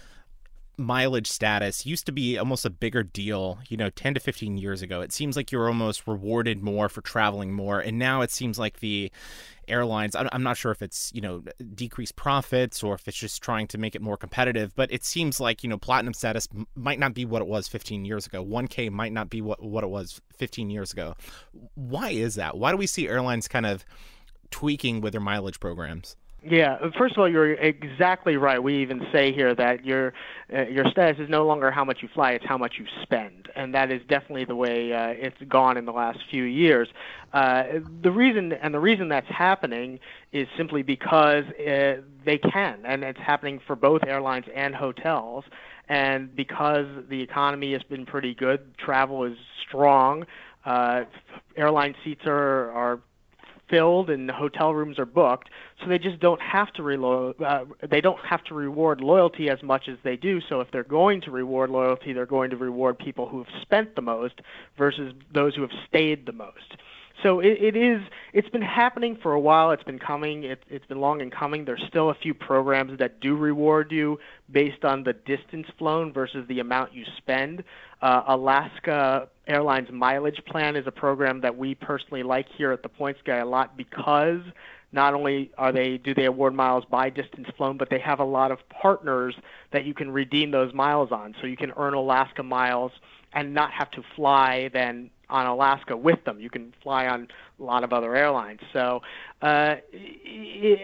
mileage 0.78 1.28
status 1.28 1.86
used 1.86 2.06
to 2.06 2.12
be 2.12 2.38
almost 2.38 2.66
a 2.66 2.70
bigger 2.70 3.04
deal, 3.04 3.60
you 3.70 3.78
know, 3.78 3.90
10 3.90 4.16
to 4.16 4.20
15 4.20 4.58
years 4.58 4.82
ago. 4.82 5.02
It 5.02 5.14
seems 5.14 5.36
like 5.36 5.52
you're 5.52 5.68
almost 5.68 6.08
rewarded 6.08 6.62
more 6.62 6.90
for 6.90 7.02
traveling 7.02 7.54
more. 7.54 7.80
And 7.80 7.98
now 7.98 8.22
it 8.22 8.32
seems 8.32 8.60
like 8.60 8.80
the 8.80 9.12
airlines, 9.68 10.16
I'm 10.16 10.44
not 10.44 10.58
sure 10.58 10.72
if 10.72 10.82
it's, 10.82 11.12
you 11.14 11.22
know, 11.22 11.44
decreased 11.74 12.16
profits 12.16 12.84
or 12.84 12.94
if 12.96 13.08
it's 13.08 13.18
just 13.18 13.42
trying 13.42 13.68
to 13.68 13.78
make 13.78 13.96
it 13.96 14.02
more 14.02 14.18
competitive, 14.18 14.76
but 14.76 14.92
it 14.92 15.04
seems 15.04 15.40
like, 15.40 15.64
you 15.64 15.70
know, 15.70 15.78
platinum 15.78 16.14
status 16.14 16.48
might 16.76 17.00
not 17.00 17.14
be 17.14 17.26
what 17.26 17.42
it 17.42 17.48
was 17.48 17.68
15 17.68 18.06
years 18.06 18.26
ago. 18.26 18.46
1K 18.46 18.92
might 18.92 19.14
not 19.14 19.30
be 19.30 19.42
what, 19.42 19.64
what 19.64 19.84
it 19.84 19.90
was 19.90 20.22
15 20.38 20.70
years 20.70 20.94
ago. 20.94 21.16
Why 21.76 22.12
is 22.12 22.36
that? 22.36 22.58
Why 22.58 22.72
do 22.72 22.78
we 22.78 22.88
see 22.88 23.08
airlines 23.08 23.48
kind 23.48 23.66
of 23.66 23.86
tweaking 24.52 25.02
with 25.02 25.14
their 25.14 25.22
mileage 25.22 25.60
programs? 25.60 26.16
Yeah, 26.48 26.78
first 26.96 27.16
of 27.16 27.20
all, 27.20 27.28
you're 27.28 27.54
exactly 27.54 28.38
right. 28.38 28.62
We 28.62 28.76
even 28.84 29.08
say 29.12 29.34
here 29.34 29.56
that 29.56 29.84
your 29.84 30.14
uh, 30.54 30.68
your 30.68 30.86
status 30.92 31.20
is 31.20 31.28
no 31.28 31.44
longer 31.46 31.72
how 31.72 31.84
much 31.84 32.04
you 32.04 32.10
fly; 32.14 32.34
it's 32.34 32.46
how 32.46 32.58
much 32.58 32.76
you 32.78 32.86
spend, 33.02 33.50
and 33.56 33.74
that 33.74 33.92
is 33.92 34.02
definitely 34.08 34.46
the 34.46 34.56
way 34.56 34.94
uh, 34.94 35.08
it's 35.08 35.42
gone 35.50 35.76
in 35.76 35.86
the 35.86 35.92
last 35.92 36.20
few 36.30 36.44
years. 36.44 36.88
Uh, 37.34 37.64
the 38.04 38.12
reason 38.12 38.54
and 38.54 38.76
the 38.76 38.80
reason 38.80 39.08
that's 39.10 39.28
happening 39.28 40.00
is 40.34 40.48
simply 40.56 40.84
because 40.84 41.46
uh, 41.68 42.02
they 42.26 42.38
can, 42.38 42.80
and 42.86 43.04
it's 43.04 43.20
happening 43.20 43.60
for 43.66 43.76
both 43.76 44.04
airlines 44.06 44.46
and 44.54 44.76
hotels. 44.76 45.46
And 45.90 46.36
because 46.36 46.86
the 47.10 47.22
economy 47.22 47.74
has 47.74 47.84
been 47.84 48.06
pretty 48.06 48.36
good, 48.36 48.78
travel 48.78 49.24
is 49.24 49.38
strong. 49.68 50.26
Uh, 50.64 51.06
airline 51.58 51.96
seats 52.04 52.22
are 52.28 52.72
are 52.72 53.00
filled 53.70 54.10
and 54.10 54.30
hotel 54.30 54.74
rooms 54.74 55.00
are 55.00 55.06
booked, 55.06 55.50
so 55.82 55.90
they 55.90 56.00
just 56.00 56.20
don't 56.20 56.42
have 56.42 56.72
to 56.74 56.82
relo- 56.82 57.40
uh, 57.42 57.66
they 57.90 58.02
don't 58.02 58.20
have 58.26 58.44
to 58.46 58.54
reward 58.54 59.02
loyalty 59.02 59.50
as 59.50 59.62
much 59.62 59.90
as 59.90 59.98
they 60.04 60.16
do. 60.16 60.40
So 60.48 60.62
if 60.62 60.72
they're 60.72 60.84
going 60.84 61.22
to 61.22 61.32
reward 61.32 61.70
loyalty, 61.70 62.14
they're 62.14 62.26
going 62.26 62.50
to 62.52 62.58
reward 62.58 62.98
people 62.98 63.28
who 63.28 63.40
have 63.44 63.62
spent 63.62 63.96
the 63.96 64.02
most 64.02 64.42
versus 64.78 65.14
those 65.34 65.56
who 65.56 65.62
have 65.62 65.72
stayed 65.88 66.26
the 66.26 66.32
most. 66.32 66.78
So 67.24 67.40
it, 67.40 67.58
it 67.62 67.76
is. 67.76 68.02
It's 68.34 68.50
been 68.50 68.62
happening 68.62 69.18
for 69.22 69.34
a 69.34 69.40
while. 69.40 69.72
It's 69.72 69.84
been 69.84 70.00
coming. 70.00 70.44
It, 70.44 70.64
it's 70.70 70.86
been 70.86 71.00
long 71.00 71.22
in 71.22 71.32
coming. 71.32 71.66
There's 71.66 71.84
still 71.88 72.10
a 72.10 72.14
few 72.14 72.34
programs 72.34 73.00
that 73.00 73.20
do 73.20 73.36
reward 73.36 73.92
you 73.92 74.20
based 74.52 74.84
on 74.84 75.04
the 75.04 75.14
distance 75.14 75.68
flown 75.78 76.14
versus 76.14 76.46
the 76.48 76.60
amount 76.60 76.94
you 76.94 77.04
spend. 77.18 77.64
Uh, 78.02 78.24
Alaska 78.28 79.30
Airlines 79.48 79.88
mileage 79.92 80.42
plan 80.46 80.76
is 80.76 80.86
a 80.88 80.92
program 80.92 81.42
that 81.42 81.58
we 81.58 81.76
personally 81.76 82.24
like 82.24 82.48
here 82.58 82.72
at 82.72 82.84
the 82.84 82.90
Points 82.90 83.22
Guy 83.26 83.38
a 83.38 83.46
lot 83.46 83.78
because 83.78 84.42
not 84.96 85.14
only 85.14 85.52
are 85.58 85.72
they 85.72 85.98
do 85.98 86.16
they 86.16 86.26
award 86.26 86.56
miles 86.56 86.86
by 86.90 87.10
distance 87.10 87.48
flown, 87.58 87.78
but 87.78 87.90
they 87.90 88.00
have 88.00 88.20
a 88.20 88.24
lot 88.24 88.50
of 88.50 88.58
partners 88.70 89.36
that 89.72 89.86
you 89.86 89.94
can 89.94 90.10
redeem 90.10 90.50
those 90.50 90.74
miles 90.74 91.12
on. 91.12 91.36
So 91.40 91.48
you 91.48 91.58
can 91.58 91.72
earn 91.76 91.94
Alaska 91.94 92.42
miles 92.42 92.94
and 93.34 93.54
not 93.54 93.72
have 93.74 93.92
to 93.92 94.02
fly 94.16 94.70
then 94.74 95.12
on 95.30 95.46
Alaska 95.46 95.98
with 95.98 96.24
them. 96.24 96.40
You 96.40 96.50
can 96.50 96.74
fly 96.82 97.08
on 97.08 97.28
a 97.60 97.64
lot 97.64 97.84
of 97.84 97.92
other 97.92 98.16
airlines. 98.16 98.62
So, 98.72 99.02
uh, 99.42 99.76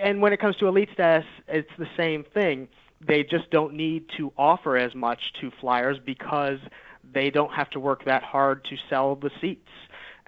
and 0.03 0.21
when 0.21 0.33
it 0.33 0.39
comes 0.41 0.57
to 0.57 0.67
elite 0.67 0.89
status, 0.93 1.25
it's 1.47 1.69
the 1.79 1.87
same 1.95 2.25
thing. 2.33 2.67
They 2.99 3.23
just 3.23 3.49
don't 3.49 3.73
need 3.73 4.05
to 4.17 4.33
offer 4.37 4.77
as 4.77 4.93
much 4.93 5.21
to 5.39 5.51
flyers 5.61 5.97
because 6.05 6.59
they 7.13 7.29
don't 7.29 7.53
have 7.53 7.69
to 7.71 7.79
work 7.79 8.05
that 8.05 8.23
hard 8.23 8.65
to 8.65 8.75
sell 8.89 9.15
the 9.15 9.31
seats. 9.39 9.69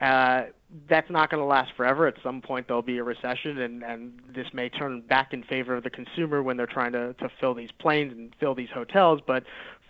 Uh, 0.02 0.44
that's 0.90 1.10
not 1.10 1.30
going 1.30 1.42
to 1.42 1.46
last 1.46 1.72
forever. 1.76 2.08
At 2.08 2.16
some 2.24 2.42
point, 2.42 2.68
there'll 2.68 2.82
be 2.82 2.98
a 2.98 3.04
recession, 3.04 3.60
and, 3.60 3.84
and 3.84 4.14
this 4.34 4.48
may 4.54 4.70
turn 4.70 5.02
back 5.02 5.34
in 5.34 5.44
favor 5.44 5.76
of 5.76 5.84
the 5.84 5.90
consumer 5.90 6.42
when 6.42 6.58
they're 6.58 6.66
trying 6.66 6.94
to, 6.94 7.14
to 7.14 7.30
fill 7.40 7.54
these 7.54 7.72
planes 7.80 8.12
and 8.14 8.34
fill 8.40 8.56
these 8.56 8.70
hotels. 8.74 9.22
But 9.26 9.44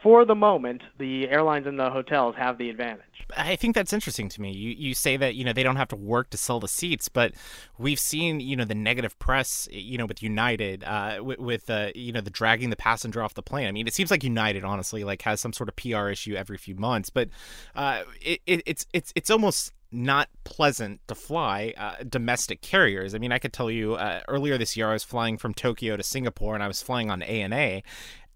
for 0.04 0.26
the 0.26 0.36
moment, 0.36 0.82
the 1.00 1.30
airlines 1.30 1.66
and 1.66 1.80
the 1.80 1.90
hotels 1.90 2.36
have 2.38 2.58
the 2.58 2.70
advantage. 2.70 3.26
I 3.38 3.56
think 3.56 3.74
that's 3.74 3.94
interesting 3.94 4.28
to 4.30 4.42
me. 4.42 4.52
You 4.52 4.72
you 4.72 4.94
say 4.94 5.16
that 5.16 5.36
you 5.36 5.46
know 5.46 5.54
they 5.54 5.64
don't 5.64 5.78
have 5.78 5.88
to 5.90 5.96
work 5.96 6.30
to 6.32 6.38
sell 6.38 6.60
the 6.60 6.68
seats, 6.68 7.08
but 7.08 7.34
we've 7.78 8.00
seen 8.00 8.42
you 8.42 8.58
know 8.58 8.66
the 8.66 8.76
negative 8.76 9.18
press 9.18 9.68
you 9.72 9.98
know 9.98 10.06
with 10.06 10.22
United 10.22 10.84
uh, 10.84 11.20
with, 11.22 11.40
with 11.40 11.70
uh, 11.70 11.92
you 11.96 12.12
know 12.12 12.20
the 12.20 12.30
dragging 12.30 12.70
the 12.70 12.76
passenger 12.76 13.24
off 13.24 13.34
the 13.34 13.42
plane. 13.42 13.68
I 13.68 13.72
mean, 13.72 13.88
it 13.88 13.94
seems 13.94 14.12
like 14.12 14.24
United 14.24 14.66
honestly 14.66 15.06
like 15.06 15.22
has 15.22 15.40
some 15.40 15.54
sort 15.54 15.70
of 15.70 15.76
PR 15.78 16.10
issue 16.10 16.36
every 16.36 16.58
few 16.58 16.76
months, 16.76 17.10
but 17.10 17.30
uh, 17.74 18.04
it, 18.22 18.42
it, 18.46 18.62
it's 18.66 18.86
it's 18.92 19.14
it's 19.16 19.30
almost 19.30 19.72
not 19.94 20.30
pleasant 20.44 21.00
to 21.08 21.16
fly 21.16 21.74
uh, 21.78 21.96
domestic 22.08 22.62
carriers. 22.62 23.14
I 23.14 23.20
mean, 23.20 23.32
I 23.32 23.40
could 23.40 23.54
tell 23.54 23.70
you 23.70 23.96
uh, 23.96 24.22
earlier 24.28 24.58
this 24.58 24.76
year 24.76 24.90
I 24.90 24.94
was 24.94 25.04
flying 25.04 25.38
from 25.38 25.54
Tokyo 25.54 25.96
to 25.96 26.04
Singapore 26.04 26.56
and 26.56 26.64
I 26.64 26.68
was 26.68 26.82
flying 26.82 27.10
on 27.10 27.22
ANA, 27.22 27.82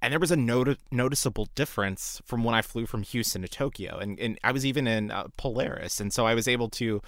and 0.02 0.14
there 0.14 0.20
was 0.20 0.32
a 0.32 0.36
not- 0.36 0.78
noticeable 0.92 1.48
difference 1.56 2.22
from 2.26 2.44
when 2.44 2.54
I 2.54 2.62
flew 2.62 2.86
from 2.86 3.04
Houston 3.04 3.42
to 3.42 3.48
Tokyo, 3.48 3.98
and, 3.98 4.20
and 4.20 4.40
I 4.44 4.52
was 4.52 4.66
even 4.66 4.88
in 4.88 5.12
uh, 5.12 5.26
Polaris, 5.38 6.00
and 6.00 6.14
so 6.14 6.26
I 6.26 6.36
was 6.36 6.48
able 6.48 6.70
to, 6.70 7.02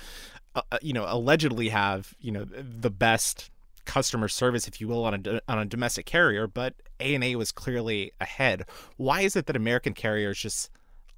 uh, 0.55 0.61
uh 0.71 0.79
you 0.81 0.93
know, 0.93 1.05
allegedly 1.07 1.69
have 1.69 2.13
you 2.19 2.31
know 2.31 2.45
the 2.45 2.89
best 2.89 3.51
customer 3.85 4.27
service, 4.27 4.67
if 4.67 4.81
you 4.81 4.87
will, 4.87 5.05
on 5.05 5.13
a 5.13 5.41
on 5.47 5.59
a 5.59 5.65
domestic 5.65 6.05
carrier, 6.05 6.47
but 6.47 6.73
ANA 6.99 7.37
was 7.37 7.51
clearly 7.51 8.11
ahead. 8.19 8.65
Why 8.97 9.21
is 9.21 9.35
it 9.35 9.45
that 9.45 9.55
American 9.55 9.93
carriers 9.93 10.39
just 10.39 10.69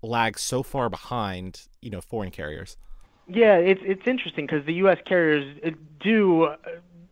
lag 0.01 0.37
so 0.37 0.63
far 0.63 0.89
behind, 0.89 1.67
you 1.81 1.89
know, 1.89 2.01
foreign 2.01 2.31
carriers? 2.31 2.77
Yeah, 3.33 3.55
it's 3.55 3.81
it's 3.83 4.05
interesting 4.07 4.45
because 4.45 4.65
the 4.65 4.73
U.S. 4.75 4.97
carriers 5.05 5.57
uh, 5.65 5.69
do 6.01 6.43
uh, 6.43 6.57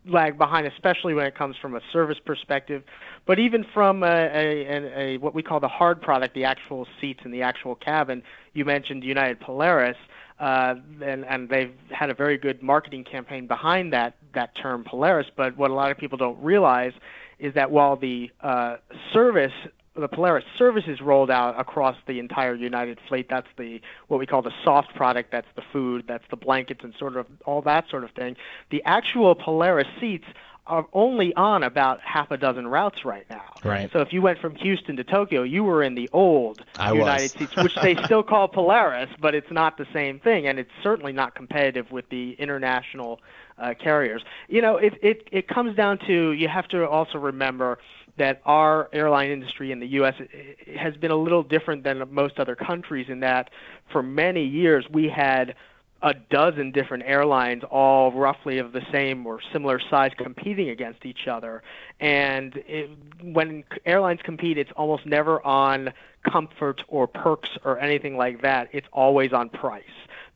lag 0.05 0.37
behind, 0.37 0.67
especially 0.67 1.13
when 1.13 1.25
it 1.25 1.35
comes 1.35 1.55
from 1.55 1.75
a 1.75 1.81
service 1.93 2.17
perspective. 2.23 2.83
But 3.25 3.39
even 3.39 3.65
from 3.73 4.03
a, 4.03 4.07
a, 4.07 4.65
a, 4.65 4.99
a 4.99 5.17
what 5.17 5.33
we 5.33 5.43
call 5.43 5.61
the 5.61 5.69
hard 5.69 6.01
product, 6.01 6.33
the 6.35 6.43
actual 6.43 6.87
seats 6.99 7.21
in 7.23 7.31
the 7.31 7.41
actual 7.41 7.75
cabin, 7.75 8.21
you 8.53 8.65
mentioned 8.65 9.03
United 9.03 9.39
Polaris, 9.39 9.97
uh, 10.39 10.75
and, 11.01 11.25
and 11.25 11.47
they've 11.47 11.73
had 11.89 12.09
a 12.09 12.13
very 12.13 12.37
good 12.37 12.61
marketing 12.61 13.05
campaign 13.05 13.47
behind 13.47 13.93
that 13.93 14.15
that 14.33 14.55
term 14.55 14.83
Polaris. 14.83 15.27
But 15.37 15.55
what 15.57 15.71
a 15.71 15.73
lot 15.73 15.89
of 15.89 15.97
people 15.97 16.17
don't 16.17 16.41
realize 16.43 16.93
is 17.39 17.53
that 17.53 17.71
while 17.71 17.95
the 17.95 18.29
uh, 18.41 18.75
service 19.13 19.53
the 19.95 20.07
Polaris 20.07 20.45
services 20.57 21.01
rolled 21.01 21.31
out 21.31 21.59
across 21.59 21.95
the 22.07 22.19
entire 22.19 22.55
United 22.55 22.99
fleet. 23.07 23.27
That's 23.29 23.47
the 23.57 23.81
what 24.07 24.19
we 24.19 24.25
call 24.25 24.41
the 24.41 24.53
soft 24.63 24.95
product. 24.95 25.31
That's 25.31 25.47
the 25.55 25.63
food. 25.73 26.05
That's 26.07 26.23
the 26.29 26.37
blankets 26.37 26.83
and 26.83 26.93
sort 26.97 27.17
of 27.17 27.27
all 27.45 27.61
that 27.63 27.89
sort 27.89 28.03
of 28.03 28.11
thing. 28.11 28.35
The 28.69 28.83
actual 28.85 29.35
Polaris 29.35 29.87
seats 29.99 30.25
are 30.69 30.85
only 30.93 31.33
on 31.33 31.63
about 31.63 31.99
half 32.01 32.29
a 32.29 32.37
dozen 32.37 32.67
routes 32.67 33.03
right 33.03 33.25
now. 33.29 33.43
Right. 33.63 33.91
So 33.91 34.01
if 34.01 34.13
you 34.13 34.21
went 34.21 34.39
from 34.39 34.53
Houston 34.55 34.95
to 34.97 35.03
Tokyo, 35.03 35.41
you 35.41 35.63
were 35.63 35.81
in 35.81 35.95
the 35.95 36.07
old 36.13 36.63
I 36.77 36.93
United 36.93 37.31
seats, 37.31 37.55
which 37.55 37.75
they 37.81 37.95
still 38.05 38.21
call 38.21 38.47
Polaris, 38.47 39.09
but 39.19 39.33
it's 39.33 39.51
not 39.51 39.77
the 39.77 39.87
same 39.91 40.19
thing, 40.19 40.47
and 40.47 40.59
it's 40.59 40.71
certainly 40.83 41.11
not 41.11 41.33
competitive 41.33 41.91
with 41.91 42.07
the 42.09 42.33
international 42.33 43.19
uh, 43.57 43.73
carriers. 43.73 44.23
You 44.47 44.61
know, 44.61 44.77
it, 44.77 44.93
it 45.01 45.27
it 45.31 45.47
comes 45.47 45.75
down 45.75 45.97
to 46.07 46.31
you 46.31 46.47
have 46.47 46.67
to 46.69 46.87
also 46.87 47.17
remember 47.17 47.79
that 48.19 48.41
our 48.45 48.89
airline 48.93 49.31
industry 49.31 49.71
in 49.71 49.79
the 49.79 49.87
U.S. 49.87 50.15
Eh, 50.19 50.25
eh, 50.67 50.77
has 50.77 50.95
been 50.95 51.11
a 51.11 51.15
little 51.15 51.43
different 51.43 51.83
than 51.83 52.03
most 52.11 52.39
other 52.39 52.55
countries 52.55 53.07
in 53.09 53.21
that 53.21 53.49
for 53.91 54.03
many 54.03 54.45
years 54.45 54.85
we 54.89 55.09
had 55.09 55.55
a 56.01 56.13
dozen 56.13 56.71
different 56.71 57.03
airlines, 57.05 57.63
all 57.69 58.11
roughly 58.13 58.57
of 58.57 58.71
the 58.71 58.81
same 58.91 59.25
or 59.25 59.39
similar 59.51 59.79
size, 59.79 60.11
competing 60.17 60.69
against 60.69 61.05
each 61.05 61.27
other. 61.27 61.61
And 61.99 62.55
it, 62.67 62.89
when 63.21 63.65
airlines 63.85 64.21
compete, 64.23 64.57
it's 64.57 64.71
almost 64.77 65.05
never 65.05 65.45
on 65.45 65.91
comfort 66.23 66.83
or 66.87 67.07
perks 67.07 67.49
or 67.65 67.79
anything 67.79 68.15
like 68.15 68.41
that. 68.43 68.69
It's 68.71 68.87
always 68.93 69.33
on 69.33 69.49
price 69.49 69.83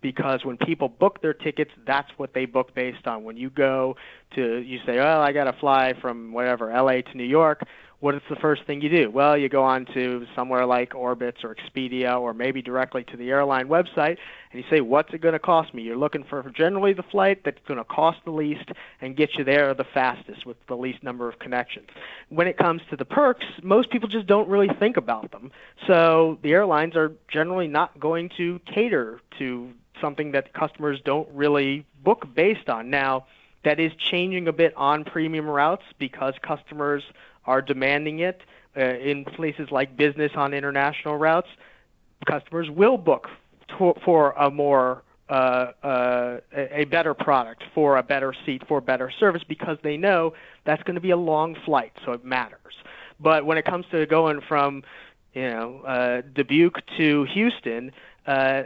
because 0.04 0.46
when 0.46 0.58
people 0.58 0.90
book 0.90 1.22
their 1.22 1.34
tickets, 1.34 1.72
that's 1.88 2.12
what 2.18 2.36
they 2.36 2.46
book 2.46 2.76
based 2.76 3.08
on. 3.08 3.24
When 3.24 3.38
you 3.38 3.50
go 3.50 3.96
to, 4.36 4.58
you 4.58 4.80
say, 4.86 4.98
well, 4.98 5.22
I 5.22 5.32
got 5.32 5.46
to 5.46 5.54
fly 5.54 5.94
from 6.00 6.34
whatever, 6.34 6.72
LA 6.72 7.02
to 7.02 7.18
New 7.18 7.24
York. 7.24 7.64
What 8.02 8.16
is 8.16 8.22
the 8.30 8.36
first 8.36 8.66
thing 8.66 8.82
you 8.82 8.90
do? 8.90 9.10
Well, 9.10 9.38
you 9.38 9.48
go 9.48 9.64
on 9.64 9.86
to 9.94 10.28
somewhere 10.36 10.66
like 10.66 10.90
Orbitz 10.90 11.46
or 11.46 11.56
Expedia 11.56 12.20
or 12.20 12.34
maybe 12.34 12.62
directly 12.62 13.06
to 13.06 13.16
the 13.16 13.30
airline 13.30 13.70
website 13.70 14.18
and 14.52 14.62
you 14.62 14.64
say, 14.70 14.82
what's 14.82 15.14
it 15.14 15.22
going 15.22 15.32
to 15.32 15.40
cost 15.40 15.74
me? 15.74 15.84
You're 15.84 15.96
looking 15.96 16.26
for 16.26 16.44
generally 16.50 16.92
the 16.92 17.04
flight 17.04 17.46
that's 17.46 17.62
going 17.66 17.78
to 17.78 17.86
cost 17.86 18.20
the 18.26 18.32
least 18.32 18.70
and 19.00 19.16
get 19.16 19.36
you 19.36 19.46
there 19.46 19.74
the 19.74 19.86
fastest 19.86 20.46
with 20.46 20.58
the 20.68 20.76
least 20.76 21.02
number 21.02 21.30
of 21.30 21.40
connections. 21.40 21.88
When 22.28 22.46
it 22.46 22.58
comes 22.58 22.82
to 22.90 22.98
the 22.98 23.06
perks, 23.06 23.46
most 23.62 23.90
people 23.90 24.10
just 24.10 24.28
don't 24.28 24.50
really 24.50 24.70
think 24.80 24.98
about 24.98 25.32
them. 25.32 25.54
So 25.88 26.40
the 26.42 26.52
airlines 26.52 26.98
are 26.98 27.14
generally 27.30 27.70
not 27.70 28.02
going 28.02 28.32
to 28.36 28.60
cater 28.66 29.22
to 29.40 29.72
something 30.04 30.34
that 30.34 30.46
customers 30.54 30.98
don't 31.12 31.30
really 31.34 31.86
book 32.04 32.22
based 32.44 32.68
on. 32.76 32.90
Now, 32.90 33.14
that 33.64 33.80
is 33.80 33.92
changing 34.12 34.48
a 34.48 34.54
bit 34.64 34.74
on 34.76 35.06
premium 35.06 35.48
routes 35.48 35.86
because 35.98 36.34
customers 36.42 37.04
are 37.46 37.62
demanding 37.62 38.20
it. 38.20 38.40
Uh, 38.76 38.82
in 39.12 39.24
places 39.24 39.68
like 39.70 39.96
business 39.96 40.32
on 40.36 40.52
international 40.52 41.16
routes, 41.16 41.52
customers 42.26 42.70
will 42.72 42.98
book 42.98 43.30
to, 43.68 43.94
for 44.04 44.32
a 44.32 44.50
more 44.50 45.04
uh, 45.30 45.72
uh, 45.84 46.40
a 46.54 46.86
better 46.86 47.14
product, 47.14 47.64
for 47.74 47.98
a 47.98 48.04
better 48.04 48.34
seat, 48.46 48.62
for 48.68 48.82
better 48.82 49.10
service, 49.10 49.44
because 49.48 49.78
they 49.84 49.96
know 49.96 50.34
that's 50.66 50.84
going 50.84 50.96
to 50.96 51.02
be 51.02 51.12
a 51.12 51.18
long 51.18 51.56
flight, 51.66 51.94
so 52.04 52.12
it 52.12 52.26
matters. 52.26 52.76
But 53.20 53.46
when 53.46 53.58
it 53.58 53.66
comes 53.66 53.86
to 53.92 54.06
going 54.06 54.42
from, 54.42 54.84
you 55.34 55.50
know, 55.50 55.82
uh, 55.86 56.22
Dubuque 56.34 56.82
to 56.98 57.24
Houston, 57.26 57.92
uh, 58.28 58.64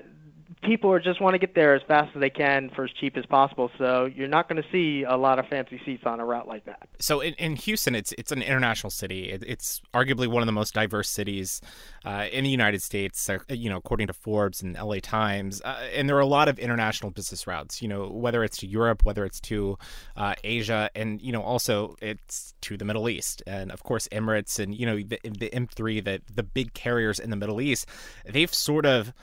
people 0.64 0.91
are 0.91 1.00
just 1.00 1.22
want 1.22 1.34
to 1.34 1.39
get 1.39 1.56
there 1.56 1.76
as 1.76 1.82
fast 1.88 2.16
as 2.16 2.22
they 2.22 2.30
can 2.30 2.70
for 2.76 2.86
as 2.86 2.91
cheap 3.00 3.18
as 3.18 3.26
possible. 3.26 3.70
So 3.78 4.06
you're 4.06 4.28
not 4.28 4.50
going 4.50 4.62
to 4.62 4.70
see 4.72 5.04
a 5.04 5.16
lot 5.18 5.39
of 5.39 5.48
fancy 5.48 5.82
seats 5.86 6.04
on 6.06 6.20
a 6.20 6.26
route 6.26 6.48
like 6.48 6.66
that. 6.66 6.88
So 7.00 7.22
in, 7.22 7.34
in 7.34 7.56
Houston, 7.56 7.95
it's 7.95 8.14
it's 8.14 8.32
an 8.32 8.41
international 8.41 8.89
city. 8.91 9.32
It, 9.32 9.43
it's 9.45 9.82
arguably 9.93 10.28
one 10.28 10.41
of 10.41 10.45
the 10.45 10.54
most 10.54 10.74
diverse 10.74 11.10
cities 11.10 11.62
uh, 12.06 12.28
in 12.32 12.43
the 12.43 12.50
United 12.50 12.82
States. 12.82 13.30
Uh, 13.30 13.39
you 13.50 13.70
know, 13.70 13.78
according 13.78 14.08
to 14.08 14.14
Forbes 14.14 14.62
and 14.62 14.76
LA 14.76 14.98
Times, 15.02 15.62
uh, 15.64 15.88
and 15.93 16.08
there 16.08 16.16
are 16.16 16.22
a 16.22 16.26
lot 16.26 16.48
of 16.48 16.60
international 16.60 17.12
business 17.12 17.48
routes. 17.48 17.82
You 17.82 17.88
know, 17.88 18.08
whether 18.08 18.43
it's 18.43 18.58
to 18.58 18.68
Europe, 18.68 19.04
whether 19.06 19.26
it's 19.26 19.39
to 19.41 19.78
uh, 20.16 20.36
Asia, 20.43 20.89
and 20.95 21.22
you 21.22 21.32
know 21.32 21.41
also 21.41 21.95
it's 22.02 22.54
to 22.62 22.78
the 22.78 22.86
Middle 22.86 23.10
East, 23.10 23.43
and 23.45 23.72
of 23.72 23.84
course 23.84 24.08
Emirates, 24.12 24.60
and 24.60 24.76
you 24.76 24.86
know 24.86 24.98
the, 24.98 25.20
the 25.24 25.50
M3, 25.50 26.04
the 26.04 26.22
the 26.34 26.43
big 26.43 26.74
carriers 26.74 27.20
in 27.20 27.30
the 27.30 27.36
Middle 27.36 27.62
East. 27.62 27.88
They've 28.26 28.54
sort 28.54 28.86
of 28.86 29.14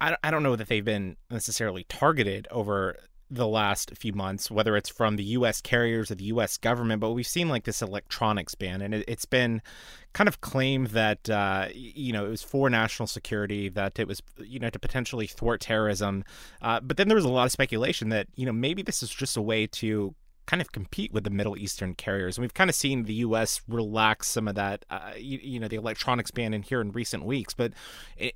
I, 0.00 0.16
I 0.22 0.30
don't 0.30 0.42
know 0.42 0.56
that 0.56 0.68
they've 0.68 0.84
been 0.84 1.16
necessarily 1.30 1.84
targeted 1.84 2.46
over 2.50 2.96
the 3.30 3.46
last 3.46 3.92
few 3.96 4.12
months, 4.12 4.50
whether 4.50 4.76
it's 4.76 4.88
from 4.88 5.16
the 5.16 5.24
U.S. 5.24 5.60
carriers 5.60 6.10
or 6.10 6.14
the 6.14 6.24
U.S. 6.24 6.56
government, 6.56 7.00
but 7.00 7.10
we've 7.10 7.26
seen 7.26 7.48
like 7.48 7.64
this 7.64 7.82
electronics 7.82 8.54
ban, 8.54 8.80
and 8.80 8.94
it, 8.94 9.08
has 9.08 9.26
been 9.26 9.60
kind 10.14 10.28
of 10.28 10.40
claimed 10.40 10.88
that 10.88 11.28
uh, 11.28 11.68
you 11.74 12.12
know 12.12 12.24
it 12.24 12.30
was 12.30 12.42
for 12.42 12.70
national 12.70 13.06
security, 13.06 13.68
that 13.68 13.98
it 13.98 14.08
was 14.08 14.22
you 14.38 14.58
know 14.58 14.70
to 14.70 14.78
potentially 14.78 15.26
thwart 15.26 15.60
terrorism. 15.60 16.24
Uh, 16.62 16.80
but 16.80 16.96
then 16.96 17.08
there 17.08 17.16
was 17.16 17.24
a 17.24 17.28
lot 17.28 17.44
of 17.44 17.52
speculation 17.52 18.08
that 18.08 18.28
you 18.34 18.46
know 18.46 18.52
maybe 18.52 18.82
this 18.82 19.02
is 19.02 19.10
just 19.10 19.36
a 19.36 19.42
way 19.42 19.66
to 19.66 20.14
kind 20.48 20.62
of 20.62 20.72
compete 20.72 21.12
with 21.12 21.24
the 21.24 21.30
Middle 21.30 21.58
Eastern 21.58 21.94
carriers. 21.94 22.38
And 22.38 22.42
we've 22.42 22.54
kind 22.54 22.70
of 22.70 22.74
seen 22.74 23.04
the 23.04 23.14
U.S. 23.14 23.60
relax 23.68 24.28
some 24.28 24.48
of 24.48 24.54
that, 24.54 24.84
uh, 24.88 25.12
you, 25.16 25.38
you, 25.42 25.60
know, 25.60 25.68
the 25.68 25.76
electronics 25.76 26.30
ban 26.30 26.54
in 26.54 26.62
here 26.62 26.80
in 26.80 26.90
recent 26.90 27.24
weeks. 27.24 27.52
But 27.52 27.74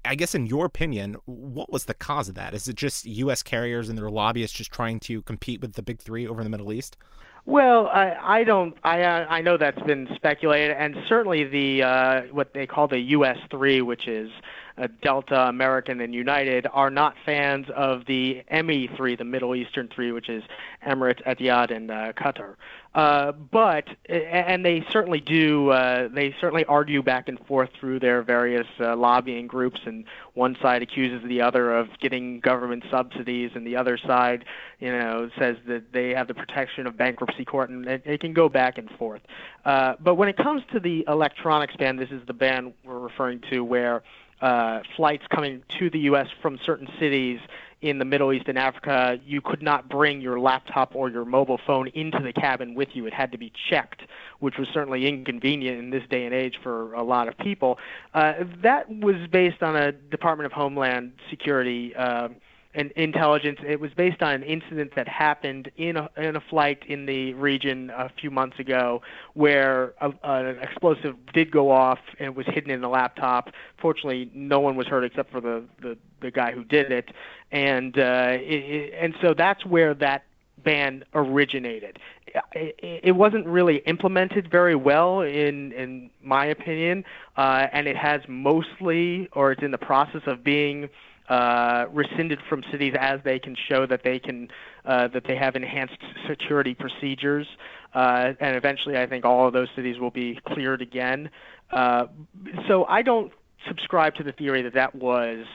I 0.04 0.14
guess, 0.14 0.34
in 0.34 0.46
your 0.46 0.66
opinion, 0.66 1.16
what 1.24 1.72
was 1.72 1.86
the 1.86 1.94
cause 1.94 2.28
of 2.28 2.34
that? 2.34 2.52
Is 2.52 2.68
it 2.68 2.76
just 2.76 3.06
U.S. 3.06 3.42
carriers 3.42 3.88
and 3.88 3.96
their 3.96 4.10
lobbyists 4.10 4.56
just 4.56 4.70
trying 4.70 5.00
to 5.00 5.22
compete 5.22 5.62
with 5.62 5.72
the 5.72 5.82
big 5.82 6.00
three 6.00 6.28
over 6.28 6.42
in 6.42 6.44
the 6.44 6.50
Middle 6.50 6.72
East? 6.72 6.98
Well, 7.46 7.88
I, 7.88 8.16
I 8.22 8.44
don't. 8.44 8.76
I 8.84 9.02
uh, 9.02 9.26
I 9.28 9.40
know 9.40 9.56
that's 9.56 9.82
been 9.82 10.06
speculated, 10.14 10.76
and 10.78 10.94
certainly 11.08 11.42
the 11.42 11.82
uh, 11.82 12.20
what 12.30 12.54
they 12.54 12.68
call 12.68 12.86
the 12.86 13.00
US 13.00 13.38
three, 13.50 13.80
which 13.80 14.06
is 14.06 14.30
uh, 14.78 14.88
Delta, 15.02 15.48
American, 15.48 16.00
and 16.00 16.14
United, 16.14 16.66
are 16.72 16.90
not 16.90 17.14
fans 17.24 17.66
of 17.74 18.04
the 18.06 18.42
ME3, 18.50 19.18
the 19.18 19.24
Middle 19.24 19.54
Eastern 19.54 19.88
three, 19.88 20.12
which 20.12 20.28
is 20.28 20.42
Emirates, 20.86 21.22
Etihad, 21.24 21.74
and 21.74 21.90
uh, 21.90 22.12
Qatar. 22.12 22.56
Uh, 22.94 23.32
but 23.32 23.88
and 24.06 24.66
they 24.66 24.84
certainly 24.90 25.20
do. 25.20 25.70
Uh, 25.70 26.08
they 26.08 26.34
certainly 26.42 26.64
argue 26.66 27.02
back 27.02 27.26
and 27.26 27.38
forth 27.46 27.70
through 27.80 27.98
their 27.98 28.22
various 28.22 28.66
uh, 28.80 28.94
lobbying 28.94 29.46
groups, 29.46 29.80
and 29.86 30.04
one 30.34 30.54
side 30.60 30.82
accuses 30.82 31.26
the 31.26 31.40
other 31.40 31.74
of 31.74 31.88
getting 32.00 32.38
government 32.40 32.84
subsidies, 32.90 33.50
and 33.54 33.66
the 33.66 33.76
other 33.76 33.96
side, 33.96 34.44
you 34.78 34.92
know, 34.92 35.30
says 35.38 35.56
that 35.66 35.90
they 35.92 36.10
have 36.10 36.28
the 36.28 36.34
protection 36.34 36.86
of 36.86 36.94
bankruptcy 36.94 37.46
court, 37.46 37.70
and 37.70 37.86
it, 37.86 38.02
it 38.04 38.20
can 38.20 38.34
go 38.34 38.50
back 38.50 38.76
and 38.76 38.90
forth. 38.98 39.22
Uh, 39.64 39.94
but 39.98 40.16
when 40.16 40.28
it 40.28 40.36
comes 40.36 40.62
to 40.72 40.78
the 40.78 41.02
electronics 41.08 41.74
ban, 41.76 41.96
this 41.96 42.10
is 42.10 42.20
the 42.26 42.34
ban 42.34 42.74
we're 42.84 42.98
referring 42.98 43.40
to, 43.50 43.64
where 43.64 44.02
uh, 44.42 44.82
flights 44.96 45.24
coming 45.30 45.62
to 45.78 45.88
the 45.88 46.00
U.S. 46.00 46.28
from 46.42 46.58
certain 46.58 46.88
cities 46.98 47.40
in 47.80 47.98
the 47.98 48.04
Middle 48.04 48.32
East 48.32 48.46
and 48.48 48.58
Africa, 48.58 49.18
you 49.26 49.40
could 49.40 49.62
not 49.62 49.88
bring 49.88 50.20
your 50.20 50.38
laptop 50.38 50.94
or 50.94 51.10
your 51.10 51.24
mobile 51.24 51.58
phone 51.66 51.88
into 51.88 52.20
the 52.20 52.32
cabin 52.32 52.74
with 52.74 52.90
you. 52.94 53.06
It 53.06 53.12
had 53.12 53.32
to 53.32 53.38
be 53.38 53.52
checked, 53.70 54.02
which 54.38 54.56
was 54.56 54.68
certainly 54.68 55.06
inconvenient 55.06 55.78
in 55.78 55.90
this 55.90 56.04
day 56.08 56.24
and 56.24 56.34
age 56.34 56.58
for 56.62 56.92
a 56.94 57.02
lot 57.02 57.26
of 57.26 57.36
people. 57.38 57.78
Uh, 58.14 58.34
that 58.62 58.88
was 58.88 59.16
based 59.30 59.62
on 59.62 59.74
a 59.74 59.90
Department 59.90 60.46
of 60.46 60.52
Homeland 60.52 61.12
Security. 61.28 61.94
Uh, 61.94 62.28
and 62.74 62.90
intelligence. 62.92 63.58
It 63.66 63.80
was 63.80 63.92
based 63.92 64.22
on 64.22 64.34
an 64.34 64.42
incident 64.42 64.94
that 64.96 65.06
happened 65.06 65.70
in 65.76 65.96
a, 65.96 66.08
in 66.16 66.36
a 66.36 66.40
flight 66.40 66.82
in 66.86 67.06
the 67.06 67.34
region 67.34 67.90
a 67.90 68.08
few 68.08 68.30
months 68.30 68.58
ago, 68.58 69.02
where 69.34 69.94
a, 70.00 70.12
an 70.22 70.58
explosive 70.58 71.14
did 71.32 71.50
go 71.50 71.70
off 71.70 71.98
and 72.18 72.34
was 72.34 72.46
hidden 72.46 72.70
in 72.70 72.80
the 72.80 72.88
laptop. 72.88 73.50
Fortunately, 73.78 74.30
no 74.34 74.60
one 74.60 74.76
was 74.76 74.86
hurt 74.86 75.04
except 75.04 75.30
for 75.30 75.40
the 75.40 75.64
the, 75.80 75.98
the 76.20 76.30
guy 76.30 76.52
who 76.52 76.64
did 76.64 76.90
it, 76.90 77.10
and 77.50 77.98
uh, 77.98 78.28
it, 78.30 78.94
and 78.98 79.14
so 79.20 79.34
that's 79.34 79.66
where 79.66 79.94
that 79.94 80.24
ban 80.64 81.04
originated. 81.14 81.98
It, 82.54 83.00
it 83.04 83.12
wasn't 83.12 83.46
really 83.46 83.78
implemented 83.78 84.50
very 84.50 84.76
well, 84.76 85.20
in 85.20 85.72
in 85.72 86.10
my 86.22 86.46
opinion, 86.46 87.04
uh, 87.36 87.66
and 87.72 87.86
it 87.86 87.96
has 87.96 88.22
mostly, 88.28 89.28
or 89.32 89.52
it's 89.52 89.62
in 89.62 89.72
the 89.72 89.78
process 89.78 90.22
of 90.26 90.42
being 90.42 90.88
uh, 91.28 91.86
rescinded 91.92 92.40
from 92.48 92.64
cities 92.70 92.94
as 92.98 93.20
they 93.24 93.38
can 93.38 93.56
show 93.68 93.86
that 93.86 94.02
they 94.02 94.18
can 94.18 94.48
uh, 94.84 95.08
that 95.08 95.24
they 95.24 95.36
have 95.36 95.54
enhanced 95.54 95.98
security 96.28 96.74
procedures, 96.74 97.46
uh, 97.94 98.32
and 98.40 98.56
eventually, 98.56 98.98
I 98.98 99.06
think 99.06 99.24
all 99.24 99.46
of 99.46 99.52
those 99.52 99.68
cities 99.76 99.98
will 99.98 100.10
be 100.10 100.40
cleared 100.46 100.82
again. 100.82 101.30
Uh, 101.70 102.06
so 102.66 102.84
I 102.86 103.02
don't 103.02 103.32
subscribe 103.66 104.14
to 104.16 104.22
the 104.22 104.32
theory 104.32 104.62
that 104.62 104.74
that 104.74 104.94
was 104.94 105.46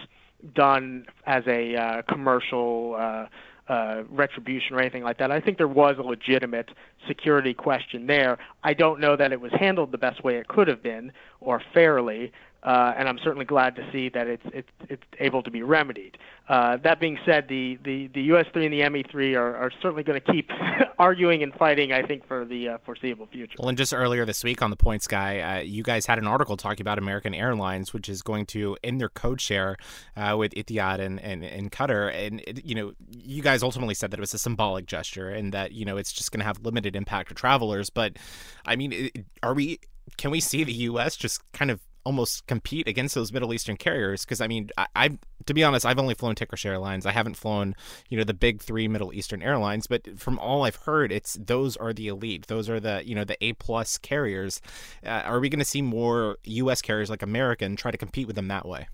done 0.54 1.06
as 1.26 1.44
a 1.48 1.76
uh, 1.76 2.02
commercial. 2.04 2.96
Uh, 2.98 3.26
uh, 3.70 4.04
retribution 4.10 4.78
or 4.78 4.80
anything 4.80 5.04
like 5.04 5.18
that. 5.18 5.30
I 5.30 5.42
think 5.42 5.58
there 5.58 5.68
was 5.68 5.98
a 5.98 6.02
legitimate 6.02 6.70
security 7.06 7.54
question 7.54 8.08
there. 8.08 8.38
I 8.64 8.74
don't 8.74 9.02
know 9.02 9.18
that 9.18 9.34
it 9.34 9.42
was 9.42 9.52
handled 9.52 9.92
the 9.92 9.98
best 9.98 10.24
way 10.24 10.38
it 10.38 10.48
could 10.48 10.70
have 10.70 10.82
been 10.82 11.12
or 11.42 11.62
fairly, 11.74 12.32
uh, 12.68 12.94
and 12.98 13.08
I'm 13.08 13.18
certainly 13.24 13.46
glad 13.46 13.78
to 13.78 13.92
see 13.94 14.10
that 14.10 14.28
it's 14.28 14.44
it's, 14.54 14.70
it's 14.90 15.04
able 15.22 15.42
to 15.42 15.50
be 15.50 15.62
remedied. 15.62 16.18
Uh, 16.50 16.76
that 16.84 17.00
being 17.00 17.18
said, 17.26 17.48
the, 17.48 17.78
the, 17.84 18.08
the 18.08 18.30
US3 18.30 18.66
and 18.66 18.74
the 18.74 18.82
ME3 19.04 19.38
are, 19.38 19.56
are 19.56 19.72
certainly 19.82 20.04
going 20.04 20.20
to 20.20 20.32
keep 20.32 20.50
arguing 21.00 21.44
and 21.44 21.54
fighting, 21.54 21.94
I 21.94 22.04
think, 22.04 22.28
for 22.28 22.44
the 22.44 22.70
uh, 22.70 22.78
foreseeable 22.86 23.28
future. 23.28 23.56
Well, 23.58 23.70
and 23.70 23.78
just 23.78 23.94
earlier 23.94 24.26
this 24.26 24.44
week 24.44 24.62
on 24.62 24.70
the 24.70 24.76
Points 24.76 25.08
Guy, 25.08 25.40
uh, 25.40 25.62
you 25.62 25.82
guys 25.82 26.06
had 26.06 26.20
an 26.20 26.28
article 26.28 26.58
talking 26.58 26.82
about 26.82 26.98
American 26.98 27.34
Airlines, 27.34 27.94
which 27.94 28.10
is 28.10 28.22
going 28.22 28.46
to 28.48 28.76
end 28.84 29.00
their 29.00 29.10
code 29.10 29.40
share 29.40 29.78
uh, 30.18 30.36
with 30.38 30.54
Etihad 30.54 31.00
and, 31.00 31.22
and, 31.22 31.46
and 31.46 31.72
Qatar. 31.72 32.14
And, 32.14 32.42
it, 32.46 32.66
you 32.66 32.76
know, 32.76 32.92
you 33.10 33.42
guys 33.42 33.64
ultimately 33.64 33.96
said 33.96 34.12
that 34.12 34.20
it 34.20 34.22
was 34.22 34.34
a 34.34 34.40
symbolic 34.40 34.88
gesture 34.88 35.30
and 35.30 35.54
that, 35.54 35.72
you 35.72 35.86
know, 35.86 35.96
it's 35.96 36.12
just 36.12 36.34
going 36.34 36.40
to 36.40 36.46
have 36.46 36.66
limited 36.66 36.98
impact 36.98 37.30
for 37.30 37.36
travelers. 37.36 37.90
But, 37.90 38.18
I 38.66 38.76
mean, 38.76 39.10
are 39.42 39.54
we 39.54 39.80
can 40.16 40.32
we 40.32 40.40
see 40.40 40.64
the 40.64 40.74
U.S. 40.74 41.18
just 41.18 41.42
kind 41.52 41.70
of 41.70 41.82
almost 42.08 42.48
compete 42.48 42.88
against 42.88 43.14
those 43.16 43.34
Middle 43.34 43.54
Eastern 43.54 43.76
carriers 43.76 44.24
because 44.24 44.40
I 44.40 44.48
mean 44.48 44.70
I, 44.78 44.88
I, 44.96 45.10
to 45.46 45.54
be 45.54 45.62
honest 45.62 45.86
I've 45.86 46.00
only 46.00 46.14
flown 46.14 46.36
Turkish 46.36 46.66
Airlines 46.66 47.06
I 47.06 47.12
haven't 47.12 47.36
flown 47.36 47.76
you 48.08 48.18
know 48.18 48.24
the 48.24 48.34
big 48.34 48.62
three 48.62 48.88
Middle 48.88 49.14
Eastern 49.14 49.42
airlines 49.42 49.88
but 49.88 50.18
from 50.18 50.40
all 50.40 50.64
I've 50.64 50.78
heard 50.78 51.12
it's 51.12 51.34
those 51.34 51.76
are 51.76 51.92
the 51.92 52.08
elite 52.08 52.48
those 52.48 52.70
are 52.70 52.80
the 52.80 53.04
you 53.06 53.14
know 53.14 53.26
the 53.26 53.36
A 53.44 53.52
plus 53.54 53.98
carriers 53.98 54.62
uh, 55.06 55.24
are 55.26 55.42
we 55.42 55.50
going 55.50 55.60
to 55.60 55.66
see 55.66 55.82
more 55.82 56.38
U.S. 56.46 56.82
carriers 56.82 57.10
like 57.10 57.22
American 57.22 57.76
try 57.76 57.92
to 57.92 57.98
compete 57.98 58.26
with 58.26 58.38
them 58.38 58.48
that 58.48 58.66
way? 58.66 58.88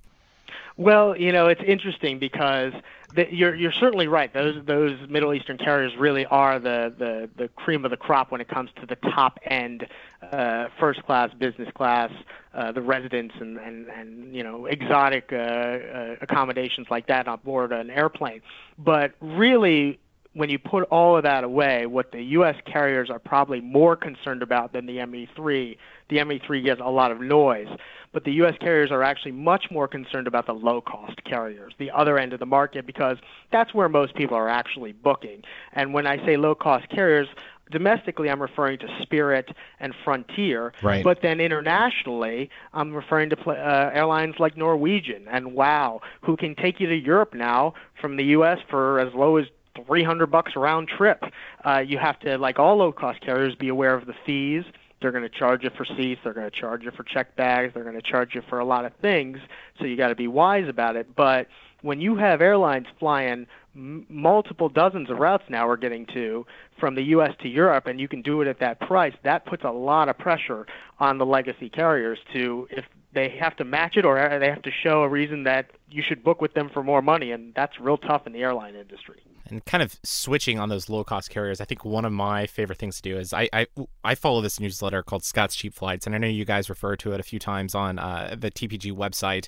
Well, 0.75 1.15
you 1.15 1.31
know, 1.31 1.47
it's 1.47 1.61
interesting 1.61 2.17
because 2.17 2.73
the, 3.13 3.27
you're 3.31 3.53
you're 3.53 3.71
certainly 3.71 4.07
right. 4.07 4.33
Those 4.33 4.55
those 4.65 4.97
Middle 5.07 5.33
Eastern 5.33 5.57
carriers 5.57 5.95
really 5.97 6.25
are 6.25 6.57
the 6.57 6.93
the 6.97 7.29
the 7.37 7.47
cream 7.49 7.85
of 7.85 7.91
the 7.91 7.97
crop 7.97 8.31
when 8.31 8.41
it 8.41 8.47
comes 8.47 8.71
to 8.79 8.87
the 8.87 8.95
top 8.95 9.39
end, 9.45 9.85
uh, 10.31 10.69
first 10.79 11.03
class, 11.03 11.31
business 11.37 11.69
class, 11.75 12.11
uh, 12.53 12.71
the 12.71 12.81
residents 12.81 13.33
and 13.39 13.57
and 13.57 13.87
and 13.87 14.35
you 14.35 14.43
know 14.43 14.65
exotic 14.65 15.29
uh, 15.31 15.35
uh, 15.35 16.15
accommodations 16.21 16.87
like 16.89 17.07
that 17.07 17.27
on 17.27 17.39
board 17.43 17.71
an 17.71 17.89
airplane. 17.89 18.41
But 18.77 19.13
really, 19.21 19.99
when 20.33 20.49
you 20.49 20.57
put 20.57 20.83
all 20.85 21.15
of 21.15 21.23
that 21.23 21.43
away, 21.43 21.85
what 21.85 22.11
the 22.11 22.21
U.S. 22.23 22.55
carriers 22.65 23.09
are 23.09 23.19
probably 23.19 23.61
more 23.61 23.95
concerned 23.95 24.41
about 24.41 24.73
than 24.73 24.85
the 24.85 24.97
ME3. 24.97 25.77
The 26.09 26.17
ME3 26.17 26.63
gets 26.63 26.81
a 26.81 26.89
lot 26.89 27.11
of 27.11 27.21
noise, 27.21 27.67
but 28.11 28.23
the 28.23 28.31
U.S. 28.33 28.55
carriers 28.59 28.91
are 28.91 29.03
actually 29.03 29.31
much 29.31 29.65
more 29.69 29.87
concerned 29.87 30.27
about 30.27 30.47
the 30.47 30.53
low-cost 30.53 31.23
carriers, 31.23 31.73
the 31.77 31.91
other 31.91 32.17
end 32.17 32.33
of 32.33 32.39
the 32.39 32.45
market, 32.45 32.85
because 32.85 33.17
that's 33.51 33.73
where 33.73 33.89
most 33.89 34.15
people 34.15 34.35
are 34.35 34.49
actually 34.49 34.91
booking. 34.91 35.43
And 35.73 35.93
when 35.93 36.07
I 36.07 36.23
say 36.25 36.37
low-cost 36.37 36.89
carriers, 36.89 37.27
domestically 37.71 38.29
I'm 38.29 38.41
referring 38.41 38.79
to 38.79 38.87
Spirit 39.01 39.49
and 39.79 39.93
Frontier, 40.03 40.73
right. 40.81 41.03
but 41.03 41.21
then 41.21 41.39
internationally 41.39 42.49
I'm 42.73 42.93
referring 42.93 43.29
to 43.31 43.49
uh, 43.49 43.91
airlines 43.93 44.35
like 44.39 44.57
Norwegian 44.57 45.27
and 45.29 45.53
WOW, 45.53 46.01
who 46.21 46.37
can 46.37 46.55
take 46.55 46.79
you 46.79 46.87
to 46.87 46.95
Europe 46.95 47.33
now 47.33 47.73
from 47.99 48.17
the 48.17 48.25
U.S. 48.25 48.59
for 48.69 48.99
as 48.99 49.13
low 49.13 49.37
as 49.37 49.45
300 49.87 50.27
bucks 50.27 50.55
round 50.55 50.87
trip. 50.87 51.23
Uh, 51.65 51.79
you 51.79 51.97
have 51.97 52.19
to, 52.21 52.37
like 52.37 52.59
all 52.59 52.77
low 52.77 52.91
cost 52.91 53.21
carriers, 53.21 53.55
be 53.55 53.69
aware 53.69 53.95
of 53.95 54.05
the 54.05 54.13
fees. 54.25 54.63
They're 55.01 55.11
going 55.11 55.23
to 55.23 55.29
charge 55.29 55.63
you 55.63 55.69
for 55.75 55.85
seats. 55.85 56.21
They're 56.23 56.33
going 56.33 56.49
to 56.49 56.59
charge 56.59 56.83
you 56.83 56.91
for 56.91 57.03
check 57.03 57.35
bags. 57.35 57.73
They're 57.73 57.83
going 57.83 57.95
to 57.95 58.01
charge 58.01 58.35
you 58.35 58.41
for 58.49 58.59
a 58.59 58.65
lot 58.65 58.85
of 58.85 58.93
things. 59.01 59.37
So 59.77 59.85
you 59.85 59.97
got 59.97 60.07
to 60.09 60.15
be 60.15 60.27
wise 60.27 60.69
about 60.69 60.95
it. 60.95 61.13
But 61.13 61.47
when 61.81 61.99
you 61.99 62.15
have 62.15 62.41
airlines 62.41 62.87
flying 62.99 63.45
multiple 63.75 64.69
dozens 64.69 65.09
of 65.09 65.17
routes 65.17 65.43
now 65.49 65.67
we're 65.67 65.77
getting 65.77 66.05
to 66.07 66.45
from 66.79 66.95
the 66.95 67.01
U.S. 67.03 67.33
to 67.41 67.49
Europe, 67.49 67.87
and 67.87 67.99
you 67.99 68.07
can 68.07 68.21
do 68.21 68.41
it 68.41 68.47
at 68.47 68.59
that 68.59 68.79
price, 68.79 69.13
that 69.23 69.45
puts 69.45 69.63
a 69.63 69.71
lot 69.71 70.09
of 70.09 70.17
pressure 70.17 70.65
on 70.99 71.17
the 71.17 71.25
legacy 71.25 71.69
carriers 71.69 72.19
to 72.33 72.67
if 72.71 72.85
they 73.13 73.29
have 73.29 73.55
to 73.57 73.63
match 73.63 73.97
it 73.97 74.05
or 74.05 74.17
uh, 74.17 74.39
they 74.39 74.49
have 74.49 74.61
to 74.63 74.71
show 74.71 75.03
a 75.03 75.09
reason 75.09 75.43
that 75.43 75.71
you 75.89 76.01
should 76.01 76.23
book 76.23 76.41
with 76.41 76.53
them 76.53 76.69
for 76.69 76.83
more 76.83 77.01
money, 77.01 77.31
and 77.31 77.53
that's 77.53 77.79
real 77.79 77.97
tough 77.97 78.25
in 78.27 78.33
the 78.33 78.41
airline 78.41 78.75
industry 78.75 79.21
and 79.49 79.63
kind 79.65 79.83
of 79.83 79.97
switching 80.03 80.59
on 80.59 80.69
those 80.69 80.89
low 80.89 81.03
cost 81.03 81.29
carriers, 81.29 81.61
I 81.61 81.65
think 81.65 81.83
one 81.85 82.05
of 82.05 82.11
my 82.11 82.47
favorite 82.47 82.79
things 82.79 82.97
to 82.97 83.01
do 83.01 83.17
is 83.17 83.33
I, 83.33 83.49
I, 83.53 83.67
I 84.03 84.15
follow 84.15 84.41
this 84.41 84.59
newsletter 84.59 85.03
called 85.03 85.23
Scott's 85.23 85.55
Cheap 85.55 85.73
Flights, 85.73 86.05
and 86.05 86.15
I 86.15 86.17
know 86.17 86.27
you 86.27 86.45
guys 86.45 86.69
refer 86.69 86.95
to 86.97 87.13
it 87.13 87.19
a 87.19 87.23
few 87.23 87.39
times 87.39 87.75
on 87.75 87.99
uh, 87.99 88.35
the 88.37 88.51
TPG 88.51 88.91
website, 88.93 89.47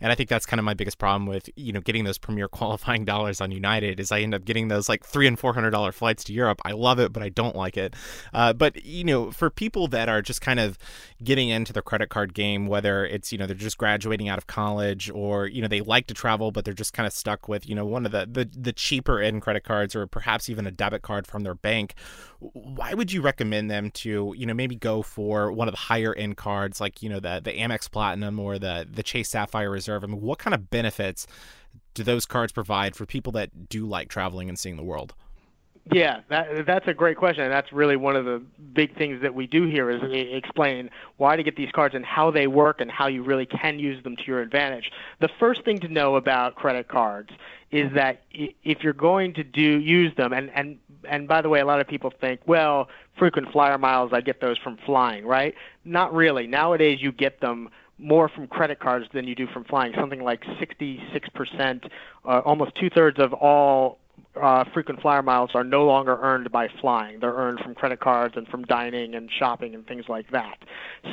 and 0.00 0.12
I 0.12 0.14
think 0.14 0.28
that's 0.28 0.46
kind 0.46 0.58
of 0.58 0.64
my 0.64 0.74
biggest 0.74 0.98
problem 0.98 1.26
with 1.26 1.48
you 1.56 1.72
know 1.72 1.80
getting 1.80 2.04
those 2.04 2.18
premier 2.18 2.48
qualifying 2.56 3.04
dollars 3.04 3.40
on 3.40 3.50
United 3.50 4.00
is 4.00 4.12
I 4.12 4.20
end 4.20 4.34
up 4.34 4.44
getting 4.44 4.68
those 4.68 4.88
like 4.88 5.04
three 5.04 5.26
and 5.26 5.38
four 5.38 5.54
hundred 5.54 5.70
dollar 5.70 5.92
flights 5.92 6.24
to 6.24 6.32
Europe. 6.32 6.60
I 6.64 6.72
love 6.72 6.98
it, 6.98 7.12
but 7.12 7.22
I 7.22 7.28
don't 7.28 7.56
like 7.56 7.76
it. 7.76 7.94
Uh, 8.32 8.52
but 8.52 8.84
you 8.84 9.04
know, 9.04 9.30
for 9.30 9.50
people 9.50 9.88
that 9.88 10.08
are 10.08 10.22
just 10.22 10.40
kind 10.40 10.60
of 10.60 10.78
getting 11.22 11.48
into 11.48 11.72
the 11.72 11.82
credit 11.82 12.08
card 12.08 12.34
game, 12.34 12.66
whether 12.66 13.04
it's 13.06 13.32
you 13.32 13.38
know 13.38 13.46
they're 13.46 13.56
just 13.56 13.78
graduating 13.78 14.28
out 14.28 14.38
of 14.38 14.46
college 14.46 15.10
or 15.10 15.46
you 15.46 15.62
know 15.62 15.68
they 15.68 15.80
like 15.80 16.06
to 16.06 16.14
travel 16.14 16.50
but 16.50 16.64
they're 16.64 16.74
just 16.74 16.92
kind 16.92 17.06
of 17.06 17.12
stuck 17.12 17.48
with 17.48 17.68
you 17.68 17.74
know 17.74 17.84
one 17.84 18.06
of 18.06 18.12
the 18.12 18.26
the, 18.30 18.48
the 18.56 18.72
cheaper 18.72 19.20
end 19.20 19.42
credit 19.46 19.62
cards 19.62 19.94
or 19.94 20.08
perhaps 20.08 20.48
even 20.48 20.66
a 20.66 20.72
debit 20.72 21.02
card 21.02 21.24
from 21.24 21.44
their 21.44 21.54
bank, 21.54 21.94
why 22.40 22.92
would 22.94 23.12
you 23.12 23.22
recommend 23.22 23.70
them 23.70 23.92
to, 23.92 24.34
you 24.36 24.44
know, 24.44 24.52
maybe 24.52 24.74
go 24.74 25.02
for 25.02 25.52
one 25.52 25.68
of 25.68 25.72
the 25.72 25.78
higher 25.78 26.12
end 26.14 26.36
cards 26.36 26.80
like, 26.80 27.00
you 27.00 27.08
know, 27.08 27.20
the 27.20 27.40
the 27.44 27.52
Amex 27.52 27.88
Platinum 27.88 28.40
or 28.40 28.58
the 28.58 28.84
the 28.90 29.04
Chase 29.04 29.28
Sapphire 29.28 29.70
Reserve? 29.70 30.02
I 30.02 30.08
mean, 30.08 30.20
what 30.20 30.40
kind 30.40 30.52
of 30.52 30.68
benefits 30.68 31.28
do 31.94 32.02
those 32.02 32.26
cards 32.26 32.50
provide 32.50 32.96
for 32.96 33.06
people 33.06 33.30
that 33.32 33.68
do 33.68 33.86
like 33.86 34.08
traveling 34.08 34.48
and 34.48 34.58
seeing 34.58 34.76
the 34.76 34.82
world? 34.82 35.14
Yeah, 35.92 36.20
that, 36.30 36.66
that's 36.66 36.88
a 36.88 36.94
great 36.94 37.16
question, 37.16 37.44
and 37.44 37.52
that's 37.52 37.72
really 37.72 37.96
one 37.96 38.16
of 38.16 38.24
the 38.24 38.42
big 38.74 38.96
things 38.96 39.22
that 39.22 39.34
we 39.34 39.46
do 39.46 39.66
here 39.66 39.88
is 39.88 40.02
explain 40.02 40.90
why 41.16 41.36
to 41.36 41.44
get 41.44 41.54
these 41.54 41.70
cards 41.70 41.94
and 41.94 42.04
how 42.04 42.32
they 42.32 42.48
work 42.48 42.80
and 42.80 42.90
how 42.90 43.06
you 43.06 43.22
really 43.22 43.46
can 43.46 43.78
use 43.78 44.02
them 44.02 44.16
to 44.16 44.22
your 44.26 44.40
advantage. 44.40 44.90
The 45.20 45.28
first 45.38 45.64
thing 45.64 45.78
to 45.80 45.88
know 45.88 46.16
about 46.16 46.56
credit 46.56 46.88
cards 46.88 47.30
is 47.70 47.92
that 47.94 48.22
if 48.32 48.82
you're 48.82 48.92
going 48.92 49.34
to 49.34 49.44
do 49.44 49.62
use 49.62 50.14
them, 50.16 50.32
and 50.32 50.50
and 50.54 50.78
and 51.08 51.28
by 51.28 51.40
the 51.40 51.48
way, 51.48 51.60
a 51.60 51.64
lot 51.64 51.80
of 51.80 51.86
people 51.86 52.12
think, 52.20 52.40
well, 52.46 52.88
frequent 53.16 53.52
flyer 53.52 53.78
miles, 53.78 54.12
I 54.12 54.20
get 54.22 54.40
those 54.40 54.58
from 54.58 54.78
flying, 54.78 55.24
right? 55.24 55.54
Not 55.84 56.12
really. 56.12 56.48
Nowadays, 56.48 56.98
you 57.00 57.12
get 57.12 57.40
them 57.40 57.70
more 57.98 58.28
from 58.28 58.48
credit 58.48 58.80
cards 58.80 59.06
than 59.12 59.26
you 59.26 59.34
do 59.36 59.46
from 59.46 59.64
flying. 59.64 59.94
Something 59.94 60.22
like 60.22 60.44
66%, 60.44 61.90
uh, 62.24 62.42
almost 62.44 62.74
two 62.74 62.90
thirds 62.90 63.18
of 63.18 63.32
all 63.32 63.98
uh, 64.40 64.64
frequent 64.72 65.00
flyer 65.00 65.22
miles 65.22 65.50
are 65.54 65.64
no 65.64 65.84
longer 65.84 66.18
earned 66.20 66.50
by 66.52 66.68
flying. 66.80 67.20
They're 67.20 67.34
earned 67.34 67.60
from 67.60 67.74
credit 67.74 68.00
cards 68.00 68.34
and 68.36 68.46
from 68.48 68.64
dining 68.64 69.14
and 69.14 69.30
shopping 69.30 69.74
and 69.74 69.86
things 69.86 70.04
like 70.08 70.30
that. 70.30 70.58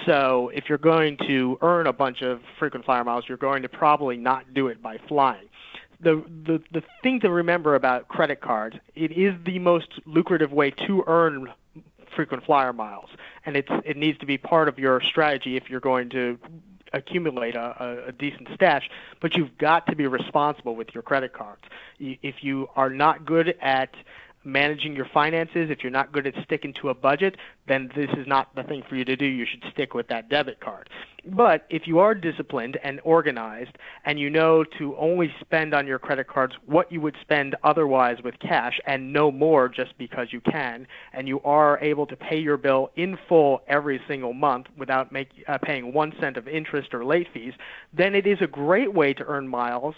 So 0.05 0.51
if 0.53 0.65
you're 0.67 0.77
going 0.77 1.17
to 1.27 1.57
earn 1.61 1.87
a 1.87 1.93
bunch 1.93 2.21
of 2.21 2.41
frequent 2.59 2.85
flyer 2.85 3.03
miles, 3.03 3.25
you're 3.27 3.37
going 3.37 3.61
to 3.61 3.69
probably 3.69 4.17
not 4.17 4.53
do 4.53 4.67
it 4.67 4.81
by 4.81 4.97
flying. 5.07 5.47
The, 6.01 6.21
the 6.45 6.61
the 6.73 6.83
thing 7.01 7.21
to 7.21 7.29
remember 7.29 7.75
about 7.75 8.09
credit 8.09 8.41
cards, 8.41 8.75
it 8.93 9.13
is 9.13 9.33
the 9.45 9.57
most 9.59 9.87
lucrative 10.05 10.51
way 10.51 10.71
to 10.85 11.03
earn 11.07 11.47
frequent 12.13 12.43
flyer 12.43 12.73
miles, 12.73 13.09
and 13.45 13.55
it's 13.55 13.71
it 13.85 13.95
needs 13.95 14.17
to 14.17 14.25
be 14.25 14.37
part 14.37 14.67
of 14.67 14.77
your 14.77 15.01
strategy 15.01 15.55
if 15.55 15.69
you're 15.69 15.79
going 15.79 16.09
to 16.09 16.37
accumulate 16.93 17.55
a, 17.55 18.05
a, 18.07 18.11
decent 18.11 18.47
stash, 18.53 18.89
but 19.21 19.35
you've 19.35 19.57
got 19.57 19.87
to 19.87 19.95
be 19.95 20.07
responsible 20.07 20.75
with 20.75 20.93
your 20.93 21.01
credit 21.01 21.33
cards. 21.33 21.63
If 21.99 22.43
you 22.43 22.69
are 22.75 22.89
not 22.89 23.25
good 23.25 23.55
at 23.61 23.95
managing 24.43 24.95
your 24.95 25.07
finances, 25.13 25.69
if 25.69 25.83
you're 25.83 25.91
not 25.91 26.11
good 26.11 26.27
at 26.27 26.33
sticking 26.43 26.73
to 26.81 26.89
a 26.89 26.93
budget, 26.93 27.37
then 27.67 27.89
this 27.95 28.09
is 28.17 28.27
not 28.27 28.53
the 28.55 28.63
thing 28.63 28.83
for 28.87 28.95
you 28.95 29.05
to 29.05 29.15
do. 29.15 29.25
You 29.25 29.45
should 29.45 29.63
stick 29.71 29.93
with 29.93 30.07
that 30.07 30.29
debit 30.29 30.59
card. 30.59 30.89
But 31.25 31.65
if 31.69 31.87
you 31.87 31.99
are 31.99 32.13
disciplined 32.13 32.77
and 32.83 32.99
organized 33.05 33.77
and 34.03 34.19
you 34.19 34.29
know 34.29 34.65
to 34.77 34.95
only 34.97 35.33
spend 35.39 35.73
on 35.73 35.87
your 35.87 35.97
credit 35.97 36.27
cards 36.27 36.53
what 36.65 36.91
you 36.91 36.99
would 36.99 37.15
spend 37.21 37.55
otherwise 37.63 38.17
with 38.21 38.39
cash 38.39 38.79
and 38.85 39.13
no 39.13 39.31
more 39.31 39.69
just 39.69 39.97
because 39.97 40.33
you 40.33 40.41
can, 40.41 40.85
and 41.13 41.27
you 41.27 41.39
are 41.41 41.79
able 41.79 42.05
to 42.07 42.17
pay 42.17 42.37
your 42.37 42.57
bill 42.57 42.91
in 42.97 43.17
full 43.29 43.61
every 43.67 44.01
single 44.05 44.33
month 44.33 44.67
without 44.77 45.13
make, 45.13 45.29
uh, 45.47 45.57
paying 45.57 45.93
one 45.93 46.13
cent 46.19 46.35
of 46.35 46.47
interest 46.47 46.93
or 46.93 47.05
late 47.05 47.27
fees, 47.33 47.53
then 47.93 48.15
it 48.15 48.27
is 48.27 48.39
a 48.41 48.47
great 48.47 48.93
way 48.93 49.13
to 49.13 49.23
earn 49.23 49.47
miles 49.47 49.95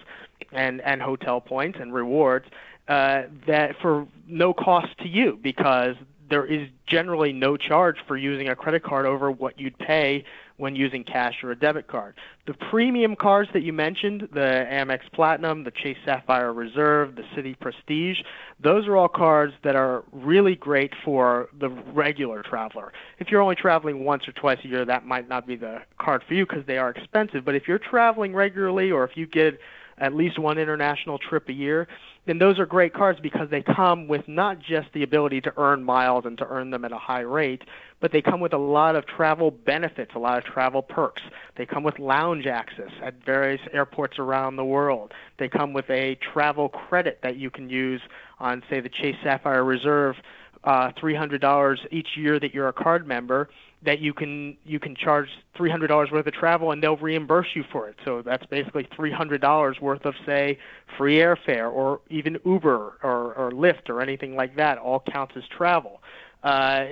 and, 0.51 0.79
and 0.81 1.01
hotel 1.01 1.41
points 1.41 1.79
and 1.81 1.91
rewards 1.91 2.45
uh, 2.87 3.23
that 3.47 3.75
for 3.81 4.07
no 4.27 4.53
cost 4.53 4.97
to 4.99 5.07
you 5.07 5.39
because 5.41 5.95
there 6.29 6.45
is 6.45 6.67
generally 6.87 7.33
no 7.33 7.57
charge 7.57 7.97
for 8.07 8.17
using 8.17 8.49
a 8.49 8.55
credit 8.55 8.83
card 8.83 9.05
over 9.05 9.29
what 9.29 9.59
you'd 9.59 9.77
pay 9.77 10.23
when 10.57 10.75
using 10.75 11.03
cash 11.03 11.43
or 11.43 11.51
a 11.51 11.55
debit 11.55 11.87
card. 11.87 12.15
The 12.47 12.53
premium 12.53 13.15
cards 13.15 13.49
that 13.53 13.61
you 13.61 13.73
mentioned, 13.73 14.29
the 14.31 14.65
Amex 14.71 15.01
Platinum, 15.13 15.65
the 15.65 15.71
Chase 15.71 15.97
Sapphire 16.05 16.53
Reserve, 16.53 17.15
the 17.15 17.23
Citi 17.35 17.59
Prestige, 17.59 18.19
those 18.59 18.87
are 18.87 18.95
all 18.95 19.09
cards 19.09 19.53
that 19.63 19.75
are 19.75 20.03
really 20.13 20.55
great 20.55 20.93
for 21.03 21.49
the 21.59 21.69
regular 21.69 22.41
traveler. 22.41 22.93
If 23.19 23.29
you're 23.29 23.41
only 23.41 23.55
traveling 23.55 24.05
once 24.05 24.27
or 24.27 24.31
twice 24.31 24.59
a 24.63 24.67
year, 24.67 24.85
that 24.85 25.05
might 25.05 25.27
not 25.27 25.45
be 25.45 25.57
the 25.57 25.81
card 25.99 26.23
for 26.25 26.33
you 26.33 26.45
because 26.45 26.65
they 26.65 26.77
are 26.77 26.89
expensive. 26.89 27.43
But 27.43 27.55
if 27.55 27.67
you're 27.67 27.79
traveling 27.79 28.33
regularly 28.33 28.91
or 28.91 29.03
if 29.03 29.17
you 29.17 29.27
get 29.27 29.59
at 29.97 30.13
least 30.13 30.39
one 30.39 30.57
international 30.57 31.17
trip 31.17 31.49
a 31.49 31.53
year, 31.53 31.87
then 32.25 32.39
those 32.39 32.57
are 32.57 32.65
great 32.65 32.93
cards 32.93 33.19
because 33.21 33.49
they 33.49 33.61
come 33.61 34.07
with 34.07 34.27
not 34.27 34.59
just 34.59 34.87
the 34.93 35.03
ability 35.03 35.41
to 35.41 35.53
earn 35.57 35.83
miles 35.83 36.25
and 36.25 36.37
to 36.39 36.47
earn 36.47 36.71
them 36.71 36.83
at 36.83 36.91
a 36.91 36.97
high 36.97 37.21
rate, 37.21 37.63
but 37.99 38.11
they 38.11 38.21
come 38.21 38.39
with 38.39 38.53
a 38.53 38.57
lot 38.57 38.95
of 38.95 39.05
travel 39.05 39.51
benefits, 39.51 40.11
a 40.15 40.19
lot 40.19 40.37
of 40.37 40.43
travel 40.43 40.81
perks. 40.81 41.21
They 41.55 41.65
come 41.65 41.83
with 41.83 41.99
lounge 41.99 42.47
access 42.47 42.91
at 43.03 43.23
various 43.23 43.61
airports 43.73 44.17
around 44.17 44.55
the 44.55 44.65
world. 44.65 45.13
They 45.37 45.49
come 45.49 45.73
with 45.73 45.89
a 45.89 46.15
travel 46.33 46.69
credit 46.69 47.19
that 47.21 47.37
you 47.37 47.49
can 47.49 47.69
use 47.69 48.01
on, 48.39 48.63
say, 48.69 48.79
the 48.79 48.89
Chase 48.89 49.15
Sapphire 49.23 49.63
Reserve, 49.63 50.15
uh, 50.63 50.91
$300 50.93 51.77
each 51.91 52.17
year 52.17 52.39
that 52.39 52.53
you're 52.53 52.67
a 52.67 52.73
card 52.73 53.07
member 53.07 53.49
that 53.85 53.99
you 53.99 54.13
can 54.13 54.57
you 54.65 54.79
can 54.79 54.95
charge 54.95 55.29
three 55.55 55.69
hundred 55.69 55.87
dollars 55.87 56.11
worth 56.11 56.27
of 56.27 56.33
travel 56.33 56.71
and 56.71 56.81
they'll 56.81 56.97
reimburse 56.97 57.47
you 57.53 57.63
for 57.71 57.87
it. 57.87 57.95
So 58.03 58.21
that's 58.21 58.45
basically 58.45 58.87
three 58.95 59.11
hundred 59.11 59.41
dollars 59.41 59.79
worth 59.81 60.05
of 60.05 60.15
say 60.25 60.57
free 60.97 61.17
airfare 61.17 61.71
or 61.71 62.01
even 62.09 62.39
Uber 62.45 62.97
or, 63.03 63.33
or 63.33 63.51
Lyft 63.51 63.89
or 63.89 64.01
anything 64.01 64.35
like 64.35 64.55
that. 64.57 64.77
All 64.77 64.99
counts 64.99 65.35
as 65.37 65.43
travel. 65.47 66.01
Uh, 66.43 66.85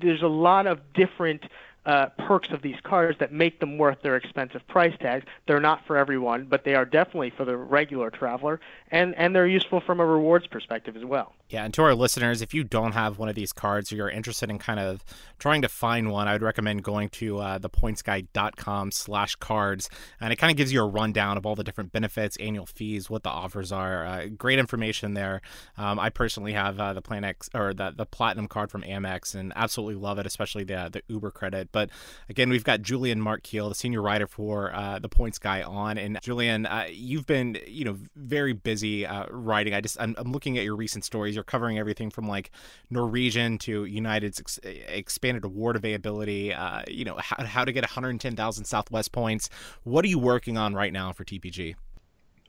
there's 0.00 0.22
a 0.22 0.28
lot 0.28 0.66
of 0.66 0.78
different 0.94 1.42
uh, 1.86 2.06
perks 2.18 2.48
of 2.50 2.62
these 2.62 2.76
cars 2.82 3.16
that 3.18 3.32
make 3.32 3.60
them 3.60 3.78
worth 3.78 4.02
their 4.02 4.16
expensive 4.16 4.66
price 4.68 4.94
tags. 5.00 5.24
They're 5.46 5.60
not 5.60 5.86
for 5.86 5.96
everyone, 5.96 6.44
but 6.44 6.64
they 6.64 6.74
are 6.74 6.84
definitely 6.84 7.30
for 7.30 7.44
the 7.44 7.56
regular 7.56 8.10
traveler, 8.10 8.60
and 8.90 9.14
and 9.16 9.34
they're 9.34 9.46
useful 9.46 9.80
from 9.80 10.00
a 10.00 10.06
rewards 10.06 10.46
perspective 10.46 10.96
as 10.96 11.04
well. 11.04 11.34
Yeah, 11.50 11.64
and 11.64 11.74
to 11.74 11.82
our 11.82 11.94
listeners, 11.96 12.42
if 12.42 12.54
you 12.54 12.62
don't 12.62 12.92
have 12.92 13.18
one 13.18 13.28
of 13.28 13.34
these 13.34 13.52
cards 13.52 13.92
or 13.92 13.96
you're 13.96 14.08
interested 14.08 14.50
in 14.50 14.58
kind 14.58 14.78
of 14.78 15.04
trying 15.40 15.62
to 15.62 15.68
find 15.68 16.12
one, 16.12 16.28
I 16.28 16.32
would 16.32 16.42
recommend 16.42 16.84
going 16.84 17.08
to 17.10 17.38
uh, 17.38 17.58
thepointsguy.com 17.58 18.92
slash 18.92 19.34
cards. 19.34 19.90
And 20.20 20.32
it 20.32 20.36
kind 20.36 20.52
of 20.52 20.56
gives 20.56 20.72
you 20.72 20.80
a 20.80 20.86
rundown 20.86 21.36
of 21.36 21.46
all 21.46 21.56
the 21.56 21.64
different 21.64 21.90
benefits, 21.90 22.36
annual 22.36 22.66
fees, 22.66 23.10
what 23.10 23.24
the 23.24 23.30
offers 23.30 23.72
are. 23.72 24.06
Uh, 24.06 24.26
great 24.26 24.60
information 24.60 25.14
there. 25.14 25.40
Um, 25.76 25.98
I 25.98 26.10
personally 26.10 26.52
have 26.52 26.78
uh, 26.78 26.92
the 26.92 27.02
Plan 27.02 27.24
X 27.24 27.50
or 27.52 27.74
the, 27.74 27.92
the 27.96 28.06
Platinum 28.06 28.46
card 28.46 28.70
from 28.70 28.82
Amex 28.82 29.34
and 29.34 29.52
absolutely 29.56 29.96
love 29.96 30.20
it, 30.20 30.26
especially 30.26 30.62
the, 30.62 30.88
the 30.92 31.02
Uber 31.08 31.32
credit. 31.32 31.70
But 31.72 31.79
again, 32.28 32.50
we've 32.50 32.64
got 32.64 32.82
Julian 32.82 33.20
Mark 33.20 33.42
Kheel, 33.42 33.68
the 33.68 33.74
senior 33.74 34.02
writer 34.02 34.26
for 34.26 34.74
uh, 34.74 34.98
the 34.98 35.08
Points 35.08 35.38
Guy 35.38 35.62
on. 35.62 35.98
And 35.98 36.18
Julian, 36.22 36.66
uh, 36.66 36.86
you've 36.90 37.26
been, 37.26 37.58
you 37.66 37.84
know, 37.84 37.96
very 38.16 38.52
busy 38.52 39.06
uh, 39.06 39.26
writing. 39.30 39.74
I 39.74 39.80
just, 39.80 40.00
I'm, 40.00 40.14
I'm 40.18 40.32
looking 40.32 40.58
at 40.58 40.64
your 40.64 40.76
recent 40.76 41.04
stories 41.04 41.34
you're 41.34 41.44
covering 41.44 41.78
everything 41.78 42.10
from 42.10 42.28
like 42.28 42.50
Norwegian 42.90 43.58
to 43.58 43.84
United's 43.84 44.40
ex- 44.40 44.58
expanded 44.62 45.44
award 45.44 45.76
availability. 45.76 46.52
Uh, 46.52 46.82
you 46.88 47.04
know 47.04 47.16
how, 47.18 47.44
how 47.44 47.64
to 47.64 47.72
get 47.72 47.82
110,000 47.82 48.64
Southwest 48.64 49.12
points. 49.12 49.48
What 49.84 50.04
are 50.04 50.08
you 50.08 50.18
working 50.18 50.56
on 50.56 50.74
right 50.74 50.92
now 50.92 51.12
for 51.12 51.24
TPG? 51.24 51.74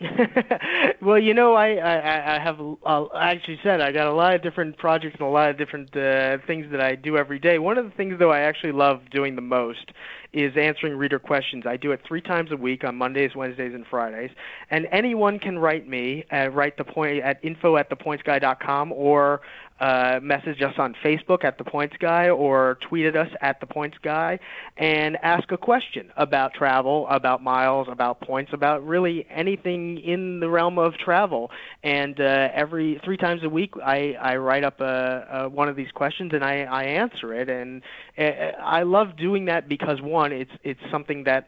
well, 1.01 1.19
you 1.19 1.33
know, 1.33 1.53
I 1.53 1.75
I, 1.75 2.35
I 2.35 2.39
have 2.39 2.59
uh, 2.85 3.05
actually 3.15 3.59
said 3.63 3.81
I 3.81 3.91
got 3.91 4.07
a 4.07 4.13
lot 4.13 4.33
of 4.33 4.41
different 4.41 4.77
projects 4.77 5.15
and 5.19 5.27
a 5.27 5.31
lot 5.31 5.49
of 5.49 5.57
different 5.57 5.95
uh, 5.95 6.37
things 6.47 6.71
that 6.71 6.81
I 6.81 6.95
do 6.95 7.17
every 7.17 7.39
day. 7.39 7.59
One 7.59 7.77
of 7.77 7.85
the 7.85 7.91
things, 7.91 8.17
though, 8.17 8.31
I 8.31 8.41
actually 8.41 8.71
love 8.71 9.01
doing 9.11 9.35
the 9.35 9.41
most 9.41 9.91
is 10.33 10.55
answering 10.55 10.95
reader 10.97 11.19
questions. 11.19 11.65
I 11.67 11.75
do 11.75 11.91
it 11.91 12.01
three 12.07 12.21
times 12.21 12.51
a 12.51 12.57
week 12.57 12.83
on 12.85 12.95
Mondays, 12.95 13.35
Wednesdays, 13.35 13.73
and 13.73 13.85
Fridays. 13.85 14.31
And 14.69 14.87
anyone 14.91 15.39
can 15.39 15.59
write 15.59 15.87
me, 15.87 16.23
uh, 16.31 16.49
write 16.49 16.77
the 16.77 16.85
point 16.85 17.21
at 17.21 17.43
info 17.43 17.75
at 17.75 17.89
thepointsguy.com 17.89 18.93
or 18.93 19.41
uh, 19.81 20.19
message 20.21 20.61
us 20.61 20.75
on 20.77 20.95
Facebook 21.03 21.43
at 21.43 21.57
The 21.57 21.63
Points 21.63 21.95
Guy 21.99 22.29
or 22.29 22.77
tweet 22.87 23.07
at 23.07 23.15
us 23.15 23.29
at 23.41 23.59
The 23.59 23.65
Points 23.65 23.97
Guy 24.03 24.37
and 24.77 25.17
ask 25.23 25.51
a 25.51 25.57
question 25.57 26.11
about 26.15 26.53
travel, 26.53 27.07
about 27.09 27.41
miles, 27.41 27.87
about 27.89 28.21
points, 28.21 28.53
about 28.53 28.85
really 28.85 29.25
anything 29.31 29.97
in 29.97 30.39
the 30.39 30.47
realm 30.47 30.77
of 30.77 30.93
travel. 30.99 31.49
And 31.81 32.21
uh, 32.21 32.49
every 32.53 33.01
three 33.03 33.17
times 33.17 33.43
a 33.43 33.49
week, 33.49 33.73
I, 33.83 34.13
I 34.21 34.35
write 34.35 34.63
up 34.63 34.79
a, 34.81 35.27
a, 35.31 35.49
one 35.49 35.67
of 35.67 35.75
these 35.75 35.91
questions 35.91 36.31
and 36.31 36.43
I, 36.43 36.61
I 36.61 36.83
answer 36.83 37.33
it. 37.33 37.49
And 37.49 37.81
uh, 38.19 38.21
I 38.61 38.83
love 38.83 39.17
doing 39.17 39.45
that 39.45 39.67
because 39.67 39.99
one, 39.99 40.31
it's 40.31 40.51
it's 40.63 40.79
something 40.91 41.23
that 41.23 41.47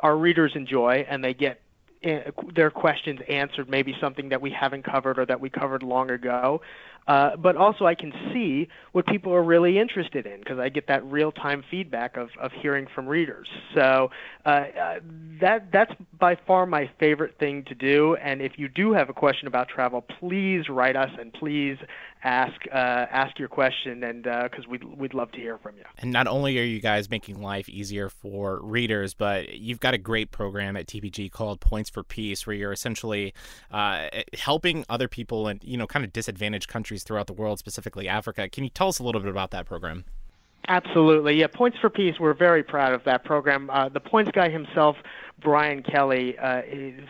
our 0.00 0.16
readers 0.16 0.52
enjoy 0.54 1.04
and 1.06 1.22
they 1.22 1.34
get 1.34 1.60
uh, 2.04 2.30
their 2.54 2.70
questions 2.70 3.20
answered, 3.28 3.68
maybe 3.68 3.94
something 4.00 4.28
that 4.28 4.40
we 4.40 4.50
haven't 4.50 4.84
covered 4.84 5.18
or 5.18 5.24
that 5.24 5.40
we 5.40 5.48
covered 5.48 5.82
long 5.82 6.10
ago. 6.10 6.60
Uh, 7.06 7.36
but 7.36 7.56
also 7.56 7.84
I 7.84 7.94
can 7.94 8.12
see 8.32 8.68
what 8.92 9.06
people 9.06 9.32
are 9.32 9.42
really 9.42 9.78
interested 9.78 10.26
in 10.26 10.38
because 10.38 10.58
I 10.58 10.70
get 10.70 10.86
that 10.86 11.04
real-time 11.04 11.62
feedback 11.70 12.16
of, 12.16 12.30
of 12.40 12.50
hearing 12.52 12.86
from 12.94 13.06
readers. 13.06 13.48
So 13.74 14.10
uh, 14.46 14.48
uh, 14.48 15.00
that 15.40 15.70
that's 15.70 15.92
by 16.18 16.36
far 16.46 16.64
my 16.64 16.90
favorite 16.98 17.38
thing 17.38 17.64
to 17.64 17.74
do. 17.74 18.16
And 18.16 18.40
if 18.40 18.52
you 18.58 18.68
do 18.68 18.92
have 18.92 19.10
a 19.10 19.12
question 19.12 19.48
about 19.48 19.68
travel, 19.68 20.02
please 20.18 20.68
write 20.68 20.96
us 20.96 21.10
and 21.18 21.32
please 21.32 21.76
ask 22.24 22.54
uh, 22.72 23.06
ask 23.10 23.38
your 23.38 23.48
question, 23.48 24.02
and 24.02 24.24
because 24.24 24.64
uh, 24.64 24.70
we'd 24.70 24.84
we'd 24.84 25.14
love 25.14 25.30
to 25.32 25.38
hear 25.38 25.58
from 25.58 25.76
you. 25.76 25.84
And 25.98 26.10
not 26.10 26.26
only 26.26 26.58
are 26.58 26.64
you 26.64 26.80
guys 26.80 27.10
making 27.10 27.40
life 27.40 27.68
easier 27.68 28.08
for 28.08 28.60
readers, 28.62 29.14
but 29.14 29.50
you've 29.50 29.80
got 29.80 29.94
a 29.94 29.98
great 29.98 30.30
program 30.30 30.76
at 30.76 30.86
TPG 30.86 31.30
called 31.30 31.60
Points 31.60 31.90
for 31.90 32.02
Peace, 32.02 32.46
where 32.46 32.56
you're 32.56 32.72
essentially 32.72 33.34
uh, 33.70 34.08
helping 34.32 34.84
other 34.88 35.06
people 35.06 35.46
in 35.48 35.60
you 35.62 35.76
know 35.76 35.86
kind 35.86 36.04
of 36.04 36.12
disadvantaged 36.12 36.68
countries 36.68 37.04
throughout 37.04 37.26
the 37.26 37.34
world, 37.34 37.58
specifically 37.58 38.08
Africa. 38.08 38.48
Can 38.48 38.64
you 38.64 38.70
tell 38.70 38.88
us 38.88 38.98
a 38.98 39.02
little 39.04 39.20
bit 39.20 39.30
about 39.30 39.50
that 39.50 39.66
program? 39.66 40.04
Absolutely. 40.66 41.38
Yeah, 41.38 41.48
Points 41.48 41.76
for 41.78 41.90
Peace, 41.90 42.14
we're 42.18 42.32
very 42.32 42.62
proud 42.62 42.94
of 42.94 43.04
that 43.04 43.24
program. 43.24 43.68
Uh, 43.68 43.90
the 43.90 44.00
Points 44.00 44.30
guy 44.32 44.48
himself, 44.48 44.96
Brian 45.42 45.82
Kelly, 45.82 46.38
uh, 46.38 46.62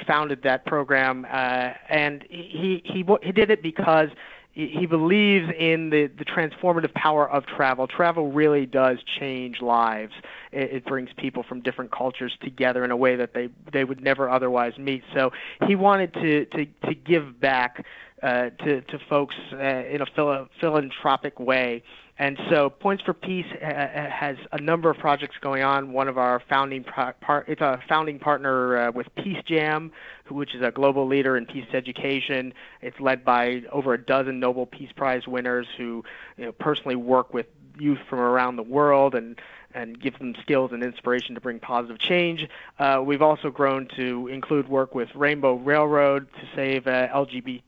founded 0.08 0.42
that 0.42 0.66
program, 0.66 1.24
uh, 1.30 1.70
and 1.88 2.24
he, 2.28 2.82
he, 2.84 3.04
he 3.22 3.32
did 3.32 3.50
it 3.50 3.62
because 3.62 4.08
he 4.54 4.86
believes 4.86 5.50
in 5.58 5.90
the, 5.90 6.06
the 6.06 6.24
transformative 6.24 6.94
power 6.94 7.28
of 7.28 7.44
travel. 7.44 7.88
Travel 7.88 8.30
really 8.30 8.66
does 8.66 8.98
change 9.18 9.60
lives. 9.60 10.12
It, 10.52 10.72
it 10.72 10.84
brings 10.84 11.10
people 11.16 11.42
from 11.42 11.60
different 11.60 11.90
cultures 11.90 12.36
together 12.40 12.84
in 12.84 12.92
a 12.92 12.96
way 12.96 13.16
that 13.16 13.34
they 13.34 13.48
they 13.72 13.82
would 13.82 14.00
never 14.00 14.30
otherwise 14.30 14.78
meet. 14.78 15.02
So 15.12 15.32
he 15.66 15.74
wanted 15.74 16.14
to 16.14 16.44
to, 16.46 16.66
to 16.86 16.94
give 16.94 17.40
back 17.40 17.84
uh, 18.22 18.50
to 18.50 18.80
to 18.82 18.98
folks 19.08 19.34
uh, 19.52 19.56
in 19.56 20.00
a 20.00 20.06
philo- 20.06 20.48
philanthropic 20.60 21.40
way. 21.40 21.82
And 22.16 22.38
so, 22.48 22.70
Points 22.70 23.02
for 23.02 23.12
Peace 23.12 23.46
has 23.60 24.36
a 24.52 24.60
number 24.60 24.88
of 24.88 24.98
projects 24.98 25.36
going 25.40 25.64
on. 25.64 25.92
One 25.92 26.06
of 26.06 26.16
our 26.16 26.40
founding 26.48 26.84
pro- 26.84 27.12
part, 27.20 27.48
it's 27.48 27.60
a 27.60 27.82
founding 27.88 28.20
partner 28.20 28.76
uh, 28.76 28.92
with 28.92 29.12
Peace 29.16 29.42
Jam, 29.44 29.90
which 30.28 30.54
is 30.54 30.62
a 30.62 30.70
global 30.70 31.08
leader 31.08 31.36
in 31.36 31.44
peace 31.44 31.66
education. 31.72 32.54
It's 32.82 33.00
led 33.00 33.24
by 33.24 33.62
over 33.72 33.94
a 33.94 33.98
dozen 33.98 34.38
Nobel 34.38 34.66
Peace 34.66 34.92
Prize 34.92 35.26
winners 35.26 35.66
who 35.76 36.04
you 36.36 36.44
know, 36.44 36.52
personally 36.52 36.94
work 36.94 37.34
with 37.34 37.46
youth 37.80 37.98
from 38.08 38.20
around 38.20 38.56
the 38.56 38.62
world 38.62 39.16
and 39.16 39.40
and 39.74 40.00
give 40.00 40.16
them 40.20 40.36
skills 40.40 40.70
and 40.70 40.84
inspiration 40.84 41.34
to 41.34 41.40
bring 41.40 41.58
positive 41.58 41.98
change. 41.98 42.48
Uh, 42.78 43.02
we've 43.04 43.22
also 43.22 43.50
grown 43.50 43.88
to 43.96 44.28
include 44.28 44.68
work 44.68 44.94
with 44.94 45.12
Rainbow 45.16 45.54
Railroad 45.56 46.28
to 46.34 46.48
save 46.54 46.86
uh, 46.86 47.08
LGBT 47.08 47.60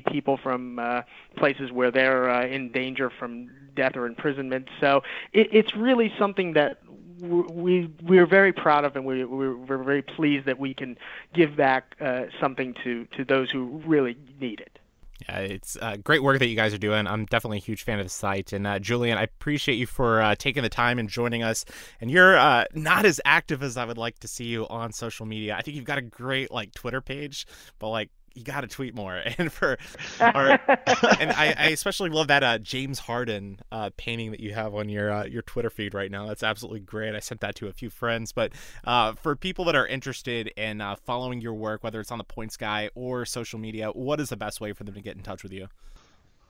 people 0.00 0.38
from 0.42 0.78
uh, 0.78 1.02
places 1.36 1.72
where 1.72 1.90
they're 1.90 2.30
uh, 2.30 2.46
in 2.46 2.70
danger 2.72 3.10
from 3.10 3.50
death 3.74 3.96
or 3.96 4.06
imprisonment. 4.06 4.68
So 4.80 5.02
it, 5.32 5.48
it's 5.52 5.74
really 5.76 6.12
something 6.18 6.52
that 6.54 6.78
we 7.20 7.90
we're 8.02 8.26
very 8.26 8.52
proud 8.52 8.84
of, 8.84 8.96
and 8.96 9.04
we, 9.04 9.24
we're, 9.24 9.56
we're 9.56 9.82
very 9.82 10.02
pleased 10.02 10.46
that 10.46 10.58
we 10.58 10.74
can 10.74 10.96
give 11.32 11.56
back 11.56 11.94
uh, 12.00 12.24
something 12.40 12.74
to 12.84 13.06
to 13.16 13.24
those 13.24 13.50
who 13.50 13.82
really 13.86 14.16
need 14.40 14.60
it. 14.60 14.78
Yeah, 15.28 15.38
it's 15.38 15.78
uh, 15.80 15.96
great 15.96 16.22
work 16.22 16.40
that 16.40 16.48
you 16.48 16.56
guys 16.56 16.74
are 16.74 16.78
doing. 16.78 17.06
I'm 17.06 17.24
definitely 17.26 17.58
a 17.58 17.60
huge 17.60 17.84
fan 17.84 18.00
of 18.00 18.06
the 18.06 18.10
site. 18.10 18.52
And 18.52 18.66
uh, 18.66 18.78
Julian, 18.78 19.16
I 19.16 19.22
appreciate 19.22 19.76
you 19.76 19.86
for 19.86 20.20
uh, 20.20 20.34
taking 20.34 20.62
the 20.62 20.68
time 20.68 20.98
and 20.98 21.08
joining 21.08 21.42
us. 21.42 21.64
And 22.00 22.10
you're 22.10 22.36
uh, 22.36 22.64
not 22.74 23.06
as 23.06 23.20
active 23.24 23.62
as 23.62 23.76
I 23.76 23.84
would 23.84 23.96
like 23.96 24.18
to 24.20 24.28
see 24.28 24.44
you 24.44 24.66
on 24.68 24.92
social 24.92 25.24
media. 25.24 25.54
I 25.56 25.62
think 25.62 25.76
you've 25.76 25.86
got 25.86 25.98
a 25.98 26.02
great 26.02 26.50
like 26.50 26.74
Twitter 26.74 27.00
page, 27.00 27.46
but 27.78 27.90
like 27.90 28.10
you 28.34 28.42
got 28.42 28.62
to 28.62 28.66
tweet 28.66 28.94
more. 28.94 29.22
And 29.36 29.52
for 29.52 29.78
our, 30.20 30.50
and 31.18 31.32
I, 31.32 31.54
I, 31.56 31.68
especially 31.68 32.10
love 32.10 32.28
that 32.28 32.44
uh, 32.44 32.58
James 32.58 33.00
Harden 33.00 33.58
uh, 33.72 33.90
painting 33.96 34.30
that 34.30 34.40
you 34.40 34.54
have 34.54 34.74
on 34.74 34.88
your 34.88 35.10
uh, 35.10 35.24
your 35.24 35.42
Twitter 35.42 35.70
feed 35.70 35.92
right 35.92 36.10
now. 36.10 36.26
That's 36.26 36.42
absolutely 36.42 36.80
great. 36.80 37.14
I 37.14 37.20
sent 37.20 37.40
that 37.40 37.56
to 37.56 37.66
a 37.66 37.72
few 37.72 37.90
friends. 37.90 38.32
But 38.32 38.52
uh, 38.84 39.14
for 39.14 39.34
people 39.34 39.64
that 39.64 39.74
are 39.74 39.86
interested 39.86 40.48
in 40.56 40.80
uh, 40.80 40.96
following 40.96 41.40
your 41.40 41.54
work, 41.54 41.82
whether 41.82 42.00
it's 42.00 42.12
on 42.12 42.18
the 42.18 42.24
Points 42.24 42.56
Guy 42.56 42.90
or 42.94 43.24
social 43.24 43.58
media, 43.58 43.90
what 43.90 44.20
is 44.20 44.28
the 44.28 44.36
best 44.36 44.60
way 44.60 44.72
for 44.72 44.84
them 44.84 44.94
to 44.94 45.00
get 45.00 45.16
in 45.16 45.22
touch 45.22 45.42
with 45.42 45.52
you? 45.52 45.68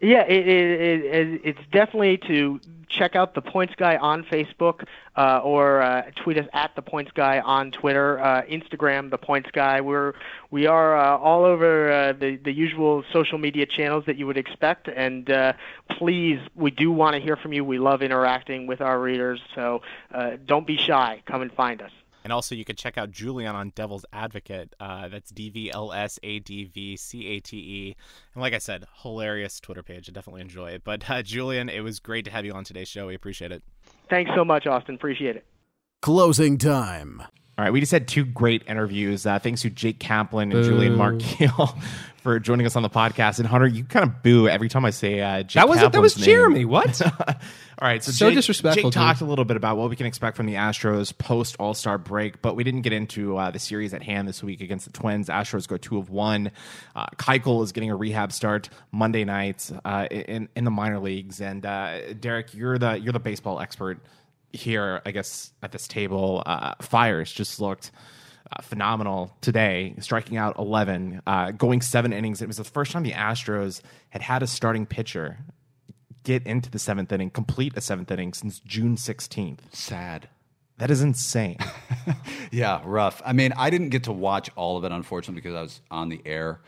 Yeah, 0.04 0.22
it, 0.26 0.46
it, 0.46 1.04
it, 1.04 1.40
it's 1.44 1.60
definitely 1.72 2.18
to 2.26 2.60
check 2.88 3.16
out 3.16 3.34
the 3.34 3.40
Points 3.40 3.74
Guy 3.74 3.96
on 3.96 4.22
Facebook 4.24 4.84
uh, 5.16 5.40
or 5.42 5.80
uh, 5.80 6.02
tweet 6.16 6.36
us 6.36 6.46
at 6.52 6.76
the 6.76 6.82
Points 6.82 7.10
Guy 7.14 7.40
on 7.40 7.70
Twitter, 7.70 8.20
uh, 8.20 8.42
Instagram, 8.42 9.10
the 9.10 9.16
Points 9.16 9.50
Guy. 9.50 9.80
We're 9.80 10.12
we 10.50 10.66
are 10.66 10.94
uh, 10.94 11.16
all 11.16 11.44
over 11.44 11.90
uh, 11.90 12.12
the 12.12 12.36
the 12.36 12.52
usual 12.52 13.02
social 13.14 13.38
media 13.38 13.64
channels 13.64 14.04
that 14.04 14.16
you 14.16 14.26
would 14.26 14.36
expect. 14.36 14.88
And 14.88 15.30
uh, 15.30 15.54
please, 15.88 16.38
we 16.54 16.70
do 16.70 16.92
want 16.92 17.16
to 17.16 17.22
hear 17.22 17.36
from 17.36 17.54
you. 17.54 17.64
We 17.64 17.78
love 17.78 18.02
interacting 18.02 18.66
with 18.66 18.82
our 18.82 19.00
readers, 19.00 19.40
so 19.54 19.80
don't 20.44 20.66
be 20.66 20.76
shy. 20.76 21.22
Come 21.24 21.40
and 21.40 21.52
find 21.52 21.80
us. 21.80 21.90
And 22.24 22.32
also, 22.32 22.54
you 22.54 22.64
can 22.64 22.74
check 22.74 22.96
out 22.96 23.10
Julian 23.10 23.54
on 23.54 23.70
Devil's 23.74 24.06
Advocate. 24.12 24.74
Uh, 24.80 25.08
that's 25.08 25.30
D 25.30 25.50
V 25.50 25.70
L 25.70 25.92
S 25.92 26.18
A 26.22 26.38
D 26.38 26.64
V 26.64 26.96
C 26.96 27.26
A 27.26 27.40
T 27.40 27.56
E. 27.58 27.96
And 28.34 28.40
like 28.42 28.54
I 28.54 28.58
said, 28.58 28.86
hilarious 29.02 29.60
Twitter 29.60 29.82
page. 29.82 30.08
I 30.08 30.12
definitely 30.12 30.40
enjoy 30.40 30.70
it. 30.70 30.82
But 30.84 31.08
uh, 31.08 31.22
Julian, 31.22 31.68
it 31.68 31.80
was 31.80 32.00
great 32.00 32.24
to 32.24 32.30
have 32.30 32.44
you 32.46 32.52
on 32.52 32.64
today's 32.64 32.88
show. 32.88 33.06
We 33.06 33.14
appreciate 33.14 33.52
it. 33.52 33.62
Thanks 34.08 34.30
so 34.34 34.44
much, 34.44 34.66
Austin. 34.66 34.94
Appreciate 34.94 35.36
it. 35.36 35.44
Closing 36.00 36.58
time. 36.58 37.22
All 37.56 37.64
right, 37.64 37.72
we 37.72 37.78
just 37.78 37.92
had 37.92 38.08
two 38.08 38.24
great 38.24 38.64
interviews. 38.66 39.26
Uh, 39.26 39.38
thanks 39.38 39.62
to 39.62 39.70
Jake 39.70 40.00
Kaplan 40.00 40.50
and 40.50 40.64
Julian 40.64 40.96
Mark 40.96 41.18
Kheel 41.18 41.78
for 42.24 42.40
joining 42.40 42.64
us 42.64 42.74
on 42.74 42.82
the 42.82 42.88
podcast. 42.90 43.38
And 43.38 43.46
Hunter, 43.46 43.66
you 43.66 43.84
kind 43.84 44.02
of 44.02 44.22
boo 44.22 44.48
every 44.48 44.70
time 44.70 44.84
I 44.86 44.90
say 44.90 45.20
uh, 45.20 45.42
Jake 45.42 45.60
That 45.60 45.68
was 45.68 45.78
that 45.78 46.00
was 46.00 46.14
Kaplan's 46.14 46.16
name. 46.16 46.24
Jeremy. 46.24 46.64
What? 46.64 47.02
All 47.78 47.88
right, 47.88 48.02
so, 48.02 48.12
So 48.12 48.28
Jake, 48.28 48.36
disrespectful, 48.36 48.90
Jake 48.90 48.92
dude. 48.92 48.92
talked 48.94 49.20
a 49.20 49.26
little 49.26 49.44
bit 49.44 49.58
about 49.58 49.76
what 49.76 49.90
we 49.90 49.96
can 49.96 50.06
expect 50.06 50.36
from 50.36 50.46
the 50.46 50.54
Astros 50.54 51.16
post 51.16 51.56
All 51.58 51.74
Star 51.74 51.98
break, 51.98 52.40
but 52.40 52.56
we 52.56 52.64
didn't 52.64 52.80
get 52.82 52.94
into 52.94 53.36
uh, 53.36 53.50
the 53.50 53.58
series 53.58 53.92
at 53.92 54.02
hand 54.02 54.26
this 54.26 54.42
week 54.42 54.62
against 54.62 54.86
the 54.86 54.92
Twins. 54.92 55.28
Astros 55.28 55.68
go 55.68 55.76
two 55.76 55.98
of 55.98 56.08
one. 56.08 56.50
Uh, 56.96 57.06
Keuchel 57.16 57.62
is 57.62 57.72
getting 57.72 57.90
a 57.90 57.96
rehab 57.96 58.32
start 58.32 58.70
Monday 58.90 59.24
night 59.24 59.70
uh, 59.84 60.06
in 60.10 60.48
in 60.56 60.64
the 60.64 60.70
minor 60.70 60.98
leagues, 61.00 61.42
and 61.42 61.66
uh, 61.66 62.14
Derek, 62.14 62.54
you're 62.54 62.78
the 62.78 62.98
you're 62.98 63.12
the 63.12 63.20
baseball 63.20 63.60
expert 63.60 63.98
here, 64.52 65.02
I 65.04 65.10
guess, 65.10 65.52
at 65.62 65.72
this 65.72 65.86
table. 65.86 66.42
Uh, 66.46 66.74
Fiers 66.80 67.30
just 67.30 67.60
looked. 67.60 67.90
Uh, 68.52 68.60
phenomenal 68.60 69.34
today, 69.40 69.94
striking 70.00 70.36
out 70.36 70.58
11, 70.58 71.22
uh, 71.26 71.50
going 71.52 71.80
seven 71.80 72.12
innings. 72.12 72.42
It 72.42 72.46
was 72.46 72.58
the 72.58 72.64
first 72.64 72.92
time 72.92 73.02
the 73.02 73.12
Astros 73.12 73.80
had 74.10 74.20
had 74.20 74.42
a 74.42 74.46
starting 74.46 74.84
pitcher 74.84 75.38
get 76.24 76.46
into 76.46 76.70
the 76.70 76.78
seventh 76.78 77.10
inning, 77.10 77.30
complete 77.30 77.72
a 77.76 77.80
seventh 77.80 78.10
inning 78.10 78.34
since 78.34 78.58
June 78.60 78.96
16th. 78.96 79.60
Sad. 79.72 80.28
That 80.78 80.90
is 80.90 81.00
insane. 81.02 81.58
Yeah, 82.50 82.82
rough. 82.84 83.20
I 83.24 83.32
mean, 83.32 83.52
I 83.56 83.68
didn't 83.70 83.88
get 83.88 84.04
to 84.04 84.12
watch 84.12 84.48
all 84.54 84.76
of 84.76 84.84
it, 84.84 84.92
unfortunately, 84.92 85.40
because 85.40 85.56
I 85.56 85.62
was 85.62 85.80
on 85.90 86.08
the 86.08 86.22
air. 86.24 86.60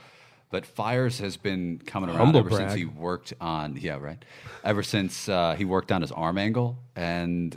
But 0.51 0.66
Fiers 0.66 1.20
has 1.20 1.36
been 1.36 1.78
coming 1.78 2.11
around 2.11 2.19
Humble 2.19 2.40
ever 2.40 2.51
since 2.51 2.74
he 2.74 2.85
worked 2.86 3.35
on. 3.40 3.77
Yeah, 3.77 3.97
right. 3.98 4.24
Ever 4.65 4.82
since 4.82 5.28
uh, 5.28 5.55
he 5.57 5.65
worked 5.65 5.93
on 5.93 6.01
his 6.01 6.11
arm 6.11 6.39
angle, 6.39 6.78
and 6.97 7.57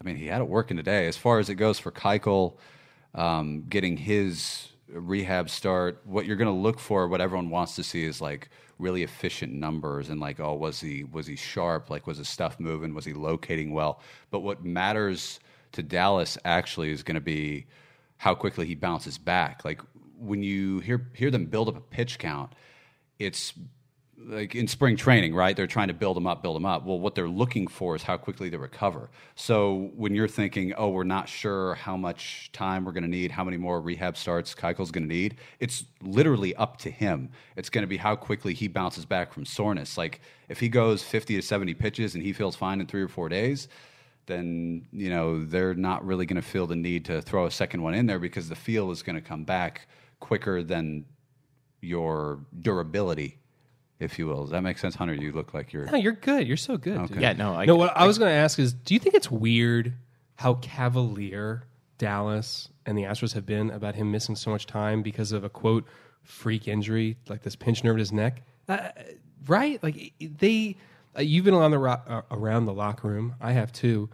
I 0.00 0.04
mean, 0.04 0.16
he 0.16 0.26
had 0.26 0.40
it 0.40 0.48
working 0.48 0.76
today. 0.76 1.06
As 1.06 1.16
far 1.16 1.38
as 1.38 1.48
it 1.48 1.54
goes 1.54 1.78
for 1.78 1.92
Keuchel, 1.92 2.54
um, 3.14 3.64
getting 3.68 3.96
his 3.96 4.68
rehab 4.88 5.48
start, 5.48 6.00
what 6.04 6.26
you're 6.26 6.36
going 6.36 6.54
to 6.54 6.60
look 6.60 6.78
for, 6.78 7.08
what 7.08 7.20
everyone 7.20 7.50
wants 7.50 7.76
to 7.76 7.82
see, 7.82 8.04
is 8.04 8.20
like 8.20 8.50
really 8.78 9.02
efficient 9.02 9.52
numbers 9.52 10.08
and 10.08 10.20
like, 10.20 10.40
oh, 10.40 10.54
was 10.54 10.80
he 10.80 11.04
was 11.04 11.26
he 11.26 11.36
sharp? 11.36 11.90
Like, 11.90 12.06
was 12.06 12.18
his 12.18 12.28
stuff 12.28 12.58
moving? 12.58 12.94
Was 12.94 13.04
he 13.04 13.12
locating 13.12 13.72
well? 13.72 14.00
But 14.30 14.40
what 14.40 14.64
matters 14.64 15.40
to 15.72 15.82
Dallas 15.82 16.38
actually 16.44 16.90
is 16.90 17.02
going 17.02 17.14
to 17.14 17.20
be 17.20 17.66
how 18.18 18.34
quickly 18.34 18.66
he 18.66 18.74
bounces 18.74 19.18
back. 19.18 19.64
Like 19.64 19.80
when 20.18 20.42
you 20.42 20.78
hear 20.80 21.10
hear 21.14 21.30
them 21.30 21.46
build 21.46 21.68
up 21.68 21.76
a 21.76 21.80
pitch 21.80 22.18
count, 22.18 22.52
it's 23.18 23.52
like 24.26 24.54
in 24.54 24.68
spring 24.68 24.96
training, 24.96 25.34
right? 25.34 25.56
They're 25.56 25.66
trying 25.66 25.88
to 25.88 25.94
build 25.94 26.16
them 26.16 26.26
up, 26.26 26.42
build 26.42 26.56
them 26.56 26.66
up. 26.66 26.84
Well, 26.84 26.98
what 26.98 27.14
they're 27.14 27.28
looking 27.28 27.66
for 27.66 27.96
is 27.96 28.02
how 28.02 28.16
quickly 28.16 28.48
they 28.48 28.56
recover. 28.56 29.10
So 29.34 29.90
when 29.94 30.14
you're 30.14 30.28
thinking, 30.28 30.72
oh, 30.76 30.88
we're 30.88 31.04
not 31.04 31.28
sure 31.28 31.74
how 31.74 31.96
much 31.96 32.50
time 32.52 32.84
we're 32.84 32.92
going 32.92 33.04
to 33.04 33.08
need, 33.10 33.30
how 33.30 33.44
many 33.44 33.56
more 33.56 33.80
rehab 33.80 34.16
starts 34.16 34.54
Keuchel's 34.54 34.90
going 34.90 35.08
to 35.08 35.14
need, 35.14 35.36
it's 35.60 35.84
literally 36.02 36.54
up 36.56 36.76
to 36.78 36.90
him. 36.90 37.30
It's 37.56 37.70
going 37.70 37.82
to 37.82 37.88
be 37.88 37.96
how 37.96 38.16
quickly 38.16 38.54
he 38.54 38.68
bounces 38.68 39.04
back 39.04 39.32
from 39.32 39.44
soreness. 39.44 39.96
Like 39.98 40.20
if 40.48 40.60
he 40.60 40.68
goes 40.68 41.02
50 41.02 41.36
to 41.36 41.42
70 41.42 41.74
pitches 41.74 42.14
and 42.14 42.22
he 42.22 42.32
feels 42.32 42.56
fine 42.56 42.80
in 42.80 42.86
three 42.86 43.02
or 43.02 43.08
four 43.08 43.28
days, 43.28 43.68
then 44.26 44.86
you 44.92 45.10
know 45.10 45.44
they're 45.44 45.74
not 45.74 46.04
really 46.06 46.26
going 46.26 46.40
to 46.40 46.46
feel 46.46 46.66
the 46.66 46.76
need 46.76 47.04
to 47.04 47.20
throw 47.20 47.46
a 47.46 47.50
second 47.50 47.82
one 47.82 47.92
in 47.94 48.06
there 48.06 48.20
because 48.20 48.48
the 48.48 48.54
feel 48.54 48.90
is 48.92 49.02
going 49.02 49.16
to 49.16 49.20
come 49.20 49.44
back 49.44 49.88
quicker 50.20 50.62
than 50.62 51.04
your 51.80 52.38
durability, 52.60 53.38
if 54.02 54.18
you 54.18 54.26
will. 54.26 54.42
Does 54.42 54.50
that 54.50 54.62
make 54.62 54.78
sense, 54.78 54.94
Hunter? 54.94 55.14
You 55.14 55.32
look 55.32 55.54
like 55.54 55.72
you're. 55.72 55.86
No, 55.86 55.96
you're 55.96 56.12
good. 56.12 56.46
You're 56.46 56.56
so 56.56 56.76
good. 56.76 57.08
dude. 57.08 57.20
yeah, 57.20 57.32
no, 57.32 57.54
I, 57.54 57.64
no, 57.64 57.76
what 57.76 57.96
I 57.96 58.06
was 58.06 58.18
going 58.18 58.30
to 58.30 58.36
ask 58.36 58.58
is, 58.58 58.72
do 58.72 58.94
you 58.94 59.00
think 59.00 59.14
it's 59.14 59.30
weird 59.30 59.94
how 60.36 60.54
cavalier 60.54 61.64
Dallas 61.98 62.68
and 62.84 62.98
the 62.98 63.02
Astros 63.02 63.32
have 63.34 63.46
been 63.46 63.70
about 63.70 63.94
him 63.94 64.10
missing 64.10 64.34
so 64.36 64.50
much 64.50 64.66
time 64.66 65.02
because 65.02 65.32
of 65.32 65.44
a 65.44 65.48
quote 65.48 65.86
freak 66.22 66.68
injury, 66.68 67.16
like 67.28 67.42
this 67.42 67.56
pinched 67.56 67.84
nerve 67.84 67.94
in 67.94 68.00
his 68.00 68.12
neck? 68.12 68.42
Uh, 68.68 68.88
right? 69.46 69.82
Like 69.82 70.12
they, 70.20 70.76
uh, 71.16 71.22
you've 71.22 71.44
been 71.44 71.54
around 71.54 71.70
the 71.70 71.78
ro- 71.78 72.02
uh, 72.06 72.22
around 72.30 72.66
the 72.66 72.72
locker 72.72 73.08
room. 73.08 73.34
I 73.40 73.52
have 73.52 73.72
too. 73.72 74.10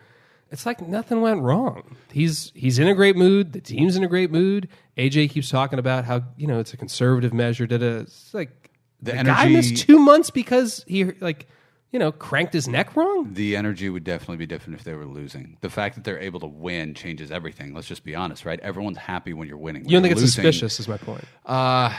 It's 0.50 0.64
like 0.64 0.80
nothing 0.80 1.20
went 1.20 1.42
wrong. 1.42 1.96
He's 2.10 2.52
he's 2.54 2.78
in 2.78 2.88
a 2.88 2.94
great 2.94 3.16
mood. 3.16 3.52
The 3.52 3.60
team's 3.60 3.96
in 3.96 4.04
a 4.04 4.08
great 4.08 4.30
mood. 4.30 4.68
AJ 4.96 5.30
keeps 5.30 5.50
talking 5.50 5.78
about 5.78 6.06
how 6.06 6.22
you 6.38 6.46
know 6.46 6.58
it's 6.58 6.72
a 6.72 6.76
conservative 6.78 7.34
measure. 7.34 7.66
Da 7.66 7.76
da. 7.76 7.98
It's 7.98 8.32
like 8.32 8.67
The 9.02 9.12
the 9.12 9.24
guy 9.24 9.48
missed 9.48 9.76
two 9.76 9.98
months 9.98 10.30
because 10.30 10.84
he 10.88 11.04
like 11.04 11.46
you 11.92 11.98
know 11.98 12.10
cranked 12.12 12.52
his 12.52 12.66
neck 12.68 12.96
wrong. 12.96 13.32
The 13.32 13.56
energy 13.56 13.88
would 13.88 14.04
definitely 14.04 14.36
be 14.38 14.46
different 14.46 14.78
if 14.78 14.84
they 14.84 14.94
were 14.94 15.06
losing. 15.06 15.56
The 15.60 15.70
fact 15.70 15.94
that 15.94 16.04
they're 16.04 16.18
able 16.18 16.40
to 16.40 16.46
win 16.46 16.94
changes 16.94 17.30
everything. 17.30 17.74
Let's 17.74 17.86
just 17.86 18.04
be 18.04 18.14
honest, 18.14 18.44
right? 18.44 18.58
Everyone's 18.60 18.98
happy 18.98 19.32
when 19.32 19.46
you're 19.48 19.56
winning. 19.56 19.82
When 19.84 19.90
You 19.90 19.96
don't 19.96 20.02
think 20.02 20.10
you're 20.16 20.24
it's 20.24 20.36
losing- 20.36 20.52
suspicious? 20.52 20.80
Is 20.80 20.88
my 20.88 20.96
point. 20.98 21.24
Uh, 21.46 21.96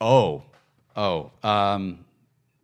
Oh, 0.00 0.42
oh, 0.96 1.30
um, 1.42 2.04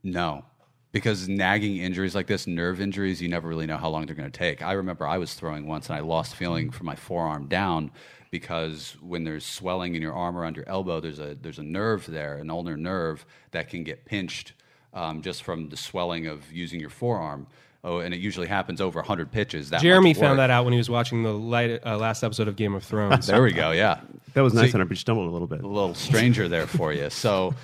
no, 0.02 0.44
because 0.92 1.28
nagging 1.28 1.76
injuries 1.76 2.14
like 2.14 2.26
this, 2.26 2.46
nerve 2.46 2.80
injuries, 2.80 3.22
you 3.22 3.28
never 3.28 3.46
really 3.48 3.66
know 3.66 3.76
how 3.76 3.88
long 3.88 4.06
they're 4.06 4.14
going 4.16 4.30
to 4.30 4.36
take. 4.36 4.62
I 4.62 4.72
remember 4.72 5.06
I 5.06 5.18
was 5.18 5.34
throwing 5.34 5.66
once 5.66 5.88
and 5.88 5.96
I 5.96 6.00
lost 6.00 6.34
feeling 6.34 6.70
from 6.70 6.86
my 6.86 6.96
forearm 6.96 7.46
down 7.46 7.92
because 8.30 8.96
when 9.00 9.24
there's 9.24 9.44
swelling 9.44 9.94
in 9.94 10.02
your 10.02 10.12
arm 10.14 10.36
around 10.36 10.56
your 10.56 10.68
elbow, 10.68 11.00
there's 11.00 11.18
a 11.18 11.34
there's 11.40 11.58
a 11.58 11.62
nerve 11.62 12.06
there, 12.06 12.36
an 12.38 12.50
ulnar 12.50 12.76
nerve 12.76 13.24
that 13.50 13.68
can 13.68 13.84
get 13.84 14.04
pinched 14.04 14.52
um, 14.94 15.22
just 15.22 15.42
from 15.42 15.68
the 15.68 15.76
swelling 15.76 16.26
of 16.26 16.50
using 16.52 16.80
your 16.80 16.90
forearm. 16.90 17.46
Oh, 17.82 18.00
and 18.00 18.12
it 18.12 18.20
usually 18.20 18.46
happens 18.46 18.78
over 18.82 18.98
100 18.98 19.32
pitches. 19.32 19.70
That 19.70 19.80
Jeremy 19.80 20.12
found 20.12 20.38
that 20.38 20.50
out 20.50 20.64
when 20.64 20.72
he 20.74 20.76
was 20.78 20.90
watching 20.90 21.22
the 21.22 21.32
light, 21.32 21.80
uh, 21.86 21.96
last 21.96 22.22
episode 22.22 22.46
of 22.46 22.54
Game 22.54 22.74
of 22.74 22.84
Thrones. 22.84 23.26
There 23.28 23.42
we 23.42 23.52
go. 23.52 23.70
Yeah, 23.70 24.00
That 24.34 24.42
was 24.42 24.52
nice 24.52 24.72
So- 24.72 24.76
on 24.76 24.80
her, 24.80 24.84
but 24.84 24.90
you 24.90 24.96
stumbled 24.96 25.28
a 25.28 25.30
little 25.30 25.46
bit. 25.46 25.62
a 25.62 25.66
little 25.66 25.94
stranger 25.94 26.46
there 26.46 26.66
for 26.66 26.92
you. 26.92 27.08
So, 27.08 27.54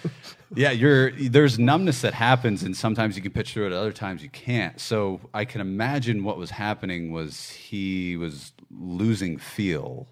yeah, 0.54 0.70
you're 0.70 1.10
there's 1.12 1.58
numbness 1.58 2.00
that 2.00 2.14
happens, 2.14 2.62
and 2.62 2.74
sometimes 2.74 3.14
you 3.16 3.20
can 3.22 3.30
pitch 3.30 3.52
through 3.52 3.66
it, 3.66 3.72
other 3.74 3.92
times 3.92 4.22
you 4.22 4.30
can't. 4.30 4.80
So, 4.80 5.20
I 5.34 5.44
can 5.44 5.60
imagine 5.60 6.24
what 6.24 6.38
was 6.38 6.48
happening 6.50 7.12
was 7.12 7.50
he 7.50 8.16
was 8.16 8.52
losing 8.70 9.36
feel, 9.36 10.06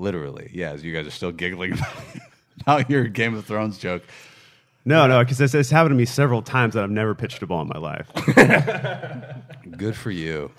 literally. 0.00 0.50
Yeah, 0.52 0.72
as 0.72 0.82
you 0.84 0.92
guys 0.94 1.06
are 1.06 1.10
still 1.12 1.32
giggling 1.32 1.74
about 2.62 2.88
your 2.90 3.04
Game 3.04 3.34
of 3.34 3.44
Thrones 3.44 3.78
joke. 3.78 4.02
No, 4.84 5.06
no, 5.06 5.18
because 5.22 5.38
this, 5.38 5.52
this 5.52 5.70
happened 5.70 5.90
to 5.92 5.96
me 5.96 6.06
several 6.06 6.40
times 6.42 6.74
that 6.74 6.82
I've 6.82 6.90
never 6.90 7.14
pitched 7.14 7.42
a 7.42 7.46
ball 7.46 7.60
in 7.62 7.68
my 7.68 7.78
life. 7.78 8.08
Good 9.76 9.94
for 9.96 10.10
you. 10.10 10.50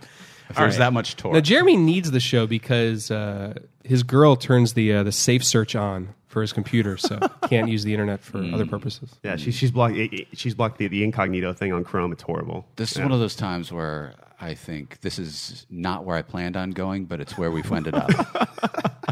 If 0.50 0.58
there's 0.58 0.78
that 0.78 0.92
much 0.94 1.16
torque. 1.16 1.34
Now 1.34 1.40
Jeremy 1.40 1.78
needs 1.78 2.12
the 2.12 2.20
show 2.20 2.46
because 2.46 3.10
uh, 3.10 3.54
his 3.84 4.04
girl 4.04 4.36
turns 4.36 4.74
the 4.74 4.94
uh, 4.94 5.04
the 5.04 5.12
safe 5.12 5.44
search 5.46 5.76
on 5.76 6.10
for 6.28 6.42
his 6.42 6.52
computer, 6.54 6.98
so 6.98 7.20
can't 7.50 7.70
use 7.70 7.84
the 7.84 7.94
internet 7.94 8.20
for 8.22 8.38
other 8.54 8.66
purposes. 8.66 9.10
Yeah, 9.24 9.38
she, 9.38 9.52
she's 9.52 9.72
blocked. 9.72 9.96
it- 9.96 10.14
it- 10.14 10.28
She's 10.38 10.54
blocked 10.54 10.78
the, 10.78 10.88
the 10.88 11.04
incognito 11.04 11.54
thing 11.54 11.72
on 11.74 11.84
Chrome. 11.86 12.12
It's 12.12 12.24
horrible. 12.24 12.66
This 12.76 12.92
is 12.94 13.00
one 13.00 13.12
of 13.14 13.20
those 13.20 13.36
times 13.36 13.72
where 13.72 14.14
I 14.42 14.54
think 14.54 15.00
this 15.02 15.18
is 15.20 15.66
not 15.70 16.04
where 16.04 16.18
I 16.18 16.22
planned 16.22 16.58
on 16.58 16.72
going, 16.72 17.06
but 17.06 17.20
it's 17.22 17.38
where 17.38 17.50
we've 17.50 17.70
ended 17.72 17.96
up. 17.96 18.10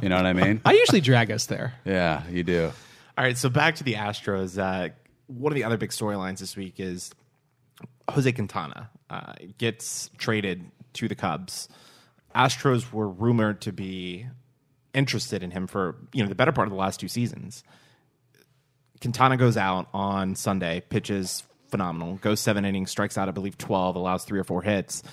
You 0.01 0.09
know 0.09 0.15
what 0.15 0.25
I 0.25 0.33
mean? 0.33 0.61
I 0.65 0.73
usually 0.73 1.01
drag 1.01 1.31
us 1.31 1.45
there. 1.45 1.73
Yeah, 1.85 2.23
you 2.29 2.43
do. 2.43 2.71
All 3.17 3.23
right, 3.23 3.37
so 3.37 3.49
back 3.49 3.75
to 3.75 3.83
the 3.83 3.95
Astros. 3.95 4.57
Uh, 4.57 4.93
one 5.27 5.51
of 5.51 5.55
the 5.55 5.63
other 5.63 5.77
big 5.77 5.89
storylines 5.89 6.39
this 6.39 6.55
week 6.55 6.79
is 6.79 7.11
Jose 8.09 8.31
Quintana 8.31 8.89
uh, 9.09 9.33
gets 9.57 10.09
traded 10.17 10.71
to 10.93 11.07
the 11.07 11.15
Cubs. 11.15 11.69
Astros 12.35 12.91
were 12.91 13.07
rumored 13.07 13.61
to 13.61 13.71
be 13.71 14.25
interested 14.93 15.43
in 15.43 15.51
him 15.51 15.67
for 15.67 15.95
you 16.13 16.23
know 16.23 16.29
the 16.29 16.35
better 16.35 16.51
part 16.51 16.67
of 16.67 16.71
the 16.71 16.77
last 16.79 16.99
two 16.99 17.07
seasons. 17.07 17.63
Quintana 19.01 19.37
goes 19.37 19.57
out 19.57 19.87
on 19.93 20.35
Sunday, 20.35 20.81
pitches 20.81 21.43
phenomenal, 21.69 22.15
goes 22.15 22.39
seven 22.39 22.65
innings, 22.65 22.91
strikes 22.91 23.17
out 23.17 23.27
I 23.27 23.31
believe 23.31 23.57
twelve, 23.57 23.95
allows 23.95 24.25
three 24.25 24.39
or 24.39 24.43
four 24.43 24.61
hits. 24.61 25.03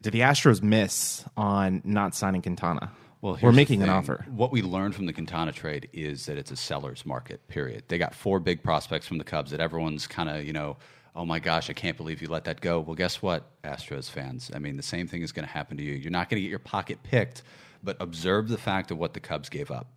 Did 0.00 0.12
the 0.12 0.20
Astros 0.20 0.62
miss 0.62 1.24
on 1.36 1.82
not 1.84 2.14
signing 2.14 2.42
Quintana? 2.42 2.90
Well, 3.22 3.38
or 3.42 3.52
making 3.52 3.82
an 3.82 3.90
offer? 3.90 4.24
What 4.30 4.50
we 4.50 4.62
learned 4.62 4.94
from 4.94 5.06
the 5.06 5.12
Quintana 5.12 5.52
trade 5.52 5.88
is 5.92 6.26
that 6.26 6.38
it's 6.38 6.50
a 6.50 6.56
seller's 6.56 7.04
market. 7.04 7.46
Period. 7.48 7.84
They 7.88 7.98
got 7.98 8.14
four 8.14 8.40
big 8.40 8.62
prospects 8.62 9.06
from 9.06 9.18
the 9.18 9.24
Cubs 9.24 9.50
that 9.50 9.60
everyone's 9.60 10.06
kind 10.06 10.30
of 10.30 10.44
you 10.44 10.52
know, 10.54 10.78
oh 11.14 11.26
my 11.26 11.38
gosh, 11.38 11.68
I 11.68 11.74
can't 11.74 11.96
believe 11.96 12.22
you 12.22 12.28
let 12.28 12.44
that 12.44 12.60
go. 12.60 12.80
Well, 12.80 12.94
guess 12.94 13.20
what, 13.20 13.60
Astros 13.62 14.10
fans? 14.10 14.50
I 14.54 14.58
mean, 14.58 14.76
the 14.76 14.82
same 14.82 15.06
thing 15.06 15.22
is 15.22 15.32
going 15.32 15.46
to 15.46 15.52
happen 15.52 15.76
to 15.76 15.82
you. 15.82 15.94
You're 15.94 16.10
not 16.10 16.30
going 16.30 16.38
to 16.38 16.42
get 16.42 16.50
your 16.50 16.58
pocket 16.60 17.02
picked, 17.02 17.42
but 17.82 17.96
observe 18.00 18.48
the 18.48 18.58
fact 18.58 18.90
of 18.90 18.98
what 18.98 19.12
the 19.12 19.20
Cubs 19.20 19.48
gave 19.48 19.70
up. 19.70 19.92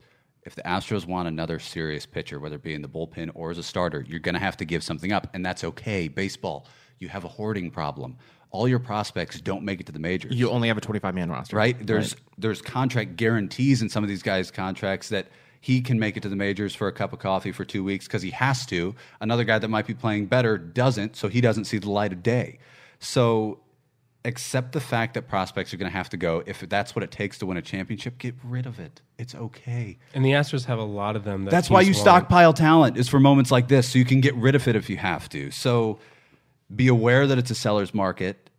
If 0.45 0.55
the 0.55 0.63
Astros 0.63 1.05
want 1.05 1.29
another 1.29 1.59
serious 1.59 2.05
pitcher, 2.05 2.39
whether 2.39 2.57
it 2.57 2.63
be 2.63 2.73
in 2.73 2.81
the 2.81 2.89
bullpen 2.89 3.31
or 3.33 3.51
as 3.51 3.57
a 3.57 3.63
starter, 3.63 4.03
you're 4.05 4.19
going 4.19 4.33
to 4.33 4.41
have 4.41 4.57
to 4.57 4.65
give 4.65 4.83
something 4.83 5.13
up, 5.13 5.27
and 5.33 5.45
that's 5.45 5.63
okay. 5.63 6.09
Baseball, 6.09 6.67
you 6.99 7.07
have 7.07 7.23
a 7.23 7.29
hoarding 7.29 7.71
problem. 7.71 8.17
All 8.53 8.67
your 8.67 8.80
prospects 8.80 9.41
don't 9.41 9.63
make 9.63 9.81
it 9.81 9.88
to 9.88 9.91
the 9.91 9.99
majors 9.99 10.35
You 10.35 10.49
only 10.51 10.67
have 10.69 10.77
a 10.77 10.81
twenty-five 10.81 11.13
man 11.13 11.30
roster, 11.30 11.57
right? 11.57 11.75
There's 11.85 12.15
there's 12.38 12.61
contract 12.61 13.15
guarantees 13.17 13.81
in 13.81 13.89
some 13.89 14.03
of 14.03 14.07
these 14.09 14.23
guys' 14.23 14.51
contracts 14.51 15.09
that 15.09 15.27
he 15.59 15.81
can 15.81 15.97
make 15.97 16.17
it 16.17 16.21
to 16.23 16.30
the 16.30 16.35
majors 16.35 16.75
for 16.75 16.88
a 16.88 16.91
cup 16.91 17.13
of 17.13 17.19
coffee 17.19 17.51
for 17.51 17.65
two 17.65 17.84
weeks 17.84 18.05
because 18.05 18.21
he 18.21 18.31
has 18.31 18.65
to. 18.67 18.93
Another 19.21 19.43
guy 19.43 19.59
that 19.59 19.69
might 19.69 19.88
be 19.88 19.93
playing 19.93 20.27
better 20.27 20.57
doesn't, 20.57 21.15
so 21.15 21.30
he 21.30 21.41
doesn't 21.41 21.65
see 21.65 21.77
the 21.77 21.89
light 21.89 22.13
of 22.13 22.21
day. 22.21 22.59
So 22.99 23.59
accept 24.25 24.71
the 24.73 24.80
fact 24.80 25.13
that 25.15 25.27
prospects 25.27 25.73
are 25.73 25.77
going 25.77 25.91
to 25.91 25.97
have 25.97 26.09
to 26.09 26.17
go. 26.17 26.43
If 26.45 26.61
that's 26.69 26.95
what 26.95 27.03
it 27.03 27.11
takes 27.11 27.38
to 27.39 27.45
win 27.45 27.57
a 27.57 27.61
championship, 27.61 28.17
get 28.17 28.35
rid 28.43 28.65
of 28.65 28.80
it. 28.80 29.01
It's 29.17 29.35
okay. 29.35 29.97
And 30.13 30.23
the 30.23 30.31
Astros 30.31 30.65
have 30.65 30.80
a 30.80 30.84
lot 30.84 31.15
of 31.15 31.23
them. 31.23 31.45
That 31.45 31.51
That's 31.51 31.69
why 31.69 31.81
you 31.81 31.91
want. 31.91 31.97
stockpile 31.97 32.53
talent 32.53 32.97
is 32.97 33.09
for 33.09 33.19
moments 33.19 33.51
like 33.51 33.67
this, 33.67 33.91
so 33.91 33.99
you 33.99 34.05
can 34.05 34.21
get 34.21 34.35
rid 34.35 34.55
of 34.55 34.67
it 34.67 34.75
if 34.75 34.89
you 34.89 34.97
have 34.97 35.27
to. 35.30 35.51
So 35.51 35.99
be 36.75 36.87
aware 36.87 37.27
that 37.27 37.37
it's 37.37 37.51
a 37.51 37.55
seller's 37.55 37.93
market 37.93 38.49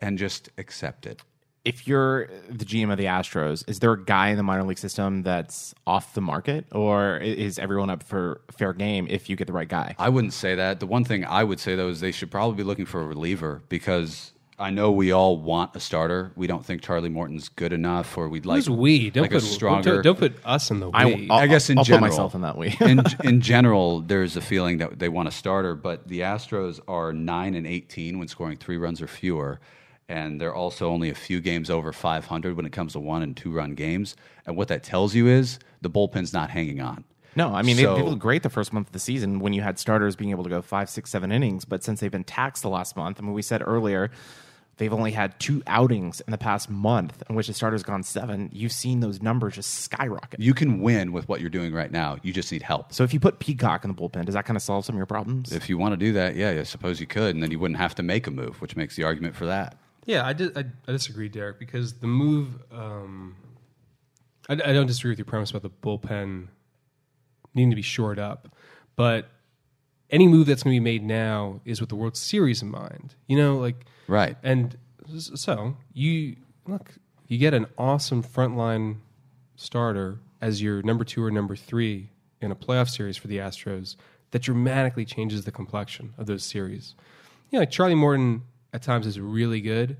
and 0.00 0.18
just 0.18 0.50
accept 0.58 1.06
it. 1.06 1.22
if 1.64 1.88
you're 1.88 2.26
the 2.50 2.64
GM 2.64 2.92
of 2.92 2.98
the 2.98 3.06
Astros, 3.06 3.66
is 3.68 3.80
there 3.80 3.92
a 3.92 4.04
guy 4.04 4.28
in 4.28 4.36
the 4.36 4.42
minor 4.42 4.64
league 4.64 4.78
system 4.78 5.22
that's 5.22 5.74
off 5.86 6.12
the 6.14 6.20
market, 6.20 6.66
or 6.72 7.16
is 7.18 7.58
everyone 7.58 7.88
up 7.88 8.02
for 8.02 8.42
fair 8.52 8.74
game 8.74 9.06
if 9.08 9.30
you 9.30 9.36
get 9.36 9.46
the 9.46 9.52
right 9.52 9.68
guy? 9.68 9.94
I 9.98 10.10
wouldn't 10.10 10.34
say 10.34 10.54
that. 10.54 10.80
The 10.80 10.86
one 10.86 11.04
thing 11.04 11.24
I 11.24 11.42
would 11.42 11.58
say 11.58 11.74
though 11.74 11.88
is 11.88 12.00
they 12.00 12.12
should 12.12 12.30
probably 12.30 12.56
be 12.56 12.64
looking 12.64 12.84
for 12.84 13.00
a 13.00 13.06
reliever 13.06 13.62
because 13.70 14.32
I 14.58 14.70
know 14.70 14.92
we 14.92 15.10
all 15.10 15.36
want 15.36 15.74
a 15.74 15.80
starter. 15.80 16.30
We 16.36 16.46
don't 16.46 16.64
think 16.64 16.80
Charlie 16.82 17.08
Morton's 17.08 17.48
good 17.48 17.72
enough, 17.72 18.16
or 18.16 18.28
we'd 18.28 18.46
like 18.46 18.58
Who's 18.58 18.70
we? 18.70 19.10
Don't 19.10 19.22
like 19.22 19.32
put 19.32 19.42
a 19.42 19.46
stronger. 19.46 20.00
Don't, 20.02 20.18
don't 20.18 20.18
put 20.18 20.46
us 20.46 20.70
in 20.70 20.78
the 20.80 20.88
we. 20.90 21.28
I'll- 21.28 21.32
I 21.32 21.46
guess 21.48 21.70
in 21.70 21.78
I'll 21.78 21.84
general, 21.84 22.02
put 22.06 22.10
myself 22.12 22.34
in 22.36 22.40
that 22.42 22.56
way. 22.56 22.76
in 22.80 23.02
in 23.24 23.40
general, 23.40 24.00
there's 24.00 24.36
a 24.36 24.40
feeling 24.40 24.78
that 24.78 24.98
they 24.98 25.08
want 25.08 25.26
a 25.28 25.32
starter, 25.32 25.74
but 25.74 26.06
the 26.06 26.20
Astros 26.20 26.80
are 26.86 27.12
nine 27.12 27.54
and 27.54 27.66
eighteen 27.66 28.18
when 28.18 28.28
scoring 28.28 28.56
three 28.56 28.76
runs 28.76 29.02
or 29.02 29.08
fewer, 29.08 29.60
and 30.08 30.40
they're 30.40 30.54
also 30.54 30.88
only 30.90 31.10
a 31.10 31.14
few 31.14 31.40
games 31.40 31.68
over 31.68 31.92
500 31.92 32.56
when 32.56 32.66
it 32.66 32.72
comes 32.72 32.92
to 32.92 33.00
one 33.00 33.22
and 33.22 33.36
two 33.36 33.50
run 33.50 33.74
games. 33.74 34.14
And 34.46 34.56
what 34.56 34.68
that 34.68 34.82
tells 34.84 35.14
you 35.14 35.26
is 35.26 35.58
the 35.80 35.90
bullpen's 35.90 36.32
not 36.32 36.50
hanging 36.50 36.80
on. 36.80 37.04
No, 37.36 37.52
I 37.52 37.62
mean 37.62 37.76
So- 37.76 37.96
they, 37.96 38.02
they 38.02 38.08
looked 38.08 38.20
great 38.22 38.44
the 38.44 38.50
first 38.50 38.72
month 38.72 38.86
of 38.88 38.92
the 38.92 39.00
season 39.00 39.40
when 39.40 39.52
you 39.52 39.62
had 39.62 39.80
starters 39.80 40.14
being 40.14 40.30
able 40.30 40.44
to 40.44 40.50
go 40.50 40.62
five, 40.62 40.88
six, 40.88 41.10
seven 41.10 41.32
innings. 41.32 41.64
But 41.64 41.82
since 41.82 41.98
they've 41.98 42.12
been 42.12 42.22
taxed 42.22 42.62
the 42.62 42.68
last 42.68 42.96
month, 42.96 43.18
I 43.18 43.22
mean, 43.24 43.32
we 43.32 43.42
said 43.42 43.60
earlier 43.66 44.12
they've 44.76 44.92
only 44.92 45.12
had 45.12 45.38
two 45.40 45.62
outings 45.66 46.20
in 46.22 46.30
the 46.30 46.38
past 46.38 46.68
month 46.68 47.22
in 47.28 47.34
which 47.34 47.46
the 47.46 47.54
starter's 47.54 47.82
gone 47.82 48.02
seven. 48.02 48.50
You've 48.52 48.72
seen 48.72 49.00
those 49.00 49.22
numbers 49.22 49.54
just 49.54 49.74
skyrocket. 49.80 50.40
You 50.40 50.54
can 50.54 50.80
win 50.80 51.12
with 51.12 51.28
what 51.28 51.40
you're 51.40 51.50
doing 51.50 51.72
right 51.72 51.90
now. 51.90 52.18
You 52.22 52.32
just 52.32 52.50
need 52.52 52.62
help. 52.62 52.92
so 52.92 53.04
if 53.04 53.12
you 53.14 53.20
put 53.20 53.38
Peacock 53.38 53.84
in 53.84 53.88
the 53.88 53.94
bullpen, 53.94 54.24
does 54.24 54.34
that 54.34 54.44
kind 54.44 54.56
of 54.56 54.62
solve 54.62 54.84
some 54.84 54.94
of 54.94 54.98
your 54.98 55.06
problems? 55.06 55.52
If 55.52 55.68
you 55.68 55.78
want 55.78 55.92
to 55.92 55.96
do 55.96 56.12
that, 56.14 56.36
yeah, 56.36 56.50
I 56.50 56.62
suppose 56.64 57.00
you 57.00 57.06
could, 57.06 57.34
and 57.34 57.42
then 57.42 57.50
you 57.50 57.58
wouldn't 57.58 57.78
have 57.78 57.94
to 57.96 58.02
make 58.02 58.26
a 58.26 58.30
move, 58.30 58.60
which 58.60 58.76
makes 58.76 58.96
the 58.96 59.04
argument 59.04 59.34
for 59.36 59.46
that. 59.46 59.76
Yeah, 60.06 60.26
I, 60.26 60.32
di- 60.32 60.50
I, 60.54 60.64
I 60.86 60.92
disagree, 60.92 61.28
Derek, 61.28 61.58
because 61.58 61.94
the 61.94 62.06
move. 62.06 62.62
Um, 62.70 63.36
I, 64.48 64.54
I 64.54 64.72
don't 64.72 64.86
disagree 64.86 65.10
with 65.10 65.18
your 65.18 65.24
premise 65.24 65.50
about 65.50 65.62
the 65.62 65.70
bullpen 65.70 66.48
needing 67.54 67.70
to 67.70 67.76
be 67.76 67.82
shored 67.82 68.18
up, 68.18 68.54
but 68.96 69.30
any 70.10 70.28
move 70.28 70.46
that's 70.46 70.62
going 70.62 70.74
to 70.74 70.80
be 70.80 70.84
made 70.84 71.02
now 71.02 71.60
is 71.64 71.80
with 71.80 71.88
the 71.88 71.96
World 71.96 72.16
Series 72.16 72.62
in 72.62 72.70
mind. 72.70 73.14
You 73.26 73.36
know, 73.36 73.56
like 73.58 73.86
Right. 74.06 74.36
and 74.42 74.76
so 75.16 75.76
you 75.92 76.36
look, 76.66 76.94
you 77.28 77.38
get 77.38 77.54
an 77.54 77.66
awesome 77.78 78.22
frontline 78.22 78.96
starter 79.56 80.18
as 80.40 80.60
your 80.62 80.82
number 80.82 81.04
two 81.04 81.22
or 81.24 81.30
number 81.30 81.56
three 81.56 82.10
in 82.40 82.50
a 82.50 82.56
playoff 82.56 82.88
series 82.90 83.16
for 83.16 83.28
the 83.28 83.38
Astros 83.38 83.96
that 84.32 84.42
dramatically 84.42 85.04
changes 85.04 85.44
the 85.44 85.52
complexion 85.52 86.12
of 86.18 86.26
those 86.26 86.44
series. 86.44 86.94
You 87.50 87.56
know, 87.58 87.60
like 87.60 87.70
Charlie 87.70 87.94
Morton 87.94 88.42
at 88.72 88.82
times 88.82 89.06
is 89.06 89.18
really 89.20 89.60
good, 89.60 89.96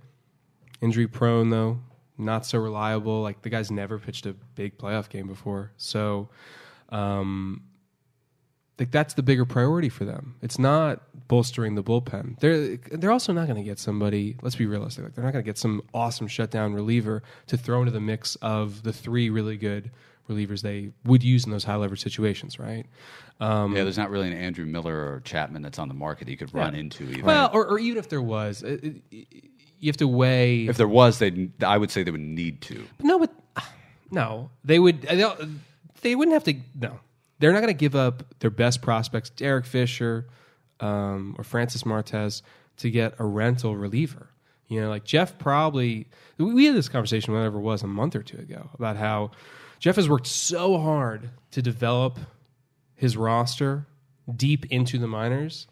injury 0.80 1.06
prone 1.06 1.50
though, 1.50 1.80
not 2.18 2.44
so 2.44 2.58
reliable. 2.58 3.22
Like 3.22 3.42
the 3.42 3.48
guy's 3.50 3.70
never 3.70 3.98
pitched 3.98 4.26
a 4.26 4.32
big 4.54 4.76
playoff 4.78 5.08
game 5.08 5.26
before, 5.26 5.72
so. 5.76 6.28
Um, 6.90 7.62
like 8.78 8.90
that's 8.90 9.14
the 9.14 9.22
bigger 9.22 9.44
priority 9.44 9.88
for 9.88 10.04
them. 10.04 10.34
It's 10.42 10.58
not 10.58 11.00
bolstering 11.28 11.74
the 11.74 11.82
bullpen. 11.82 12.38
They're 12.40 12.76
they're 12.76 13.12
also 13.12 13.32
not 13.32 13.46
going 13.46 13.56
to 13.56 13.62
get 13.68 13.78
somebody. 13.78 14.36
Let's 14.42 14.56
be 14.56 14.66
realistic. 14.66 15.04
Like 15.04 15.14
they're 15.14 15.24
not 15.24 15.32
going 15.32 15.44
to 15.44 15.48
get 15.48 15.58
some 15.58 15.82
awesome 15.94 16.26
shutdown 16.26 16.74
reliever 16.74 17.22
to 17.46 17.56
throw 17.56 17.80
into 17.80 17.92
the 17.92 18.00
mix 18.00 18.36
of 18.36 18.82
the 18.82 18.92
three 18.92 19.30
really 19.30 19.56
good 19.56 19.90
relievers 20.28 20.62
they 20.62 20.90
would 21.04 21.22
use 21.22 21.44
in 21.44 21.50
those 21.50 21.64
high 21.64 21.76
leverage 21.76 22.02
situations, 22.02 22.58
right? 22.58 22.86
Um, 23.40 23.76
yeah, 23.76 23.82
there's 23.84 23.98
not 23.98 24.10
really 24.10 24.26
an 24.28 24.32
Andrew 24.36 24.64
Miller 24.64 24.94
or 24.96 25.20
Chapman 25.24 25.60
that's 25.62 25.78
on 25.78 25.88
the 25.88 25.94
market 25.94 26.24
that 26.26 26.30
you 26.30 26.36
could 26.38 26.54
run 26.54 26.72
Yeah. 26.74 26.80
into. 26.80 27.04
Even. 27.04 27.24
well, 27.26 27.50
or, 27.52 27.66
or 27.66 27.78
even 27.78 27.98
if 27.98 28.08
there 28.08 28.22
was, 28.22 28.62
it, 28.62 28.82
it, 29.10 29.24
you 29.80 29.88
have 29.88 29.96
to 29.98 30.08
weigh. 30.08 30.66
if 30.66 30.76
there 30.78 30.88
was, 30.88 31.18
they 31.18 31.50
I 31.62 31.76
would 31.76 31.90
say 31.90 32.02
they 32.04 32.10
would 32.10 32.20
need 32.20 32.60
to. 32.62 32.84
No, 33.02 33.18
but 33.18 33.32
no, 34.10 34.50
they 34.64 34.78
would. 34.78 35.02
They, 35.02 35.16
don't- 35.16 35.60
they 36.00 36.14
wouldn't 36.14 36.32
have 36.32 36.44
to. 36.44 36.54
No, 36.80 37.00
they're 37.44 37.52
not 37.52 37.60
going 37.60 37.68
to 37.68 37.74
give 37.74 37.94
up 37.94 38.24
their 38.38 38.48
best 38.48 38.80
prospects, 38.80 39.28
Derek 39.28 39.66
Fisher 39.66 40.26
um, 40.80 41.36
or 41.36 41.44
Francis 41.44 41.84
Martes, 41.84 42.40
to 42.78 42.90
get 42.90 43.12
a 43.18 43.24
rental 43.26 43.76
reliever. 43.76 44.30
You 44.68 44.80
know, 44.80 44.88
like 44.88 45.04
Jeff 45.04 45.36
probably. 45.36 46.06
We 46.38 46.64
had 46.64 46.74
this 46.74 46.88
conversation 46.88 47.34
whenever 47.34 47.58
it 47.58 47.60
was 47.60 47.82
a 47.82 47.86
month 47.86 48.16
or 48.16 48.22
two 48.22 48.38
ago 48.38 48.70
about 48.72 48.96
how 48.96 49.32
Jeff 49.78 49.96
has 49.96 50.08
worked 50.08 50.26
so 50.26 50.78
hard 50.78 51.28
to 51.50 51.60
develop 51.60 52.18
his 52.94 53.14
roster 53.14 53.86
deep 54.34 54.64
into 54.72 54.96
the 54.98 55.06
minors 55.06 55.66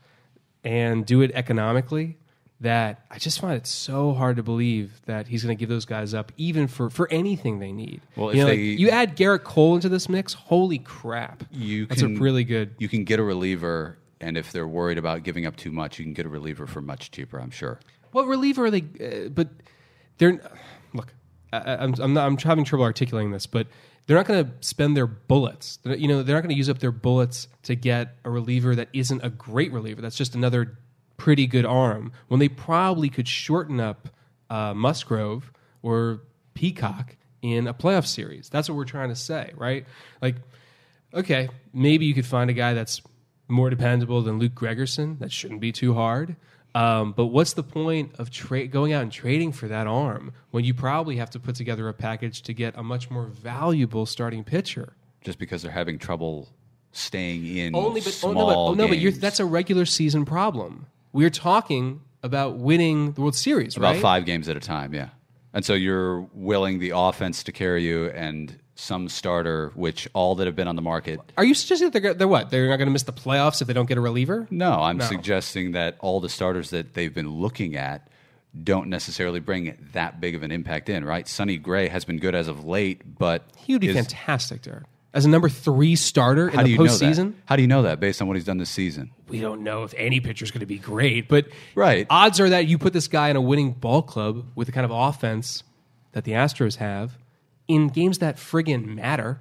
and 0.62 1.06
do 1.06 1.22
it 1.22 1.30
economically 1.32 2.18
that 2.62 3.04
I 3.10 3.18
just 3.18 3.38
find 3.40 3.54
it 3.56 3.66
so 3.66 4.14
hard 4.14 4.36
to 4.36 4.42
believe 4.42 5.00
that 5.06 5.28
he's 5.28 5.44
going 5.44 5.56
to 5.56 5.60
give 5.60 5.68
those 5.68 5.84
guys 5.84 6.14
up 6.14 6.32
even 6.36 6.66
for, 6.68 6.90
for 6.90 7.08
anything 7.10 7.58
they 7.58 7.70
need. 7.72 8.00
Well, 8.16 8.30
if 8.30 8.36
you, 8.36 8.42
know, 8.42 8.48
like, 8.48 8.56
they- 8.58 8.62
you 8.62 8.88
add 8.90 9.16
Gerrit 9.16 9.44
Cole 9.44 9.74
into 9.74 9.88
this 9.88 10.08
mix, 10.08 10.32
holy 10.32 10.78
crap! 10.78 11.44
You 11.50 11.86
That's 11.86 12.02
a 12.02 12.06
can- 12.06 12.18
really 12.18 12.44
good. 12.44 12.74
You 12.78 12.88
can 12.88 13.04
get 13.04 13.20
a 13.20 13.22
reliever 13.22 13.98
and 14.20 14.36
if 14.36 14.52
they're 14.52 14.68
worried 14.68 14.98
about 14.98 15.24
giving 15.24 15.46
up 15.46 15.56
too 15.56 15.72
much, 15.72 15.98
you 15.98 16.04
can 16.04 16.14
get 16.14 16.24
a 16.26 16.28
reliever 16.28 16.66
for 16.66 16.80
much 16.80 17.10
cheaper. 17.10 17.40
I'm 17.40 17.50
sure. 17.50 17.80
What 18.12 18.26
reliever 18.28 18.66
are 18.66 18.70
they? 18.70 18.82
Uh, 19.00 19.28
but 19.28 19.48
they're 20.18 20.40
look. 20.94 21.12
I, 21.52 21.58
I- 21.58 21.82
I'm 21.82 21.94
I'm, 22.00 22.14
not, 22.14 22.26
I'm 22.26 22.36
having 22.38 22.64
trouble 22.64 22.84
articulating 22.84 23.32
this, 23.32 23.46
but 23.46 23.66
they're 24.06 24.16
not 24.16 24.26
going 24.26 24.44
to 24.44 24.50
spend 24.60 24.96
their 24.96 25.06
bullets. 25.06 25.78
They're, 25.82 25.96
you 25.96 26.08
know, 26.08 26.22
they're 26.22 26.34
not 26.36 26.42
going 26.42 26.50
to 26.54 26.56
use 26.56 26.68
up 26.68 26.78
their 26.80 26.90
bullets 26.92 27.46
to 27.64 27.74
get 27.76 28.16
a 28.24 28.30
reliever 28.30 28.74
that 28.74 28.88
isn't 28.92 29.24
a 29.24 29.30
great 29.30 29.72
reliever. 29.72 30.00
That's 30.02 30.16
just 30.16 30.34
another 30.34 30.76
pretty 31.22 31.46
good 31.46 31.64
arm. 31.64 32.10
When 32.26 32.40
they 32.40 32.48
probably 32.48 33.08
could 33.08 33.28
shorten 33.28 33.78
up 33.78 34.08
uh, 34.50 34.74
Musgrove 34.74 35.52
or 35.80 36.20
Peacock 36.54 37.16
in 37.42 37.68
a 37.68 37.74
playoff 37.74 38.06
series. 38.06 38.48
That's 38.48 38.68
what 38.68 38.74
we're 38.74 38.84
trying 38.84 39.10
to 39.10 39.14
say, 39.14 39.52
right? 39.56 39.86
Like, 40.20 40.34
okay, 41.14 41.48
maybe 41.72 42.06
you 42.06 42.14
could 42.14 42.26
find 42.26 42.50
a 42.50 42.52
guy 42.52 42.74
that's 42.74 43.00
more 43.46 43.70
dependable 43.70 44.20
than 44.22 44.40
Luke 44.40 44.56
Gregerson. 44.56 45.20
That 45.20 45.30
shouldn't 45.30 45.60
be 45.60 45.70
too 45.70 45.94
hard. 45.94 46.34
Um, 46.74 47.12
but 47.12 47.26
what's 47.26 47.52
the 47.52 47.62
point 47.62 48.16
of 48.18 48.30
tra- 48.30 48.66
going 48.66 48.92
out 48.92 49.04
and 49.04 49.12
trading 49.12 49.52
for 49.52 49.68
that 49.68 49.86
arm 49.86 50.32
when 50.50 50.64
you 50.64 50.74
probably 50.74 51.18
have 51.18 51.30
to 51.30 51.38
put 51.38 51.54
together 51.54 51.88
a 51.88 51.94
package 51.94 52.42
to 52.42 52.52
get 52.52 52.76
a 52.76 52.82
much 52.82 53.12
more 53.12 53.26
valuable 53.26 54.06
starting 54.06 54.42
pitcher? 54.42 54.94
Just 55.20 55.38
because 55.38 55.62
they're 55.62 55.70
having 55.70 56.00
trouble 56.00 56.48
staying 56.90 57.46
in 57.46 57.76
Only, 57.76 58.00
but 58.00 58.18
oh, 58.24 58.32
no, 58.32 58.46
but, 58.46 58.56
oh, 58.56 58.74
no, 58.74 58.88
but 58.88 58.98
you're, 58.98 59.12
that's 59.12 59.38
a 59.38 59.44
regular 59.44 59.86
season 59.86 60.24
problem. 60.24 60.86
We're 61.12 61.30
talking 61.30 62.00
about 62.22 62.56
winning 62.58 63.12
the 63.12 63.20
World 63.20 63.34
Series, 63.34 63.76
about 63.76 63.92
right? 63.94 64.02
five 64.02 64.24
games 64.24 64.48
at 64.48 64.56
a 64.56 64.60
time. 64.60 64.94
Yeah, 64.94 65.08
and 65.52 65.64
so 65.64 65.74
you're 65.74 66.20
willing 66.32 66.78
the 66.78 66.92
offense 66.94 67.42
to 67.44 67.52
carry 67.52 67.84
you 67.84 68.06
and 68.10 68.58
some 68.74 69.08
starter, 69.08 69.70
which 69.74 70.08
all 70.14 70.34
that 70.36 70.46
have 70.46 70.56
been 70.56 70.66
on 70.68 70.76
the 70.76 70.82
market. 70.82 71.20
Are 71.36 71.44
you 71.44 71.54
suggesting 71.54 71.90
that 71.90 72.00
they're, 72.02 72.14
they're 72.14 72.28
what? 72.28 72.50
They're 72.50 72.68
not 72.68 72.78
going 72.78 72.86
to 72.86 72.92
miss 72.92 73.02
the 73.02 73.12
playoffs 73.12 73.60
if 73.60 73.68
they 73.68 73.74
don't 73.74 73.86
get 73.86 73.98
a 73.98 74.00
reliever? 74.00 74.46
No, 74.50 74.72
I'm 74.72 75.00
suggesting 75.00 75.72
that 75.72 75.96
all 76.00 76.20
the 76.20 76.28
starters 76.28 76.70
that 76.70 76.94
they've 76.94 77.12
been 77.12 77.30
looking 77.30 77.76
at 77.76 78.08
don't 78.64 78.88
necessarily 78.88 79.40
bring 79.40 79.76
that 79.92 80.20
big 80.20 80.34
of 80.34 80.42
an 80.42 80.50
impact 80.50 80.88
in. 80.88 81.04
Right? 81.04 81.28
Sonny 81.28 81.58
Gray 81.58 81.88
has 81.88 82.04
been 82.04 82.18
good 82.18 82.34
as 82.34 82.48
of 82.48 82.64
late, 82.64 83.18
but 83.18 83.44
He 83.56 83.74
would 83.74 83.80
be 83.80 83.88
is- 83.88 83.94
fantastic, 83.96 84.62
Derek. 84.62 84.84
As 85.14 85.26
a 85.26 85.28
number 85.28 85.48
three 85.50 85.94
starter 85.94 86.48
in 86.48 86.54
How 86.54 86.62
the 86.62 86.68
do 86.68 86.70
you 86.72 86.78
know 86.78 86.84
postseason, 86.84 87.32
that? 87.34 87.42
How 87.44 87.56
do 87.56 87.62
you 87.62 87.68
know 87.68 87.82
that 87.82 88.00
based 88.00 88.22
on 88.22 88.28
what 88.28 88.36
he's 88.36 88.44
done 88.46 88.56
this 88.58 88.70
season? 88.70 89.10
we 89.28 89.40
don't 89.40 89.62
know 89.62 89.82
if 89.84 89.94
any 89.96 90.20
pitcher 90.20 90.44
is 90.44 90.50
going 90.50 90.60
to 90.60 90.66
be 90.66 90.78
great, 90.78 91.26
but 91.28 91.46
Right. 91.74 92.06
odds 92.10 92.38
are 92.40 92.48
that 92.50 92.66
you 92.66 92.76
put 92.78 92.92
this 92.92 93.08
guy 93.08 93.28
in 93.30 93.36
a 93.36 93.40
winning 93.40 93.72
ball 93.72 94.02
club 94.02 94.44
with 94.54 94.66
the 94.66 94.72
kind 94.72 94.84
of 94.84 94.90
offense 94.90 95.62
that 96.12 96.24
the 96.24 96.32
Astros 96.32 96.76
have 96.76 97.18
in 97.68 97.88
games 97.88 98.18
that 98.18 98.36
friggin' 98.36 98.84
matter, 98.86 99.40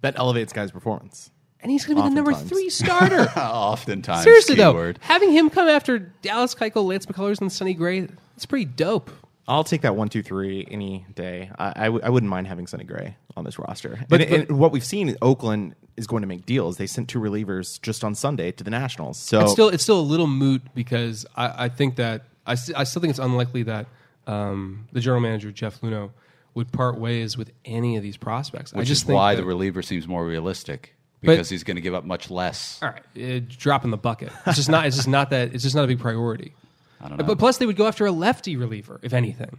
That 0.00 0.14
elevates 0.18 0.52
guys' 0.52 0.70
performance. 0.72 1.30
and 1.60 1.70
he's 1.70 1.84
going 1.84 1.96
to 1.96 2.02
be 2.02 2.08
the 2.08 2.14
number 2.14 2.34
three 2.34 2.70
starter. 2.70 3.28
Oftentimes, 3.36 4.22
Seriously 4.24 4.56
though, 4.56 4.94
having 5.00 5.30
him 5.32 5.48
come 5.50 5.68
after 5.68 5.98
Dallas 5.98 6.54
Keuchel, 6.56 6.84
Lance 6.84 7.06
McCullers, 7.06 7.40
and 7.40 7.52
Sonny 7.52 7.74
Gray, 7.74 8.08
it's 8.36 8.46
pretty 8.46 8.64
dope. 8.64 9.10
I'll 9.48 9.64
take 9.64 9.80
that 9.82 9.96
one, 9.96 10.08
two, 10.08 10.22
three 10.22 10.66
any 10.70 11.04
day. 11.14 11.50
I 11.58 11.72
I, 11.76 11.84
w- 11.86 12.00
I 12.04 12.10
wouldn't 12.10 12.30
mind 12.30 12.46
having 12.46 12.66
Sonny 12.66 12.84
Gray 12.84 13.16
on 13.36 13.44
this 13.44 13.58
roster. 13.58 13.98
But- 14.08 14.20
and, 14.22 14.48
and 14.48 14.58
what 14.58 14.72
we've 14.72 14.84
seen, 14.84 15.16
Oakland 15.20 15.74
is 15.96 16.06
going 16.06 16.22
to 16.22 16.26
make 16.28 16.46
deals. 16.46 16.76
They 16.78 16.86
sent 16.86 17.08
two 17.08 17.18
relievers 17.20 17.80
just 17.82 18.02
on 18.04 18.14
Sunday 18.14 18.52
to 18.52 18.64
the 18.64 18.70
Nationals. 18.70 19.18
So 19.18 19.40
It's 19.40 19.52
still 19.52 19.68
it's 19.68 19.82
still 19.82 20.00
a 20.00 20.02
little 20.02 20.26
moot 20.28 20.62
because 20.74 21.26
I, 21.36 21.64
I 21.64 21.68
think 21.68 21.96
that 21.96 22.22
I, 22.46 22.54
st- 22.54 22.78
I 22.78 22.84
still 22.84 23.00
think 23.02 23.10
it's 23.10 23.18
unlikely 23.18 23.64
that 23.64 23.86
um, 24.26 24.86
the 24.92 25.00
general 25.00 25.20
manager 25.20 25.50
Jeff 25.52 25.80
Luhnow 25.80 26.10
would 26.54 26.70
part 26.72 26.98
ways 26.98 27.36
with 27.36 27.50
any 27.64 27.96
of 27.96 28.02
these 28.02 28.16
prospects. 28.16 28.72
I 28.74 28.78
which 28.78 28.88
just 28.88 29.02
is 29.02 29.06
think 29.06 29.16
why 29.16 29.34
that- 29.34 29.40
the 29.42 29.46
reliever 29.46 29.82
seems 29.82 30.06
more 30.08 30.24
realistic 30.26 30.94
But- 31.20 31.32
because 31.32 31.48
he's 31.50 31.64
going 31.64 31.76
to 31.76 31.80
give 31.82 31.94
up 31.94 32.04
much 32.04 32.30
less. 32.30 32.78
all 32.82 32.90
right, 32.90 33.02
uh, 33.36 33.40
drop 33.48 33.84
in 33.84 33.90
the 33.90 33.96
bucket. 33.96 34.32
It's 34.46 34.56
just 34.56 34.70
not. 34.70 34.86
It's 34.86 34.96
just 34.96 35.08
not 35.08 35.30
that. 35.30 35.52
It's 35.54 35.62
just 35.62 35.74
not 35.76 35.84
a 35.84 35.88
big 35.88 35.98
priority. 36.00 36.54
I 37.02 37.08
don't 37.08 37.18
know. 37.18 37.24
But 37.24 37.38
plus, 37.38 37.58
they 37.58 37.66
would 37.66 37.76
go 37.76 37.86
after 37.86 38.06
a 38.06 38.12
lefty 38.12 38.56
reliever, 38.56 39.00
if 39.02 39.12
anything. 39.12 39.58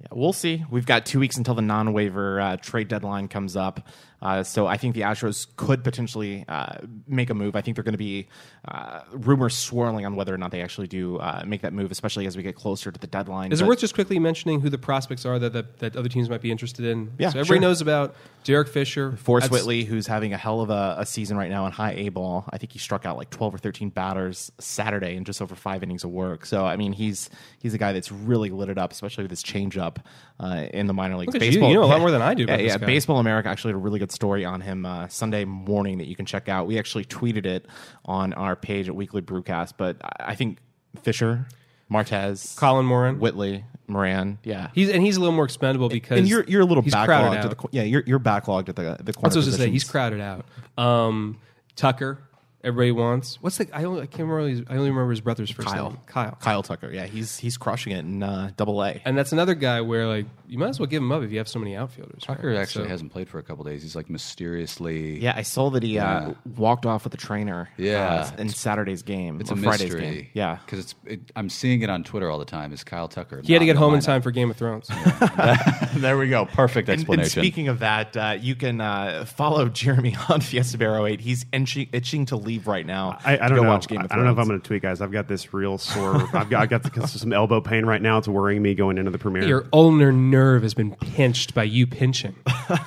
Yeah, 0.00 0.08
we'll 0.12 0.32
see. 0.32 0.64
We've 0.70 0.86
got 0.86 1.04
two 1.04 1.20
weeks 1.20 1.36
until 1.36 1.54
the 1.54 1.62
non-waiver 1.62 2.40
uh, 2.40 2.56
trade 2.56 2.88
deadline 2.88 3.28
comes 3.28 3.54
up, 3.54 3.86
uh, 4.22 4.42
so 4.42 4.66
I 4.66 4.76
think 4.76 4.94
the 4.94 5.02
Astros 5.02 5.46
could 5.56 5.82
potentially 5.82 6.44
uh, 6.48 6.78
make 7.06 7.30
a 7.30 7.34
move. 7.34 7.56
I 7.56 7.60
think 7.60 7.76
they're 7.76 7.84
going 7.84 7.92
to 7.92 7.98
be 7.98 8.28
uh, 8.68 9.00
rumors 9.12 9.56
swirling 9.56 10.04
on 10.06 10.16
whether 10.16 10.34
or 10.34 10.38
not 10.38 10.50
they 10.50 10.62
actually 10.62 10.86
do 10.86 11.18
uh, 11.18 11.42
make 11.46 11.62
that 11.62 11.72
move, 11.72 11.90
especially 11.90 12.26
as 12.26 12.36
we 12.36 12.42
get 12.42 12.54
closer 12.54 12.90
to 12.90 13.00
the 13.00 13.06
deadline. 13.06 13.52
Is 13.52 13.60
it 13.60 13.66
worth 13.66 13.80
just 13.80 13.94
quickly 13.94 14.18
mentioning 14.18 14.60
who 14.60 14.68
the 14.68 14.78
prospects 14.78 15.24
are 15.24 15.38
that, 15.38 15.52
that, 15.52 15.78
that 15.78 15.96
other 15.96 16.08
teams 16.08 16.28
might 16.28 16.42
be 16.42 16.50
interested 16.50 16.84
in? 16.84 17.12
Yeah, 17.18 17.30
so 17.30 17.40
everybody 17.40 17.58
sure. 17.58 17.68
knows 17.68 17.80
about 17.80 18.14
Derek 18.44 18.68
Fisher, 18.68 19.12
Forrest 19.16 19.50
That's- 19.50 19.62
Whitley, 19.62 19.84
who's 19.84 20.06
having 20.06 20.32
a 20.32 20.36
hell 20.36 20.60
of 20.60 20.70
a, 20.70 20.96
a 20.98 21.06
season 21.06 21.36
right 21.36 21.50
now 21.50 21.66
in 21.66 21.72
high 21.72 21.92
A 21.92 22.08
ball. 22.10 22.44
I 22.50 22.58
think 22.58 22.72
he 22.72 22.78
struck 22.78 23.06
out 23.06 23.16
like 23.16 23.30
twelve 23.30 23.54
or 23.54 23.58
thirteen 23.58 23.88
batters 23.90 24.52
Saturday 24.58 25.16
in 25.16 25.24
just 25.24 25.40
over 25.40 25.54
five 25.54 25.82
innings 25.82 26.04
of 26.04 26.10
work. 26.10 26.46
So 26.46 26.64
I 26.64 26.76
mean, 26.76 26.92
he's 26.92 27.30
he's 27.58 27.74
a 27.74 27.78
guy 27.78 27.92
that's 27.92 28.12
really 28.12 28.50
lit 28.50 28.68
it 28.68 28.78
up, 28.78 28.92
especially 28.92 29.24
with 29.24 29.30
his 29.30 29.42
changeup 29.42 29.96
uh, 30.40 30.66
in 30.72 30.86
the 30.86 30.94
minor 30.94 31.16
leagues. 31.16 31.34
Look 31.34 31.42
at 31.42 31.52
you. 31.52 31.66
You 31.66 31.74
know 31.74 31.84
a 31.84 31.86
lot 31.86 32.00
more 32.00 32.10
than 32.10 32.22
I 32.22 32.34
do 32.34 32.44
yeah, 32.44 32.56
yeah. 32.56 32.76
Baseball 32.78 33.18
America 33.18 33.48
actually 33.48 33.70
had 33.70 33.76
a 33.76 33.80
really 33.80 33.98
good 33.98 34.10
story 34.10 34.44
on 34.44 34.60
him 34.62 34.86
uh, 34.86 35.06
Sunday 35.08 35.44
morning 35.44 35.98
that 35.98 36.08
you 36.08 36.16
can 36.16 36.24
check 36.24 36.48
out. 36.48 36.66
We 36.66 36.78
actually 36.78 37.04
tweeted 37.04 37.44
it 37.44 37.66
on 38.06 38.32
our 38.32 38.56
page 38.56 38.88
at 38.88 38.94
Weekly 38.96 39.20
Brewcast. 39.20 39.74
But 39.76 39.98
I 40.02 40.34
think 40.34 40.58
Fisher, 41.02 41.46
Martes, 41.90 42.56
Colin 42.58 42.86
Moran. 42.86 43.18
Whitley, 43.18 43.64
Moran, 43.86 44.38
yeah. 44.42 44.70
He's 44.74 44.88
and 44.88 45.02
he's 45.02 45.16
a 45.16 45.20
little 45.20 45.34
more 45.34 45.44
expendable 45.44 45.90
because 45.90 46.18
and 46.18 46.28
you're 46.28 46.44
you're 46.44 46.62
a 46.62 46.66
little 46.66 46.82
backlogged. 46.82 47.42
To 47.42 47.48
the, 47.48 47.68
yeah, 47.72 47.82
you're 47.82 48.02
you're 48.06 48.20
backlogged 48.20 48.70
at 48.70 48.76
the 48.76 48.96
the 49.02 49.12
corner. 49.12 49.28
That's 49.28 49.36
what 49.36 49.44
I 49.44 49.46
was 49.46 49.56
say. 49.56 49.70
He's 49.70 49.84
crowded 49.84 50.20
out. 50.20 50.46
Um, 50.78 51.38
Tucker, 51.76 52.18
everybody 52.62 52.92
wants. 52.92 53.38
What's 53.40 53.58
the? 53.58 53.68
I 53.72 53.84
only 53.84 54.02
I 54.02 54.06
can't 54.06 54.28
remember. 54.28 54.48
His, 54.48 54.62
I 54.68 54.74
only 54.76 54.90
remember 54.90 55.10
his 55.10 55.20
brother's 55.20 55.50
first 55.50 55.68
Kyle. 55.68 55.90
name. 55.90 55.98
Kyle. 56.06 56.36
Kyle 56.40 56.62
Tucker. 56.62 56.90
Yeah, 56.92 57.06
he's 57.06 57.38
he's 57.38 57.56
crushing 57.56 57.92
it 57.92 58.00
in 58.00 58.22
uh, 58.22 58.50
Double 58.56 58.82
A. 58.82 59.00
And 59.04 59.16
that's 59.16 59.32
another 59.32 59.54
guy 59.54 59.80
where 59.80 60.06
like 60.06 60.26
you 60.46 60.58
might 60.58 60.68
as 60.68 60.78
well 60.80 60.86
give 60.86 61.02
him 61.02 61.12
up 61.12 61.22
if 61.22 61.30
you 61.30 61.38
have 61.38 61.48
so 61.48 61.58
many 61.58 61.76
outfielders. 61.76 62.22
Tucker 62.22 62.48
right? 62.48 62.58
actually 62.58 62.84
So- 62.86 62.90
hasn't 62.90 63.12
played 63.12 63.28
for 63.28 63.38
a 63.38 63.42
couple 63.42 63.64
days. 63.64 63.82
He's 63.82 63.94
like 63.96 64.10
mysteriously. 64.10 65.20
Yeah, 65.20 65.34
I 65.36 65.42
saw 65.42 65.70
that 65.70 65.82
he 65.82 65.98
uh, 65.98 66.32
walked 66.56 66.86
off 66.86 67.04
with 67.04 67.14
a 67.14 67.18
trainer. 67.18 67.68
Yeah. 67.76 68.30
uh, 68.32 68.40
in 68.40 68.48
Saturday's 68.48 69.02
game. 69.02 69.40
It's 69.40 69.50
or 69.50 69.54
a 69.54 69.58
Friday's 69.58 69.92
mystery. 69.92 70.00
game. 70.00 70.26
Yeah, 70.34 70.58
because 70.64 70.78
it's. 70.80 70.94
It, 71.06 71.20
I'm 71.36 71.48
seeing 71.48 71.82
it 71.82 71.90
on 71.90 72.04
Twitter 72.04 72.30
all 72.30 72.38
the 72.38 72.44
time. 72.44 72.72
Is 72.72 72.84
Kyle 72.84 73.08
Tucker? 73.08 73.40
He 73.44 73.52
had 73.52 73.60
to 73.60 73.66
get 73.66 73.76
home 73.76 73.94
in 73.94 74.00
time 74.00 74.22
for 74.22 74.30
Game 74.30 74.50
of 74.50 74.56
Thrones. 74.56 74.88
there 75.96 76.18
we 76.18 76.28
go. 76.28 76.46
Perfect 76.46 76.88
explanation. 76.88 77.20
And 77.22 77.30
speaking 77.30 77.68
of 77.68 77.78
that, 77.80 78.16
uh, 78.16 78.36
you 78.40 78.54
can 78.54 78.80
uh, 78.80 79.24
follow 79.26 79.68
Jeremy 79.68 80.16
on 80.28 80.40
Fiesta 80.40 80.78
Bear 80.78 81.06
08. 81.06 81.20
He's 81.20 81.46
itching, 81.52 81.88
itching 81.92 82.26
to 82.26 82.36
leave 82.36 82.49
right 82.58 82.84
now. 82.84 83.18
I, 83.24 83.34
I 83.34 83.48
don't 83.48 83.56
go 83.56 83.62
know. 83.62 83.70
Watch 83.70 83.88
Game 83.88 84.00
of 84.00 84.10
I 84.10 84.16
don't 84.16 84.24
know 84.24 84.32
if 84.32 84.38
I'm 84.38 84.46
going 84.46 84.60
to 84.60 84.66
tweet, 84.66 84.82
guys. 84.82 85.00
I've 85.00 85.12
got 85.12 85.28
this 85.28 85.54
real 85.54 85.78
sore. 85.78 86.16
I've 86.34 86.50
got, 86.50 86.62
I've 86.62 86.68
got 86.70 86.82
the, 86.82 87.06
some 87.06 87.32
elbow 87.32 87.60
pain 87.60 87.86
right 87.86 88.02
now. 88.02 88.18
It's 88.18 88.28
worrying 88.28 88.62
me 88.62 88.74
going 88.74 88.98
into 88.98 89.10
the 89.10 89.18
premiere. 89.18 89.46
Your 89.46 89.66
ulnar 89.72 90.12
nerve 90.12 90.62
has 90.62 90.74
been 90.74 90.94
pinched 90.96 91.54
by 91.54 91.64
you 91.64 91.86
pinching. 91.86 92.36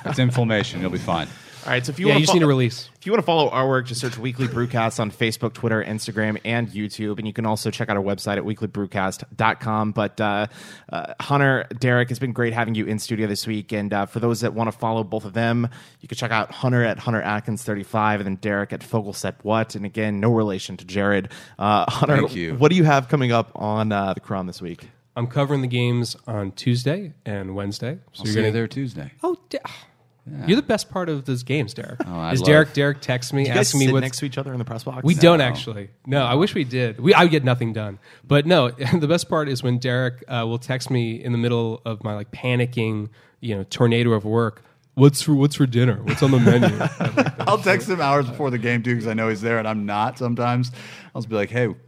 it's 0.04 0.18
inflammation. 0.18 0.80
You'll 0.80 0.90
be 0.90 0.98
fine. 0.98 1.28
All 1.64 1.70
right, 1.70 1.84
so 1.84 1.90
if 1.92 1.98
you 1.98 2.08
Yeah, 2.08 2.12
want 2.12 2.20
you 2.20 2.26
just 2.26 2.34
need 2.34 2.42
a 2.42 2.46
release. 2.46 2.90
If 2.98 3.06
you 3.06 3.12
want 3.12 3.22
to 3.22 3.26
follow 3.26 3.48
our 3.48 3.66
work, 3.66 3.86
just 3.86 3.98
search 4.02 4.18
Weekly 4.18 4.46
Brewcast 4.48 5.00
on 5.00 5.10
Facebook, 5.10 5.54
Twitter, 5.54 5.82
Instagram, 5.82 6.38
and 6.44 6.68
YouTube. 6.68 7.16
And 7.16 7.26
you 7.26 7.32
can 7.32 7.46
also 7.46 7.70
check 7.70 7.88
out 7.88 7.96
our 7.96 8.02
website 8.02 8.36
at 8.36 8.42
weeklybrewcast.com. 8.44 9.92
But 9.92 10.20
uh, 10.20 10.46
uh, 10.92 11.14
Hunter, 11.20 11.66
Derek, 11.78 12.10
it's 12.10 12.18
been 12.20 12.32
great 12.32 12.52
having 12.52 12.74
you 12.74 12.84
in 12.84 12.98
studio 12.98 13.26
this 13.26 13.46
week. 13.46 13.72
And 13.72 13.94
uh, 13.94 14.04
for 14.04 14.20
those 14.20 14.42
that 14.42 14.52
want 14.52 14.70
to 14.70 14.78
follow 14.78 15.02
both 15.04 15.24
of 15.24 15.32
them, 15.32 15.66
you 16.00 16.08
can 16.08 16.18
check 16.18 16.30
out 16.30 16.50
Hunter 16.50 16.84
at 16.84 16.98
Hunter 16.98 17.22
Atkins35 17.22 18.16
and 18.16 18.26
then 18.26 18.34
Derek 18.36 18.74
at 18.74 18.80
Fogelset 18.80 19.36
What. 19.42 19.74
And 19.74 19.86
again, 19.86 20.20
no 20.20 20.32
relation 20.34 20.76
to 20.76 20.84
Jared. 20.84 21.30
Uh, 21.58 21.90
Hunter, 21.90 22.16
Thank 22.18 22.34
you. 22.34 22.56
what 22.56 22.68
do 22.70 22.76
you 22.76 22.84
have 22.84 23.08
coming 23.08 23.32
up 23.32 23.50
on 23.54 23.90
uh, 23.90 24.12
the 24.12 24.20
Chron 24.20 24.46
this 24.46 24.60
week? 24.60 24.90
I'm 25.16 25.28
covering 25.28 25.62
the 25.62 25.68
games 25.68 26.14
on 26.26 26.52
Tuesday 26.52 27.14
and 27.24 27.54
Wednesday. 27.54 28.00
So 28.12 28.20
I'll 28.20 28.26
you're 28.26 28.34
gonna 28.34 28.46
you 28.48 28.52
there 28.52 28.68
Tuesday. 28.68 29.12
Oh, 29.22 29.38
Da- 30.26 30.46
you're 30.46 30.56
the 30.56 30.62
best 30.62 30.90
part 30.90 31.08
of 31.08 31.24
those 31.26 31.42
games, 31.42 31.74
Derek. 31.74 32.00
Oh, 32.06 32.18
I 32.18 32.32
Is 32.32 32.40
love- 32.40 32.46
Derek? 32.46 32.72
Derek 32.72 33.00
texts 33.00 33.32
me 33.32 33.42
You 33.42 33.48
guys 33.48 33.58
asking 33.58 33.80
me 33.80 33.86
sit 33.86 33.92
what 33.92 34.00
next 34.00 34.18
to 34.18 34.24
each 34.24 34.38
other 34.38 34.52
in 34.52 34.58
the 34.58 34.64
press 34.64 34.84
box? 34.84 35.04
We 35.04 35.14
don't 35.14 35.40
actually. 35.40 35.90
No, 36.06 36.24
I 36.24 36.34
wish 36.34 36.54
we 36.54 36.64
did. 36.64 36.98
We 37.00 37.12
I 37.14 37.22
would 37.24 37.30
get 37.30 37.44
nothing 37.44 37.72
done. 37.72 37.98
But 38.26 38.46
no, 38.46 38.70
the 38.98 39.08
best 39.08 39.28
part 39.28 39.48
is 39.48 39.62
when 39.62 39.78
Derek 39.78 40.24
uh, 40.28 40.44
will 40.46 40.58
text 40.58 40.90
me 40.90 41.22
in 41.22 41.32
the 41.32 41.38
middle 41.38 41.82
of 41.84 42.02
my 42.02 42.14
like 42.14 42.30
panicking, 42.30 43.10
you 43.40 43.54
know, 43.56 43.64
tornado 43.64 44.12
of 44.12 44.24
work. 44.24 44.62
What's 44.94 45.22
for 45.22 45.34
What's 45.34 45.56
for 45.56 45.66
dinner? 45.66 46.00
What's 46.04 46.22
on 46.22 46.30
the 46.30 46.38
menu? 46.38 46.68
I'll 47.46 47.58
text 47.58 47.88
him 47.88 48.00
hours 48.00 48.28
before 48.28 48.50
the 48.50 48.58
game 48.58 48.82
too 48.82 48.94
because 48.94 49.08
I 49.08 49.14
know 49.14 49.28
he's 49.28 49.40
there 49.40 49.58
and 49.58 49.66
I'm 49.66 49.86
not. 49.86 50.18
Sometimes 50.18 50.70
I'll 51.14 51.20
just 51.20 51.28
be 51.28 51.34
like, 51.34 51.50
"Hey, 51.50 51.66
what's 51.66 51.78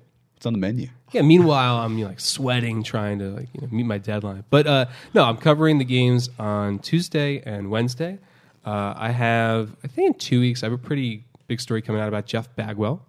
on 0.47 0.53
the 0.53 0.59
menu?" 0.59 0.89
yeah. 1.13 1.23
Meanwhile, 1.23 1.79
I'm 1.79 1.99
you 1.99 2.05
know, 2.05 2.11
like 2.11 2.21
sweating 2.21 2.83
trying 2.83 3.19
to 3.19 3.31
like 3.31 3.49
you 3.55 3.61
know 3.61 3.69
meet 3.71 3.85
my 3.85 3.99
deadline. 3.99 4.45
But 4.51 4.67
uh, 4.67 4.87
no, 5.15 5.25
I'm 5.25 5.37
covering 5.37 5.79
the 5.79 5.85
games 5.85 6.31
on 6.39 6.79
Tuesday 6.79 7.43
and 7.45 7.71
Wednesday. 7.71 8.19
Uh, 8.65 8.95
I 8.97 9.11
have 9.11 9.75
I 9.85 9.89
think 9.89 10.07
in 10.07 10.15
two 10.15 10.41
weeks 10.41 10.63
I 10.63 10.67
have 10.67 10.73
a 10.73 10.79
pretty 10.79 11.25
big 11.47 11.61
story 11.61 11.83
coming 11.83 12.01
out 12.01 12.09
about 12.09 12.27
Jeff 12.27 12.55
Bagwell. 12.57 13.05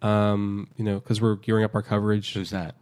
Um, 0.00 0.68
you 0.76 0.84
know, 0.84 0.98
because 0.98 1.20
we're 1.20 1.36
gearing 1.36 1.64
up 1.64 1.74
our 1.74 1.82
coverage. 1.82 2.34
Who's 2.34 2.50
that? 2.50 2.74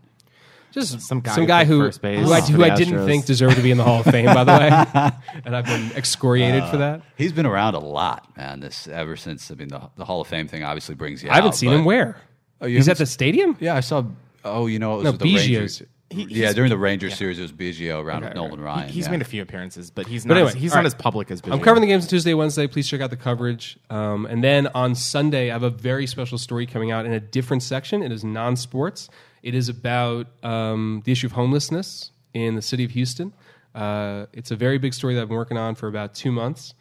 Just 0.72 1.00
Some 1.00 1.20
guy 1.20 1.34
some 1.34 1.42
who 1.42 1.48
guy 1.48 1.64
played 1.64 1.68
who 1.68 1.80
first 1.80 2.00
base 2.00 2.24
who 2.24 2.32
I, 2.32 2.40
who 2.40 2.64
I 2.64 2.70
didn't 2.76 3.04
think 3.04 3.26
deserved 3.26 3.56
to 3.56 3.62
be 3.62 3.72
in 3.72 3.76
the 3.76 3.82
Hall 3.82 4.00
of 4.00 4.06
Fame, 4.06 4.26
by 4.26 4.44
the 4.44 4.52
way, 4.52 5.10
and 5.44 5.56
I've 5.56 5.64
been 5.64 5.90
excoriated 5.96 6.64
for 6.68 6.76
that. 6.76 7.02
He's 7.16 7.32
been 7.32 7.46
around 7.46 7.74
a 7.74 7.80
lot, 7.80 8.36
man. 8.36 8.60
This 8.60 8.86
ever 8.86 9.16
since 9.16 9.50
I 9.50 9.56
mean 9.56 9.66
the, 9.68 9.90
the 9.96 10.04
Hall 10.04 10.20
of 10.20 10.28
Fame 10.28 10.46
thing 10.46 10.62
obviously 10.62 10.94
brings 10.94 11.24
you. 11.24 11.30
I 11.30 11.34
haven't 11.34 11.48
out, 11.48 11.56
seen 11.56 11.70
but 11.70 11.76
him 11.76 11.84
where. 11.84 12.18
Oh, 12.60 12.66
you 12.66 12.76
He's 12.76 12.86
haven't 12.86 13.00
at 13.00 13.04
the 13.04 13.06
stadium. 13.06 13.56
Yeah, 13.60 13.74
I 13.74 13.80
saw. 13.80 14.04
Oh, 14.44 14.66
you 14.66 14.78
know, 14.78 14.94
it 14.94 14.96
was 14.96 15.04
No, 15.04 15.10
with 15.12 15.20
the 15.20 15.26
Biggio's. 15.34 15.48
Rangers. 15.48 15.82
He- 16.12 16.22
yeah, 16.24 16.26
he's- 16.46 16.54
during 16.54 16.70
the 16.70 16.76
Rangers 16.76 17.14
series, 17.14 17.38
it 17.38 17.42
was 17.42 17.52
Biggio 17.52 18.02
around 18.02 18.24
with 18.24 18.34
Nolan 18.34 18.60
Ryan. 18.60 18.88
He's 18.88 19.04
yeah. 19.06 19.12
made 19.12 19.22
a 19.22 19.24
few 19.24 19.42
appearances, 19.42 19.90
but 19.92 20.06
he's 20.08 20.24
But 20.24 20.34
not. 20.34 20.36
anyway, 20.38 20.50
as, 20.50 20.54
he's 20.56 20.72
all 20.72 20.76
not 20.78 20.80
right. 20.80 20.86
as 20.86 20.94
public 20.94 21.30
as. 21.30 21.40
I'm 21.44 21.60
covering 21.60 21.82
the 21.82 21.86
games 21.86 22.04
on 22.04 22.08
Tuesday, 22.10 22.34
Wednesday. 22.34 22.66
Please 22.66 22.88
check 22.88 23.00
out 23.00 23.10
the 23.10 23.16
coverage. 23.16 23.78
Um, 23.90 24.26
and 24.26 24.42
then 24.42 24.66
on 24.68 24.94
Sunday, 24.96 25.50
I 25.50 25.52
have 25.52 25.62
a 25.62 25.70
very 25.70 26.06
special 26.08 26.36
story 26.36 26.66
coming 26.66 26.90
out 26.90 27.06
in 27.06 27.12
a 27.12 27.20
different 27.20 27.62
section. 27.62 28.02
It 28.02 28.10
is 28.10 28.24
non-sports. 28.24 29.08
It 29.44 29.54
is 29.54 29.68
about 29.68 30.26
um, 30.42 31.02
the 31.04 31.12
issue 31.12 31.28
of 31.28 31.32
homelessness 31.32 32.10
in 32.34 32.56
the 32.56 32.62
city 32.62 32.84
of 32.84 32.90
Houston. 32.90 33.32
Uh, 33.74 34.26
it's 34.32 34.50
a 34.50 34.56
very 34.56 34.78
big 34.78 34.94
story 34.94 35.14
that 35.14 35.22
I've 35.22 35.28
been 35.28 35.36
working 35.36 35.56
on 35.58 35.76
for 35.76 35.86
about 35.86 36.14
two 36.14 36.32
months, 36.32 36.74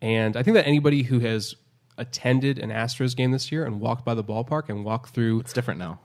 and 0.00 0.36
I 0.36 0.44
think 0.44 0.54
that 0.54 0.66
anybody 0.66 1.02
who 1.02 1.18
has 1.18 1.56
attended 1.98 2.58
an 2.58 2.70
Astros 2.70 3.16
game 3.16 3.30
this 3.32 3.50
year 3.52 3.64
and 3.64 3.80
walked 3.80 4.04
by 4.04 4.14
the 4.14 4.24
ballpark 4.24 4.68
and 4.68 4.84
walked 4.84 5.10
through, 5.14 5.40
It's 5.40 5.52
different 5.52 5.78
now. 5.80 6.00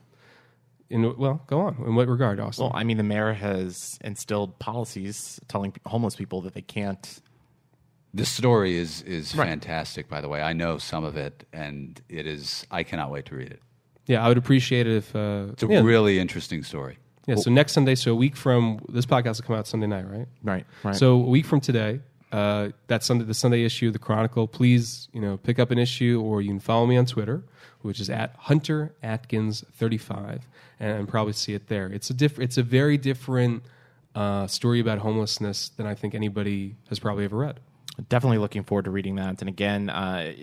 in 0.90 1.16
well, 1.18 1.42
go 1.48 1.62
on. 1.62 1.76
In 1.86 1.96
what 1.96 2.08
regard, 2.08 2.40
Austin? 2.40 2.64
Well, 2.66 2.72
I 2.76 2.84
mean, 2.84 2.98
the 2.98 3.04
mayor 3.04 3.34
has 3.34 3.98
instilled 4.02 4.60
policies 4.60 5.40
telling 5.48 5.74
homeless 5.86 6.16
people 6.16 6.42
that 6.42 6.54
they 6.54 6.62
can't. 6.62 7.22
This 8.14 8.30
story 8.30 8.76
is 8.78 9.02
is 9.04 9.34
Right. 9.36 9.48
fantastic. 9.48 10.10
By 10.10 10.20
the 10.22 10.28
way, 10.28 10.42
I 10.42 10.52
know 10.54 10.78
some 10.78 11.04
of 11.06 11.16
it, 11.16 11.46
and 11.54 12.02
it 12.10 12.26
is. 12.28 12.66
I 12.70 12.84
cannot 12.84 13.10
wait 13.12 13.26
to 13.28 13.36
read 13.36 13.52
it. 13.52 13.62
yeah, 14.08 14.24
I 14.26 14.28
would 14.28 14.38
appreciate 14.38 14.86
it 14.88 14.96
if 14.98 15.16
uh, 15.16 15.48
It's 15.54 15.64
a 15.64 15.68
yeah, 15.68 15.80
really 15.82 16.20
interesting 16.20 16.64
story. 16.64 16.98
yeah. 17.28 17.36
So 17.36 17.50
next 17.50 17.72
Sunday, 17.72 17.96
so 17.96 18.12
a 18.12 18.16
week 18.16 18.36
from 18.36 18.80
this 18.90 19.06
podcast 19.06 19.38
will 19.42 19.48
come 19.48 19.56
out 19.56 19.68
Sunday 19.68 19.88
night, 19.88 20.10
right? 20.10 20.28
Right. 20.44 20.66
Right. 20.84 20.96
So 20.96 21.14
a 21.14 21.18
week 21.30 21.46
from 21.46 21.62
today, 21.62 22.02
uh, 22.32 22.70
that 22.88 23.04
Sunday, 23.04 23.26
the 23.26 23.34
Sunday 23.34 23.64
issue 23.64 23.88
of 23.88 23.94
the 23.94 24.00
Chronicle. 24.00 24.48
Please, 24.48 25.08
you 25.14 25.22
know, 25.22 25.38
pick 25.38 25.60
up 25.60 25.72
an 25.72 25.78
issue, 25.78 26.22
or 26.24 26.42
you 26.42 26.50
can 26.50 26.60
follow 26.60 26.86
me 26.86 26.98
on 26.98 27.06
Twitter, 27.06 27.44
which 27.82 28.00
is 28.00 28.10
at 28.10 28.36
Hunter 28.38 28.94
Atkins 29.04 29.64
thirty 29.74 29.98
five, 29.98 30.48
and 30.80 31.08
probably 31.08 31.34
see 31.34 31.54
it 31.54 31.68
there. 31.68 31.88
It's 31.88 32.10
a 32.10 32.14
diff- 32.14 32.40
It's 32.40 32.58
a 32.58 32.64
very 32.64 32.98
different 32.98 33.64
uh, 34.16 34.48
story 34.48 34.80
about 34.80 35.00
homelessness 35.00 35.70
than 35.70 35.86
I 35.86 35.96
think 35.96 36.16
anybody 36.16 36.76
has 36.90 37.00
probably 37.00 37.26
ever 37.26 37.38
read. 37.38 37.60
Definitely 38.08 38.38
looking 38.38 38.64
forward 38.64 38.86
to 38.86 38.92
reading 38.92 39.16
that. 39.16 39.42
And 39.42 39.50
again, 39.50 39.90
uh, 39.90 40.34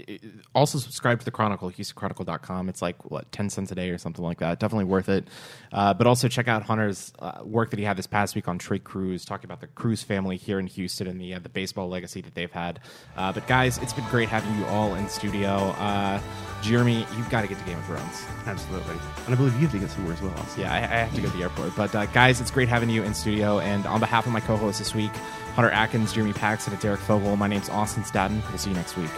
also 0.55 0.79
subscribe 0.79 1.19
to 1.21 1.25
the 1.25 1.31
Chronicle, 1.31 1.71
HoustonChronicle.com. 1.71 2.69
It's 2.69 2.83
like, 2.83 3.11
what, 3.11 3.31
10 3.33 3.49
cents 3.51 3.73
a 3.73 3.75
day 3.75 3.91
or 3.91 3.99
something 3.99 4.25
like 4.25 4.39
that. 4.41 4.61
Definitely 4.61 4.85
worth 4.85 5.09
it. 5.09 5.27
Uh, 5.73 5.95
but 5.95 6.07
also 6.07 6.29
check 6.29 6.47
out 6.47 6.63
Hunter's 6.63 7.13
uh, 7.19 7.41
work 7.43 7.71
that 7.71 7.79
he 7.79 7.85
had 7.85 7.97
this 7.97 8.07
past 8.07 8.35
week 8.35 8.49
on 8.49 8.59
Trei 8.59 8.79
Cruz, 8.79 9.25
talking 9.25 9.47
about 9.47 9.61
the 9.61 9.67
Cruz 9.67 10.03
family 10.03 10.37
here 10.37 10.59
in 10.59 10.67
Houston 10.67 11.07
and 11.07 11.21
the, 11.21 11.35
uh, 11.35 11.39
the 11.39 11.49
baseball 11.49 11.89
legacy 11.89 12.21
that 12.21 12.35
they've 12.35 12.53
had. 12.53 12.81
Uh, 13.17 13.33
but 13.33 13.47
guys, 13.47 13.79
it's 13.79 13.95
been 13.95 14.07
great 14.11 14.29
having 14.29 14.55
you 14.59 14.67
all 14.67 14.95
in 14.95 15.09
studio. 15.09 15.49
Uh, 15.49 16.21
Jeremy, 16.63 17.07
you've 17.17 17.31
got 17.31 17.43
to 17.43 17.49
get 17.49 17.59
to 17.59 17.65
Game 17.65 17.79
of 17.79 17.87
Thrones. 17.87 18.25
Absolutely. 18.47 18.97
And 19.25 19.35
I 19.35 19.37
believe 19.37 19.55
you 19.55 19.61
have 19.61 19.73
to 19.73 19.79
get 19.79 19.91
somewhere 19.91 20.13
as 20.13 20.21
well. 20.21 20.35
Austin. 20.39 20.63
Yeah, 20.63 20.73
I, 20.73 20.79
I 20.79 20.81
have 20.81 21.15
to 21.15 21.21
go 21.21 21.31
to 21.31 21.37
the 21.37 21.43
airport. 21.43 21.75
But 21.77 21.95
uh, 21.95 22.07
guys, 22.07 22.41
it's 22.41 22.51
great 22.51 22.69
having 22.69 22.91
you 22.91 23.03
in 23.05 23.15
studio. 23.15 23.59
And 23.61 23.87
on 23.87 24.01
behalf 24.01 24.27
of 24.27 24.33
my 24.33 24.41
co-hosts 24.41 24.79
this 24.79 24.95
week, 24.95 25.13
Hunter 25.59 25.73
Atkins, 25.73 26.13
Jeremy 26.13 26.33
Paxton, 26.33 26.73
and 26.73 26.81
Derek 26.81 27.01
Fogel, 27.01 27.35
my 27.35 27.49
name's 27.49 27.69
Austin 27.69 28.05
Staten. 28.05 28.41
We'll 28.49 28.59
see 28.59 28.71
you 28.71 28.77
next 28.77 28.97
week. 28.97 29.11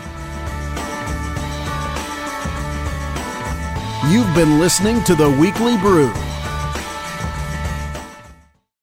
You've 4.10 4.34
been 4.34 4.58
listening 4.58 5.04
to 5.04 5.14
The 5.14 5.28
Weekly 5.38 5.76
Brew. 5.76 6.10